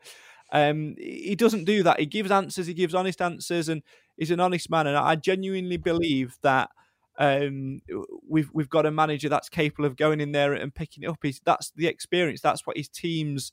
Um, 0.51 0.95
he 0.97 1.35
doesn't 1.35 1.65
do 1.65 1.83
that. 1.83 1.99
He 1.99 2.07
gives 2.07 2.31
answers. 2.31 2.65
He 2.65 2.73
gives 2.73 2.95
honest 2.95 3.21
answers, 3.21 3.69
and 3.69 3.83
he's 4.17 4.31
an 4.31 4.39
honest 4.39 4.71
man. 4.71 4.87
And 4.87 4.97
I 4.97 5.15
genuinely 5.15 5.77
believe 5.77 6.37
that 6.41 6.71
um, 7.19 7.81
we've 8.27 8.49
we've 8.53 8.69
got 8.69 8.85
a 8.85 8.91
manager 8.91 9.29
that's 9.29 9.49
capable 9.49 9.85
of 9.85 9.95
going 9.95 10.19
in 10.19 10.31
there 10.31 10.53
and 10.53 10.73
picking 10.73 11.03
it 11.03 11.09
up. 11.09 11.19
He's 11.21 11.41
that's 11.43 11.71
the 11.75 11.87
experience. 11.87 12.41
That's 12.41 12.65
what 12.65 12.77
his 12.77 12.89
team's 12.89 13.51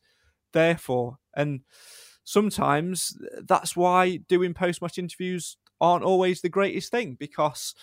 there 0.52 0.76
for. 0.76 1.18
And 1.34 1.60
sometimes 2.24 3.16
that's 3.46 3.76
why 3.76 4.16
doing 4.16 4.54
post 4.54 4.80
match 4.80 4.98
interviews 4.98 5.56
aren't 5.80 6.04
always 6.04 6.40
the 6.40 6.48
greatest 6.48 6.90
thing 6.90 7.16
because 7.18 7.74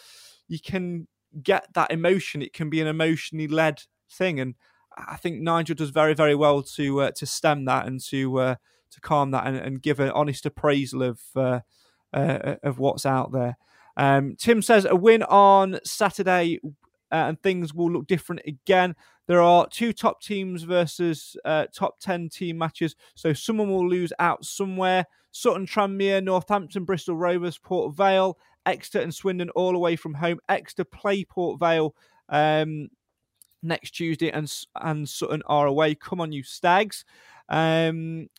you 0.48 0.60
can 0.60 1.08
get 1.44 1.68
that 1.74 1.92
emotion. 1.92 2.42
It 2.42 2.54
can 2.54 2.70
be 2.70 2.82
an 2.82 2.88
emotionally 2.88 3.48
led 3.48 3.84
thing, 4.12 4.40
and 4.40 4.56
I 4.98 5.18
think 5.18 5.42
Nigel 5.42 5.76
does 5.76 5.92
very 5.92 6.16
very 6.16 6.36
well 6.36 6.64
to 6.64 7.02
uh, 7.02 7.12
to 7.12 7.26
stem 7.26 7.66
that 7.66 7.86
and 7.86 8.00
to 8.06 8.40
uh, 8.40 8.56
to 8.92 9.02
calm 9.02 9.32
that 9.32 9.46
and, 9.46 9.58
and 9.58 9.82
give 9.82 10.00
an 10.00 10.10
honest 10.12 10.46
appraisal 10.46 11.04
of 11.04 11.20
uh, 11.36 11.60
uh, 12.14 12.56
of 12.64 12.80
what's 12.80 13.06
out 13.06 13.32
there. 13.32 13.58
Um, 13.98 14.36
Tim 14.38 14.62
says 14.62 14.86
a 14.86 14.96
win 14.96 15.24
on 15.24 15.80
Saturday 15.84 16.60
uh, 17.12 17.16
and 17.16 17.42
things 17.42 17.74
will 17.74 17.92
look 17.92 18.08
different 18.08 18.42
again. 18.46 18.96
There 19.28 19.42
are 19.42 19.68
two 19.68 19.92
top 19.92 20.22
teams 20.22 20.64
versus 20.64 21.36
uh, 21.44 21.66
top 21.74 22.00
10 22.00 22.30
team 22.30 22.58
matches, 22.58 22.96
so 23.16 23.34
someone 23.34 23.70
will 23.70 23.88
lose 23.88 24.14
out 24.20 24.46
somewhere. 24.46 25.06
Sutton, 25.32 25.66
Tranmere, 25.66 26.24
Northampton, 26.24 26.86
Bristol 26.86 27.18
Rovers, 27.18 27.58
Port 27.58 27.96
Vale, 27.96 28.38
Exeter, 28.66 29.02
and 29.02 29.14
Swindon 29.14 29.50
all 29.52 29.76
away 29.76 29.96
from 29.96 30.14
home. 30.14 30.40
Exeter 30.48 30.86
play 30.86 31.26
Port 31.26 31.60
Vale 31.60 31.94
um, 32.30 32.88
next 33.62 33.92
Tuesday, 33.92 34.32
and 34.32 34.52
and 34.76 35.08
Sutton 35.08 35.44
are 35.46 35.68
away. 35.68 35.96
Come 35.96 36.22
on, 36.22 36.32
you 36.32 36.44
stags! 36.44 37.04
Um, 37.50 38.30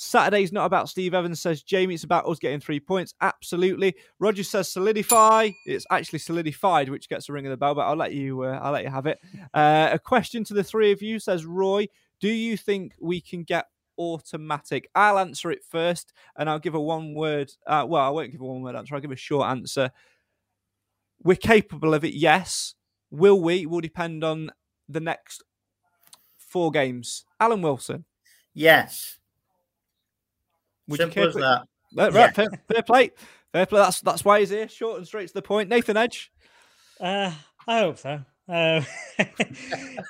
Saturday's 0.00 0.52
not 0.52 0.64
about 0.64 0.88
Steve 0.88 1.12
Evans, 1.12 1.40
says 1.40 1.60
Jamie. 1.60 1.94
It's 1.94 2.04
about 2.04 2.28
us 2.28 2.38
getting 2.38 2.60
three 2.60 2.78
points. 2.78 3.14
Absolutely. 3.20 3.96
Roger 4.20 4.44
says 4.44 4.70
solidify. 4.70 5.50
It's 5.66 5.86
actually 5.90 6.20
solidified, 6.20 6.88
which 6.88 7.08
gets 7.08 7.28
a 7.28 7.32
ring 7.32 7.46
of 7.46 7.50
the 7.50 7.56
bell, 7.56 7.74
but 7.74 7.80
I'll 7.80 7.96
let 7.96 8.12
you. 8.12 8.44
Uh, 8.44 8.60
I'll 8.62 8.70
let 8.70 8.84
you 8.84 8.90
have 8.90 9.06
it. 9.06 9.18
Uh, 9.52 9.88
a 9.90 9.98
question 9.98 10.44
to 10.44 10.54
the 10.54 10.62
three 10.62 10.92
of 10.92 11.02
you 11.02 11.18
says 11.18 11.44
Roy. 11.44 11.88
Do 12.20 12.28
you 12.28 12.56
think 12.56 12.94
we 13.00 13.20
can 13.20 13.42
get 13.42 13.66
automatic? 13.98 14.88
I'll 14.94 15.18
answer 15.18 15.50
it 15.50 15.64
first, 15.68 16.12
and 16.36 16.48
I'll 16.48 16.60
give 16.60 16.76
a 16.76 16.80
one 16.80 17.12
word. 17.14 17.50
Uh, 17.66 17.84
well, 17.88 18.04
I 18.04 18.10
won't 18.10 18.30
give 18.30 18.40
a 18.40 18.44
one 18.44 18.62
word 18.62 18.76
answer. 18.76 18.94
I'll 18.94 19.00
give 19.00 19.10
a 19.10 19.16
short 19.16 19.48
answer. 19.48 19.90
We're 21.24 21.34
capable 21.34 21.92
of 21.92 22.04
it. 22.04 22.14
Yes. 22.14 22.74
Will 23.10 23.40
we? 23.40 23.66
Will 23.66 23.80
depend 23.80 24.22
on 24.22 24.52
the 24.88 25.00
next 25.00 25.42
four 26.36 26.70
games. 26.70 27.24
Alan 27.40 27.62
Wilson. 27.62 28.04
Yes. 28.54 29.17
Would 30.88 30.98
Simple 30.98 31.22
you 31.22 31.28
as 31.28 31.34
care 31.34 31.42
that. 31.42 31.62
Right, 31.94 32.12
Yeah. 32.12 32.30
fair, 32.32 32.48
fair 32.68 32.82
play. 32.82 33.10
Fair 33.52 33.66
play. 33.66 33.80
That's 33.80 34.00
that's 34.00 34.24
why 34.24 34.40
he's 34.40 34.50
here. 34.50 34.68
Short 34.68 34.98
and 34.98 35.06
straight 35.06 35.28
to 35.28 35.34
the 35.34 35.42
point. 35.42 35.68
Nathan 35.68 35.96
Edge. 35.96 36.30
Uh, 37.00 37.32
I 37.66 37.78
hope 37.80 37.98
so. 37.98 38.20
Uh, 38.48 38.82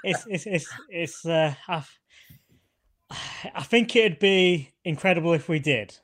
it's 0.04 0.26
it's 0.26 0.46
it's 0.46 0.68
it's. 0.88 1.26
Uh, 1.26 1.54
I've, 1.68 1.90
I 3.54 3.62
think 3.62 3.94
it'd 3.96 4.18
be 4.18 4.70
incredible 4.84 5.32
if 5.32 5.48
we 5.48 5.58
did. 5.58 5.96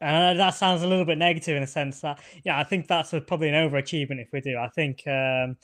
And 0.00 0.38
that 0.38 0.50
sounds 0.50 0.82
a 0.82 0.86
little 0.86 1.04
bit 1.04 1.18
negative 1.18 1.56
in 1.56 1.62
a 1.62 1.66
sense 1.66 2.00
that, 2.00 2.20
yeah, 2.44 2.58
I 2.58 2.64
think 2.64 2.88
that's 2.88 3.12
a, 3.14 3.20
probably 3.20 3.48
an 3.48 3.54
overachievement 3.54 4.20
if 4.20 4.28
we 4.32 4.40
do. 4.40 4.58
I 4.58 4.68
think, 4.68 5.02
um, 5.06 5.56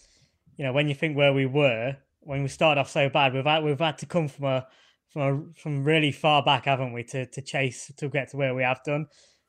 you 0.56 0.64
know, 0.64 0.72
when 0.72 0.88
you 0.88 0.94
think 0.94 1.16
where 1.16 1.32
we 1.32 1.44
were 1.46 1.96
when 2.20 2.42
we 2.42 2.48
started 2.48 2.80
off 2.80 2.90
so 2.90 3.08
bad, 3.08 3.34
we've 3.34 3.44
had 3.44 3.62
we've 3.64 3.78
had 3.78 3.98
to 3.98 4.06
come 4.06 4.28
from 4.28 4.44
a 4.46 4.66
from 5.10 5.52
from 5.54 5.84
really 5.84 6.12
far 6.12 6.42
back, 6.42 6.64
haven't 6.64 6.92
we, 6.92 7.04
to 7.04 7.26
to 7.26 7.42
chase 7.42 7.92
to 7.96 8.08
get 8.08 8.30
to 8.30 8.36
where 8.36 8.54
we 8.54 8.62
have 8.62 8.82
done. 8.84 9.06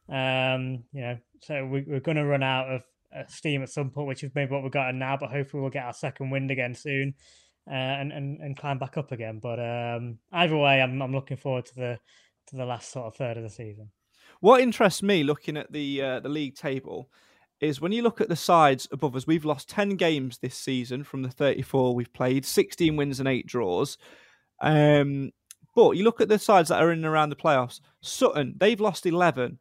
Um, 0.09 0.83
you 0.91 1.01
know, 1.01 1.17
so 1.41 1.65
we, 1.65 1.83
we're 1.87 1.99
going 1.99 2.17
to 2.17 2.25
run 2.25 2.43
out 2.43 2.69
of 2.69 2.83
steam 3.29 3.63
at 3.63 3.69
some 3.69 3.89
point, 3.89 4.07
which 4.07 4.23
is 4.23 4.31
maybe 4.35 4.51
what 4.51 4.63
we've 4.63 4.71
got 4.71 4.93
now. 4.95 5.17
But 5.17 5.31
hopefully, 5.31 5.61
we'll 5.61 5.71
get 5.71 5.85
our 5.85 5.93
second 5.93 6.31
wind 6.31 6.51
again 6.51 6.75
soon, 6.75 7.13
uh, 7.69 7.73
and 7.73 8.11
and 8.11 8.39
and 8.39 8.57
climb 8.57 8.79
back 8.79 8.97
up 8.97 9.11
again. 9.11 9.39
But 9.41 9.59
um, 9.59 10.17
either 10.31 10.57
way, 10.57 10.81
I'm 10.81 11.01
I'm 11.01 11.13
looking 11.13 11.37
forward 11.37 11.65
to 11.65 11.75
the 11.75 11.99
to 12.47 12.55
the 12.55 12.65
last 12.65 12.91
sort 12.91 13.07
of 13.07 13.15
third 13.15 13.37
of 13.37 13.43
the 13.43 13.49
season. 13.49 13.91
What 14.39 14.61
interests 14.61 15.03
me 15.03 15.23
looking 15.23 15.57
at 15.57 15.71
the 15.71 16.01
uh, 16.01 16.19
the 16.19 16.29
league 16.29 16.55
table 16.55 17.09
is 17.59 17.79
when 17.79 17.91
you 17.91 18.01
look 18.01 18.19
at 18.19 18.29
the 18.29 18.35
sides 18.35 18.87
above 18.91 19.15
us. 19.15 19.27
We've 19.27 19.45
lost 19.45 19.69
ten 19.69 19.91
games 19.91 20.39
this 20.39 20.55
season 20.55 21.03
from 21.03 21.21
the 21.21 21.29
thirty 21.29 21.61
four 21.61 21.93
we've 21.93 22.13
played, 22.13 22.45
sixteen 22.45 22.95
wins 22.95 23.19
and 23.19 23.29
eight 23.29 23.45
draws. 23.45 23.97
Um, 24.61 25.31
but 25.75 25.91
you 25.91 26.03
look 26.03 26.21
at 26.21 26.29
the 26.29 26.39
sides 26.39 26.69
that 26.69 26.81
are 26.81 26.91
in 26.91 26.99
and 26.99 27.07
around 27.07 27.29
the 27.29 27.35
playoffs. 27.35 27.79
Sutton, 28.01 28.55
they've 28.57 28.79
lost 28.79 29.05
eleven. 29.05 29.59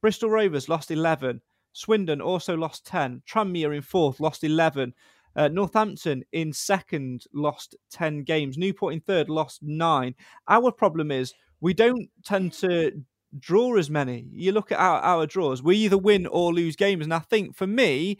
Bristol 0.00 0.30
Rovers 0.30 0.68
lost 0.68 0.90
eleven. 0.90 1.40
Swindon 1.72 2.20
also 2.20 2.56
lost 2.56 2.86
ten. 2.86 3.22
Tranmere 3.28 3.74
in 3.74 3.82
fourth 3.82 4.20
lost 4.20 4.44
eleven. 4.44 4.94
Uh, 5.36 5.48
Northampton 5.48 6.24
in 6.32 6.52
second 6.52 7.24
lost 7.32 7.76
10 7.92 8.24
games. 8.24 8.58
Newport 8.58 8.94
in 8.94 9.00
third 9.00 9.28
lost 9.28 9.62
nine. 9.62 10.14
Our 10.48 10.72
problem 10.72 11.12
is 11.12 11.34
we 11.60 11.72
don't 11.72 12.08
tend 12.24 12.52
to 12.54 12.92
draw 13.38 13.76
as 13.76 13.90
many. 13.90 14.26
You 14.32 14.52
look 14.52 14.72
at 14.72 14.78
our, 14.78 15.00
our 15.00 15.26
draws, 15.26 15.62
we 15.62 15.76
either 15.76 15.98
win 15.98 16.26
or 16.26 16.52
lose 16.52 16.76
games. 16.76 17.04
And 17.04 17.14
I 17.14 17.20
think 17.20 17.56
for 17.56 17.66
me, 17.66 18.18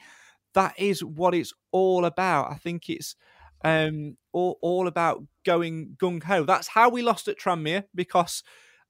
that 0.54 0.74
is 0.78 1.02
what 1.02 1.34
it's 1.34 1.52
all 1.72 2.04
about. 2.04 2.50
I 2.50 2.54
think 2.54 2.88
it's 2.88 3.16
um, 3.62 4.16
all, 4.32 4.58
all 4.62 4.86
about 4.86 5.22
going 5.44 5.96
gung 6.00 6.22
ho. 6.22 6.44
That's 6.44 6.68
how 6.68 6.88
we 6.88 7.02
lost 7.02 7.28
at 7.28 7.38
Tranmere 7.38 7.84
because 7.94 8.42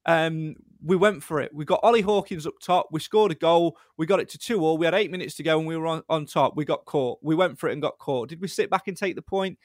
um, 0.05 0.55
we 0.83 0.95
went 0.95 1.23
for 1.23 1.39
it. 1.39 1.53
We 1.53 1.65
got 1.65 1.81
Ollie 1.83 2.01
Hawkins 2.01 2.47
up 2.47 2.55
top. 2.61 2.87
We 2.91 2.99
scored 2.99 3.31
a 3.31 3.35
goal. 3.35 3.77
We 3.97 4.05
got 4.05 4.19
it 4.19 4.29
to 4.29 4.37
two 4.37 4.61
all. 4.61 4.77
We 4.77 4.85
had 4.85 4.95
eight 4.95 5.11
minutes 5.11 5.35
to 5.35 5.43
go 5.43 5.59
and 5.59 5.67
we 5.67 5.77
were 5.77 5.87
on, 5.87 6.03
on 6.09 6.25
top. 6.25 6.55
We 6.55 6.65
got 6.65 6.85
caught. 6.85 7.19
We 7.21 7.35
went 7.35 7.59
for 7.59 7.69
it 7.69 7.73
and 7.73 7.81
got 7.81 7.99
caught. 7.99 8.29
Did 8.29 8.41
we 8.41 8.47
sit 8.47 8.69
back 8.69 8.87
and 8.87 8.97
take 8.97 9.15
the 9.15 9.21
point? 9.21 9.57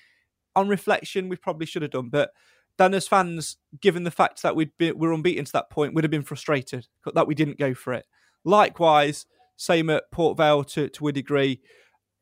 On 0.54 0.68
reflection, 0.68 1.28
we 1.28 1.36
probably 1.36 1.66
should 1.66 1.82
have 1.82 1.90
done. 1.90 2.08
But 2.08 2.30
then, 2.78 2.94
as 2.94 3.08
fans, 3.08 3.56
given 3.80 4.04
the 4.04 4.10
fact 4.10 4.42
that 4.42 4.56
we'd 4.56 4.76
been, 4.78 4.98
we 4.98 5.06
were 5.06 5.14
unbeaten 5.14 5.44
to 5.44 5.52
that 5.52 5.70
point, 5.70 5.94
we'd 5.94 6.04
have 6.04 6.10
been 6.10 6.22
frustrated 6.22 6.86
that 7.14 7.26
we 7.26 7.34
didn't 7.34 7.58
go 7.58 7.74
for 7.74 7.92
it. 7.92 8.06
Likewise, 8.44 9.26
same 9.56 9.90
at 9.90 10.10
Port 10.10 10.36
Vale 10.36 10.64
to, 10.64 10.88
to 10.88 11.08
a 11.08 11.12
degree. 11.12 11.60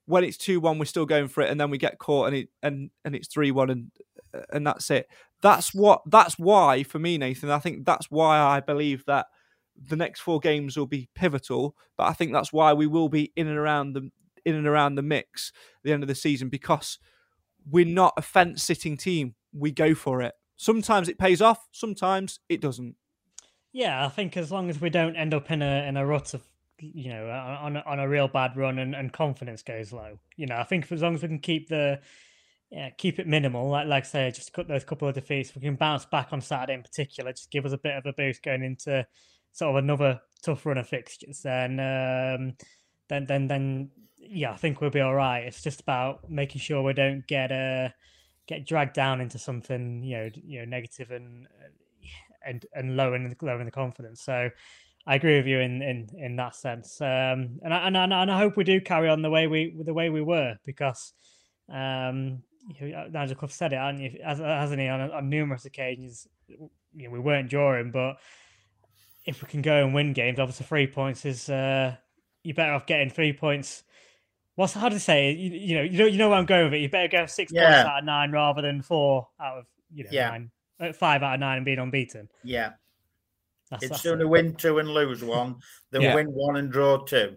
When 0.07 0.25
it's 0.25 0.37
two 0.37 0.61
one, 0.61 0.79
we're 0.79 0.85
still 0.85 1.07
going 1.07 1.29
for 1.29 1.43
it, 1.43 1.51
and 1.51 1.61
then 1.61 1.71
we 1.71 1.79
get 1.79 1.99
caught, 1.99 2.27
and 2.29 2.37
it 2.37 2.49
and 2.63 2.91
and 3.05 3.15
it's 3.15 3.29
three 3.29 3.51
one, 3.51 3.71
and 3.71 3.91
and 4.53 4.67
that's 4.67 4.91
it. 4.91 5.09
That's 5.43 5.75
what. 5.75 6.03
That's 6.07 6.39
why 6.39 6.83
for 6.83 6.99
me, 6.99 7.19
Nathan. 7.19 7.51
I 7.51 7.59
think 7.59 7.85
that's 7.85 8.11
why 8.11 8.39
I 8.39 8.61
believe 8.61 9.05
that 9.07 9.27
the 9.77 9.97
next 9.97 10.21
four 10.21 10.41
games 10.41 10.77
will 10.77 10.87
be 10.87 11.09
pivotal. 11.15 11.77
But 11.97 12.05
I 12.05 12.13
think 12.13 12.33
that's 12.33 12.53
why 12.53 12.73
we 12.73 12.87
will 12.87 13.09
be 13.09 13.33
in 13.37 13.47
and 13.47 13.59
around 13.59 13.95
the 13.95 14.11
in 14.45 14.55
and 14.55 14.67
around 14.67 14.95
the 14.95 15.03
mix 15.03 15.53
at 15.79 15.85
the 15.85 15.93
end 15.93 16.03
of 16.03 16.09
the 16.09 16.15
season 16.15 16.49
because 16.49 16.99
we're 17.69 17.87
not 17.87 18.13
a 18.17 18.23
fence 18.23 18.63
sitting 18.63 18.97
team. 18.97 19.35
We 19.53 19.71
go 19.71 19.95
for 19.95 20.21
it. 20.21 20.35
Sometimes 20.57 21.09
it 21.09 21.19
pays 21.19 21.41
off. 21.41 21.67
Sometimes 21.73 22.41
it 22.49 22.61
doesn't. 22.61 22.97
Yeah, 23.73 24.05
I 24.05 24.09
think 24.09 24.37
as 24.37 24.53
long 24.53 24.71
as 24.71 24.81
we 24.81 24.91
don't 24.91 25.17
end 25.17 25.35
up 25.35 25.51
in 25.51 25.63
a 25.63 25.87
in 25.89 25.97
a 25.97 26.07
rut 26.07 26.35
of 26.35 26.43
you 26.95 27.11
know 27.11 27.28
on 27.28 27.76
a, 27.76 27.82
on 27.87 28.01
a 28.01 28.09
real 28.09 28.28
bad 28.28 28.57
run 28.57 28.78
and, 28.78 28.95
and 28.95 29.12
confidence 29.12 29.62
goes 29.62 29.93
low, 29.93 30.18
you 30.37 30.47
know, 30.47 30.57
I 30.57 30.64
think 30.64 30.91
as 30.91 31.03
long 31.03 31.14
as 31.14 31.22
we 31.22 31.28
can 31.28 31.39
keep 31.39 31.68
the 31.68 32.01
yeah, 32.70 32.91
keep 32.91 33.18
it 33.18 33.26
minimal, 33.26 33.68
like 33.68 33.87
like 33.87 34.05
I 34.05 34.07
say, 34.07 34.30
just 34.30 34.53
cut 34.53 34.68
those 34.68 34.85
couple 34.85 35.09
of 35.09 35.14
defeats, 35.14 35.55
we 35.55 35.62
can 35.62 35.76
bounce 35.76 36.05
back 36.05 36.32
on 36.32 36.41
Saturday 36.41 36.74
in 36.74 36.82
particular, 36.82 37.32
just 37.32 37.51
give 37.51 37.64
us 37.64 37.72
a 37.72 37.78
bit 37.78 37.97
of 37.97 38.07
a 38.07 38.12
boost 38.12 38.43
going 38.43 38.62
into 38.62 39.07
sort 39.53 39.70
of 39.70 39.76
another 39.76 40.20
tough 40.43 40.66
run 40.66 40.78
of 40.78 40.89
fixtures. 40.89 41.41
Then 41.41 41.78
um, 41.78 42.55
then 43.09 43.26
then 43.26 43.49
then 43.49 43.91
yeah, 44.18 44.53
I 44.53 44.57
think 44.57 44.80
we'll 44.80 44.91
be 44.91 45.01
all 45.01 45.14
right. 45.14 45.45
It's 45.45 45.62
just 45.62 45.80
about 45.80 46.30
making 46.30 46.61
sure 46.61 46.82
we 46.82 46.93
don't 46.93 47.26
get 47.26 47.53
uh 47.53 47.91
get 48.47 48.66
dragged 48.66 48.95
down 48.95 49.20
into 49.20 49.39
something 49.39 50.03
you 50.03 50.16
know 50.16 50.30
you 50.35 50.59
know 50.61 50.64
negative 50.66 51.11
and 51.11 51.47
and 52.45 52.66
and 52.74 52.97
lowering 52.97 53.28
the 53.28 53.37
lowering 53.45 53.66
the 53.66 53.70
confidence. 53.70 54.20
So 54.20 54.51
I 55.07 55.17
agree 55.17 55.37
with 55.37 55.47
you 55.47 55.61
in 55.61 55.83
in 55.83 56.09
in 56.17 56.37
that 56.37 56.55
sense. 56.57 57.01
Um, 57.01 57.59
and 57.63 57.73
I, 57.75 57.87
and 57.87 57.97
I, 57.97 58.23
and 58.23 58.31
I 58.31 58.39
hope 58.39 58.57
we 58.57 58.65
do 58.65 58.81
carry 58.81 59.09
on 59.09 59.23
the 59.23 59.31
way 59.31 59.47
we 59.47 59.75
the 59.85 59.93
way 59.95 60.09
we 60.11 60.23
were 60.23 60.57
because 60.65 61.13
um, 61.73 62.43
you 62.79 62.89
know, 62.91 63.07
Nigel 63.11 63.37
Clough 63.37 63.49
said 63.49 63.73
it, 63.73 63.77
hasn't 63.77 64.01
he? 64.01 64.19
Has- 64.25 64.39
hasn't 64.39 64.81
he? 64.81 64.89
On, 64.89 65.01
on 65.11 65.29
numerous 65.29 65.65
occasions, 65.67 66.27
you 66.49 66.69
know, 66.95 67.11
we 67.11 67.19
weren't 67.19 67.51
drawing, 67.51 67.91
but 67.91 68.17
if 69.27 69.43
we 69.43 69.49
can 69.49 69.63
go 69.63 69.85
and 69.85 69.95
win 69.95 70.13
games, 70.13 70.39
obviously 70.39 70.67
three 70.67 70.87
points 70.87 71.25
is 71.25 71.49
uh, 71.49 71.95
you're 72.43 72.55
better 72.55 72.73
off 72.73 72.87
getting 72.87 73.11
three 73.11 73.33
points. 73.33 73.83
What's 74.55 74.73
how 74.73 74.89
to 74.89 75.01
say? 75.01 75.33
You, 75.33 75.51
you 75.51 75.75
know, 75.77 75.83
you 75.83 75.99
know, 75.99 76.07
you 76.07 76.19
know 76.19 76.29
where 76.29 76.39
I'm 76.39 76.47
going 76.47 76.65
with 76.65 76.75
it. 76.75 76.79
You 76.79 76.89
better 76.89 77.09
go 77.09 77.27
six 77.27 77.53
points 77.53 77.65
out 77.87 77.99
of 77.99 78.05
nine 78.05 78.31
rather 78.33 78.63
than 78.63 78.83
four 78.83 79.29
out 79.41 79.59
of 79.59 79.67
you 79.93 80.05
know 80.05 80.11
Yeah. 80.13 80.29
nine, 80.31 80.51
uh, 80.81 80.93
five 80.93 81.23
out 81.23 81.35
of 81.35 81.41
nine 81.41 81.57
and 81.57 81.65
being 81.65 81.79
unbeaten. 81.79 82.29
Yeah. 82.45 82.71
That's, 83.71 83.83
It's 83.85 83.91
that's 83.91 84.03
sooner 84.03 84.23
it. 84.23 84.29
win 84.29 84.55
two 84.55 84.79
and 84.79 84.89
lose 84.89 85.23
one 85.25 85.57
than 85.91 86.03
Yeah. 86.03 86.15
win 86.15 86.27
one 86.29 86.57
and 86.57 86.71
draw 86.71 86.99
two. 87.05 87.37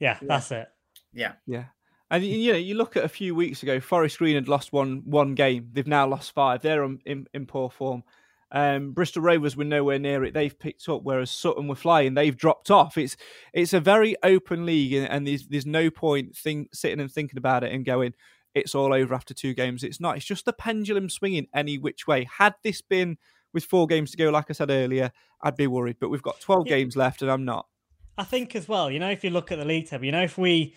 Yeah, 0.00 0.18
that's 0.22 0.50
it. 0.52 0.68
Yeah. 1.12 1.32
Yeah. 1.46 1.66
And 2.10 2.24
you 2.24 2.52
know, 2.52 2.58
you 2.58 2.74
look 2.74 2.96
at 2.96 3.04
a 3.04 3.08
few 3.08 3.34
weeks 3.34 3.62
ago, 3.62 3.80
Forest 3.80 4.18
Green 4.18 4.34
had 4.34 4.48
lost 4.48 4.72
one 4.72 5.02
one 5.04 5.34
game. 5.34 5.68
They've 5.72 5.86
now 5.86 6.06
lost 6.06 6.32
five. 6.32 6.62
They're 6.62 6.82
on, 6.84 7.00
in, 7.04 7.26
in 7.34 7.46
poor 7.46 7.68
form. 7.70 8.02
Um, 8.50 8.92
Bristol 8.92 9.20
Rovers 9.20 9.58
were 9.58 9.64
nowhere 9.64 9.98
near 9.98 10.24
it. 10.24 10.32
They've 10.32 10.58
picked 10.58 10.88
up, 10.88 11.02
whereas 11.02 11.30
Sutton 11.30 11.68
were 11.68 11.74
flying. 11.74 12.14
They've 12.14 12.34
dropped 12.36 12.70
off. 12.70 12.96
It's 12.96 13.16
it's 13.52 13.74
a 13.74 13.80
very 13.80 14.16
open 14.22 14.64
league, 14.64 14.94
and, 14.94 15.06
and 15.10 15.26
there's 15.26 15.46
there's 15.48 15.66
no 15.66 15.90
point 15.90 16.34
think, 16.34 16.74
sitting 16.74 17.00
and 17.00 17.12
thinking 17.12 17.36
about 17.36 17.62
it 17.62 17.72
and 17.74 17.84
going, 17.84 18.14
it's 18.54 18.74
all 18.74 18.94
over 18.94 19.12
after 19.14 19.34
two 19.34 19.52
games. 19.52 19.84
It's 19.84 20.00
not. 20.00 20.16
It's 20.16 20.24
just 20.24 20.46
the 20.46 20.54
pendulum 20.54 21.10
swinging 21.10 21.48
any 21.54 21.76
which 21.76 22.06
way. 22.06 22.26
Had 22.38 22.54
this 22.64 22.80
been 22.80 23.18
with 23.58 23.64
four 23.64 23.86
games 23.86 24.12
to 24.12 24.16
go, 24.16 24.30
like 24.30 24.46
I 24.48 24.52
said 24.52 24.70
earlier, 24.70 25.10
I'd 25.42 25.56
be 25.56 25.66
worried. 25.66 25.96
But 26.00 26.10
we've 26.10 26.22
got 26.22 26.40
twelve 26.40 26.66
Yeah. 26.66 26.76
games 26.76 26.96
left, 26.96 27.22
and 27.22 27.30
I'm 27.30 27.44
not. 27.44 27.66
I 28.16 28.24
think 28.24 28.54
as 28.56 28.68
well, 28.68 28.90
you 28.90 28.98
know, 28.98 29.10
if 29.10 29.22
you 29.24 29.30
look 29.30 29.52
at 29.52 29.58
the 29.58 29.64
league 29.64 29.88
table, 29.88 30.04
you 30.04 30.12
know, 30.12 30.24
if 30.24 30.36
we, 30.36 30.74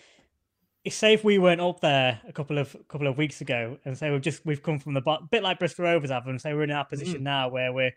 say 0.87 1.13
if 1.13 1.23
we 1.23 1.39
weren't 1.39 1.61
up 1.61 1.79
there 1.79 2.21
a 2.27 2.31
couple 2.31 2.57
of 2.57 2.75
couple 2.87 3.07
of 3.07 3.17
weeks 3.17 3.41
ago, 3.41 3.77
and 3.85 3.97
say 3.97 4.11
we've 4.11 4.21
just 4.21 4.45
we've 4.45 4.63
come 4.63 4.79
from 4.79 4.93
the 4.93 5.01
bottom, 5.01 5.27
bit 5.31 5.43
like 5.43 5.59
Bristol 5.59 5.85
Rovers 5.85 6.11
have, 6.11 6.27
and 6.27 6.41
say 6.41 6.53
we're 6.53 6.63
in 6.63 6.71
our 6.71 6.85
position 6.85 7.19
mm. 7.19 7.23
now 7.23 7.49
where 7.49 7.71
we're, 7.73 7.93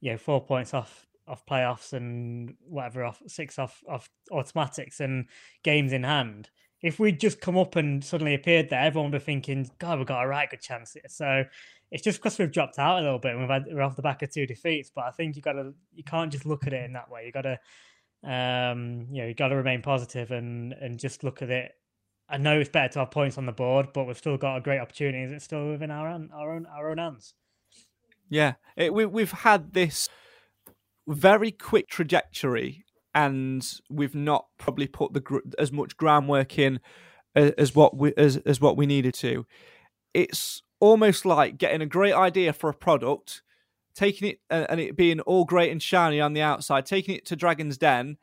you 0.00 0.12
know, 0.12 0.18
four 0.18 0.44
points 0.44 0.74
off 0.74 1.06
off 1.26 1.44
playoffs 1.44 1.92
and 1.92 2.54
whatever 2.66 3.04
off 3.04 3.22
six 3.26 3.58
off 3.58 3.82
off 3.88 4.08
automatics 4.30 5.00
and 5.00 5.26
games 5.62 5.92
in 5.92 6.04
hand. 6.04 6.50
If 6.80 6.98
we'd 6.98 7.20
just 7.20 7.40
come 7.40 7.58
up 7.58 7.76
and 7.76 8.04
suddenly 8.04 8.34
appeared 8.34 8.70
there, 8.70 8.80
everyone 8.80 9.10
would 9.10 9.18
be 9.18 9.24
thinking, 9.24 9.68
"God, 9.78 9.98
we've 9.98 10.06
got 10.06 10.24
a 10.24 10.28
right 10.28 10.48
good 10.48 10.62
chance." 10.62 10.94
Here. 10.94 11.02
So 11.08 11.44
it's 11.90 12.02
just 12.02 12.18
because 12.18 12.38
we've 12.38 12.52
dropped 12.52 12.78
out 12.78 12.98
a 12.98 13.02
little 13.02 13.18
bit 13.18 13.32
and 13.32 13.40
we've 13.40 13.50
had 13.50 13.64
we're 13.70 13.82
off 13.82 13.96
the 13.96 14.02
back 14.02 14.22
of 14.22 14.32
two 14.32 14.46
defeats. 14.46 14.90
But 14.94 15.04
I 15.04 15.10
think 15.10 15.36
you 15.36 15.42
got 15.42 15.52
to 15.52 15.74
you 15.94 16.04
can't 16.04 16.32
just 16.32 16.46
look 16.46 16.66
at 16.66 16.72
it 16.72 16.84
in 16.84 16.92
that 16.94 17.10
way. 17.10 17.26
You 17.26 17.32
got 17.32 17.42
to 17.42 17.58
um, 18.24 19.06
you 19.10 19.22
know, 19.22 19.28
you 19.28 19.34
got 19.34 19.48
to 19.48 19.56
remain 19.56 19.82
positive 19.82 20.30
and 20.30 20.72
and 20.72 20.98
just 20.98 21.24
look 21.24 21.42
at 21.42 21.50
it 21.50 21.72
I 22.28 22.36
know 22.36 22.60
it's 22.60 22.68
better 22.68 22.92
to 22.94 22.98
have 23.00 23.10
points 23.10 23.38
on 23.38 23.46
the 23.46 23.52
board, 23.52 23.88
but 23.94 24.04
we've 24.04 24.18
still 24.18 24.36
got 24.36 24.56
a 24.56 24.60
great 24.60 24.80
opportunity. 24.80 25.22
Is 25.22 25.32
it 25.32 25.42
still 25.42 25.70
within 25.70 25.90
our 25.90 26.08
own, 26.08 26.30
our 26.34 26.54
own, 26.54 26.66
our 26.66 26.90
own 26.90 26.98
hands? 26.98 27.34
Yeah, 28.28 28.54
it, 28.76 28.92
we, 28.92 29.06
we've 29.06 29.32
had 29.32 29.72
this 29.72 30.08
very 31.06 31.50
quick 31.50 31.88
trajectory, 31.88 32.84
and 33.14 33.66
we've 33.88 34.14
not 34.14 34.46
probably 34.58 34.86
put 34.86 35.14
the 35.14 35.40
as 35.58 35.72
much 35.72 35.96
groundwork 35.96 36.58
in 36.58 36.80
as, 37.34 37.52
as 37.52 37.74
what 37.74 37.96
we 37.96 38.12
as, 38.18 38.36
as 38.38 38.60
what 38.60 38.76
we 38.76 38.84
needed 38.84 39.14
to. 39.14 39.46
It's 40.12 40.62
almost 40.80 41.24
like 41.24 41.58
getting 41.58 41.82
a 41.82 41.86
great 41.86 42.14
idea 42.14 42.52
for 42.52 42.70
a 42.70 42.74
product, 42.74 43.42
taking 43.94 44.28
it 44.28 44.40
uh, 44.50 44.66
and 44.68 44.80
it 44.80 44.96
being 44.96 45.20
all 45.20 45.44
great 45.44 45.70
and 45.70 45.82
shiny 45.82 46.20
on 46.20 46.32
the 46.32 46.42
outside, 46.42 46.86
taking 46.86 47.14
it 47.16 47.26
to 47.26 47.36
Dragon's 47.36 47.78
Den, 47.78 48.16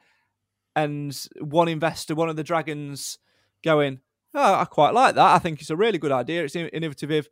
and 0.76 1.28
one 1.40 1.68
investor, 1.68 2.16
one 2.16 2.30
of 2.30 2.36
the 2.36 2.44
dragons, 2.44 3.20
going, 3.64 4.00
"Oh, 4.34 4.56
I 4.56 4.66
quite 4.66 4.94
like 4.94 5.16
that. 5.16 5.36
I 5.36 5.40
think 5.40 5.62
it's 5.62 5.70
a 5.70 5.76
really 5.76 5.98
good 5.98 6.12
idea. 6.12 6.44
It's 6.44 6.56
innovative." 6.56 7.30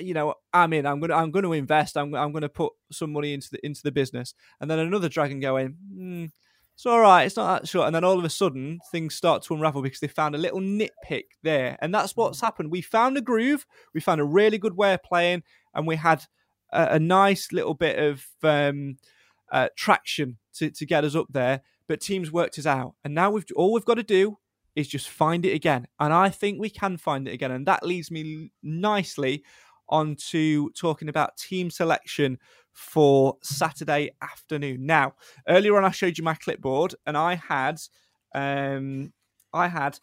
You 0.00 0.12
know, 0.12 0.34
I'm 0.52 0.72
in. 0.72 0.86
I'm 0.86 1.00
gonna. 1.00 1.14
I'm 1.14 1.30
to 1.30 1.52
invest. 1.52 1.96
I'm. 1.96 2.14
I'm 2.14 2.32
to 2.42 2.48
put 2.48 2.72
some 2.90 3.12
money 3.12 3.32
into 3.32 3.50
the 3.52 3.64
into 3.64 3.82
the 3.82 3.92
business. 3.92 4.34
And 4.60 4.70
then 4.70 4.78
another 4.78 5.08
dragon 5.08 5.40
going. 5.40 5.76
Mm, 5.94 6.30
it's 6.78 6.86
all 6.86 7.00
right. 7.00 7.24
It's 7.24 7.36
not 7.36 7.62
that 7.62 7.68
short. 7.68 7.88
And 7.88 7.96
then 7.96 8.04
all 8.04 8.20
of 8.20 8.24
a 8.24 8.30
sudden, 8.30 8.78
things 8.92 9.12
start 9.12 9.42
to 9.42 9.54
unravel 9.54 9.82
because 9.82 9.98
they 9.98 10.06
found 10.06 10.36
a 10.36 10.38
little 10.38 10.60
nitpick 10.60 11.24
there, 11.42 11.76
and 11.82 11.92
that's 11.92 12.16
what's 12.16 12.40
happened. 12.40 12.70
We 12.70 12.82
found 12.82 13.18
a 13.18 13.20
groove. 13.20 13.66
We 13.94 14.00
found 14.00 14.20
a 14.20 14.24
really 14.24 14.58
good 14.58 14.76
way 14.76 14.94
of 14.94 15.02
playing, 15.02 15.42
and 15.74 15.88
we 15.88 15.96
had 15.96 16.26
a, 16.72 16.90
a 16.92 16.98
nice 17.00 17.50
little 17.50 17.74
bit 17.74 17.98
of 17.98 18.24
um, 18.44 18.98
uh, 19.50 19.70
traction 19.74 20.38
to 20.54 20.70
to 20.70 20.86
get 20.86 21.02
us 21.02 21.16
up 21.16 21.26
there. 21.30 21.62
But 21.88 22.00
teams 22.00 22.30
worked 22.30 22.60
us 22.60 22.66
out, 22.66 22.94
and 23.02 23.12
now 23.12 23.32
we've 23.32 23.46
all 23.56 23.72
we've 23.72 23.84
got 23.84 23.94
to 23.94 24.04
do 24.04 24.38
is 24.76 24.86
just 24.86 25.08
find 25.08 25.44
it 25.44 25.54
again. 25.54 25.88
And 25.98 26.12
I 26.12 26.28
think 26.28 26.60
we 26.60 26.70
can 26.70 26.96
find 26.96 27.26
it 27.26 27.34
again. 27.34 27.50
And 27.50 27.66
that 27.66 27.84
leads 27.84 28.12
me 28.12 28.52
nicely 28.62 29.42
onto 29.88 30.70
talking 30.74 31.08
about 31.08 31.36
team 31.38 31.70
selection 31.70 32.38
for 32.78 33.36
Saturday 33.42 34.10
afternoon. 34.22 34.86
Now, 34.86 35.14
earlier 35.48 35.76
on, 35.76 35.84
I 35.84 35.90
showed 35.90 36.16
you 36.16 36.24
my 36.24 36.34
clipboard, 36.34 36.94
and 37.06 37.16
I 37.16 37.34
had, 37.34 37.80
um, 38.34 39.12
I 39.52 39.66
had, 39.66 39.98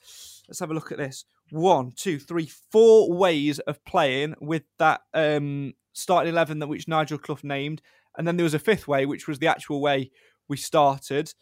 let's 0.47 0.59
have 0.59 0.71
a 0.71 0.73
look 0.73 0.91
at 0.91 0.97
this. 0.97 1.25
One, 1.51 1.93
two, 1.95 2.19
three, 2.19 2.51
four 2.71 3.13
ways 3.13 3.59
of 3.59 3.83
playing 3.85 4.35
with 4.41 4.63
that 4.77 5.01
um, 5.13 5.73
starting 5.93 6.33
eleven 6.33 6.59
that 6.59 6.67
which 6.67 6.87
Nigel 6.87 7.17
Clough 7.17 7.39
named, 7.43 7.81
and 8.17 8.27
then 8.27 8.35
there 8.35 8.43
was 8.43 8.53
a 8.53 8.59
fifth 8.59 8.87
way, 8.87 9.05
which 9.05 9.27
was 9.27 9.39
the 9.39 9.47
actual 9.47 9.79
way 9.79 10.11
we 10.49 10.57
started. 10.57 11.33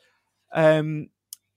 Um, 0.53 1.07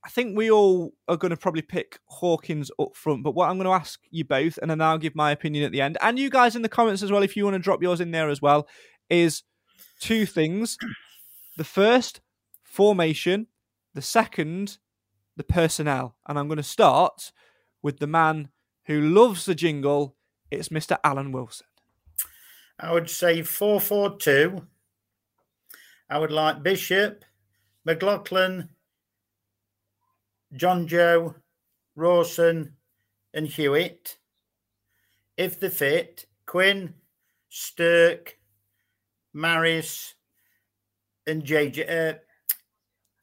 I 0.04 0.08
think 0.08 0.36
we 0.36 0.50
all 0.50 0.94
are 1.08 1.16
going 1.16 1.32
to 1.32 1.36
probably 1.36 1.62
pick 1.62 1.98
Hawkins 2.06 2.70
up 2.78 2.96
front. 2.96 3.24
But 3.24 3.34
what 3.34 3.50
I'm 3.50 3.56
going 3.56 3.66
to 3.66 3.72
ask 3.72 4.00
you 4.10 4.24
both, 4.24 4.58
and 4.62 4.70
then 4.70 4.80
I'll 4.80 4.98
give 4.98 5.16
my 5.16 5.32
opinion 5.32 5.64
at 5.64 5.72
the 5.72 5.82
end, 5.82 5.98
and 6.00 6.18
you 6.18 6.30
guys 6.30 6.56
in 6.56 6.62
the 6.62 6.68
comments 6.68 7.02
as 7.02 7.12
well, 7.12 7.24
if 7.24 7.36
you 7.36 7.44
want 7.44 7.54
to 7.54 7.58
drop 7.58 7.82
yours 7.82 8.00
in 8.00 8.12
there 8.12 8.30
as 8.30 8.40
well, 8.40 8.68
is 9.10 9.42
two 10.00 10.26
things. 10.26 10.78
The 11.56 11.64
first, 11.64 12.20
formation. 12.62 13.46
The 13.94 14.02
second, 14.02 14.78
the 15.36 15.44
personnel. 15.44 16.16
And 16.26 16.38
I'm 16.38 16.48
going 16.48 16.58
to 16.58 16.62
start 16.62 17.32
with 17.82 17.98
the 17.98 18.06
man 18.06 18.50
who 18.84 19.00
loves 19.00 19.46
the 19.46 19.54
jingle. 19.54 20.16
It's 20.50 20.68
Mr. 20.68 20.98
Alan 21.02 21.32
Wilson. 21.32 21.66
I 22.78 22.92
would 22.92 23.08
say 23.08 23.42
4 23.42 23.80
4 23.80 24.18
2. 24.18 24.66
I 26.10 26.18
would 26.18 26.30
like 26.30 26.62
Bishop, 26.62 27.24
McLaughlin, 27.84 28.68
John 30.52 30.86
Joe, 30.86 31.36
Rawson, 31.96 32.76
and 33.32 33.46
Hewitt. 33.46 34.18
If 35.36 35.58
they 35.58 35.68
fit, 35.68 36.26
Quinn, 36.46 36.94
Stirk, 37.48 38.35
Maris, 39.36 40.14
and 41.26 41.44
JJ 41.44 41.90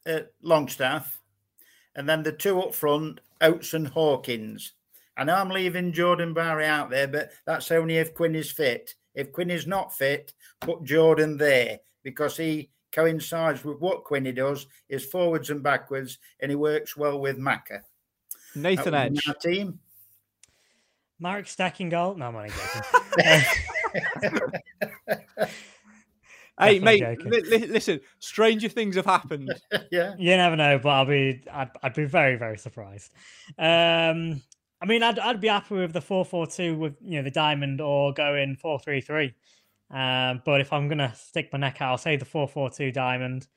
uh, 0.07 0.09
uh, 0.09 0.19
Longstaff. 0.41 1.19
And 1.95 2.07
then 2.07 2.23
the 2.23 2.31
two 2.31 2.61
up 2.61 2.73
front, 2.73 3.19
Oates 3.41 3.73
and 3.73 3.87
Hawkins. 3.87 4.73
I 5.17 5.23
know 5.23 5.35
I'm 5.35 5.49
leaving 5.49 5.91
Jordan 5.91 6.33
Bowery 6.33 6.65
out 6.65 6.89
there, 6.89 7.07
but 7.07 7.31
that's 7.45 7.71
only 7.71 7.97
if 7.97 8.13
Quinn 8.13 8.35
is 8.35 8.51
fit. 8.51 8.95
If 9.15 9.31
Quinn 9.31 9.51
is 9.51 9.67
not 9.67 9.95
fit, 9.95 10.33
put 10.59 10.83
Jordan 10.83 11.37
there 11.37 11.79
because 12.03 12.37
he 12.37 12.69
coincides 12.91 13.63
with 13.63 13.79
what 13.79 14.03
Quinny 14.03 14.31
does, 14.31 14.67
is 14.89 15.05
forwards 15.05 15.49
and 15.49 15.63
backwards, 15.63 16.19
and 16.39 16.51
he 16.51 16.55
works 16.55 16.95
well 16.95 17.19
with 17.19 17.37
Macca. 17.37 17.81
Nathan 18.55 18.93
Edge. 18.93 19.27
Our 19.27 19.33
team. 19.35 19.79
Mark 21.19 21.47
stacking 21.47 21.89
goal. 21.89 22.15
No, 22.15 22.27
I'm 22.27 22.35
only 22.35 22.49
joking. 22.49 23.41
hey, 26.59 26.79
mate, 26.79 27.03
li- 27.23 27.67
listen, 27.67 27.99
stranger 28.19 28.69
things 28.69 28.95
have 28.95 29.05
happened. 29.05 29.53
yeah. 29.91 30.13
You 30.17 30.35
never 30.37 30.55
know, 30.55 30.79
but 30.79 30.89
I'll 30.89 31.05
be, 31.05 31.43
I'd, 31.51 31.71
I'd 31.81 31.93
be 31.93 32.05
very, 32.05 32.35
very 32.35 32.57
surprised. 32.57 33.13
Um, 33.57 34.41
I 34.81 34.85
mean, 34.85 35.01
I'd, 35.03 35.19
I'd 35.19 35.41
be 35.41 35.47
happy 35.47 35.75
with 35.75 35.93
the 35.93 36.01
4 36.01 36.25
4 36.25 36.47
2 36.47 36.77
with, 36.77 36.95
you 37.01 37.17
know, 37.17 37.23
the 37.23 37.31
diamond 37.31 37.81
or 37.81 38.13
going 38.13 38.55
4 38.55 38.79
3 38.79 39.01
3. 39.01 39.33
Um, 39.93 40.41
but 40.43 40.59
if 40.59 40.73
I'm 40.73 40.87
gonna 40.87 41.13
stick 41.15 41.49
my 41.53 41.59
neck 41.59 41.79
out, 41.79 41.91
I'll 41.91 41.97
say 41.99 42.17
the 42.17 42.25
four 42.25 42.47
four 42.47 42.69
two 42.71 42.91
diamond. 42.91 43.47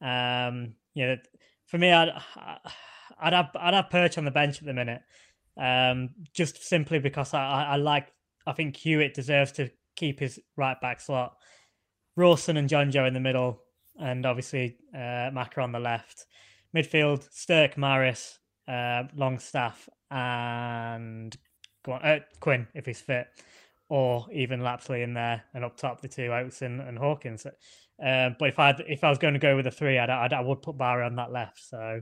Um, 0.00 0.74
you 0.94 1.06
know, 1.06 1.16
for 1.66 1.78
me, 1.78 1.92
I'd 1.92 2.10
I'd 3.20 3.32
have 3.34 3.50
I'd 3.54 3.74
have 3.74 3.90
Perch 3.90 4.16
on 4.16 4.24
the 4.24 4.30
bench 4.30 4.58
at 4.58 4.64
the 4.64 4.72
minute, 4.72 5.02
um, 5.58 6.10
just 6.32 6.64
simply 6.64 6.98
because 6.98 7.34
I, 7.34 7.42
I, 7.42 7.62
I 7.62 7.76
like 7.76 8.10
I 8.46 8.52
think 8.52 8.76
Hewitt 8.76 9.12
deserves 9.12 9.52
to 9.52 9.70
keep 9.94 10.18
his 10.18 10.40
right 10.56 10.80
back 10.80 11.00
slot. 11.00 11.36
Rawson 12.16 12.56
and 12.56 12.68
Jonjoe 12.68 13.08
in 13.08 13.14
the 13.14 13.20
middle, 13.20 13.62
and 13.98 14.26
obviously 14.26 14.76
uh, 14.94 15.30
Macca 15.30 15.62
on 15.62 15.72
the 15.72 15.80
left. 15.80 16.26
Midfield: 16.74 17.28
Stirk, 17.32 17.76
Maris, 17.76 18.38
uh, 18.68 19.04
Longstaff, 19.14 19.88
and 20.10 21.36
on, 21.86 22.02
uh, 22.02 22.18
Quinn 22.40 22.66
if 22.74 22.86
he's 22.86 23.00
fit 23.00 23.28
or 23.92 24.26
even 24.32 24.62
Lapslie 24.62 25.02
in 25.02 25.12
there, 25.12 25.44
and 25.52 25.64
up 25.64 25.76
top 25.76 26.00
the 26.00 26.08
two 26.08 26.32
Oates 26.32 26.62
and, 26.62 26.80
and 26.80 26.98
Hawkins. 26.98 27.44
Uh, 27.44 28.30
but 28.38 28.48
if 28.48 28.58
I 28.58 28.70
if 28.88 29.04
I 29.04 29.10
was 29.10 29.18
going 29.18 29.34
to 29.34 29.40
go 29.40 29.54
with 29.54 29.66
a 29.66 29.70
three, 29.70 29.98
I'd, 29.98 30.08
I'd 30.08 30.32
I 30.32 30.40
would 30.40 30.62
put 30.62 30.78
Bowery 30.78 31.04
on 31.04 31.16
that 31.16 31.30
left. 31.30 31.62
So, 31.62 32.00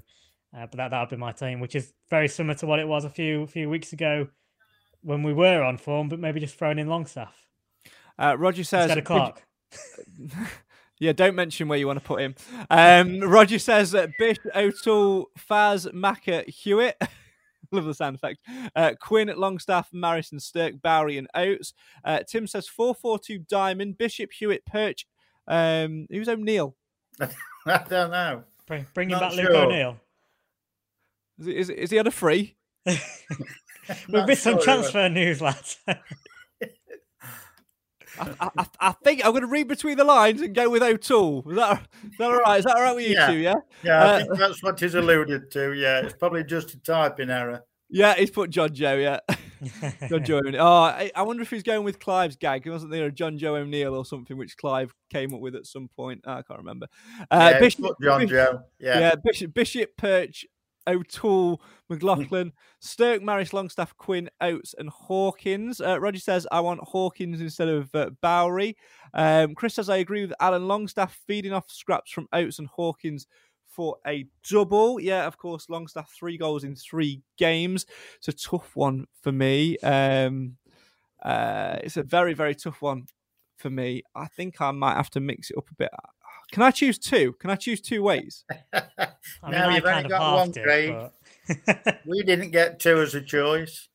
uh, 0.57 0.67
but 0.71 0.77
that 0.77 0.91
that 0.93 1.01
would 1.01 1.09
be 1.09 1.17
my 1.17 1.33
team, 1.33 1.59
which 1.59 1.75
is 1.75 1.93
very 2.09 2.29
similar 2.29 2.55
to 2.59 2.67
what 2.67 2.79
it 2.79 2.87
was 2.87 3.05
a 3.05 3.11
few 3.11 3.49
few 3.49 3.69
weeks 3.69 3.93
ago 3.93 4.29
when 5.03 5.25
we 5.25 5.33
were 5.33 5.65
on 5.65 5.79
form, 5.79 6.09
but 6.09 6.21
maybe 6.21 6.39
just 6.39 6.55
throwing 6.55 6.79
in 6.79 6.87
Longstaff. 6.87 7.35
Uh, 8.17 8.37
Roger 8.39 8.63
says. 8.63 8.85
Instead 8.85 8.99
of 8.99 9.05
Clarke. 9.05 9.43
yeah, 10.99 11.13
don't 11.13 11.35
mention 11.35 11.69
where 11.69 11.79
you 11.79 11.87
want 11.87 11.99
to 11.99 12.05
put 12.05 12.21
him. 12.21 12.35
Um, 12.69 13.21
Roger 13.21 13.59
says 13.59 13.91
that 13.93 14.11
Bish, 14.19 14.39
O'Toole, 14.55 15.27
Faz, 15.39 15.93
Macker, 15.93 16.45
Hewitt. 16.47 17.01
Love 17.73 17.85
the 17.85 17.95
sound 17.95 18.17
effect. 18.17 18.41
Uh, 18.75 18.93
Quinn, 19.01 19.33
Longstaff, 19.37 19.91
Marison, 19.93 20.41
Stirk, 20.41 20.83
Bowery, 20.83 21.19
and 21.19 21.29
Oates. 21.35 21.73
Uh, 22.05 22.21
Tim 22.27 22.47
says 22.47 22.67
442 22.67 23.45
Diamond, 23.49 23.97
Bishop, 23.97 24.33
Hewitt, 24.33 24.67
Perch. 24.67 25.07
Um, 25.47 26.07
who's 26.11 26.29
O'Neill? 26.29 26.77
I 27.21 27.85
don't 27.89 28.11
know. 28.11 28.45
Bring, 28.67 28.87
bringing 28.93 29.19
back 29.19 29.33
sure. 29.33 29.45
Luke 29.45 29.55
O'Neill. 29.55 30.01
Is, 31.39 31.47
is, 31.47 31.71
is 31.71 31.91
he 31.91 31.99
on 31.99 32.07
a 32.07 32.11
free? 32.11 32.57
We've 32.87 34.27
been 34.27 34.37
some 34.37 34.61
transfer 34.61 35.09
news, 35.09 35.41
lads. 35.41 35.79
I, 38.21 38.51
I, 38.59 38.67
I, 38.81 38.93
think 38.93 39.25
I'm 39.25 39.33
going 39.33 39.43
to 39.43 39.49
read 39.49 39.69
between 39.69 39.97
the 39.97 40.05
lines 40.05 40.41
and 40.41 40.55
go 40.55 40.69
with 40.69 40.83
O'Toole. 40.83 41.45
Is 41.51 41.57
that, 41.57 41.87
is 42.05 42.19
that 42.19 42.25
all 42.25 42.39
right? 42.39 42.59
Is 42.59 42.65
that 42.65 42.77
all 42.77 42.83
right 42.83 42.95
with 42.95 43.07
you 43.07 43.15
yeah. 43.15 43.27
two? 43.27 43.37
Yeah. 43.39 43.55
Yeah, 43.83 44.03
I 44.03 44.07
uh, 44.07 44.19
think 44.19 44.39
that's 44.39 44.63
what 44.63 44.81
he's 44.81 44.95
alluded 44.95 45.51
to. 45.53 45.73
Yeah, 45.73 46.01
it's 46.01 46.15
probably 46.15 46.45
just 46.45 46.75
a 46.75 46.79
typing 46.79 47.31
error. 47.31 47.65
Yeah, 47.91 48.15
he's 48.15 48.31
put 48.31 48.51
John 48.51 48.73
Joe. 48.73 48.95
Yeah, 48.95 49.19
Jonjoe. 50.03 50.57
Oh, 50.59 50.83
I, 50.83 51.11
I, 51.15 51.23
wonder 51.23 51.43
if 51.43 51.51
he's 51.51 51.65
going 51.65 51.83
with 51.83 51.99
Clive's 51.99 52.37
gag. 52.37 52.63
He 52.63 52.71
wasn't 52.71 52.93
there 52.93 53.07
a 53.07 53.13
John 53.13 53.37
Joe 53.37 53.57
O'Neill 53.57 53.95
or 53.95 54.05
something 54.05 54.37
which 54.37 54.57
Clive 54.57 54.95
came 55.11 55.35
up 55.35 55.41
with 55.41 55.57
at 55.57 55.67
some 55.67 55.89
point? 55.89 56.21
Oh, 56.25 56.35
I 56.35 56.43
can't 56.43 56.61
remember. 56.61 56.87
Uh, 57.31 57.51
yeah, 57.53 57.59
Bishop, 57.59 57.97
John 58.01 58.21
Bishop, 58.21 58.31
Joe. 58.31 58.61
Yeah, 58.79 58.99
yeah. 59.01 59.15
Bishop, 59.23 59.53
Bishop 59.53 59.97
Perch, 59.97 60.47
O'Toole, 60.87 61.61
McLaughlin, 61.89 62.53
Stirk, 62.81 63.23
Maris, 63.23 63.53
Longstaff, 63.53 63.97
Quinn, 63.97 64.31
Oates, 64.41 64.75
and 64.79 64.89
Hawkins. 64.89 65.81
Uh, 65.81 66.01
Roger 66.01 66.21
says, 66.21 66.47
I 66.51 66.61
want 66.61 66.81
Hawkins 66.81 67.41
instead 67.41 67.69
of 67.69 67.95
uh, 67.95 68.11
Bowery. 68.21 68.77
Um, 69.15 69.55
Chris 69.55 69.75
says, 69.75 69.89
I 69.89 69.97
agree 69.97 70.23
with 70.23 70.35
Alan 70.41 70.69
Longstaff 70.69 71.19
feeding 71.27 71.53
off 71.53 71.71
scraps 71.71 72.11
from 72.11 72.29
Oates 72.33 72.59
and 72.59 72.69
Hawkins 72.69 73.27
for 73.67 73.97
a 74.07 74.27
double. 74.49 75.01
Yeah, 75.01 75.27
of 75.27 75.39
course, 75.39 75.69
Longstaff, 75.69 76.13
three 76.13 76.37
goals 76.37 76.65
in 76.65 76.75
three 76.75 77.23
games. 77.39 77.87
It's 78.19 78.29
a 78.29 78.33
tough 78.33 78.75
one 78.75 79.07
for 79.23 79.33
me. 79.33 79.79
Um, 79.79 80.57
uh, 81.23 81.77
it's 81.83 81.97
a 81.97 82.03
very, 82.03 82.35
very 82.35 82.55
tough 82.55 82.83
one 82.83 83.07
for 83.57 83.71
me. 83.71 84.03
I 84.15 84.27
think 84.27 84.61
I 84.61 84.71
might 84.73 84.97
have 84.97 85.11
to 85.11 85.21
mix 85.21 85.51
it 85.51 85.59
up 85.59 85.71
a 85.71 85.75
bit. 85.75 85.91
Can 86.53 86.63
I 86.63 86.71
choose 86.71 86.99
two? 86.99 87.35
Can 87.35 87.51
I 87.51 87.57
choose 87.57 87.81
two 87.81 88.03
ways? 88.03 88.45
I 88.73 88.81
mean, 89.43 89.53
now 89.53 89.71
you've 89.71 89.85
only 89.85 90.09
got 90.09 90.35
one, 90.37 90.53
Craig. 90.53 90.95
But... 91.47 92.01
we 92.07 92.23
didn't 92.23 92.51
get 92.51 92.81
two 92.81 93.01
as 93.01 93.15
a 93.15 93.21
choice. 93.21 93.89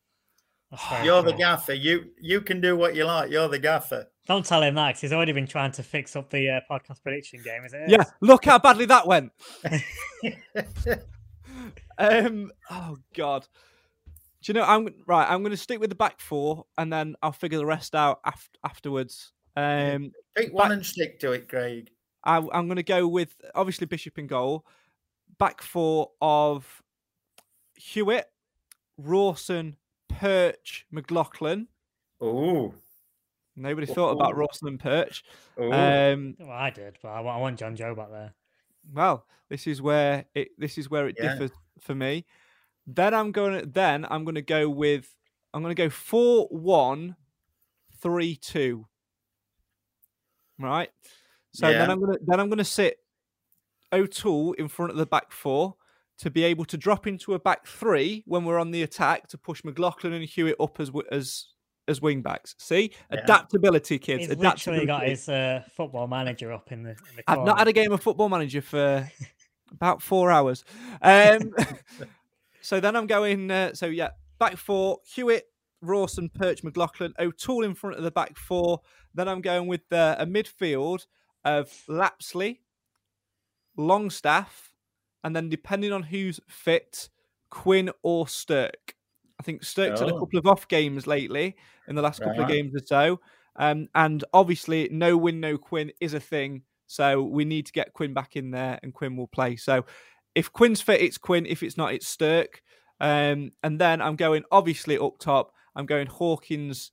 You're 1.04 1.22
the 1.22 1.34
gaffer. 1.34 1.74
You 1.74 2.08
you 2.20 2.42
can 2.42 2.60
do 2.60 2.76
what 2.76 2.96
you 2.96 3.06
like. 3.06 3.32
You're 3.32 3.48
the 3.48 3.60
gaffer. 3.60 4.08
Don't 4.28 4.46
tell 4.46 4.64
him 4.64 4.76
that 4.76 4.94
'cause 4.94 5.02
he's 5.02 5.14
already 5.14 5.32
been 5.32 5.48
trying 5.48 5.72
to 5.74 5.84
fix 5.84 6.16
up 6.16 6.30
the 6.32 6.50
uh, 6.50 6.60
podcast 6.70 7.02
prediction 7.04 7.42
game, 7.44 7.64
is 7.64 7.74
it? 7.74 7.90
Yeah, 7.90 8.04
look 8.22 8.46
how 8.46 8.60
badly 8.60 8.86
that 8.86 9.08
went. 9.08 9.32
um. 11.98 12.52
Oh 12.70 12.98
God. 13.16 13.48
Do 14.42 14.52
you 14.52 14.54
know? 14.56 14.64
I'm 14.66 14.90
right. 15.08 15.30
I'm 15.30 15.42
going 15.42 15.52
to 15.52 15.58
stick 15.58 15.80
with 15.80 15.90
the 15.90 15.96
back 15.96 16.20
four, 16.20 16.66
and 16.78 16.92
then 16.92 17.16
I'll 17.22 17.32
figure 17.32 17.58
the 17.58 17.66
rest 17.66 17.96
out 17.96 18.20
af- 18.26 18.50
afterwards. 18.64 19.32
Um. 19.56 20.12
Pick 20.36 20.54
one 20.54 20.70
back- 20.70 20.78
and 20.78 20.86
stick 20.86 21.20
to 21.22 21.32
it, 21.32 21.48
Craig. 21.48 21.90
I, 22.26 22.38
I'm 22.38 22.68
going 22.68 22.76
to 22.78 22.84
go 22.84 23.08
with 23.08 23.36
obviously 23.54 23.88
Bishop 23.88 24.18
in 24.18 24.28
goal, 24.28 24.66
back 25.38 25.62
four 25.62 26.12
of 26.22 26.82
Hewitt, 27.76 28.32
Rawson, 28.98 29.78
Perch, 30.10 30.86
McLaughlin. 30.92 31.68
Oh, 32.22 32.74
nobody 33.56 33.86
thought 33.88 34.12
about 34.12 34.36
Rawson 34.36 34.68
and 34.70 34.80
Perch. 34.80 35.24
Ooh. 35.60 35.72
Um, 35.72 36.36
Well, 36.40 36.52
I 36.52 36.70
did, 36.70 36.98
but 37.02 37.10
I, 37.10 37.20
wa- 37.20 37.36
I 37.36 37.40
want 37.40 37.60
John 37.60 37.76
Joe 37.76 37.94
back 37.96 38.10
there. 38.12 38.34
well, 38.94 39.26
this 39.50 39.68
is 39.68 39.82
where 39.82 40.26
it 40.34 40.50
this 40.58 40.78
is 40.78 40.90
where 40.90 41.08
it 41.08 41.18
Yeah. 41.20 41.34
differs 41.34 41.52
for 41.80 41.94
me. 41.94 42.26
Then 42.88 43.14
I'm 43.14 43.32
going 43.32 43.60
to 43.62 43.66
then 43.66 44.06
I'm 44.10 44.24
going 44.26 44.36
to 44.36 44.42
go 44.42 44.70
with 44.70 45.14
I'm 45.54 45.62
going 45.62 45.76
to 45.76 45.82
go 45.84 45.90
four 45.90 46.48
one 46.50 47.16
three 48.02 48.36
two. 48.36 48.88
Right. 50.60 50.90
So 51.56 51.72
then 51.72 51.90
I'm 51.90 52.00
gonna 52.00 52.18
then 52.26 52.40
I'm 52.40 52.50
gonna 52.50 52.64
sit 52.64 53.00
O'Toole 53.94 54.54
in 54.54 54.68
front 54.68 54.92
of 54.92 54.98
the 54.98 55.06
back 55.06 55.32
four 55.32 55.76
to 56.18 56.30
be 56.30 56.44
able 56.44 56.66
to 56.66 56.78
drop 56.78 57.08
into 57.08 57.34
a 57.34 57.40
back 57.40 57.68
three 57.68 58.24
when 58.26 58.46
we're 58.46 58.58
on 58.60 58.72
the 58.72 58.84
attack 58.84 59.28
to 59.30 59.38
push 59.38 59.64
McLaughlin 59.64 60.14
and 60.14 60.24
Hewitt 60.26 60.56
up 60.60 60.80
as 60.80 60.88
wi- 60.88 61.08
as 61.12 61.48
as 61.88 62.02
wing 62.02 62.22
backs. 62.22 62.56
See 62.58 62.92
Yeah. 63.12 63.20
adaptability, 63.20 64.00
kids. 64.00 64.28
He's 64.28 64.38
literally 64.38 64.86
got 64.86 65.04
his 65.04 65.30
uh, 65.30 65.64
football 65.76 66.08
manager 66.08 66.52
up 66.52 66.72
in 66.72 66.84
the. 66.84 66.90
In 66.92 67.16
the 67.18 67.24
I've 67.28 67.44
not 67.44 67.60
had 67.60 67.68
a 67.68 67.74
game 67.74 67.92
of 67.92 68.02
Football 68.02 68.30
Manager 68.30 68.62
for 68.62 69.10
about 69.72 70.02
four 70.02 70.32
hours. 70.32 70.64
Um, 71.02 71.54
so 72.62 72.80
then 72.80 72.96
I'm 72.96 73.08
going. 73.08 73.52
Uh, 73.52 73.74
so 73.74 73.86
yeah, 73.86 74.10
back 74.40 74.58
four: 74.58 75.00
Hewitt, 75.06 75.46
Rawson, 75.82 76.30
Perch, 76.30 76.64
McLaughlin, 76.64 77.14
O'Toole 77.20 77.64
in 77.64 77.76
front 77.76 77.98
of 77.98 78.04
the 78.04 78.12
back 78.12 78.38
four. 78.38 78.82
Then 79.14 79.28
I'm 79.28 79.42
going 79.42 79.68
with 79.68 79.92
uh, 79.92 80.16
a 80.18 80.26
midfield 80.26 81.06
of 81.46 81.72
Lapslie, 81.88 82.62
Longstaff, 83.78 84.74
and 85.24 85.36
then 85.36 85.50
depending 85.50 85.92
on 85.92 86.04
who's 86.04 86.40
fit, 86.48 87.10
Quinn 87.50 87.90
or 88.04 88.28
Stirk. 88.28 88.96
I 89.40 89.44
think 89.44 89.64
Stirk's 89.64 90.00
had 90.00 90.10
a 90.10 90.14
Oh. 90.14 90.20
couple 90.20 90.40
of 90.40 90.48
off 90.48 90.68
games 90.68 91.08
lately 91.08 91.56
in 91.88 91.96
the 91.96 92.02
last 92.02 92.20
couple 92.22 92.42
of 92.42 92.48
games 92.50 92.74
or 92.76 92.86
so. 92.86 93.20
Um, 93.58 93.88
and 93.96 94.24
obviously, 94.34 94.90
no 94.92 95.16
win, 95.18 95.40
no 95.40 95.58
Quinn 95.58 95.92
is 96.00 96.14
a 96.14 96.20
thing. 96.20 96.64
So 96.88 97.24
we 97.24 97.46
need 97.46 97.66
to 97.66 97.72
get 97.72 97.94
Quinn 97.94 98.14
back 98.14 98.36
in 98.36 98.52
there, 98.52 98.80
and 98.84 98.94
Quinn 98.94 99.16
will 99.16 99.28
play. 99.28 99.56
So 99.56 99.86
if 100.36 100.52
Quinn's 100.52 100.82
fit, 100.82 101.02
it's 101.02 101.18
Quinn. 101.18 101.46
If 101.46 101.64
it's 101.64 101.78
not, 101.78 101.94
it's 101.94 102.08
Stirk. 102.08 102.62
Um, 103.00 103.52
and 103.64 103.80
then 103.80 104.02
I'm 104.02 104.16
going 104.16 104.44
obviously 104.52 104.98
up 104.98 105.18
top. 105.20 105.52
I'm 105.76 105.86
going 105.86 106.08
Hawkins 106.08 106.92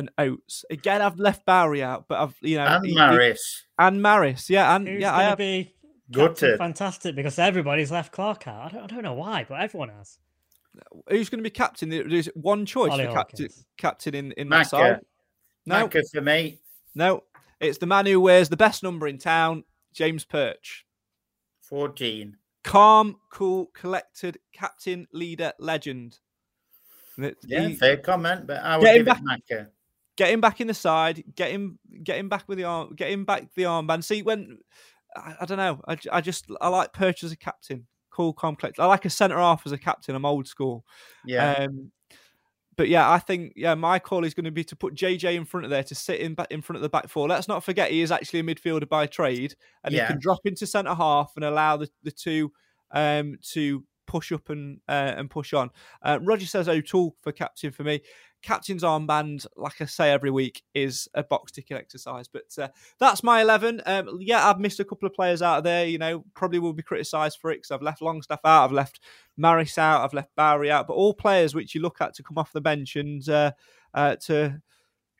and 0.00 0.10
Oates. 0.18 0.64
Again, 0.70 1.00
I've 1.02 1.18
left 1.20 1.46
Bowery 1.46 1.82
out, 1.82 2.06
but 2.08 2.18
I've 2.18 2.34
you 2.40 2.56
know 2.56 2.64
And 2.66 2.84
he- 2.84 2.92
he- 2.92 2.98
Maris. 2.98 3.64
and 3.78 4.02
Maris, 4.02 4.50
yeah, 4.50 4.74
and 4.74 4.88
Who's 4.88 5.00
yeah, 5.00 5.14
I 5.14 5.18
going 5.18 5.28
have. 5.28 5.38
be 5.38 5.74
Captain 6.12 6.26
Gutted. 6.26 6.58
fantastic 6.58 7.14
because 7.14 7.38
everybody's 7.38 7.92
left 7.92 8.10
Clarke 8.12 8.48
out. 8.48 8.66
I 8.66 8.68
don't, 8.76 8.82
I 8.84 8.86
don't 8.88 9.04
know 9.04 9.14
why, 9.14 9.46
but 9.48 9.60
everyone 9.60 9.90
has. 9.90 10.18
Who's 11.08 11.28
going 11.28 11.38
to 11.38 11.42
be 11.44 11.50
captain? 11.50 11.88
There's 11.88 12.26
one 12.34 12.66
choice 12.66 12.90
Ollie 12.92 13.06
for 13.06 13.12
captain, 13.12 13.48
captain 13.76 14.14
in 14.14 14.32
in 14.32 14.48
that 14.48 14.68
side. 14.68 15.00
No, 15.66 15.86
Macca 15.88 16.02
for 16.12 16.20
me. 16.20 16.58
no, 16.94 17.22
it's 17.60 17.78
the 17.78 17.86
man 17.86 18.06
who 18.06 18.20
wears 18.20 18.48
the 18.48 18.56
best 18.56 18.82
number 18.82 19.06
in 19.06 19.18
town, 19.18 19.64
James 19.92 20.24
Perch. 20.24 20.84
14. 21.62 22.36
Calm, 22.62 23.16
cool, 23.30 23.66
collected, 23.74 24.38
captain, 24.52 25.06
leader, 25.12 25.52
legend. 25.58 26.18
Yeah, 27.16 27.68
he- 27.68 27.74
fair 27.74 27.96
comment, 27.98 28.46
but 28.46 28.62
I 28.62 28.76
would 28.78 28.84
Get 28.84 28.96
him 28.96 29.04
give 29.04 29.16
it 29.16 29.22
Macca. 29.24 29.68
Get 30.20 30.30
him 30.30 30.40
back 30.42 30.60
in 30.60 30.66
the 30.66 30.74
side, 30.74 31.24
get 31.34 31.50
him, 31.50 31.78
get 32.04 32.18
him 32.18 32.28
back 32.28 32.44
with 32.46 32.58
the 32.58 32.64
arm, 32.64 32.94
get 32.94 33.10
him 33.10 33.24
back 33.24 33.46
the 33.56 33.62
armband. 33.62 34.04
See 34.04 34.20
when 34.20 34.58
I, 35.16 35.34
I 35.40 35.46
don't 35.46 35.56
know, 35.56 35.80
I, 35.88 35.96
I 36.12 36.20
just 36.20 36.44
I 36.60 36.68
like 36.68 36.92
Perch 36.92 37.24
as 37.24 37.32
a 37.32 37.36
captain, 37.38 37.86
cool, 38.10 38.34
complex. 38.34 38.78
I 38.78 38.84
like 38.84 39.06
a 39.06 39.10
centre 39.10 39.38
half 39.38 39.62
as 39.64 39.72
a 39.72 39.78
captain. 39.78 40.14
I'm 40.14 40.26
old 40.26 40.46
school. 40.46 40.84
Yeah. 41.24 41.52
Um, 41.54 41.90
but 42.76 42.88
yeah, 42.88 43.10
I 43.10 43.18
think 43.18 43.54
yeah, 43.56 43.74
my 43.74 43.98
call 43.98 44.24
is 44.24 44.34
going 44.34 44.44
to 44.44 44.50
be 44.50 44.64
to 44.64 44.76
put 44.76 44.94
JJ 44.94 45.34
in 45.36 45.46
front 45.46 45.64
of 45.64 45.70
there 45.70 45.84
to 45.84 45.94
sit 45.94 46.20
in 46.20 46.34
back 46.34 46.48
in 46.50 46.60
front 46.60 46.76
of 46.76 46.82
the 46.82 46.90
back 46.90 47.08
four. 47.08 47.26
Let's 47.26 47.48
not 47.48 47.64
forget 47.64 47.90
he 47.90 48.02
is 48.02 48.12
actually 48.12 48.40
a 48.40 48.42
midfielder 48.42 48.88
by 48.88 49.06
trade, 49.06 49.54
and 49.84 49.94
Yeah. 49.94 50.02
he 50.06 50.12
can 50.12 50.20
drop 50.20 50.40
into 50.44 50.66
centre 50.66 50.94
half 50.94 51.32
and 51.36 51.44
allow 51.46 51.78
the 51.78 51.88
the 52.02 52.12
two 52.12 52.52
um, 52.90 53.36
to 53.52 53.84
push 54.06 54.32
up 54.32 54.50
and 54.50 54.80
uh, 54.88 55.14
and 55.16 55.30
push 55.30 55.52
on. 55.54 55.70
Uh, 56.02 56.18
Roger 56.20 56.46
says 56.46 56.68
O'Toole 56.68 57.16
for 57.22 57.32
captain 57.32 57.70
for 57.70 57.84
me. 57.84 58.00
Captain's 58.42 58.82
armband, 58.82 59.46
like 59.56 59.80
I 59.80 59.84
say 59.84 60.10
every 60.10 60.30
week, 60.30 60.62
is 60.74 61.08
a 61.14 61.22
box 61.22 61.52
ticking 61.52 61.76
exercise. 61.76 62.28
But 62.28 62.44
uh, 62.58 62.68
that's 62.98 63.22
my 63.22 63.40
eleven. 63.40 63.82
Um, 63.86 64.18
yeah, 64.20 64.48
I've 64.48 64.60
missed 64.60 64.80
a 64.80 64.84
couple 64.84 65.06
of 65.06 65.14
players 65.14 65.42
out 65.42 65.58
of 65.58 65.64
there. 65.64 65.86
You 65.86 65.98
know, 65.98 66.24
probably 66.34 66.58
will 66.58 66.72
be 66.72 66.82
criticised 66.82 67.38
for 67.40 67.50
it 67.50 67.56
because 67.56 67.70
I've 67.70 67.82
left 67.82 68.02
Longstaff 68.02 68.40
out, 68.44 68.64
I've 68.64 68.72
left 68.72 69.00
Maris 69.36 69.78
out, 69.78 70.02
I've 70.02 70.14
left 70.14 70.34
Bowery 70.36 70.70
out. 70.70 70.86
But 70.86 70.94
all 70.94 71.14
players 71.14 71.54
which 71.54 71.74
you 71.74 71.82
look 71.82 72.00
at 72.00 72.14
to 72.14 72.22
come 72.22 72.38
off 72.38 72.52
the 72.52 72.60
bench 72.60 72.96
and 72.96 73.28
uh, 73.28 73.52
uh, 73.94 74.16
to 74.26 74.60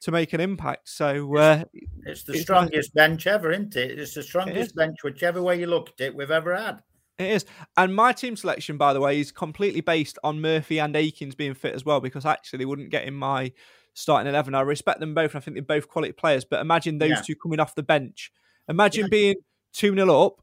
to 0.02 0.10
make 0.10 0.32
an 0.32 0.40
impact. 0.40 0.88
So 0.88 1.36
uh, 1.36 1.64
It's 2.06 2.22
the 2.22 2.32
nice- 2.32 2.42
strongest 2.42 2.94
bench 2.94 3.26
ever, 3.26 3.50
isn't 3.52 3.76
it? 3.76 3.98
It's 3.98 4.14
the 4.14 4.22
strongest 4.22 4.74
bench, 4.74 4.96
whichever 5.04 5.42
way 5.42 5.60
you 5.60 5.66
look 5.66 5.90
at 5.90 6.00
it, 6.00 6.14
we've 6.14 6.30
ever 6.30 6.56
had. 6.56 6.82
It 7.20 7.30
is. 7.32 7.44
And 7.76 7.94
my 7.94 8.12
team 8.12 8.36
selection, 8.36 8.76
by 8.76 8.92
the 8.92 9.00
way, 9.00 9.20
is 9.20 9.30
completely 9.30 9.80
based 9.80 10.18
on 10.24 10.40
Murphy 10.40 10.78
and 10.78 10.94
Akins 10.96 11.34
being 11.34 11.54
fit 11.54 11.74
as 11.74 11.84
well, 11.84 12.00
because 12.00 12.24
actually 12.24 12.58
they 12.58 12.64
wouldn't 12.64 12.90
get 12.90 13.04
in 13.04 13.14
my 13.14 13.52
starting 13.94 14.28
11. 14.28 14.54
I 14.54 14.62
respect 14.62 15.00
them 15.00 15.14
both. 15.14 15.34
and 15.34 15.42
I 15.42 15.44
think 15.44 15.54
they're 15.54 15.62
both 15.62 15.88
quality 15.88 16.12
players. 16.12 16.44
But 16.44 16.60
imagine 16.60 16.98
those 16.98 17.10
Yeah. 17.10 17.22
two 17.22 17.36
coming 17.36 17.60
off 17.60 17.74
the 17.74 17.82
bench. 17.82 18.32
Imagine 18.68 19.08
being 19.10 19.36
2 19.74 19.94
0 19.94 20.26
up 20.26 20.42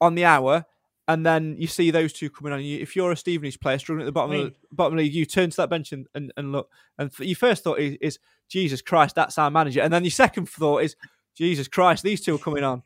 on 0.00 0.14
the 0.14 0.24
hour. 0.24 0.66
And 1.06 1.24
then 1.24 1.56
you 1.58 1.66
see 1.66 1.90
those 1.90 2.12
two 2.12 2.28
coming 2.28 2.52
on. 2.52 2.62
You, 2.62 2.80
if 2.80 2.94
you're 2.94 3.10
a 3.10 3.16
Stevenage 3.16 3.60
player 3.60 3.78
struggling 3.78 4.02
at 4.02 4.06
the 4.06 4.12
bottom 4.12 4.32
of 4.32 4.52
the 4.52 4.54
bottom 4.72 4.92
of 4.92 4.98
the 4.98 5.04
league, 5.04 5.14
you 5.14 5.24
turn 5.24 5.48
to 5.48 5.56
that 5.56 5.70
bench 5.70 5.92
and, 5.92 6.06
and, 6.14 6.30
and 6.36 6.52
look. 6.52 6.70
And 6.98 7.10
your 7.18 7.34
first 7.36 7.64
thought 7.64 7.78
is, 7.78 7.96
is, 8.02 8.18
Jesus 8.48 8.82
Christ, 8.82 9.14
that's 9.14 9.38
our 9.38 9.50
manager. 9.50 9.80
And 9.80 9.90
then 9.90 10.04
your 10.04 10.10
second 10.10 10.50
thought 10.50 10.82
is, 10.82 10.96
Jesus 11.34 11.66
Christ, 11.66 12.02
these 12.02 12.20
two 12.20 12.34
are 12.34 12.38
coming 12.38 12.62
on. 12.62 12.82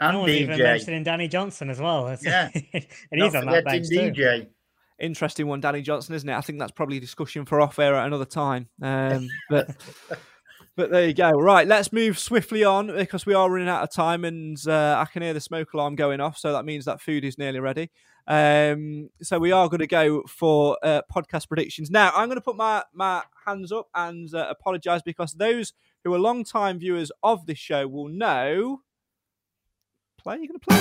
And 0.00 0.14
no 0.14 0.20
one's 0.20 0.32
even 0.34 0.58
DJ. 0.58 0.62
mentioning 0.62 1.02
Danny 1.04 1.28
Johnson 1.28 1.70
as 1.70 1.80
well. 1.80 2.04
That's- 2.06 2.24
Yeah. 2.24 2.50
and 3.10 3.22
he's 3.22 3.34
on 3.34 3.46
that 3.46 3.64
forgetting 3.64 3.88
bench 3.88 4.16
too. 4.16 4.46
Interesting 4.98 5.46
one, 5.46 5.60
Danny 5.60 5.82
Johnson, 5.82 6.14
isn't 6.14 6.28
it? 6.28 6.34
I 6.34 6.40
think 6.40 6.58
that's 6.58 6.72
probably 6.72 6.96
a 6.96 7.00
discussion 7.00 7.44
for 7.44 7.60
off 7.60 7.78
air 7.78 7.94
at 7.94 8.06
another 8.06 8.24
time. 8.24 8.68
Um, 8.80 9.28
but 9.50 9.70
but 10.74 10.90
there 10.90 11.06
you 11.06 11.14
go. 11.14 11.30
Right, 11.32 11.66
let's 11.66 11.92
move 11.92 12.18
swiftly 12.18 12.64
on 12.64 12.88
because 12.88 13.26
we 13.26 13.34
are 13.34 13.50
running 13.50 13.68
out 13.68 13.82
of 13.82 13.90
time, 13.90 14.24
and 14.24 14.56
uh, 14.66 14.96
I 14.98 15.10
can 15.10 15.22
hear 15.22 15.34
the 15.34 15.40
smoke 15.40 15.72
alarm 15.74 15.96
going 15.96 16.20
off. 16.20 16.38
So 16.38 16.52
that 16.52 16.64
means 16.64 16.84
that 16.86 17.00
food 17.00 17.24
is 17.24 17.36
nearly 17.38 17.60
ready. 17.60 17.90
Um, 18.26 19.10
so 19.22 19.38
we 19.38 19.52
are 19.52 19.68
going 19.68 19.80
to 19.80 19.86
go 19.86 20.22
for 20.22 20.78
uh, 20.82 21.02
podcast 21.14 21.48
predictions 21.48 21.90
now. 21.90 22.10
I'm 22.14 22.28
going 22.28 22.38
to 22.38 22.42
put 22.42 22.56
my 22.56 22.82
my 22.92 23.22
hands 23.46 23.72
up 23.72 23.88
and 23.94 24.32
uh, 24.34 24.46
apologise 24.50 25.02
because 25.02 25.32
those 25.34 25.72
who 26.04 26.12
are 26.14 26.18
long 26.18 26.42
time 26.44 26.78
viewers 26.78 27.12
of 27.22 27.46
this 27.46 27.58
show 27.58 27.86
will 27.86 28.08
know. 28.08 28.80
Play, 30.26 30.38
you 30.38 30.48
going 30.48 30.58
to 30.58 30.66
play? 30.66 30.76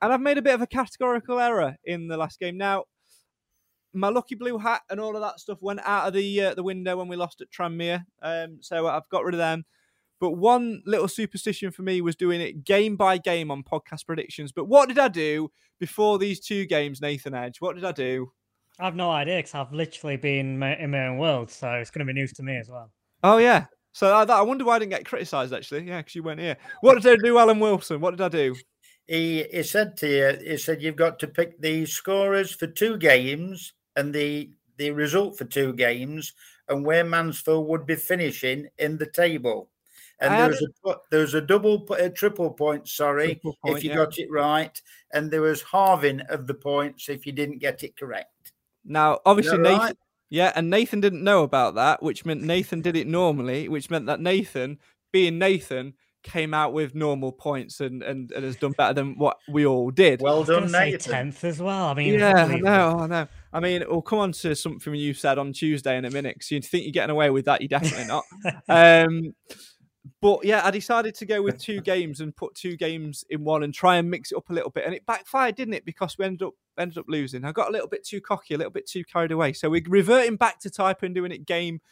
and 0.00 0.12
I've 0.12 0.20
made 0.20 0.38
a 0.38 0.42
bit 0.42 0.54
of 0.54 0.62
a 0.62 0.66
categorical 0.68 1.40
error 1.40 1.74
in 1.84 2.06
the 2.06 2.16
last 2.16 2.38
game. 2.38 2.56
Now, 2.56 2.84
my 3.92 4.08
lucky 4.08 4.36
blue 4.36 4.58
hat 4.58 4.82
and 4.88 5.00
all 5.00 5.16
of 5.16 5.22
that 5.22 5.40
stuff 5.40 5.58
went 5.62 5.80
out 5.82 6.06
of 6.06 6.14
the 6.14 6.42
uh, 6.42 6.54
the 6.54 6.62
window 6.62 6.96
when 6.96 7.08
we 7.08 7.16
lost 7.16 7.40
at 7.40 7.50
Tranmere, 7.50 8.04
um, 8.22 8.58
so 8.60 8.86
I've 8.86 9.08
got 9.08 9.24
rid 9.24 9.34
of 9.34 9.38
them. 9.38 9.64
But 10.20 10.34
one 10.34 10.80
little 10.86 11.08
superstition 11.08 11.72
for 11.72 11.82
me 11.82 12.02
was 12.02 12.14
doing 12.14 12.40
it 12.40 12.64
game 12.64 12.94
by 12.94 13.18
game 13.18 13.50
on 13.50 13.64
podcast 13.64 14.06
predictions. 14.06 14.52
But 14.52 14.68
what 14.68 14.88
did 14.88 15.00
I 15.00 15.08
do 15.08 15.50
before 15.80 16.20
these 16.20 16.38
two 16.38 16.66
games, 16.66 17.00
Nathan 17.00 17.34
Edge? 17.34 17.56
What 17.58 17.74
did 17.74 17.84
I 17.84 17.90
do? 17.90 18.30
I've 18.78 18.96
no 18.96 19.10
idea 19.10 19.38
because 19.38 19.54
I've 19.54 19.72
literally 19.72 20.16
been 20.16 20.62
in 20.62 20.90
my 20.90 21.06
own 21.06 21.18
world, 21.18 21.50
so 21.50 21.70
it's 21.74 21.90
going 21.90 22.06
to 22.06 22.12
be 22.12 22.18
news 22.18 22.32
to 22.34 22.42
me 22.42 22.56
as 22.56 22.68
well. 22.68 22.90
Oh 23.22 23.38
yeah. 23.38 23.66
So 23.92 24.14
uh, 24.14 24.26
I, 24.28 24.38
I 24.38 24.42
wonder 24.42 24.64
why 24.64 24.76
I 24.76 24.78
didn't 24.80 24.90
get 24.90 25.04
criticised 25.06 25.52
actually. 25.52 25.84
Yeah, 25.84 25.98
because 25.98 26.14
you 26.14 26.22
weren't 26.22 26.40
here. 26.40 26.56
What 26.80 27.00
did 27.00 27.20
I 27.20 27.22
do, 27.22 27.38
Alan 27.38 27.60
Wilson? 27.60 28.00
What 28.00 28.10
did 28.10 28.20
I 28.20 28.28
do? 28.28 28.56
He, 29.06 29.44
he 29.52 29.62
said 29.62 29.96
to 29.98 30.08
you, 30.08 30.50
he 30.50 30.56
said 30.56 30.82
you've 30.82 30.96
got 30.96 31.18
to 31.20 31.28
pick 31.28 31.60
the 31.60 31.86
scorers 31.86 32.52
for 32.52 32.66
two 32.66 32.96
games 32.96 33.74
and 33.96 34.12
the 34.12 34.50
the 34.76 34.90
result 34.90 35.38
for 35.38 35.44
two 35.44 35.72
games 35.74 36.32
and 36.68 36.84
where 36.84 37.04
Mansfield 37.04 37.68
would 37.68 37.86
be 37.86 37.94
finishing 37.96 38.66
in 38.78 38.98
the 38.98 39.06
table. 39.06 39.70
and 40.20 40.34
I 40.34 40.38
there 40.38 40.48
was 40.48 40.62
a 40.62 40.94
there 41.10 41.20
was 41.20 41.34
a 41.34 41.40
double, 41.40 41.86
a 41.94 42.10
triple 42.10 42.50
point. 42.50 42.88
Sorry, 42.88 43.34
Triple 43.34 43.56
point, 43.64 43.76
if 43.76 43.84
you 43.84 43.90
yeah. 43.90 43.96
got 43.96 44.18
it 44.18 44.30
right, 44.30 44.82
and 45.12 45.30
there 45.30 45.42
was 45.42 45.62
halving 45.62 46.20
of 46.22 46.46
the 46.46 46.54
points 46.54 47.08
if 47.08 47.26
you 47.26 47.32
didn't 47.32 47.58
get 47.58 47.82
it 47.84 47.96
correct. 47.96 48.52
Now, 48.84 49.18
obviously, 49.24 49.56
that 49.58 49.62
Nathan. 49.62 49.78
right? 49.78 49.96
Yeah, 50.30 50.52
and 50.56 50.70
Nathan 50.70 51.00
didn't 51.00 51.22
know 51.22 51.42
about 51.42 51.76
that, 51.76 52.02
which 52.02 52.24
meant 52.24 52.42
Nathan 52.42 52.80
did 52.80 52.96
it 52.96 53.06
normally, 53.06 53.68
which 53.68 53.90
meant 53.90 54.06
that 54.06 54.20
Nathan, 54.20 54.78
being 55.12 55.38
Nathan, 55.38 55.94
came 56.24 56.54
out 56.54 56.72
with 56.72 56.94
normal 56.94 57.30
points 57.30 57.80
and, 57.80 58.02
and, 58.02 58.32
and 58.32 58.44
has 58.44 58.56
done 58.56 58.72
better 58.72 58.94
than 58.94 59.16
what 59.16 59.36
we 59.48 59.64
all 59.64 59.90
did. 59.90 60.20
Well 60.20 60.36
I 60.36 60.38
was 60.38 60.48
gonna 60.48 60.62
done, 60.62 60.72
Nathan. 60.72 61.12
tenth 61.12 61.44
as 61.44 61.60
well. 61.60 61.86
I 61.86 61.94
mean, 61.94 62.14
yeah, 62.14 62.46
I 62.46 62.58
know, 62.58 62.98
I 63.00 63.06
know. 63.06 63.28
I 63.52 63.60
mean, 63.60 63.84
we'll 63.86 64.02
come 64.02 64.18
on 64.18 64.32
to 64.32 64.56
something 64.56 64.94
you 64.94 65.14
said 65.14 65.38
on 65.38 65.52
Tuesday 65.52 65.96
in 65.96 66.04
a 66.04 66.10
minute 66.10 66.36
because 66.36 66.50
you 66.50 66.60
think 66.60 66.84
you're 66.84 66.92
getting 66.92 67.10
away 67.10 67.30
with 67.30 67.44
that. 67.44 67.60
You're 67.60 67.68
definitely 67.68 68.06
not. 68.06 68.24
um, 68.68 69.34
but 70.24 70.42
yeah, 70.42 70.62
I 70.64 70.70
decided 70.70 71.14
to 71.16 71.26
go 71.26 71.42
with 71.42 71.60
two 71.60 71.80
games 71.82 72.22
and 72.22 72.34
put 72.34 72.54
two 72.54 72.78
games 72.78 73.26
in 73.28 73.44
one 73.44 73.62
and 73.62 73.74
try 73.74 73.96
and 73.96 74.10
mix 74.10 74.32
it 74.32 74.38
up 74.38 74.48
a 74.48 74.54
little 74.54 74.70
bit, 74.70 74.86
and 74.86 74.94
it 74.94 75.04
backfired, 75.04 75.54
didn't 75.54 75.74
it? 75.74 75.84
Because 75.84 76.16
we 76.16 76.24
ended 76.24 76.46
up 76.46 76.54
ended 76.78 76.96
up 76.96 77.04
losing. 77.08 77.44
I 77.44 77.52
got 77.52 77.68
a 77.68 77.72
little 77.72 77.88
bit 77.88 78.06
too 78.06 78.22
cocky, 78.22 78.54
a 78.54 78.56
little 78.56 78.72
bit 78.72 78.88
too 78.88 79.04
carried 79.04 79.32
away. 79.32 79.52
So 79.52 79.68
we're 79.68 79.82
reverting 79.86 80.36
back 80.36 80.60
to 80.60 80.70
type 80.70 81.02
and 81.02 81.14
doing 81.14 81.30
it 81.30 81.44
game 81.44 81.82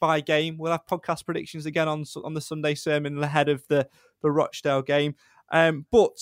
by 0.00 0.22
game. 0.22 0.56
We'll 0.56 0.72
have 0.72 0.86
podcast 0.86 1.26
predictions 1.26 1.66
again 1.66 1.86
on 1.86 2.06
on 2.24 2.32
the 2.32 2.40
Sunday 2.40 2.74
sermon 2.74 3.22
ahead 3.22 3.50
of 3.50 3.62
the 3.68 3.86
the 4.22 4.30
Rochdale 4.30 4.80
game. 4.80 5.14
Um, 5.50 5.84
but 5.92 6.16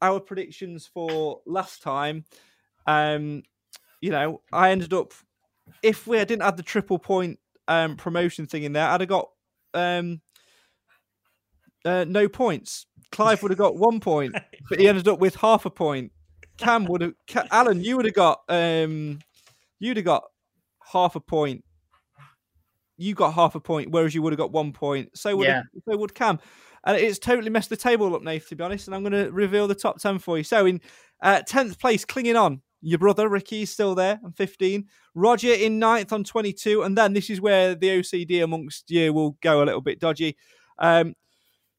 our 0.00 0.18
predictions 0.18 0.88
for 0.90 1.42
last 1.44 1.82
time, 1.82 2.24
um, 2.86 3.42
you 4.00 4.12
know, 4.12 4.40
I 4.50 4.70
ended 4.70 4.94
up 4.94 5.12
if 5.82 6.06
we 6.06 6.16
didn't 6.24 6.40
add 6.40 6.56
the 6.56 6.62
triple 6.62 6.98
point 6.98 7.38
um, 7.68 7.96
promotion 7.96 8.46
thing 8.46 8.62
in 8.62 8.72
there, 8.72 8.88
I'd 8.88 9.02
have 9.02 9.10
got 9.10 9.28
um, 9.74 10.22
uh, 11.84 12.04
no 12.08 12.28
points. 12.28 12.86
Clive 13.12 13.42
would 13.42 13.50
have 13.50 13.58
got 13.58 13.76
one 13.76 14.00
point, 14.00 14.34
but 14.68 14.78
he 14.80 14.88
ended 14.88 15.08
up 15.08 15.18
with 15.18 15.36
half 15.36 15.64
a 15.66 15.70
point. 15.70 16.12
Cam 16.58 16.84
would 16.86 17.00
have, 17.00 17.12
Ca- 17.28 17.46
Alan, 17.50 17.82
you 17.82 17.96
would 17.96 18.04
have 18.04 18.14
got, 18.14 18.40
um, 18.48 19.18
you'd 19.78 19.96
have 19.96 20.04
got 20.06 20.24
half 20.92 21.16
a 21.16 21.20
point. 21.20 21.64
You 22.98 23.14
got 23.14 23.32
half 23.32 23.54
a 23.54 23.60
point, 23.60 23.90
whereas 23.90 24.14
you 24.14 24.20
would 24.22 24.32
have 24.32 24.38
got 24.38 24.52
one 24.52 24.72
point. 24.72 25.16
So 25.16 25.34
would 25.36 25.46
Yeah. 25.46 25.62
so 25.88 25.96
would 25.96 26.14
Cam, 26.14 26.38
and 26.84 26.98
it's 26.98 27.18
totally 27.18 27.48
messed 27.48 27.70
the 27.70 27.76
table 27.76 28.14
up, 28.14 28.22
Nathan. 28.22 28.48
To 28.50 28.56
be 28.56 28.64
honest, 28.64 28.88
and 28.88 28.94
I'm 28.94 29.02
going 29.02 29.24
to 29.24 29.32
reveal 29.32 29.66
the 29.66 29.74
top 29.74 29.98
ten 29.98 30.18
for 30.18 30.36
you. 30.36 30.44
So 30.44 30.66
in 30.66 30.82
uh, 31.22 31.40
tenth 31.46 31.78
place, 31.78 32.04
clinging 32.04 32.36
on, 32.36 32.60
your 32.82 32.98
brother 32.98 33.26
Ricky 33.28 33.62
is 33.62 33.70
still 33.72 33.94
there 33.94 34.20
on 34.22 34.32
15. 34.32 34.86
Roger 35.14 35.52
in 35.52 35.78
ninth 35.78 36.12
on 36.12 36.24
22, 36.24 36.82
and 36.82 36.96
then 36.96 37.14
this 37.14 37.30
is 37.30 37.40
where 37.40 37.74
the 37.74 37.88
OCD 37.88 38.42
amongst 38.44 38.90
you 38.90 39.12
will 39.14 39.32
go 39.42 39.62
a 39.62 39.64
little 39.64 39.80
bit 39.82 39.98
dodgy. 39.98 40.36
Um, 40.78 41.14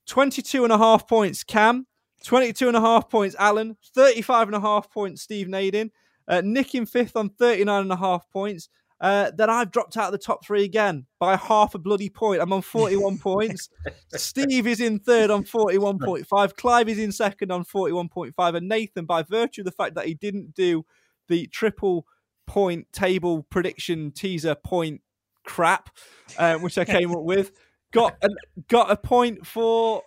22 0.07 0.63
and 0.63 0.73
a 0.73 0.77
half 0.77 1.07
points, 1.07 1.43
Cam. 1.43 1.87
22 2.23 2.67
and 2.67 2.77
a 2.77 2.81
half 2.81 3.09
points, 3.09 3.35
Alan. 3.39 3.77
35 3.95 4.49
and 4.49 4.55
a 4.55 4.59
half 4.59 4.91
points, 4.91 5.21
Steve 5.21 5.47
Naden. 5.47 5.91
Uh, 6.27 6.41
Nick 6.43 6.75
in 6.75 6.85
fifth 6.85 7.15
on 7.15 7.29
39 7.29 7.81
and 7.81 7.91
a 7.91 7.95
half 7.95 8.29
points. 8.29 8.69
Uh, 9.01 9.31
then 9.35 9.49
I've 9.49 9.71
dropped 9.71 9.97
out 9.97 10.05
of 10.05 10.11
the 10.11 10.19
top 10.19 10.45
three 10.45 10.63
again 10.63 11.07
by 11.19 11.35
half 11.35 11.73
a 11.73 11.79
bloody 11.79 12.09
point. 12.09 12.39
I'm 12.39 12.53
on 12.53 12.61
41 12.61 13.17
points. 13.19 13.69
Steve 14.09 14.67
is 14.67 14.79
in 14.79 14.99
third 14.99 15.31
on 15.31 15.43
41.5. 15.43 16.55
Clive 16.55 16.87
is 16.87 16.99
in 16.99 17.11
second 17.11 17.51
on 17.51 17.65
41.5. 17.65 18.55
And 18.55 18.69
Nathan, 18.69 19.05
by 19.05 19.23
virtue 19.23 19.61
of 19.61 19.65
the 19.65 19.71
fact 19.71 19.95
that 19.95 20.05
he 20.05 20.13
didn't 20.13 20.53
do 20.53 20.85
the 21.27 21.47
triple 21.47 22.05
point 22.45 22.91
table 22.93 23.43
prediction 23.49 24.11
teaser 24.11 24.53
point 24.53 25.01
crap, 25.43 25.89
uh, 26.37 26.57
which 26.57 26.77
I 26.77 26.85
came 26.85 27.11
up 27.11 27.23
with, 27.23 27.51
got 27.91 28.15
an, 28.21 28.35
got 28.67 28.91
a 28.91 28.95
point 28.95 29.45
for 29.45 30.03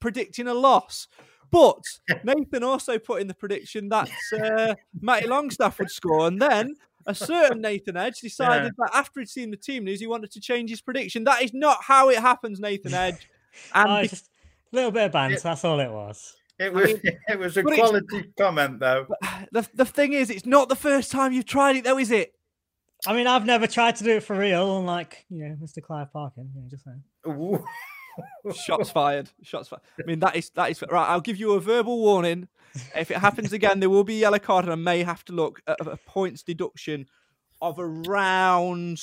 predicting 0.00 0.48
a 0.48 0.54
loss. 0.54 1.08
But 1.50 1.82
Nathan 2.24 2.62
also 2.62 2.98
put 2.98 3.22
in 3.22 3.26
the 3.26 3.34
prediction 3.34 3.88
that 3.88 4.10
uh, 4.38 4.74
Matty 5.00 5.26
Longstaff 5.26 5.78
would 5.78 5.90
score, 5.90 6.26
and 6.26 6.40
then 6.40 6.74
a 7.06 7.14
certain 7.14 7.62
Nathan 7.62 7.96
Edge 7.96 8.20
decided 8.20 8.74
that 8.76 8.90
after 8.92 9.20
he'd 9.20 9.30
seen 9.30 9.50
the 9.50 9.56
team 9.56 9.84
news, 9.84 9.98
he 9.98 10.06
wanted 10.06 10.30
to 10.32 10.40
change 10.40 10.68
his 10.68 10.82
prediction. 10.82 11.24
That 11.24 11.42
is 11.42 11.54
not 11.54 11.78
how 11.82 12.10
it 12.10 12.18
happens, 12.18 12.60
Nathan 12.60 12.94
Edge. 12.94 13.28
And 13.74 13.90
Oh, 13.90 14.02
just 14.02 14.30
a 14.72 14.76
little 14.76 14.92
bit 14.92 15.06
of 15.06 15.12
banter. 15.12 15.40
That's 15.40 15.64
all 15.64 15.80
it 15.80 15.90
was. 15.90 16.36
It 16.60 16.72
was 16.72 16.90
it 17.28 17.38
was 17.38 17.56
a 17.56 17.62
but 17.62 17.74
quality 17.74 18.30
comment 18.38 18.78
though. 18.78 19.06
the, 19.52 19.66
the 19.74 19.84
thing 19.84 20.12
is, 20.12 20.30
it's 20.30 20.46
not 20.46 20.68
the 20.68 20.76
first 20.76 21.10
time 21.10 21.32
you've 21.32 21.46
tried 21.46 21.74
it, 21.74 21.84
though, 21.84 21.98
is 21.98 22.12
it? 22.12 22.34
I 23.06 23.12
mean, 23.12 23.26
I've 23.26 23.46
never 23.46 23.66
tried 23.66 23.96
to 23.96 24.04
do 24.04 24.16
it 24.16 24.22
for 24.22 24.36
real, 24.36 24.78
unlike 24.78 25.24
you 25.30 25.44
know 25.44 25.56
Mr. 25.62 25.82
Clive 25.82 26.12
Parkin. 26.12 26.50
You 26.54 26.62
know, 26.62 26.68
just 26.68 26.84
saying. 26.84 27.02
Ooh. 27.26 27.64
Shots 28.54 28.90
fired. 28.90 29.30
Shots 29.42 29.68
fired. 29.68 29.82
I 30.00 30.06
mean, 30.06 30.18
that 30.20 30.34
is 30.36 30.50
that 30.50 30.70
is 30.70 30.82
right. 30.90 31.08
I'll 31.08 31.20
give 31.20 31.36
you 31.36 31.52
a 31.52 31.60
verbal 31.60 31.98
warning. 31.98 32.48
If 32.94 33.10
it 33.10 33.18
happens 33.18 33.52
again, 33.52 33.80
there 33.80 33.90
will 33.90 34.04
be 34.04 34.16
a 34.16 34.20
yellow 34.20 34.38
card, 34.38 34.64
and 34.64 34.72
I 34.72 34.76
may 34.76 35.02
have 35.02 35.24
to 35.26 35.32
look 35.32 35.60
at 35.66 35.80
a 35.80 35.96
points 35.96 36.42
deduction 36.42 37.06
of 37.62 37.76
around. 37.78 39.00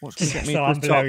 What's 0.00 0.16
going 0.16 0.30
to 0.30 0.38
get 0.38 0.46
me 0.46 0.52
so 0.54 0.64
I'm 0.64 0.74
the 0.74 0.80
below 0.80 0.94
top? 0.94 1.06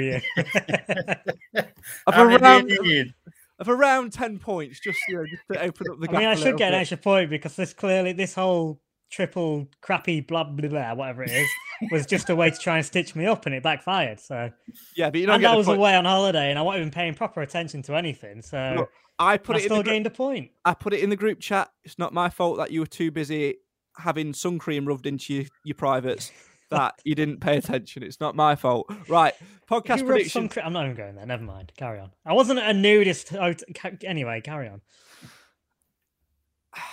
you. 1.56 1.62
Of 2.06 2.14
around, 2.16 2.68
do 2.68 2.74
you 2.74 2.82
need? 2.82 3.14
of 3.58 3.68
around 3.68 4.12
ten 4.12 4.38
points, 4.38 4.80
just 4.80 4.98
you 5.08 5.16
know, 5.16 5.24
just 5.26 5.42
to 5.52 5.60
open 5.60 5.86
up 5.90 6.00
the 6.00 6.06
game. 6.06 6.16
I 6.16 6.18
mean, 6.20 6.28
I 6.28 6.32
a 6.32 6.36
should 6.36 6.44
little 6.44 6.58
get 6.58 6.74
an 6.74 6.80
extra 6.80 6.96
point 6.96 7.30
because 7.30 7.56
this 7.56 7.72
clearly, 7.72 8.12
this 8.12 8.34
whole 8.34 8.80
triple 9.14 9.68
crappy 9.80 10.20
blah 10.20 10.44
blah 10.44 10.68
blah, 10.68 10.94
whatever 10.94 11.22
it 11.22 11.30
is, 11.30 11.48
was 11.92 12.06
just 12.06 12.30
a 12.30 12.36
way 12.36 12.50
to 12.50 12.56
try 12.58 12.76
and 12.78 12.84
stitch 12.86 13.14
me 13.14 13.26
up, 13.26 13.46
and 13.46 13.54
it 13.54 13.62
backfired. 13.62 14.20
So, 14.20 14.50
Yeah, 14.96 15.10
but 15.10 15.20
you 15.20 15.30
and 15.30 15.46
I 15.46 15.54
was 15.56 15.66
point. 15.66 15.78
away 15.78 15.94
on 15.94 16.04
holiday, 16.04 16.50
and 16.50 16.58
I 16.58 16.62
wasn't 16.62 16.80
even 16.82 16.90
paying 16.92 17.14
proper 17.14 17.42
attention 17.42 17.82
to 17.82 17.94
anything. 17.96 18.42
So, 18.42 18.74
Look, 18.78 18.90
I 19.18 19.36
put 19.36 19.56
I 19.56 19.58
it 19.60 19.62
in 19.62 19.68
still 19.68 19.76
the 19.78 19.82
gr- 19.84 19.90
gained 19.90 20.06
a 20.06 20.10
point. 20.10 20.50
I 20.64 20.74
put 20.74 20.92
it 20.92 21.00
in 21.00 21.10
the 21.10 21.16
group 21.16 21.40
chat. 21.40 21.70
It's 21.84 21.98
not 21.98 22.12
my 22.12 22.28
fault 22.30 22.58
that 22.58 22.70
you 22.72 22.80
were 22.80 22.86
too 22.86 23.10
busy 23.10 23.56
having 23.96 24.34
sun 24.34 24.58
cream 24.58 24.86
rubbed 24.88 25.06
into 25.06 25.32
your, 25.34 25.44
your 25.64 25.74
privates 25.76 26.32
that 26.70 26.94
you 27.04 27.14
didn't 27.14 27.38
pay 27.40 27.56
attention. 27.56 28.02
It's 28.02 28.20
not 28.20 28.34
my 28.34 28.56
fault. 28.56 28.90
Right, 29.08 29.34
podcast 29.70 30.04
prediction. 30.04 30.48
cre- 30.48 30.60
I'm 30.60 30.72
not 30.72 30.84
even 30.86 30.96
going 30.96 31.14
there. 31.14 31.26
Never 31.26 31.44
mind. 31.44 31.72
Carry 31.76 32.00
on. 32.00 32.10
I 32.26 32.32
wasn't 32.32 32.58
a 32.58 32.72
nudist. 32.72 33.32
Oh, 33.34 33.54
anyway, 34.02 34.40
carry 34.40 34.68
on. 34.68 34.80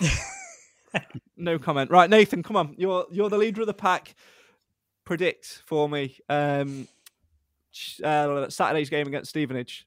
No 1.36 1.58
comment. 1.58 1.90
Right, 1.90 2.08
Nathan, 2.08 2.42
come 2.42 2.56
on. 2.56 2.74
You're 2.78 3.06
you're 3.10 3.28
the 3.28 3.38
leader 3.38 3.62
of 3.62 3.66
the 3.66 3.74
pack. 3.74 4.14
Predict 5.04 5.62
for 5.66 5.88
me. 5.88 6.16
Um, 6.28 6.86
uh, 8.04 8.48
Saturday's 8.48 8.90
game 8.90 9.06
against 9.08 9.30
Stevenage. 9.30 9.86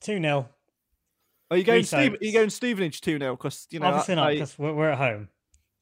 Two 0.00 0.20
0 0.20 0.48
Are 1.50 1.56
you 1.56 1.64
going? 1.64 1.82
Steve, 1.84 2.14
are 2.14 2.24
you 2.24 2.32
going 2.32 2.50
Stevenage 2.50 3.00
two 3.00 3.18
0 3.18 3.36
Because 3.36 3.66
you 3.70 3.80
know, 3.80 3.86
Obviously 3.86 4.14
not 4.14 4.28
I- 4.28 4.34
because 4.34 4.58
we're, 4.58 4.74
we're 4.74 4.90
at 4.90 4.98
home. 4.98 5.28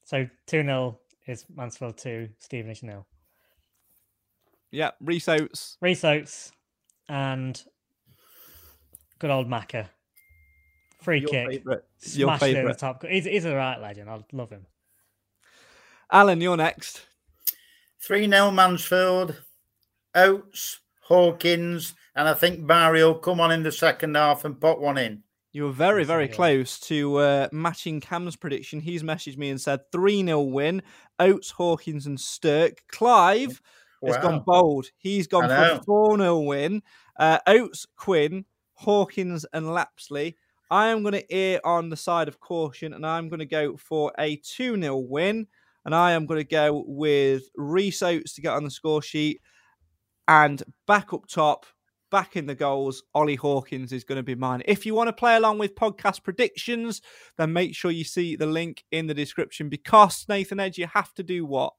So 0.05 0.27
two 0.47 0.63
0 0.63 0.97
is 1.27 1.45
Mansfield 1.55 1.97
two, 1.97 2.29
Stevenage 2.39 2.81
nil. 2.83 3.05
yeah, 4.71 4.91
Rhys 5.01 5.27
Oates. 5.27 5.77
Rhys 5.81 6.03
Oates 6.03 6.51
and 7.09 7.61
good 9.19 9.29
old 9.29 9.47
Macca. 9.47 9.89
Free 11.01 11.19
Your 11.19 11.29
kick. 11.29 11.47
favourite. 11.49 11.79
Your 12.13 12.27
Smashed 12.27 12.43
it 12.43 12.45
in 12.45 12.53
the 12.53 12.57
favourite. 12.59 12.77
top. 12.77 13.05
He's, 13.05 13.25
he's 13.25 13.45
a 13.45 13.55
right 13.55 13.79
legend. 13.79 14.09
I 14.09 14.19
love 14.31 14.49
him. 14.51 14.65
Alan, 16.11 16.41
you're 16.41 16.57
next. 16.57 17.05
3 18.03 18.29
0 18.29 18.51
Mansfield, 18.51 19.41
Oates, 20.15 20.79
Hawkins, 21.01 21.93
and 22.15 22.27
I 22.27 22.33
think 22.33 22.65
Bowery 22.65 23.03
will 23.03 23.15
come 23.15 23.39
on 23.39 23.51
in 23.51 23.63
the 23.63 23.71
second 23.71 24.15
half 24.15 24.43
and 24.45 24.59
put 24.59 24.79
one 24.81 24.97
in. 24.97 25.23
You 25.53 25.65
were 25.65 25.71
very, 25.71 26.05
very 26.05 26.27
close 26.29 26.79
to 26.81 27.17
uh, 27.17 27.47
matching 27.51 27.99
Cam's 27.99 28.37
prediction. 28.37 28.79
He's 28.79 29.03
messaged 29.03 29.37
me 29.37 29.49
and 29.49 29.59
said 29.59 29.81
3 29.91 30.23
0 30.23 30.41
win. 30.41 30.81
Oates, 31.19 31.51
Hawkins, 31.51 32.07
and 32.07 32.19
Stirk. 32.19 32.83
Clive 32.87 33.61
has 34.05 34.17
gone 34.17 34.43
bold. 34.45 34.87
He's 34.97 35.27
gone 35.27 35.49
for 35.49 35.83
4 35.83 36.17
0 36.17 36.39
win. 36.41 36.81
Uh, 37.17 37.39
Oates, 37.47 37.85
Quinn, 37.97 38.45
Hawkins, 38.73 39.45
and 39.53 39.73
Lapslie. 39.73 40.37
I 40.71 40.87
am 40.87 41.03
going 41.03 41.13
to 41.13 41.31
err 41.31 41.59
on 41.65 41.89
the 41.89 41.97
side 41.97 42.29
of 42.29 42.39
caution 42.39 42.93
and 42.93 43.05
I'm 43.05 43.27
going 43.27 43.41
to 43.41 43.45
go 43.45 43.75
for 43.75 44.13
a 44.17 44.37
2 44.37 44.81
0 44.81 44.97
win. 44.97 45.47
And 45.83 45.93
I 45.93 46.11
am 46.13 46.25
going 46.27 46.39
to 46.39 46.47
go 46.47 46.83
with 46.87 47.43
Rhys 47.55 48.01
Oates 48.01 48.33
to 48.35 48.41
get 48.41 48.53
on 48.53 48.63
the 48.63 48.71
score 48.71 49.01
sheet. 49.01 49.41
And 50.27 50.63
back 50.87 51.11
up 51.11 51.27
top, 51.27 51.65
back 52.09 52.35
in 52.35 52.45
the 52.45 52.55
goals, 52.55 53.03
Ollie 53.13 53.35
Hawkins 53.35 53.91
is 53.91 54.03
going 54.03 54.17
to 54.17 54.23
be 54.23 54.35
mine. 54.35 54.61
If 54.65 54.85
you 54.85 54.93
want 54.93 55.07
to 55.07 55.13
play 55.13 55.35
along 55.35 55.57
with 55.57 55.75
podcast 55.75 56.23
predictions, 56.23 57.01
then 57.37 57.51
make 57.51 57.75
sure 57.75 57.91
you 57.91 58.03
see 58.03 58.35
the 58.35 58.45
link 58.45 58.85
in 58.91 59.07
the 59.07 59.13
description 59.13 59.69
because, 59.69 60.25
Nathan 60.29 60.59
Edge, 60.59 60.77
you 60.77 60.87
have 60.87 61.13
to 61.15 61.23
do 61.23 61.45
what? 61.45 61.73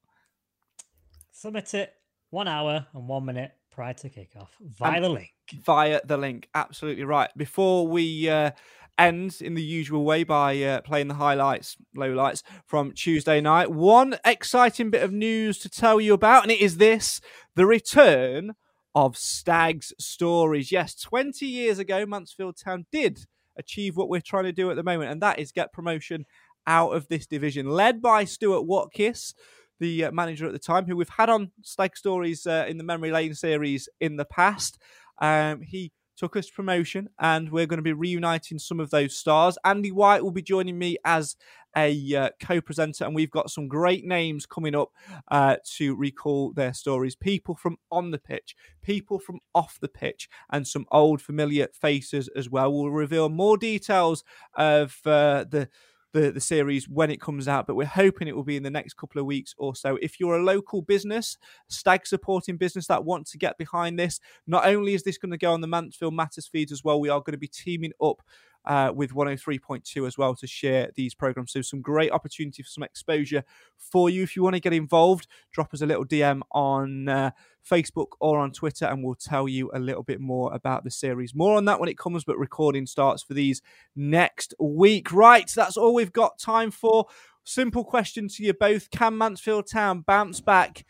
Submit 1.30 1.72
it 1.74 1.94
one 2.30 2.48
hour 2.48 2.86
and 2.92 3.08
one 3.08 3.24
minute 3.24 3.52
prior 3.70 3.94
to 3.94 4.10
kickoff 4.10 4.48
via 4.60 5.00
the 5.00 5.08
link. 5.08 5.32
via 5.64 6.00
the 6.04 6.16
link. 6.16 6.48
Absolutely 6.54 7.04
right. 7.04 7.30
Before 7.36 7.86
we 7.86 8.28
uh, 8.28 8.50
end 8.98 9.38
in 9.40 9.54
the 9.54 9.62
usual 9.62 10.04
way 10.04 10.24
by 10.24 10.60
uh, 10.62 10.80
playing 10.82 11.08
the 11.08 11.14
highlights, 11.14 11.76
lowlights 11.96 12.42
from 12.66 12.92
Tuesday 12.92 13.40
night, 13.40 13.70
one 13.70 14.16
exciting 14.24 14.90
bit 14.90 15.02
of 15.02 15.12
news 15.12 15.58
to 15.58 15.68
tell 15.68 16.00
you 16.00 16.14
about, 16.14 16.42
and 16.42 16.52
it 16.52 16.60
is 16.60 16.76
this 16.76 17.20
the 17.54 17.66
return 17.66 18.54
of 18.94 19.16
Stags 19.16 19.92
stories. 19.98 20.70
Yes, 20.70 20.94
20 21.00 21.46
years 21.46 21.78
ago, 21.78 22.04
Mansfield 22.06 22.56
Town 22.62 22.86
did 22.92 23.26
achieve 23.56 23.96
what 23.96 24.08
we're 24.08 24.20
trying 24.20 24.44
to 24.44 24.52
do 24.52 24.70
at 24.70 24.76
the 24.76 24.82
moment, 24.82 25.10
and 25.10 25.22
that 25.22 25.38
is 25.38 25.52
get 25.52 25.72
promotion 25.72 26.26
out 26.66 26.90
of 26.90 27.08
this 27.08 27.26
division, 27.26 27.68
led 27.68 28.00
by 28.00 28.24
Stuart 28.24 28.66
Watkiss, 28.66 29.34
the 29.80 30.06
uh, 30.06 30.12
manager 30.12 30.46
at 30.46 30.52
the 30.52 30.58
time, 30.58 30.86
who 30.86 30.96
we've 30.96 31.08
had 31.08 31.28
on 31.28 31.50
Stag 31.62 31.96
Stories 31.96 32.46
uh, 32.46 32.66
in 32.68 32.78
the 32.78 32.84
Memory 32.84 33.10
Lane 33.10 33.34
series 33.34 33.88
in 34.00 34.16
the 34.16 34.24
past. 34.24 34.78
Um, 35.20 35.60
he 35.62 35.92
took 36.16 36.36
us 36.36 36.50
promotion, 36.50 37.08
and 37.18 37.50
we're 37.50 37.66
going 37.66 37.78
to 37.78 37.82
be 37.82 37.92
reuniting 37.92 38.58
some 38.58 38.80
of 38.80 38.90
those 38.90 39.16
stars. 39.16 39.58
Andy 39.64 39.92
White 39.92 40.22
will 40.22 40.30
be 40.30 40.42
joining 40.42 40.78
me 40.78 40.96
as 41.04 41.36
a 41.76 42.14
uh, 42.14 42.30
co-presenter, 42.40 43.04
and 43.04 43.14
we've 43.14 43.30
got 43.30 43.50
some 43.50 43.68
great 43.68 44.04
names 44.04 44.46
coming 44.46 44.74
up 44.74 44.90
uh, 45.30 45.56
to 45.76 45.94
recall 45.94 46.52
their 46.52 46.74
stories. 46.74 47.16
People 47.16 47.54
from 47.54 47.76
on 47.90 48.10
the 48.10 48.18
pitch, 48.18 48.54
people 48.82 49.18
from 49.18 49.40
off 49.54 49.78
the 49.80 49.88
pitch, 49.88 50.28
and 50.50 50.66
some 50.66 50.86
old 50.92 51.22
familiar 51.22 51.68
faces 51.72 52.28
as 52.36 52.50
well. 52.50 52.72
We'll 52.72 52.90
reveal 52.90 53.28
more 53.28 53.56
details 53.56 54.22
of 54.54 54.98
uh, 55.06 55.44
the 55.48 55.68
the, 56.12 56.30
the 56.30 56.40
series 56.40 56.88
when 56.88 57.10
it 57.10 57.20
comes 57.20 57.48
out, 57.48 57.66
but 57.66 57.74
we're 57.74 57.86
hoping 57.86 58.28
it 58.28 58.36
will 58.36 58.44
be 58.44 58.56
in 58.56 58.62
the 58.62 58.70
next 58.70 58.96
couple 58.96 59.20
of 59.20 59.26
weeks 59.26 59.54
or 59.58 59.74
so. 59.74 59.98
If 60.02 60.20
you're 60.20 60.36
a 60.36 60.42
local 60.42 60.82
business, 60.82 61.38
stag 61.68 62.06
supporting 62.06 62.56
business 62.56 62.86
that 62.86 63.04
wants 63.04 63.32
to 63.32 63.38
get 63.38 63.58
behind 63.58 63.98
this, 63.98 64.20
not 64.46 64.66
only 64.66 64.94
is 64.94 65.02
this 65.02 65.18
going 65.18 65.32
to 65.32 65.38
go 65.38 65.52
on 65.52 65.60
the 65.60 65.66
Mansfield 65.66 66.14
Matters 66.14 66.46
feeds 66.46 66.72
as 66.72 66.84
well, 66.84 67.00
we 67.00 67.08
are 67.08 67.20
going 67.20 67.32
to 67.32 67.38
be 67.38 67.48
teaming 67.48 67.92
up 68.00 68.22
uh, 68.64 68.92
with 68.94 69.12
103.2 69.12 70.06
as 70.06 70.16
well 70.16 70.34
to 70.36 70.46
share 70.46 70.90
these 70.94 71.14
programs. 71.14 71.52
So, 71.52 71.62
some 71.62 71.80
great 71.80 72.12
opportunity 72.12 72.62
for 72.62 72.68
some 72.68 72.84
exposure 72.84 73.44
for 73.76 74.10
you. 74.10 74.22
If 74.22 74.36
you 74.36 74.42
want 74.42 74.54
to 74.54 74.60
get 74.60 74.72
involved, 74.72 75.26
drop 75.52 75.72
us 75.74 75.82
a 75.82 75.86
little 75.86 76.04
DM 76.04 76.40
on 76.52 77.08
uh, 77.08 77.30
Facebook 77.68 78.08
or 78.20 78.38
on 78.38 78.52
Twitter, 78.52 78.86
and 78.86 79.02
we'll 79.02 79.14
tell 79.14 79.48
you 79.48 79.70
a 79.74 79.78
little 79.78 80.02
bit 80.02 80.20
more 80.20 80.52
about 80.54 80.84
the 80.84 80.90
series. 80.90 81.34
More 81.34 81.56
on 81.56 81.64
that 81.66 81.80
when 81.80 81.88
it 81.88 81.98
comes, 81.98 82.24
but 82.24 82.38
recording 82.38 82.86
starts 82.86 83.22
for 83.22 83.34
these 83.34 83.62
next 83.96 84.54
week. 84.58 85.12
Right, 85.12 85.50
that's 85.54 85.76
all 85.76 85.94
we've 85.94 86.12
got 86.12 86.38
time 86.38 86.70
for. 86.70 87.06
Simple 87.44 87.84
question 87.84 88.28
to 88.28 88.44
you 88.44 88.52
both 88.52 88.90
Can 88.90 89.18
Mansfield 89.18 89.66
Town 89.66 90.04
bounce 90.06 90.40
back 90.40 90.84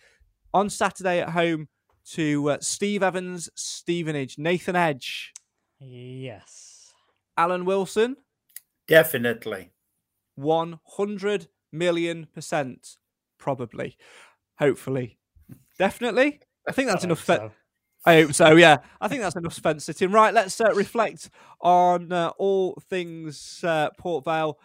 on 0.52 0.68
Saturday 0.68 1.20
at 1.20 1.30
home 1.30 1.68
to 2.10 2.50
uh, 2.50 2.58
Steve 2.60 3.02
Evans 3.02 3.48
Stevenage? 3.54 4.36
Nathan 4.36 4.76
Edge. 4.76 5.32
Yes. 5.78 6.61
Alan 7.36 7.64
Wilson? 7.64 8.16
Definitely. 8.88 9.72
100 10.36 11.48
million 11.72 12.26
percent. 12.34 12.96
Probably. 13.38 13.96
Hopefully. 14.58 15.18
Definitely. 15.78 16.40
I 16.68 16.72
think 16.72 16.88
that's 16.88 17.04
I 17.04 17.08
enough. 17.08 17.20
Fe- 17.20 17.36
so. 17.36 17.52
I 18.04 18.22
hope 18.22 18.34
so, 18.34 18.56
yeah. 18.56 18.78
I 19.00 19.08
think 19.08 19.22
that's 19.22 19.36
enough 19.36 19.56
fence 19.56 19.84
sitting. 19.84 20.10
Right, 20.10 20.34
let's 20.34 20.60
uh, 20.60 20.72
reflect 20.74 21.30
on 21.60 22.10
uh, 22.10 22.32
all 22.36 22.76
things 22.90 23.60
uh, 23.62 23.90
Port 23.96 24.24
Vale 24.24 24.58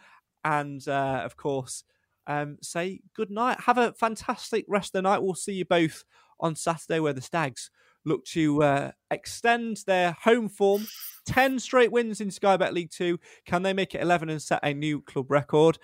and, 0.44 0.86
uh, 0.88 1.22
of 1.24 1.38
course, 1.38 1.84
um, 2.26 2.58
say 2.62 3.02
good 3.16 3.30
night. 3.30 3.60
Have 3.62 3.78
a 3.78 3.94
fantastic 3.94 4.66
rest 4.68 4.90
of 4.90 5.04
the 5.04 5.10
night. 5.10 5.22
We'll 5.22 5.36
see 5.36 5.54
you 5.54 5.66
both 5.66 6.04
on 6.40 6.56
Saturday 6.56 7.00
where 7.00 7.14
the 7.14 7.22
Stags 7.22 7.70
look 8.08 8.26
to 8.26 8.64
uh, 8.64 8.92
extend 9.12 9.84
their 9.86 10.14
home 10.24 10.50
form. 10.50 10.88
10 11.26 11.60
straight 11.60 11.92
wins 11.92 12.22
in 12.22 12.32
Sky 12.32 12.58
Bet 12.58 12.74
League 12.74 12.92
2. 12.92 13.20
Can 13.46 13.64
they 13.64 13.74
make 13.74 13.94
it 13.94 14.02
11 14.02 14.30
and 14.30 14.42
set 14.42 14.62
a 14.64 14.74
new 14.74 15.02
club 15.02 15.30
record? 15.30 15.78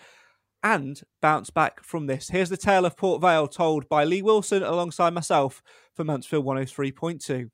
And 0.64 1.02
bounce 1.22 1.50
back 1.50 1.84
from 1.84 2.08
this. 2.08 2.30
Here's 2.30 2.50
the 2.50 2.56
tale 2.56 2.86
of 2.86 2.96
Port 2.96 3.22
Vale 3.22 3.50
told 3.50 3.90
by 3.90 4.06
Lee 4.06 4.22
Wilson 4.22 4.64
alongside 4.64 5.14
myself 5.14 5.62
for 5.94 6.06
Mansfield 6.06 6.46
103.2. 6.46 7.50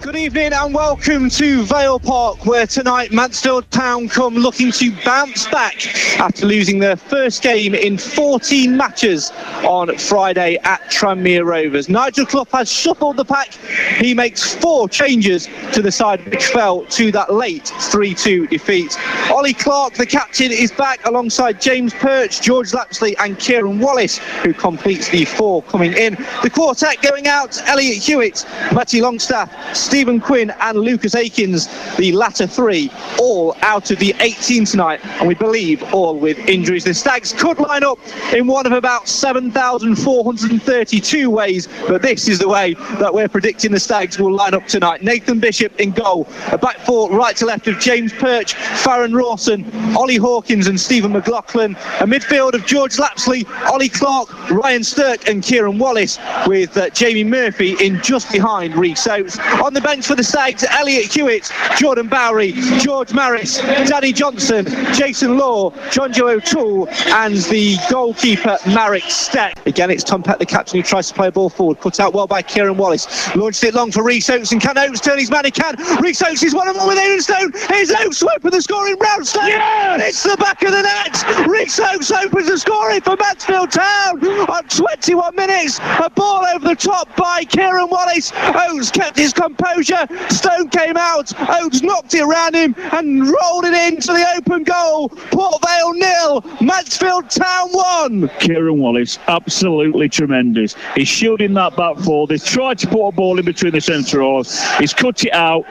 Good 0.00 0.16
evening 0.16 0.54
and 0.54 0.72
welcome 0.72 1.28
to 1.28 1.62
Vale 1.64 2.00
Park, 2.00 2.46
where 2.46 2.66
tonight 2.66 3.12
Mansfield 3.12 3.70
Town 3.70 4.08
come 4.08 4.34
looking 4.34 4.72
to 4.72 4.92
bounce 5.04 5.46
back 5.48 5.86
after 6.18 6.46
losing 6.46 6.78
their 6.78 6.96
first 6.96 7.42
game 7.42 7.74
in 7.74 7.98
14 7.98 8.74
matches 8.74 9.30
on 9.62 9.94
Friday 9.98 10.56
at 10.64 10.80
Tranmere 10.90 11.44
Rovers. 11.44 11.90
Nigel 11.90 12.24
Clough 12.24 12.46
has 12.50 12.72
shuffled 12.72 13.18
the 13.18 13.26
pack. 13.26 13.52
He 13.98 14.14
makes 14.14 14.54
four 14.54 14.88
changes 14.88 15.50
to 15.74 15.82
the 15.82 15.92
side 15.92 16.24
which 16.30 16.46
fell 16.46 16.86
to 16.86 17.12
that 17.12 17.34
late 17.34 17.64
3-2 17.64 18.48
defeat. 18.48 18.98
Ollie 19.30 19.52
Clarke, 19.52 19.94
the 19.94 20.06
captain, 20.06 20.50
is 20.50 20.72
back 20.72 21.04
alongside 21.06 21.60
James 21.60 21.92
Perch, 21.92 22.40
George 22.40 22.72
Lapslie 22.72 23.16
and 23.18 23.38
Kieran 23.38 23.78
Wallace, 23.78 24.16
who 24.42 24.54
completes 24.54 25.10
the 25.10 25.26
four 25.26 25.62
coming 25.64 25.92
in. 25.92 26.14
The 26.42 26.48
quartet 26.48 27.02
going 27.02 27.26
out, 27.26 27.60
Elliot 27.68 28.02
Hewitt, 28.02 28.46
Matty 28.72 29.02
Longstaff, 29.02 29.76
Stephen 29.90 30.20
Quinn 30.20 30.54
and 30.60 30.78
Lucas 30.78 31.16
Akins, 31.16 31.66
the 31.96 32.12
latter 32.12 32.46
three, 32.46 32.92
all 33.18 33.56
out 33.62 33.90
of 33.90 33.98
the 33.98 34.14
18 34.20 34.64
tonight, 34.64 35.00
and 35.18 35.26
we 35.26 35.34
believe 35.34 35.82
all 35.92 36.16
with 36.16 36.38
injuries. 36.48 36.84
The 36.84 36.94
Stags 36.94 37.32
could 37.32 37.58
line 37.58 37.82
up 37.82 37.98
in 38.32 38.46
one 38.46 38.66
of 38.66 38.72
about 38.72 39.08
7,432 39.08 41.28
ways, 41.28 41.68
but 41.88 42.02
this 42.02 42.28
is 42.28 42.38
the 42.38 42.46
way 42.46 42.74
that 43.00 43.12
we're 43.12 43.28
predicting 43.28 43.72
the 43.72 43.80
Stags 43.80 44.16
will 44.16 44.32
line 44.32 44.54
up 44.54 44.68
tonight. 44.68 45.02
Nathan 45.02 45.40
Bishop 45.40 45.80
in 45.80 45.90
goal, 45.90 46.28
a 46.52 46.58
back 46.58 46.78
four 46.86 47.10
right 47.10 47.36
to 47.38 47.46
left 47.46 47.66
of 47.66 47.80
James 47.80 48.12
Perch, 48.12 48.54
Farrend 48.54 49.16
Rawson, 49.16 49.68
Ollie 49.96 50.18
Hawkins 50.18 50.68
and 50.68 50.78
Stephen 50.78 51.10
McLaughlin, 51.10 51.74
a 51.98 52.06
midfield 52.06 52.54
of 52.54 52.64
George 52.64 52.96
Lapslie, 52.96 53.44
Ollie 53.68 53.88
Clarke, 53.88 54.52
Ryan 54.52 54.84
Stirk 54.84 55.28
and 55.28 55.42
Kieran 55.42 55.80
Wallace, 55.80 56.20
with 56.46 56.76
uh, 56.76 56.90
Jamie 56.90 57.24
Murphy 57.24 57.74
in 57.84 58.00
just 58.02 58.30
behind 58.30 58.76
Rhys 58.76 59.04
Oates. 59.08 59.36
On 59.64 59.74
the 59.74 59.79
bench 59.80 60.06
for 60.06 60.14
the 60.14 60.24
Stags, 60.24 60.64
Elliot 60.68 61.12
Hewitt, 61.12 61.50
Jordan 61.76 62.08
Bowery, 62.08 62.52
George 62.78 63.12
Maris, 63.12 63.58
Danny 63.58 64.12
Johnson, 64.12 64.66
Jason 64.92 65.38
Law, 65.38 65.70
John 65.90 66.12
Joe 66.12 66.28
O'Toole, 66.28 66.88
and 67.08 67.36
the 67.36 67.76
goalkeeper 67.90 68.56
Marek 68.66 69.04
Stech. 69.04 69.54
Again, 69.66 69.90
it's 69.90 70.04
Tom 70.04 70.22
Pett, 70.22 70.38
the 70.38 70.46
captain, 70.46 70.78
who 70.78 70.82
tries 70.82 71.08
to 71.08 71.14
play 71.14 71.28
a 71.28 71.32
ball 71.32 71.48
forward. 71.48 71.80
put 71.80 72.00
out 72.00 72.12
well 72.12 72.26
by 72.26 72.42
Kieran 72.42 72.76
Wallace. 72.76 73.34
Launched 73.34 73.64
it 73.64 73.74
long 73.74 73.90
for 73.90 74.02
Rhys 74.02 74.28
Oates, 74.28 74.52
and 74.52 74.60
can 74.60 74.76
Oates 74.76 75.00
turn 75.00 75.18
his 75.18 75.30
man? 75.30 75.44
He 75.44 75.50
can. 75.50 75.76
Rhys 76.00 76.20
Oates 76.22 76.42
is 76.42 76.54
one 76.54 76.68
of 76.68 76.76
them 76.76 76.86
with 76.86 76.98
Aidan 76.98 77.20
Stone. 77.20 77.52
Here's 77.68 77.90
Oates 77.90 78.22
open 78.22 78.50
the 78.50 78.60
scoring 78.60 78.98
round 78.98 79.26
stone. 79.26 79.50
And 79.50 80.02
it's 80.02 80.22
the 80.22 80.36
back 80.36 80.62
of 80.62 80.72
the 80.72 80.82
net. 80.82 81.46
Rhys 81.46 81.78
Oates 81.80 82.10
opens 82.10 82.48
the 82.48 82.58
scoring 82.58 83.00
for 83.00 83.16
Mansfield 83.16 83.70
Town 83.70 84.24
on 84.48 84.64
21 84.64 85.34
minutes. 85.36 85.78
A 85.78 86.10
ball 86.10 86.44
over 86.54 86.68
the 86.68 86.74
top 86.74 87.14
by 87.16 87.44
Kieran 87.44 87.88
Wallace. 87.88 88.32
Oates 88.34 88.90
kept 88.90 89.18
his 89.18 89.32
composure. 89.32 89.69
Stone 89.82 90.68
came 90.70 90.96
out. 90.96 91.32
Oates 91.50 91.82
knocked 91.82 92.14
it 92.14 92.22
around 92.22 92.54
him 92.54 92.74
and 92.92 93.22
rolled 93.22 93.64
it 93.64 93.92
into 93.92 94.12
the 94.12 94.26
open 94.36 94.64
goal. 94.64 95.08
Port 95.08 95.62
Vale 95.66 95.94
nil. 95.94 96.44
Mansfield 96.60 97.30
Town 97.30 97.70
one. 97.70 98.30
Kieran 98.38 98.78
Wallace, 98.78 99.18
absolutely 99.28 100.08
tremendous. 100.08 100.76
He's 100.94 101.08
shielding 101.08 101.54
that 101.54 101.76
back 101.76 101.96
four. 101.98 102.26
They've 102.26 102.44
tried 102.44 102.78
to 102.78 102.86
put 102.86 103.08
a 103.08 103.12
ball 103.12 103.38
in 103.38 103.44
between 103.44 103.72
the 103.72 103.80
centre 103.80 104.22
halves. 104.22 104.62
He's 104.78 104.94
cut 104.94 105.24
it 105.24 105.32
out. 105.32 105.64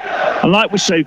And 0.43 0.51
like 0.51 0.71
we 0.71 0.77
say, 0.77 1.03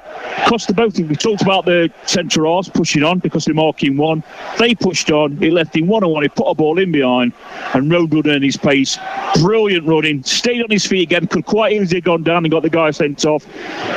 cost 0.46 0.62
Costa 0.68 0.74
both, 0.74 0.98
we 0.98 1.16
talked 1.16 1.42
about 1.42 1.64
the 1.64 1.90
centre 2.06 2.46
halves 2.46 2.68
pushing 2.68 3.02
on 3.02 3.18
because 3.18 3.44
they're 3.44 3.54
marking 3.54 3.96
one. 3.96 4.22
They 4.58 4.74
pushed 4.74 5.10
on. 5.10 5.36
He 5.38 5.50
left 5.50 5.74
him 5.74 5.86
one 5.86 6.04
on 6.04 6.10
one. 6.10 6.22
He 6.22 6.28
put 6.28 6.46
a 6.48 6.54
ball 6.54 6.78
in 6.78 6.92
behind 6.92 7.32
and 7.74 7.90
rode 7.90 8.14
running 8.14 8.42
his 8.42 8.56
pace. 8.56 8.98
Brilliant 9.40 9.86
running. 9.86 10.22
Stayed 10.22 10.62
on 10.62 10.70
his 10.70 10.86
feet 10.86 11.02
again. 11.02 11.26
Could 11.26 11.46
quite 11.46 11.72
easily 11.72 11.98
have 11.98 12.04
gone 12.04 12.22
down 12.22 12.44
and 12.44 12.50
got 12.50 12.62
the 12.62 12.70
guy 12.82 12.90
sent 12.90 13.24
off. 13.24 13.46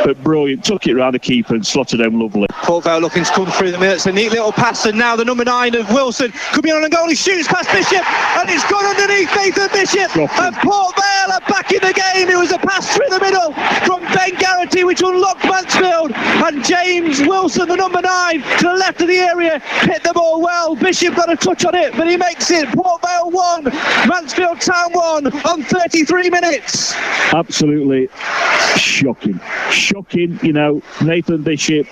But 0.04 0.22
brilliant. 0.24 0.64
Took 0.64 0.88
it 0.88 0.94
round 0.94 1.16
the 1.16 1.20
keeper 1.20 1.56
and 1.56 1.66
slotted 1.66 2.00
home 2.00 2.22
lovely. 2.22 2.48
Port 2.50 2.84
Vale 2.84 3.00
looking 3.00 3.24
to 3.24 3.32
come 3.32 3.48
through 3.48 3.72
the 3.72 3.80
minutes. 3.80 4.06
A 4.06 4.12
neat 4.12 4.32
little 4.32 4.52
pass, 4.52 4.86
and 4.86 4.98
now 4.98 5.16
the 5.16 5.26
number 5.26 5.44
nine 5.44 5.76
of 5.76 5.90
Wilson 5.90 6.32
could 6.54 6.64
be 6.64 6.72
on 6.72 6.84
a 6.84 6.90
goal. 6.90 7.10
He 7.10 7.16
shoots 7.16 7.48
past 7.48 7.72
Bishop, 7.72 8.06
and 8.38 8.50
it's 8.50 8.70
gone 8.70 8.86
underneath 8.86 9.30
Nathan 9.36 9.70
Bishop. 9.74 10.16
And 10.16 10.56
Port 10.58 10.96
Vale 10.96 11.34
are 11.34 11.46
back 11.50 11.72
in 11.72 11.82
the 11.82 11.94
game. 11.94 12.30
It 12.30 12.38
was 12.38 12.52
a 12.52 12.60
pass 12.60 12.96
through 12.96 13.10
the 13.10 13.20
middle 13.20 13.54
from 13.86 14.02
Ben 14.14 14.36
Garrity, 14.38 14.84
which 14.84 15.02
unlocked 15.02 15.44
Mansfield. 15.46 16.12
And 16.14 16.64
James 16.64 17.22
Wilson, 17.22 17.68
the 17.68 17.76
number 17.76 18.02
nine, 18.02 18.42
to 18.60 18.68
the 18.68 18.76
left 18.76 19.02
of 19.02 19.08
the 19.08 19.18
area, 19.18 19.60
hit 19.82 20.04
the 20.04 20.14
ball 20.14 20.42
well. 20.42 20.76
Bishop 20.76 21.16
got 21.16 21.32
a 21.32 21.36
touch 21.36 21.66
on 21.66 21.74
it, 21.74 21.96
but 21.98 22.08
he 22.08 22.18
makes 22.18 22.52
it. 22.52 22.68
Port 22.70 23.02
Vale 23.02 23.32
one, 23.32 23.64
Mansfield 24.08 24.62
Town 24.62 24.92
one 24.92 25.28
on 25.46 25.64
33 25.64 26.30
minutes. 26.30 26.94
Absolutely 27.34 28.10
shocking. 28.78 29.40
Shocking, 29.72 30.40
you 30.42 30.54
know, 30.54 30.82
Nathan 31.04 31.44
Bishop, 31.44 31.88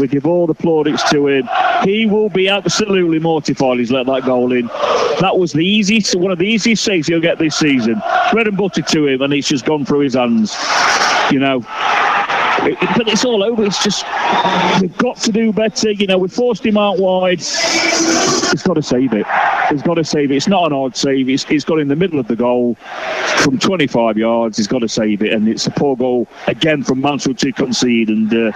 we 0.00 0.08
give 0.08 0.26
all 0.26 0.46
the 0.46 0.54
plaudits 0.54 1.08
to 1.10 1.28
him. 1.28 1.48
He 1.82 2.06
will 2.06 2.28
be 2.28 2.48
absolutely 2.48 3.18
mortified 3.18 3.78
he's 3.78 3.90
let 3.90 4.06
that 4.06 4.24
goal 4.24 4.52
in. 4.52 4.66
That 5.20 5.36
was 5.38 5.52
the 5.52 5.64
easiest, 5.64 6.14
one 6.16 6.32
of 6.32 6.38
the 6.38 6.46
easiest 6.46 6.84
saves 6.84 7.08
he'll 7.08 7.20
get 7.20 7.38
this 7.38 7.56
season. 7.56 8.00
Bread 8.32 8.48
and 8.48 8.56
butter 8.56 8.82
to 8.82 9.06
him, 9.06 9.22
and 9.22 9.32
it's 9.32 9.48
just 9.48 9.64
gone 9.64 9.84
through 9.84 10.00
his 10.00 10.14
hands. 10.14 10.54
You 11.30 11.38
know, 11.38 11.60
it- 12.66 12.78
but 12.96 13.08
it's 13.08 13.24
all 13.24 13.42
over. 13.42 13.64
It's 13.64 13.82
just 13.82 14.04
we've 14.80 14.96
got 14.98 15.16
to 15.18 15.32
do 15.32 15.52
better. 15.52 15.90
You 15.90 16.06
know, 16.06 16.18
we 16.18 16.28
forced 16.28 16.64
him 16.64 16.76
out 16.76 16.98
wide. 16.98 17.38
he's 17.38 18.62
got 18.62 18.74
to 18.74 18.82
save 18.82 19.12
it. 19.12 19.26
He's 19.70 19.82
got 19.82 19.94
to 19.94 20.04
save 20.04 20.30
it. 20.30 20.36
It's 20.36 20.48
not 20.48 20.66
an 20.66 20.72
odd 20.72 20.96
save. 20.96 21.28
It's, 21.28 21.44
it's 21.50 21.64
got 21.64 21.78
in 21.78 21.88
the 21.88 21.96
middle 21.96 22.18
of 22.20 22.28
the 22.28 22.36
goal 22.36 22.74
from 23.38 23.58
25 23.58 24.16
yards. 24.18 24.56
He's 24.58 24.66
got 24.66 24.80
to 24.80 24.88
save 24.88 25.22
it, 25.22 25.32
and 25.32 25.48
it's 25.48 25.66
a 25.66 25.70
poor 25.70 25.96
goal 25.96 26.28
again 26.46 26.82
from 26.82 27.00
Mansfield 27.00 27.38
to 27.38 27.52
concede, 27.52 28.08
and 28.08 28.32
uh, 28.32 28.52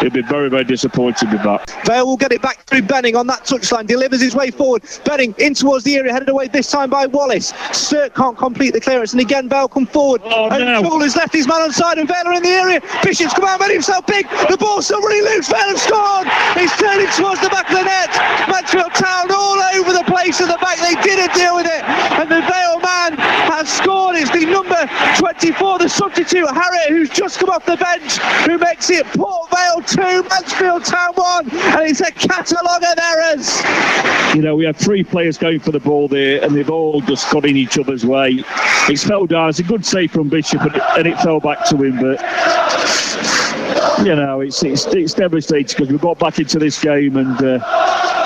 he'll 0.00 0.10
be 0.10 0.22
very, 0.22 0.48
very 0.50 0.64
disappointed 0.64 1.32
with 1.32 1.42
that. 1.42 1.70
Vale 1.86 2.06
will 2.06 2.16
get 2.16 2.32
it 2.32 2.42
back 2.42 2.64
through 2.66 2.82
Benning 2.82 3.16
on 3.16 3.26
that 3.28 3.44
touchline, 3.44 3.86
delivers 3.86 4.20
his 4.20 4.34
way 4.34 4.50
forward. 4.50 4.82
Benning 5.04 5.34
in 5.38 5.54
towards 5.54 5.84
the 5.84 5.96
area, 5.96 6.12
headed 6.12 6.28
away 6.28 6.48
this 6.48 6.70
time 6.70 6.90
by 6.90 7.06
Wallace. 7.06 7.52
Stirk 7.72 8.14
can't 8.14 8.36
complete 8.36 8.72
the 8.72 8.80
clearance, 8.80 9.12
and 9.12 9.20
again 9.20 9.48
Vale 9.48 9.68
come 9.68 9.86
forward. 9.86 10.20
Oh, 10.24 10.48
and 10.50 10.64
no. 10.64 10.82
Toole 10.82 11.00
has 11.00 11.16
left 11.16 11.32
his 11.32 11.46
man 11.48 11.62
on 11.62 11.72
side, 11.72 11.98
and 11.98 12.06
Vale 12.08 12.26
are 12.26 12.32
in 12.34 12.42
the 12.42 12.48
area. 12.50 12.80
Bishop's 13.02 13.34
out, 13.44 13.60
made 13.60 13.72
himself 13.72 14.06
big. 14.06 14.28
The 14.48 14.56
still 14.80 15.00
running 15.00 15.22
loose. 15.22 15.48
Vale 15.48 15.60
have 15.60 15.78
scored. 15.78 16.26
He's 16.58 16.72
turning 16.76 17.06
towards 17.14 17.40
the 17.40 17.48
back 17.48 17.70
of 17.70 17.78
the 17.78 17.84
net. 17.84 18.10
Mansfield 18.48 18.92
Town 18.94 19.30
all 19.30 19.60
over 19.78 19.92
the 19.92 20.04
place 20.04 20.40
at 20.40 20.48
the 20.48 20.58
back. 20.58 20.78
They 20.78 20.94
didn't 21.02 21.34
deal 21.34 21.56
with 21.56 21.66
it, 21.66 21.82
and 22.18 22.28
the 22.28 22.40
Vale 22.40 22.80
man 22.80 23.14
has 23.52 23.68
scored. 23.70 24.16
It's 24.16 24.30
the 24.30 24.46
number 24.46 24.88
24, 25.18 25.78
the 25.78 25.88
substitute 25.88 26.46
Harratt, 26.48 26.88
who's 26.88 27.10
just 27.10 27.38
come 27.38 27.50
off 27.50 27.64
the 27.66 27.76
bench, 27.76 28.18
who 28.46 28.58
makes 28.58 28.90
it 28.90 29.06
Port 29.14 29.50
Vale 29.50 29.82
2, 29.82 30.28
Mansfield 30.28 30.84
Town 30.84 31.12
1, 31.14 31.50
and 31.50 31.90
it's 31.90 32.00
a 32.00 32.10
catalogue 32.12 32.82
of 32.82 32.98
errors. 32.98 33.62
You 34.34 34.42
know, 34.42 34.56
we 34.56 34.64
had 34.64 34.76
three 34.76 35.04
players 35.04 35.36
going 35.38 35.60
for 35.60 35.72
the 35.72 35.80
ball 35.80 36.08
there, 36.08 36.42
and 36.42 36.56
they've 36.56 36.70
all 36.70 37.00
just 37.02 37.30
got 37.30 37.44
in 37.44 37.56
each 37.56 37.78
other's 37.78 38.04
way. 38.04 38.42
It's 38.88 39.04
fell 39.04 39.26
down. 39.26 39.42
Uh, 39.42 39.48
it's 39.48 39.58
a 39.58 39.64
good 39.64 39.84
save 39.84 40.12
from 40.12 40.28
Bishop, 40.28 40.60
and 40.62 40.76
it, 40.76 40.82
and 40.98 41.06
it 41.08 41.18
fell 41.18 41.40
back 41.40 41.64
to 41.66 41.76
him. 41.76 42.00
But 42.00 42.20
you 44.04 44.14
know, 44.16 44.40
it's 44.40 44.62
it's, 44.62 44.86
it's 44.86 45.14
devastating 45.14 45.66
because 45.66 45.92
we 45.92 45.98
got 45.98 46.18
back 46.18 46.38
into 46.38 46.58
this 46.58 46.80
game, 46.82 47.16
and 47.16 47.42
uh, 47.42 48.18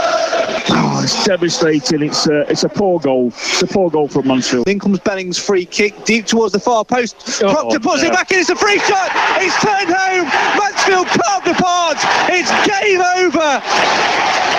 oh, 0.49 1.01
it's 1.03 1.25
devastating. 1.25 2.03
It's 2.03 2.27
a 2.27 2.41
it's 2.51 2.65
a 2.65 2.69
poor 2.69 3.01
goal. 3.01 3.29
It's 3.29 3.63
a 3.63 3.67
poor 3.67 3.91
goal 3.91 4.09
from 4.09 4.29
Mansfield. 4.29 4.69
In 4.69 4.79
comes 4.79 5.01
Benning's 5.01 5.39
free 5.39 5.65
kick 5.65 6.05
deep 6.05 6.27
towards 6.27 6.53
the 6.53 6.61
far 6.61 6.85
post. 6.85 7.43
Oh, 7.43 7.53
Proctor 7.53 7.81
puts 7.81 8.03
it 8.03 8.13
back 8.13 8.31
in. 8.33 8.41
It's 8.41 8.51
a 8.51 8.57
free 8.57 8.79
shot. 8.81 9.11
It's 9.41 9.57
turned 9.63 9.93
home. 9.93 10.29
Mansfield 10.59 11.07
carved 11.07 11.49
apart. 11.49 11.99
It's 12.29 12.51
game 12.67 13.01
over. 13.01 13.63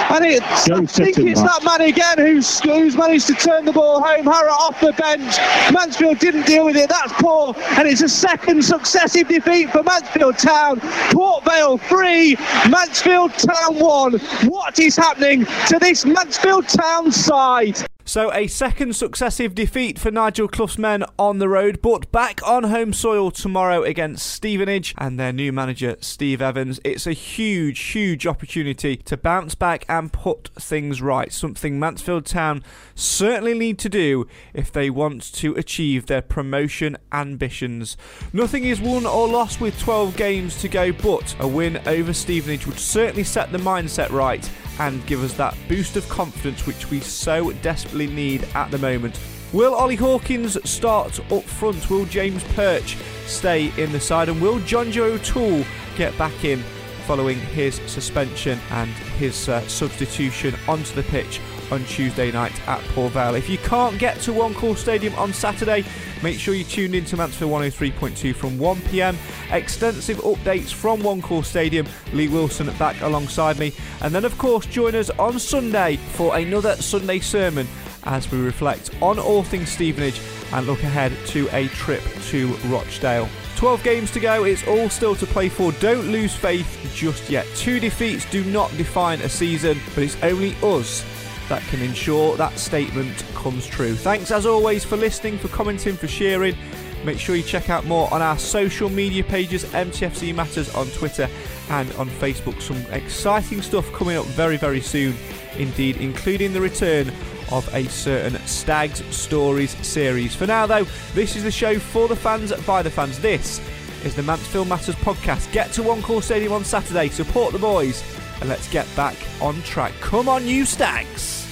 And 0.09 0.26
it, 0.26 0.41
I 0.41 0.85
think 0.85 1.18
it's 1.18 1.41
man. 1.41 1.47
that 1.47 1.64
man 1.65 1.81
again 1.81 2.18
who's, 2.18 2.61
who's 2.61 2.95
managed 2.95 3.27
to 3.27 3.34
turn 3.34 3.65
the 3.65 3.73
ball 3.73 4.01
home. 4.01 4.26
Harratt 4.26 4.51
off 4.51 4.80
the 4.80 4.93
bench. 4.93 5.38
Mansfield 5.73 6.19
didn't 6.19 6.45
deal 6.45 6.65
with 6.65 6.77
it. 6.77 6.88
That's 6.88 7.11
poor. 7.14 7.53
And 7.77 7.88
it's 7.88 8.01
a 8.01 8.07
second 8.07 8.64
successive 8.64 9.27
defeat 9.27 9.69
for 9.69 9.84
Mansfield 9.84 10.38
Town. 10.38 10.80
Port 11.11 11.43
Vale 11.43 11.77
3, 11.77 12.35
Mansfield 12.69 13.34
Town 13.34 13.80
1. 13.80 14.14
What 14.47 14.80
is 14.80 14.95
happening 14.95 15.43
to 15.68 15.76
this 15.79 16.05
Mansfield 16.05 16.67
Town 16.67 17.11
side? 17.11 17.77
So 18.07 18.34
a 18.34 18.47
second 18.47 18.95
successive 18.95 19.53
defeat 19.53 19.99
for 19.99 20.11
Nigel 20.11 20.47
Clough's 20.47 20.77
men 20.77 21.03
on 21.19 21.39
the 21.39 21.49
road, 21.49 21.81
but 21.81 22.09
back 22.09 22.39
on 22.47 22.63
home 22.63 22.93
soil 22.93 23.31
tomorrow 23.31 23.84
against 23.84 24.31
Stevenage 24.31 24.95
and 24.97 25.19
their 25.19 25.34
new 25.34 25.51
manager 25.51 25.97
Steve 25.99 26.41
Evans. 26.41 26.79
It's 26.85 27.05
a 27.05 27.11
huge, 27.11 27.77
huge 27.77 28.25
opportunity 28.25 28.95
to 28.95 29.17
bounce 29.17 29.55
back 29.55 29.84
and 29.89 30.13
put 30.13 30.51
things 30.57 31.01
right. 31.01 31.34
Something 31.34 31.81
Mansfield 31.81 32.25
Town 32.25 32.63
certainly 32.95 33.53
need 33.53 33.77
to 33.79 33.89
do 33.89 34.25
if 34.53 34.71
they 34.71 34.89
want 34.89 35.34
to 35.34 35.53
achieve 35.55 36.05
their 36.05 36.21
promotion 36.21 36.95
ambitions. 37.11 37.97
Nothing 38.31 38.63
is 38.63 38.79
won 38.79 39.05
or 39.05 39.27
lost 39.27 39.59
with 39.59 39.77
12 39.81 40.15
games 40.15 40.61
to 40.61 40.69
go, 40.69 40.93
but 40.93 41.35
a 41.41 41.47
win 41.47 41.81
over 41.85 42.13
Stevenage 42.13 42.67
would 42.67 42.79
certainly 42.79 43.25
set 43.25 43.51
the 43.51 43.57
mindset 43.57 44.11
right 44.11 44.49
and 44.79 45.05
give 45.07 45.23
us 45.23 45.34
that 45.34 45.57
boost 45.67 45.95
of 45.95 46.07
confidence 46.07 46.67
which 46.67 46.89
we 46.91 46.99
so 46.99 47.51
desperately 47.51 47.96
need 48.05 48.47
at 48.53 48.69
the 48.69 48.77
moment. 48.77 49.19
Will 49.53 49.73
Ollie 49.73 49.95
Hawkins 49.95 50.57
start 50.69 51.19
up 51.31 51.43
front? 51.43 51.89
Will 51.89 52.03
James 52.05 52.43
Perch 52.53 52.97
stay 53.25 53.71
in 53.81 53.93
the 53.93 53.99
side? 53.99 54.27
And 54.27 54.41
will 54.41 54.59
John 54.59 54.91
Joe 54.91 55.13
O'Toole 55.13 55.63
get 55.95 56.15
back 56.17 56.43
in 56.43 56.59
following 57.07 57.39
his 57.39 57.75
suspension 57.85 58.59
and 58.71 58.89
his 58.89 59.47
uh, 59.47 59.65
substitution 59.69 60.53
onto 60.67 60.93
the 60.95 61.03
pitch 61.03 61.39
on 61.71 61.81
Tuesday 61.85 62.29
night 62.29 62.51
at 62.67 62.81
Port 62.89 63.13
Vale? 63.13 63.35
If 63.35 63.49
you 63.49 63.57
can't 63.59 63.97
get 63.97 64.19
to 64.21 64.33
One 64.33 64.53
Call 64.53 64.75
Stadium 64.75 65.15
on 65.15 65.31
Saturday, 65.31 65.85
make 66.21 66.37
sure 66.37 66.53
you 66.53 66.65
tune 66.65 66.93
in 66.93 67.05
to 67.05 67.15
Mansfield 67.15 67.49
103.2 67.49 68.35
from 68.35 68.57
1pm. 68.57 69.15
Extensive 69.53 70.17
updates 70.17 70.73
from 70.73 71.01
One 71.03 71.21
Call 71.21 71.41
Stadium. 71.41 71.87
Lee 72.11 72.27
Wilson 72.27 72.69
back 72.77 72.99
alongside 72.99 73.57
me. 73.59 73.71
And 74.01 74.13
then, 74.13 74.25
of 74.25 74.37
course, 74.37 74.65
join 74.65 74.93
us 74.93 75.09
on 75.11 75.39
Sunday 75.39 75.95
for 75.95 76.35
another 76.35 76.75
Sunday 76.75 77.19
sermon 77.19 77.65
as 78.07 78.31
we 78.31 78.39
reflect 78.39 78.89
on 79.01 79.19
all 79.19 79.43
things 79.43 79.69
Stevenage 79.69 80.19
and 80.53 80.65
look 80.65 80.81
ahead 80.84 81.13
to 81.27 81.47
a 81.51 81.67
trip 81.67 82.01
to 82.23 82.47
Rochdale. 82.65 83.29
12 83.57 83.84
games 83.84 84.11
to 84.11 84.19
go, 84.19 84.43
it's 84.43 84.65
all 84.67 84.89
still 84.89 85.15
to 85.15 85.25
play 85.25 85.49
for. 85.49 85.71
Don't 85.73 86.11
lose 86.11 86.35
faith 86.35 86.91
just 86.93 87.29
yet. 87.29 87.45
Two 87.55 87.79
defeats 87.79 88.29
do 88.29 88.43
not 88.45 88.69
define 88.77 89.19
a 89.21 89.29
season, 89.29 89.79
but 89.93 90.03
it's 90.03 90.17
only 90.23 90.55
us 90.63 91.05
that 91.49 91.61
can 91.63 91.81
ensure 91.81 92.35
that 92.38 92.57
statement 92.59 93.25
comes 93.34 93.65
true. 93.65 93.95
Thanks 93.95 94.31
as 94.31 94.45
always 94.45 94.84
for 94.84 94.97
listening, 94.97 95.38
for 95.38 95.47
commenting, 95.49 95.95
for 95.95 96.07
sharing. 96.07 96.55
Make 97.03 97.19
sure 97.19 97.35
you 97.35 97.43
check 97.43 97.69
out 97.69 97.85
more 97.85 98.13
on 98.13 98.21
our 98.21 98.38
social 98.38 98.89
media 98.89 99.23
pages, 99.23 99.63
MTFC 99.65 100.35
Matters 100.35 100.73
on 100.75 100.88
Twitter 100.88 101.29
and 101.69 101.91
on 101.93 102.09
Facebook. 102.09 102.61
Some 102.61 102.77
exciting 102.91 103.61
stuff 103.61 103.91
coming 103.93 104.17
up 104.17 104.25
very, 104.25 104.57
very 104.57 104.81
soon 104.81 105.15
indeed, 105.57 105.97
including 105.97 106.53
the 106.53 106.61
return 106.61 107.11
of 107.51 107.67
a 107.73 107.85
certain 107.85 108.39
Stags 108.45 109.03
Stories 109.15 109.75
series. 109.85 110.35
For 110.35 110.47
now, 110.47 110.65
though, 110.65 110.85
this 111.13 111.35
is 111.35 111.43
the 111.43 111.51
show 111.51 111.79
for 111.79 112.07
the 112.07 112.15
fans 112.15 112.53
by 112.65 112.81
the 112.81 112.91
fans. 112.91 113.19
This 113.19 113.61
is 114.03 114.15
the 114.15 114.23
Mansfield 114.23 114.67
Matters 114.67 114.95
podcast. 114.95 115.51
Get 115.51 115.71
to 115.73 115.83
One 115.83 116.01
Call 116.01 116.21
Stadium 116.21 116.53
on 116.53 116.63
Saturday, 116.63 117.09
support 117.09 117.53
the 117.53 117.59
boys, 117.59 118.03
and 118.39 118.49
let's 118.49 118.69
get 118.69 118.87
back 118.95 119.15
on 119.41 119.61
track. 119.63 119.93
Come 120.01 120.29
on, 120.29 120.47
you 120.47 120.65
Stags! 120.65 121.47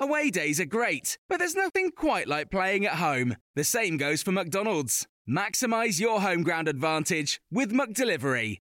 Away 0.00 0.28
days 0.30 0.60
are 0.60 0.66
great, 0.66 1.16
but 1.28 1.38
there's 1.38 1.54
nothing 1.54 1.90
quite 1.90 2.28
like 2.28 2.50
playing 2.50 2.84
at 2.84 2.96
home. 2.96 3.36
The 3.54 3.64
same 3.64 3.96
goes 3.96 4.22
for 4.22 4.32
McDonald's. 4.32 5.06
Maximise 5.26 5.98
your 5.98 6.20
home 6.20 6.42
ground 6.42 6.68
advantage 6.68 7.40
with 7.50 7.72
McDelivery. 7.72 8.58